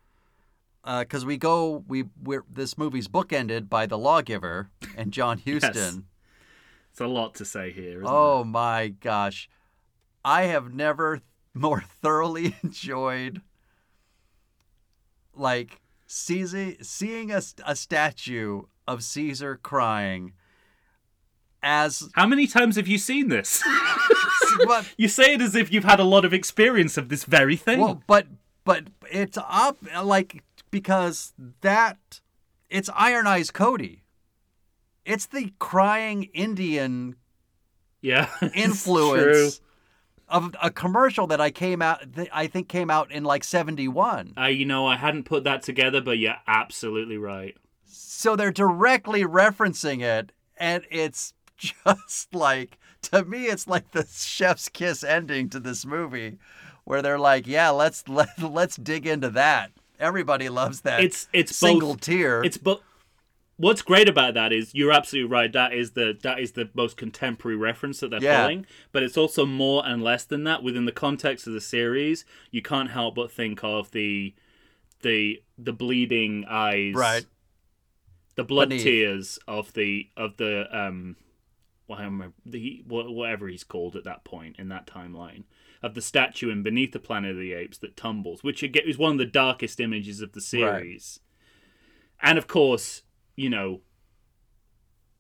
uh, 0.83 0.99
because 1.03 1.23
we 1.25 1.37
go 1.37 1.85
we 1.87 2.03
we're, 2.21 2.43
this 2.51 2.77
movie's 2.77 3.07
bookended 3.07 3.69
by 3.69 3.85
the 3.85 3.97
lawgiver 3.97 4.69
and 4.97 5.11
John 5.13 5.41
Huston. 5.47 6.05
It's 6.91 6.99
a 6.99 7.07
lot 7.07 7.33
to 7.35 7.45
say 7.45 7.71
here 7.71 8.01
isn't 8.01 8.07
Oh 8.07 8.43
my 8.43 8.89
gosh, 8.89 9.49
I 10.23 10.43
have 10.43 10.73
never 10.73 11.21
more 11.53 11.81
thoroughly 11.81 12.55
enjoyed 12.63 13.41
like 15.33 15.79
seeing 16.05 16.77
seeing 16.81 17.31
a, 17.31 17.41
a 17.65 17.75
statue 17.75 18.63
of 18.87 19.03
Caesar 19.03 19.57
crying 19.61 20.33
as 21.63 22.09
how 22.15 22.27
many 22.27 22.47
times 22.47 22.75
have 22.75 22.87
you 22.87 22.97
seen 22.97 23.29
this? 23.29 23.63
But 24.65 24.93
you 24.97 25.07
say 25.07 25.35
it 25.35 25.41
as 25.41 25.55
if 25.55 25.71
you've 25.71 25.85
had 25.85 25.99
a 25.99 26.03
lot 26.03 26.25
of 26.25 26.33
experience 26.33 26.97
of 26.97 27.09
this 27.09 27.23
very 27.23 27.55
thing. 27.55 27.79
Well, 27.79 28.03
but 28.05 28.27
but 28.65 28.87
it's 29.09 29.37
up 29.37 29.77
like 30.03 30.43
because 30.71 31.33
that 31.61 32.19
it's 32.69 32.89
Iron 32.95 33.27
Eyes 33.27 33.51
Cody. 33.51 34.00
It's 35.11 35.25
the 35.27 35.53
crying 35.59 36.29
Indian 36.33 37.15
yeah 38.01 38.29
influence 38.55 39.61
of 40.27 40.55
a 40.61 40.71
commercial 40.71 41.27
that 41.27 41.41
I 41.41 41.51
came 41.51 41.81
out 41.81 42.13
that 42.13 42.29
I 42.31 42.47
think 42.47 42.69
came 42.69 42.89
out 42.89 43.11
in 43.11 43.23
like 43.23 43.43
71. 43.43 44.33
I, 44.37 44.49
you 44.49 44.65
know, 44.65 44.87
I 44.87 44.95
hadn't 44.95 45.25
put 45.25 45.43
that 45.43 45.61
together, 45.61 45.99
but 46.01 46.17
you're 46.17 46.37
absolutely 46.47 47.17
right. 47.17 47.55
So 47.85 48.35
they're 48.35 48.51
directly 48.51 49.23
referencing 49.23 50.01
it 50.01 50.31
and 50.57 50.85
it's 50.89 51.33
just 51.57 52.33
like 52.33 52.77
to 53.01 53.25
me 53.25 53.45
it's 53.47 53.67
like 53.67 53.91
the 53.91 54.07
chef's 54.09 54.69
kiss 54.69 55.03
ending 55.03 55.49
to 55.49 55.59
this 55.59 55.85
movie 55.85 56.37
where 56.83 57.01
they're 57.01 57.19
like, 57.19 57.45
"Yeah, 57.47 57.69
let's 57.69 58.07
let, 58.07 58.41
let's 58.41 58.75
dig 58.75 59.05
into 59.05 59.29
that." 59.31 59.71
Everybody 59.99 60.49
loves 60.49 60.81
that. 60.81 61.03
It's 61.03 61.27
it's 61.31 61.55
single 61.55 61.93
both, 61.93 62.01
tear. 62.01 62.43
It's 62.43 62.57
but 62.57 62.81
what's 63.61 63.81
great 63.81 64.09
about 64.09 64.33
that 64.33 64.51
is 64.51 64.73
you're 64.73 64.91
absolutely 64.91 65.31
right. 65.31 65.51
That 65.53 65.73
is 65.73 65.91
the 65.91 66.17
that 66.23 66.39
is 66.39 66.53
the 66.53 66.69
most 66.73 66.97
contemporary 66.97 67.55
reference 67.57 67.99
that 67.99 68.09
they're 68.11 68.21
Yeah. 68.23 68.41
pulling. 68.41 68.65
But 68.91 69.03
it's 69.03 69.17
also 69.17 69.45
more 69.45 69.83
and 69.85 70.03
less 70.03 70.23
than 70.25 70.43
that 70.45 70.63
within 70.63 70.85
the 70.85 70.91
context 70.91 71.47
of 71.47 71.53
the 71.53 71.61
series. 71.61 72.25
You 72.51 72.61
can't 72.61 72.89
help 72.89 73.15
but 73.15 73.31
think 73.31 73.63
of 73.63 73.91
the 73.91 74.33
the 75.01 75.41
the 75.57 75.73
bleeding 75.73 76.45
eyes, 76.47 76.93
right. 76.95 77.25
The 78.35 78.43
blood 78.43 78.69
Beneath. 78.69 78.83
tears 78.83 79.39
of 79.47 79.73
the 79.73 80.09
of 80.17 80.37
the 80.37 80.65
um, 80.77 81.15
well, 81.87 81.99
I 81.99 82.27
the 82.45 82.83
wha- 82.87 83.11
whatever 83.11 83.47
he's 83.47 83.63
called 83.63 83.95
at 83.95 84.03
that 84.05 84.23
point 84.23 84.55
in 84.57 84.69
that 84.69 84.87
timeline 84.87 85.43
of 85.83 85.93
the 85.95 86.01
statue 86.01 86.49
in 86.49 86.63
Beneath 86.63 86.91
the 86.93 86.99
Planet 86.99 87.31
of 87.31 87.37
the 87.37 87.53
Apes 87.53 87.77
that 87.79 87.97
tumbles, 87.97 88.43
which 88.43 88.63
again 88.63 88.83
is 88.87 88.97
one 88.97 89.13
of 89.13 89.17
the 89.17 89.25
darkest 89.25 89.79
images 89.79 90.21
of 90.21 90.31
the 90.33 90.41
series. 90.41 91.19
And 92.21 92.37
of 92.37 92.47
course, 92.47 93.01
you 93.41 93.49
know, 93.49 93.81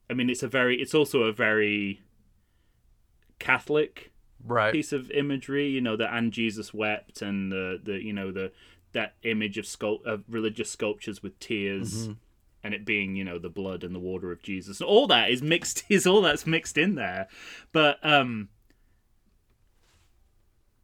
I 0.09 0.13
mean, 0.13 0.29
it's 0.29 0.43
a 0.43 0.47
very, 0.47 0.79
it's 0.81 0.93
also 0.93 1.23
a 1.23 1.31
very 1.33 2.01
Catholic 3.39 4.11
Right. 4.43 4.73
piece 4.73 4.91
of 4.91 5.11
imagery. 5.11 5.67
You 5.69 5.81
know, 5.81 5.95
that 5.97 6.13
and 6.13 6.31
Jesus 6.33 6.73
wept, 6.73 7.21
and 7.21 7.51
the 7.51 7.79
the 7.83 8.03
you 8.03 8.11
know 8.13 8.31
the 8.31 8.51
that 8.93 9.13
image 9.23 9.57
of 9.57 9.65
sculpt 9.65 10.03
of 10.05 10.23
religious 10.27 10.69
sculptures 10.71 11.21
with 11.23 11.39
tears. 11.39 12.09
And 12.63 12.75
it 12.75 12.85
being, 12.85 13.15
you 13.15 13.23
know, 13.23 13.39
the 13.39 13.49
blood 13.49 13.83
and 13.83 13.95
the 13.95 13.99
water 13.99 14.31
of 14.31 14.43
Jesus, 14.43 14.81
all 14.81 15.07
that 15.07 15.31
is 15.31 15.41
mixed. 15.41 15.83
Is 15.89 16.05
all 16.05 16.21
that's 16.21 16.45
mixed 16.45 16.77
in 16.77 16.93
there, 16.93 17.27
but 17.71 17.97
um, 18.03 18.49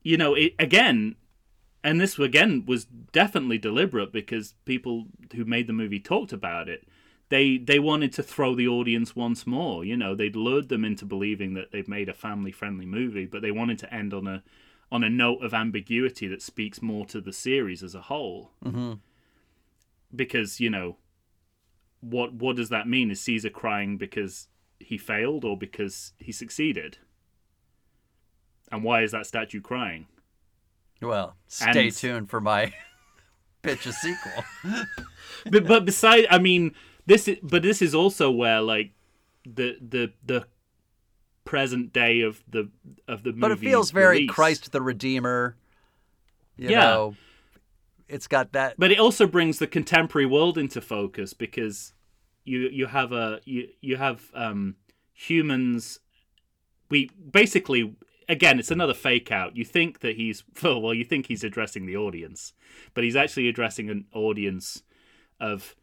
you 0.01 0.17
know, 0.17 0.33
it 0.33 0.53
again, 0.57 1.15
and 1.83 1.99
this 2.01 2.17
again 2.17 2.63
was 2.65 2.85
definitely 2.85 3.57
deliberate 3.59 4.11
because 4.11 4.55
people 4.65 5.05
who 5.35 5.45
made 5.45 5.67
the 5.67 5.73
movie 5.73 5.99
talked 5.99 6.33
about 6.33 6.67
it. 6.69 6.87
They 7.29 7.57
they 7.57 7.79
wanted 7.79 8.13
to 8.13 8.23
throw 8.23 8.55
the 8.55 8.67
audience 8.67 9.15
once 9.15 9.45
more. 9.45 9.83
You 9.83 9.97
know, 9.97 10.15
they'd 10.15 10.35
lured 10.35 10.69
them 10.69 10.85
into 10.85 11.05
believing 11.05 11.53
that 11.55 11.71
they've 11.71 11.87
made 11.87 12.07
a 12.09 12.13
family 12.13 12.51
friendly 12.51 12.85
movie, 12.85 13.25
but 13.25 13.41
they 13.41 13.51
wanted 13.51 13.79
to 13.79 13.93
end 13.93 14.13
on 14.13 14.27
a 14.27 14.43
on 14.91 15.03
a 15.03 15.09
note 15.09 15.43
of 15.43 15.53
ambiguity 15.53 16.27
that 16.29 16.41
speaks 16.41 16.81
more 16.81 17.05
to 17.07 17.19
the 17.19 17.33
series 17.33 17.83
as 17.83 17.93
a 17.93 18.01
whole. 18.03 18.51
Mm-hmm. 18.63 18.93
Because 20.15 20.61
you 20.61 20.69
know, 20.69 20.97
what 21.99 22.33
what 22.33 22.55
does 22.55 22.69
that 22.69 22.87
mean? 22.87 23.11
Is 23.11 23.19
Caesar 23.21 23.49
crying 23.49 23.97
because 23.97 24.47
he 24.79 24.97
failed 24.97 25.43
or 25.43 25.57
because 25.57 26.13
he 26.19 26.31
succeeded? 26.31 26.97
And 28.71 28.83
why 28.83 29.01
is 29.01 29.11
that 29.11 29.25
statue 29.25 29.61
crying? 29.61 30.07
Well, 31.01 31.35
stay 31.47 31.87
And- 31.87 31.95
tuned 31.95 32.29
for 32.29 32.39
my 32.41 32.73
pitch 33.61 33.85
a 33.85 33.91
sequel. 33.91 34.43
but 35.51 35.67
but 35.67 35.83
beside, 35.85 36.25
I 36.29 36.37
mean, 36.37 36.73
this 37.07 37.27
is, 37.27 37.37
but 37.41 37.63
this 37.63 37.81
is 37.81 37.95
also 37.95 38.29
where 38.29 38.61
like 38.61 38.91
the 39.45 39.77
the 39.81 40.13
the 40.23 40.45
present 41.45 41.93
day 41.93 42.21
of 42.21 42.43
the 42.47 42.69
of 43.07 43.23
the 43.23 43.29
movie. 43.31 43.39
But 43.41 43.51
it 43.51 43.59
feels 43.59 43.89
very. 43.91 44.27
Christ 44.27 44.71
the 44.71 44.81
Redeemer. 44.81 45.55
You 46.57 46.69
Yeah. 46.69 46.81
know, 46.81 47.15
it's 48.07 48.27
got 48.27 48.51
that. 48.51 48.75
But 48.77 48.91
it 48.91 48.99
also 48.99 49.25
brings 49.25 49.57
the 49.59 49.67
contemporary 49.67 50.25
world 50.25 50.57
into 50.57 50.81
focus 50.81 51.33
because 51.33 51.93
you 52.43 52.69
you 52.71 52.87
have 52.87 53.11
a 53.11 53.39
you 53.45 53.69
you 53.81 53.95
have 53.97 54.29
um 54.33 54.75
humans. 55.13 55.99
We 56.89 57.09
basically 57.31 57.95
again 58.29 58.59
it's 58.59 58.71
another 58.71 58.93
fake 58.93 59.31
out. 59.31 59.55
You 59.55 59.63
think 59.63 59.99
that 60.01 60.17
he's 60.17 60.43
well 60.63 60.93
you 60.93 61.05
think 61.05 61.27
he's 61.27 61.43
addressing 61.43 61.85
the 61.85 61.95
audience, 61.95 62.53
but 62.93 63.03
he's 63.05 63.15
actually 63.15 63.47
addressing 63.47 63.89
an 63.89 64.05
audience 64.13 64.83
of 65.39 65.75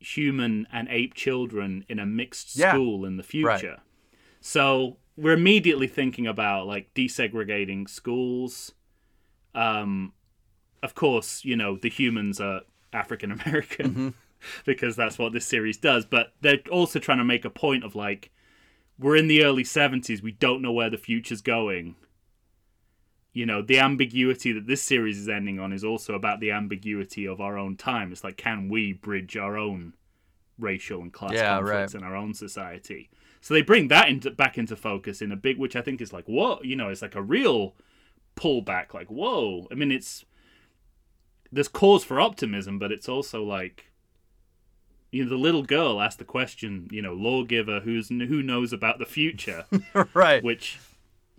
human 0.00 0.66
and 0.72 0.88
ape 0.90 1.14
children 1.14 1.84
in 1.88 1.98
a 1.98 2.06
mixed 2.06 2.56
Yeah. 2.56 2.72
school 2.72 3.04
in 3.04 3.16
the 3.16 3.22
Right. 3.42 3.58
future. 3.60 3.80
So 4.40 4.98
we're 5.16 5.32
immediately 5.34 5.86
thinking 5.88 6.26
about 6.26 6.66
like 6.66 6.92
desegregating 6.94 7.88
schools. 7.88 8.74
Um, 9.54 10.12
of 10.82 10.94
course, 10.94 11.44
you 11.44 11.56
know 11.56 11.76
the 11.76 11.88
humans 11.88 12.40
are 12.40 12.60
African 12.92 13.32
American 13.32 14.14
because 14.66 14.94
that's 14.96 15.18
what 15.18 15.32
this 15.32 15.46
series 15.46 15.78
does. 15.78 16.04
But 16.06 16.34
they're 16.42 16.60
also 16.70 16.98
trying 16.98 17.18
to 17.18 17.24
make 17.24 17.44
a 17.44 17.50
point 17.50 17.82
of 17.84 17.94
like 17.96 18.30
we're 18.98 19.16
in 19.16 19.28
the 19.28 19.42
early 19.44 19.64
seventies. 19.64 20.22
We 20.22 20.32
don't 20.32 20.62
know 20.62 20.72
where 20.72 20.90
the 20.90 20.98
future's 20.98 21.40
going. 21.42 21.96
You 23.36 23.44
know, 23.44 23.60
the 23.60 23.80
ambiguity 23.80 24.50
that 24.52 24.66
this 24.66 24.82
series 24.82 25.18
is 25.18 25.28
ending 25.28 25.60
on 25.60 25.70
is 25.70 25.84
also 25.84 26.14
about 26.14 26.40
the 26.40 26.52
ambiguity 26.52 27.26
of 27.26 27.38
our 27.38 27.58
own 27.58 27.76
time. 27.76 28.10
It's 28.10 28.24
like, 28.24 28.38
can 28.38 28.70
we 28.70 28.94
bridge 28.94 29.36
our 29.36 29.58
own 29.58 29.92
racial 30.58 31.02
and 31.02 31.12
class 31.12 31.34
Yeah, 31.34 31.58
conflicts 31.58 31.92
right. 31.92 32.00
in 32.00 32.02
our 32.02 32.16
own 32.16 32.32
society? 32.32 33.10
So 33.42 33.52
they 33.52 33.60
bring 33.60 33.88
that 33.88 34.08
into 34.08 34.30
back 34.30 34.56
into 34.56 34.74
focus 34.74 35.20
in 35.20 35.32
a 35.32 35.36
big, 35.36 35.58
which 35.58 35.76
I 35.76 35.82
think 35.82 36.00
is 36.00 36.14
like, 36.14 36.24
whoa, 36.24 36.60
you 36.62 36.76
know, 36.76 36.88
it's 36.88 37.02
like 37.02 37.14
a 37.14 37.20
real 37.20 37.74
pullback. 38.36 38.94
Like, 38.94 39.08
whoa. 39.08 39.68
I 39.70 39.74
mean, 39.74 39.92
it's 39.92 40.24
there's 41.52 41.68
cause 41.68 42.04
for 42.04 42.18
optimism, 42.18 42.78
but 42.78 42.90
it's 42.90 43.06
also 43.06 43.44
like, 43.44 43.92
you 45.12 45.24
know, 45.24 45.28
the 45.28 45.36
little 45.36 45.62
girl 45.62 46.00
asked 46.00 46.18
the 46.18 46.24
question, 46.24 46.88
you 46.90 47.02
know, 47.02 47.12
lawgiver 47.12 47.80
who's 47.80 48.08
who 48.08 48.42
knows 48.42 48.72
about 48.72 48.98
the 48.98 49.04
future, 49.04 49.66
right. 50.14 50.42
which, 50.42 50.78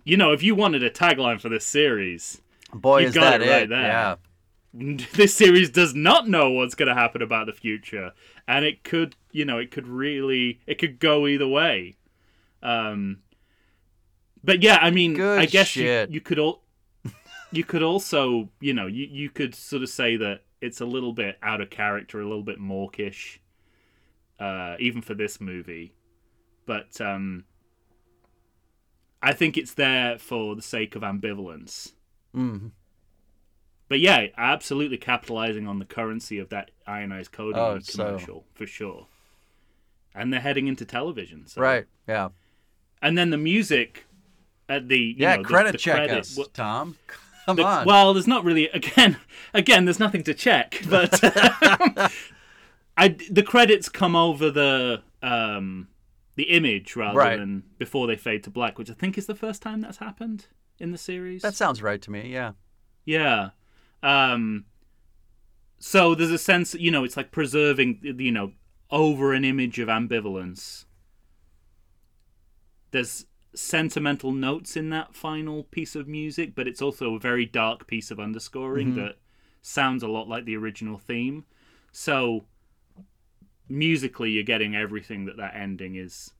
you 0.08 0.16
know, 0.16 0.32
if 0.32 0.42
you 0.42 0.54
wanted 0.54 0.82
a 0.82 0.90
tagline 0.90 1.40
for 1.40 1.48
this 1.48 1.66
series, 1.66 2.40
Boy, 2.72 3.00
you 3.00 3.06
is 3.08 3.14
got 3.14 3.38
that 3.38 3.42
it 3.42 3.50
right 3.50 3.62
it. 3.62 3.68
there. 3.68 3.82
Yeah. 3.82 4.16
this 5.14 5.34
series 5.34 5.70
does 5.70 5.94
not 5.94 6.28
know 6.28 6.50
what's 6.50 6.74
going 6.74 6.88
to 6.88 6.94
happen 6.94 7.22
about 7.22 7.46
the 7.46 7.52
future 7.54 8.12
and 8.46 8.66
it 8.66 8.84
could 8.84 9.16
you 9.32 9.42
know 9.42 9.56
it 9.56 9.70
could 9.70 9.88
really 9.88 10.60
it 10.66 10.76
could 10.76 10.98
go 11.00 11.26
either 11.26 11.48
way 11.48 11.96
um 12.62 13.16
but 14.44 14.62
yeah 14.62 14.78
i 14.82 14.90
mean 14.90 15.14
Good 15.14 15.38
i 15.38 15.46
guess 15.46 15.74
you, 15.74 16.06
you 16.10 16.20
could 16.20 16.38
all 16.38 16.62
you 17.52 17.64
could 17.64 17.82
also, 17.82 18.48
you 18.60 18.74
know, 18.74 18.86
you, 18.86 19.06
you 19.10 19.30
could 19.30 19.54
sort 19.54 19.82
of 19.82 19.88
say 19.88 20.16
that 20.16 20.42
it's 20.60 20.80
a 20.80 20.86
little 20.86 21.12
bit 21.12 21.38
out 21.42 21.60
of 21.60 21.70
character, 21.70 22.20
a 22.20 22.26
little 22.28 22.42
bit 22.42 22.58
mawkish, 22.58 23.40
uh, 24.38 24.76
even 24.78 25.02
for 25.02 25.14
this 25.14 25.40
movie. 25.40 25.94
But 26.66 27.00
um, 27.00 27.44
I 29.22 29.32
think 29.32 29.56
it's 29.56 29.74
there 29.74 30.18
for 30.18 30.54
the 30.54 30.62
sake 30.62 30.94
of 30.94 31.02
ambivalence. 31.02 31.92
Mm. 32.36 32.70
But 33.88 34.00
yeah, 34.00 34.26
absolutely 34.36 34.98
capitalizing 34.98 35.66
on 35.66 35.78
the 35.78 35.84
currency 35.84 36.38
of 36.38 36.50
that 36.50 36.70
Iron 36.86 37.10
Eyes 37.12 37.28
Cody 37.28 37.58
Oh, 37.58 37.78
so- 37.80 38.04
commercial 38.04 38.44
for 38.54 38.66
sure. 38.66 39.06
And 40.14 40.32
they're 40.32 40.40
heading 40.40 40.66
into 40.66 40.84
television, 40.84 41.46
so. 41.46 41.60
Right. 41.60 41.86
Yeah. 42.08 42.28
And 43.00 43.16
then 43.16 43.30
the 43.30 43.38
music 43.38 44.04
at 44.68 44.88
the 44.88 44.98
you 44.98 45.14
Yeah. 45.18 45.36
know, 45.36 45.42
the- 45.42 45.48
credit 45.48 45.72
the 45.72 45.78
check 45.78 45.96
credit- 45.96 46.18
us, 46.18 46.36
what- 46.36 46.52
Tom. 46.54 46.96
Come 47.46 47.56
the- 47.56 47.64
on. 47.64 47.86
Well, 47.86 48.12
there's 48.12 48.26
not 48.26 48.44
really 48.44 48.68
again. 48.68 49.16
Again, 49.54 49.86
there's 49.86 49.98
nothing 49.98 50.22
to 50.24 50.34
check, 50.34 50.82
but 50.90 51.18
I 52.96 53.08
the 53.30 53.42
credits 53.42 53.88
come 53.88 54.14
over 54.14 54.50
the 54.50 55.02
um 55.22 55.88
the 56.38 56.44
image 56.44 56.94
rather 56.96 57.18
Right. 57.18 57.36
than 57.38 57.64
before 57.78 58.06
they 58.06 58.16
fade 58.16 58.42
to 58.44 58.50
black, 58.50 58.78
which 58.78 58.88
I 58.88 58.94
think 58.94 59.18
is 59.18 59.26
the 59.26 59.34
first 59.34 59.60
time 59.60 59.80
that's 59.82 59.98
happened 59.98 60.46
in 60.78 60.92
the 60.92 60.98
series. 60.98 61.42
that 61.42 61.54
sounds 61.56 61.82
right 61.82 62.00
to 62.00 62.10
me. 62.10 62.30
Yeah. 62.32 62.52
Yeah. 63.04 63.50
Um 64.02 64.64
so 65.80 66.14
there's 66.14 66.30
a 66.30 66.38
sense, 66.38 66.74
you 66.74 66.90
know, 66.90 67.04
it's 67.04 67.16
like 67.16 67.30
preserving 67.32 68.00
you 68.02 68.32
know 68.32 68.52
over 68.90 69.32
an 69.34 69.44
image 69.44 69.78
of 69.78 69.88
ambivalence. 69.88 70.86
There's 72.90 73.26
sentimental 73.54 74.32
notes 74.32 74.76
in 74.76 74.90
that 74.90 75.14
final 75.14 75.64
piece 75.64 75.94
of 75.96 76.06
music, 76.08 76.54
but 76.54 76.66
it's 76.68 76.80
also 76.82 77.14
a 77.14 77.18
very 77.20 77.44
dark 77.46 77.86
piece 77.86 78.10
of 78.10 78.20
underscoring 78.20 78.94
that 78.94 79.16
sounds 79.60 80.02
a 80.02 80.08
lot 80.08 80.28
like 80.28 80.44
the 80.44 80.56
original 80.56 80.98
theme. 80.98 81.44
So 81.92 82.46
musically 83.68 84.30
you're 84.30 84.42
getting 84.44 84.74
everything 84.74 85.24
that 85.26 85.36
that 85.36 85.54
ending 85.54 85.94
is 85.96 86.32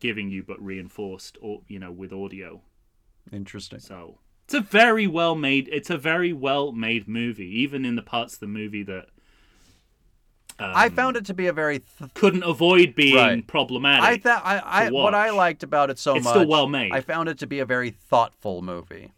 giving 0.00 0.28
you 0.30 0.42
but 0.42 0.60
reinforced 0.62 1.38
or 1.40 1.62
you 1.68 1.78
know 1.78 1.90
with 1.90 2.12
audio. 2.12 2.60
Interesting. 3.32 3.80
So 3.80 4.18
it's 4.44 4.54
a 4.54 4.60
very 4.60 5.06
well 5.06 5.34
made. 5.34 5.68
It's 5.72 5.90
a 5.90 5.98
very 5.98 6.32
well 6.32 6.72
made 6.72 7.08
movie, 7.08 7.48
even 7.60 7.84
in 7.84 7.96
the 7.96 8.02
parts 8.02 8.34
of 8.34 8.40
the 8.40 8.46
movie 8.46 8.82
that 8.84 9.06
I 10.58 10.86
um, 10.86 10.92
found 10.92 11.16
it 11.16 11.26
to 11.26 11.34
be 11.34 11.48
a 11.48 11.52
very. 11.52 11.80
Th- 11.80 12.14
couldn't 12.14 12.42
avoid 12.44 12.94
being 12.94 13.14
Right. 13.16 13.46
problematic. 13.46 14.04
I 14.08 14.16
thought 14.18 14.42
I, 14.44 14.62
I 14.64 14.88
to 14.88 14.94
what 14.94 15.14
I 15.14 15.30
liked 15.30 15.62
about 15.62 15.90
it 15.90 15.98
so 15.98 16.16
It's 16.16 16.24
much. 16.24 16.32
still 16.34 16.46
well 16.46 16.66
made. 16.68 16.92
I 16.92 17.00
found 17.02 17.28
it 17.28 17.38
to 17.40 17.46
be 17.46 17.58
a 17.58 17.66
very 17.66 17.90
thoughtful 17.90 18.62
movie. 18.62 19.12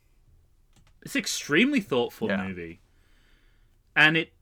it's 1.02 1.14
extremely 1.16 1.80
thoughtful 1.80 2.28
Yeah. 2.28 2.44
movie, 2.46 2.80
and 3.94 4.16
it, 4.16 4.32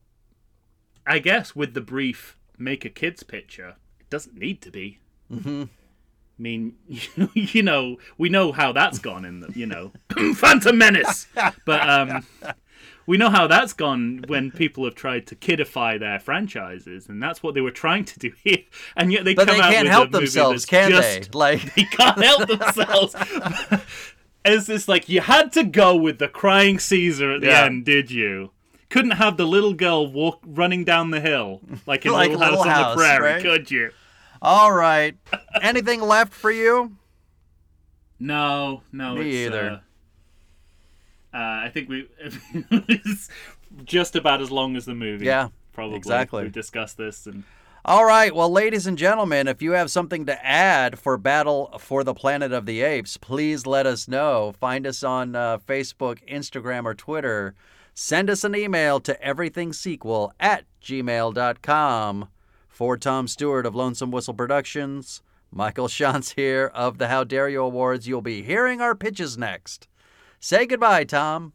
I 1.07 1.19
guess, 1.19 1.55
with 1.55 1.75
the 1.75 1.81
brief 1.83 2.37
make 2.59 2.85
a 2.85 2.89
kids 2.89 3.23
picture, 3.23 3.77
it 4.01 4.11
doesn't 4.11 4.37
need 4.39 4.61
to 4.63 4.71
be. 4.71 4.99
Mm-hmm. 5.33 5.65
I 6.39 6.43
mean, 6.43 6.75
you 7.35 7.63
know, 7.63 7.97
we 8.19 8.29
know 8.29 8.53
how 8.53 8.73
that's 8.73 8.99
gone 8.99 9.25
in 9.25 9.41
the, 9.41 9.53
you 9.55 9.67
know, 9.67 9.93
Phantom 10.35 10.77
Menace, 10.77 11.27
but 11.65 11.89
um, 11.89 12.27
we 13.07 13.17
know 13.17 13.31
how 13.31 13.47
that's 13.47 13.73
gone 13.73 14.23
when 14.29 14.51
people 14.51 14.85
have 14.85 14.95
tried 14.95 15.27
to 15.29 15.35
kidify 15.37 15.99
their 15.99 16.19
franchises, 16.21 17.09
and 17.09 17.23
that's 17.23 17.43
what 17.43 17.55
they 17.55 17.63
were 17.63 17.71
trying 17.71 18.05
to 18.05 18.19
do 18.19 18.33
here, 18.45 18.59
and 18.97 19.11
yet 19.13 19.25
they 19.25 19.35
But 19.35 19.49
come 19.49 19.57
they 19.57 19.63
out 19.63 19.73
can't 19.73 19.85
with 19.85 19.93
help 19.93 20.09
a 20.09 20.13
movie 20.13 20.25
themselves, 20.27 20.67
that's 20.67 20.71
can 20.71 20.91
just- 20.91 21.33
they? 21.33 21.39
Like 21.39 21.75
they 21.75 21.85
can't 21.85 22.23
help 22.23 22.49
themselves. 22.49 23.15
Is 24.45 24.67
this 24.67 24.87
like 24.89 25.09
you 25.09 25.23
had 25.23 25.53
to 25.55 25.65
go 25.65 25.97
with 25.97 26.19
the 26.19 26.29
crying 26.29 26.79
Caesar 26.79 27.33
at 27.33 27.41
the 27.41 27.49
Yeah. 27.49 27.65
end? 27.65 27.85
Did 27.85 28.11
you? 28.11 28.51
Couldn't 28.97 29.11
have 29.11 29.37
the 29.37 29.45
little 29.47 29.75
girl 29.75 30.11
walk 30.11 30.41
running 30.47 30.83
down 30.83 31.11
the 31.11 31.21
hill 31.21 31.61
like 31.85 32.07
in 32.07 32.13
Like 32.15 32.31
Little 32.31 32.43
House 32.43 32.53
Little 32.53 32.73
on 32.73 32.91
the 32.91 32.97
Prairie, 32.97 33.33
right? 33.35 33.43
could 33.43 33.71
you? 33.71 33.91
All 34.41 34.73
right. 34.73 35.15
Anything 35.61 36.01
left 36.01 36.33
for 36.33 36.51
you? 36.51 36.97
No, 38.19 38.81
no. 38.93 39.17
Me 39.17 39.45
it's, 39.45 39.55
either. 39.55 39.83
Uh, 41.31 41.37
uh, 41.37 41.65
I 41.65 41.71
think 41.75 41.91
we 41.91 42.09
it's 42.89 43.29
just 43.85 44.17
about 44.17 44.41
as 44.41 44.51
long 44.51 44.77
as 44.77 44.87
the 44.87 44.95
movie. 44.95 45.27
Yeah, 45.27 45.49
probably. 45.75 45.97
exactly. 45.97 46.45
We've 46.45 46.53
discussed 46.53 46.97
this, 46.97 47.27
and 47.27 47.45
All 47.85 48.07
right. 48.07 48.35
Well, 48.35 48.51
ladies 48.51 48.87
and 48.87 48.97
gentlemen, 48.97 49.47
if 49.47 49.61
you 49.61 49.73
have 49.73 49.91
something 49.91 50.25
to 50.25 50.43
add 50.43 50.99
for 50.99 51.19
Battle 51.19 51.77
for 51.79 52.03
the 52.03 52.15
Planet 52.15 52.51
of 52.51 52.65
the 52.65 52.81
Apes, 52.81 53.19
please 53.19 53.67
let 53.67 53.85
us 53.85 54.09
know. 54.09 54.55
Find 54.59 54.87
us 54.87 55.05
on 55.05 55.37
uh, 55.37 55.59
Facebook, 55.59 56.27
Instagram, 56.27 56.87
or 56.87 56.95
Twitter. 56.95 57.55
Send 57.99 58.29
us 58.29 58.45
an 58.45 58.55
email 58.55 59.01
to 59.01 59.15
everythingsequel 59.25 60.33
at 60.39 60.67
gmail.com. 60.83 62.29
For 62.69 62.99
Tom 62.99 63.27
Stewart 63.27 63.65
of 63.65 63.75
Lonesome 63.75 64.11
Whistle 64.11 64.35
Productions, 64.35 65.23
Michael 65.51 65.89
Shantz 65.89 66.35
here 66.35 66.71
of 66.75 66.99
the 66.99 67.09
How 67.09 67.25
Dare 67.25 67.49
You 67.49 67.63
Awards. 67.63 68.07
You'll 68.07 68.21
be 68.21 68.43
hearing 68.43 68.83
our 68.83 68.95
pitches 68.95 69.39
next. 69.39 69.89
Say 70.39 70.67
goodbye, 70.67 71.05
Tom. 71.05 71.55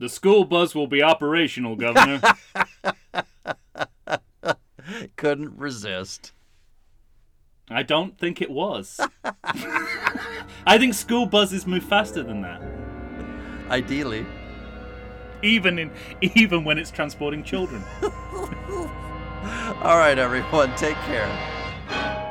the 0.00 0.08
school 0.08 0.44
bus 0.44 0.74
will 0.74 0.88
be 0.88 1.04
operational, 1.04 1.76
Governor. 1.76 2.20
Couldn't 5.16 5.56
resist. 5.56 6.32
I 7.70 7.84
don't 7.84 8.18
think 8.18 8.42
it 8.42 8.50
was. 8.50 8.98
I 10.66 10.78
think 10.78 10.94
school 10.94 11.26
buses 11.26 11.64
move 11.64 11.84
faster 11.84 12.24
than 12.24 12.42
that. 12.42 12.60
Ideally 13.70 14.26
even 15.42 15.78
in 15.78 15.90
even 16.20 16.64
when 16.64 16.78
it's 16.78 16.90
transporting 16.90 17.42
children. 17.42 17.82
All 19.82 19.96
right, 19.96 20.18
everyone, 20.18 20.74
take 20.76 20.96
care. 21.06 22.25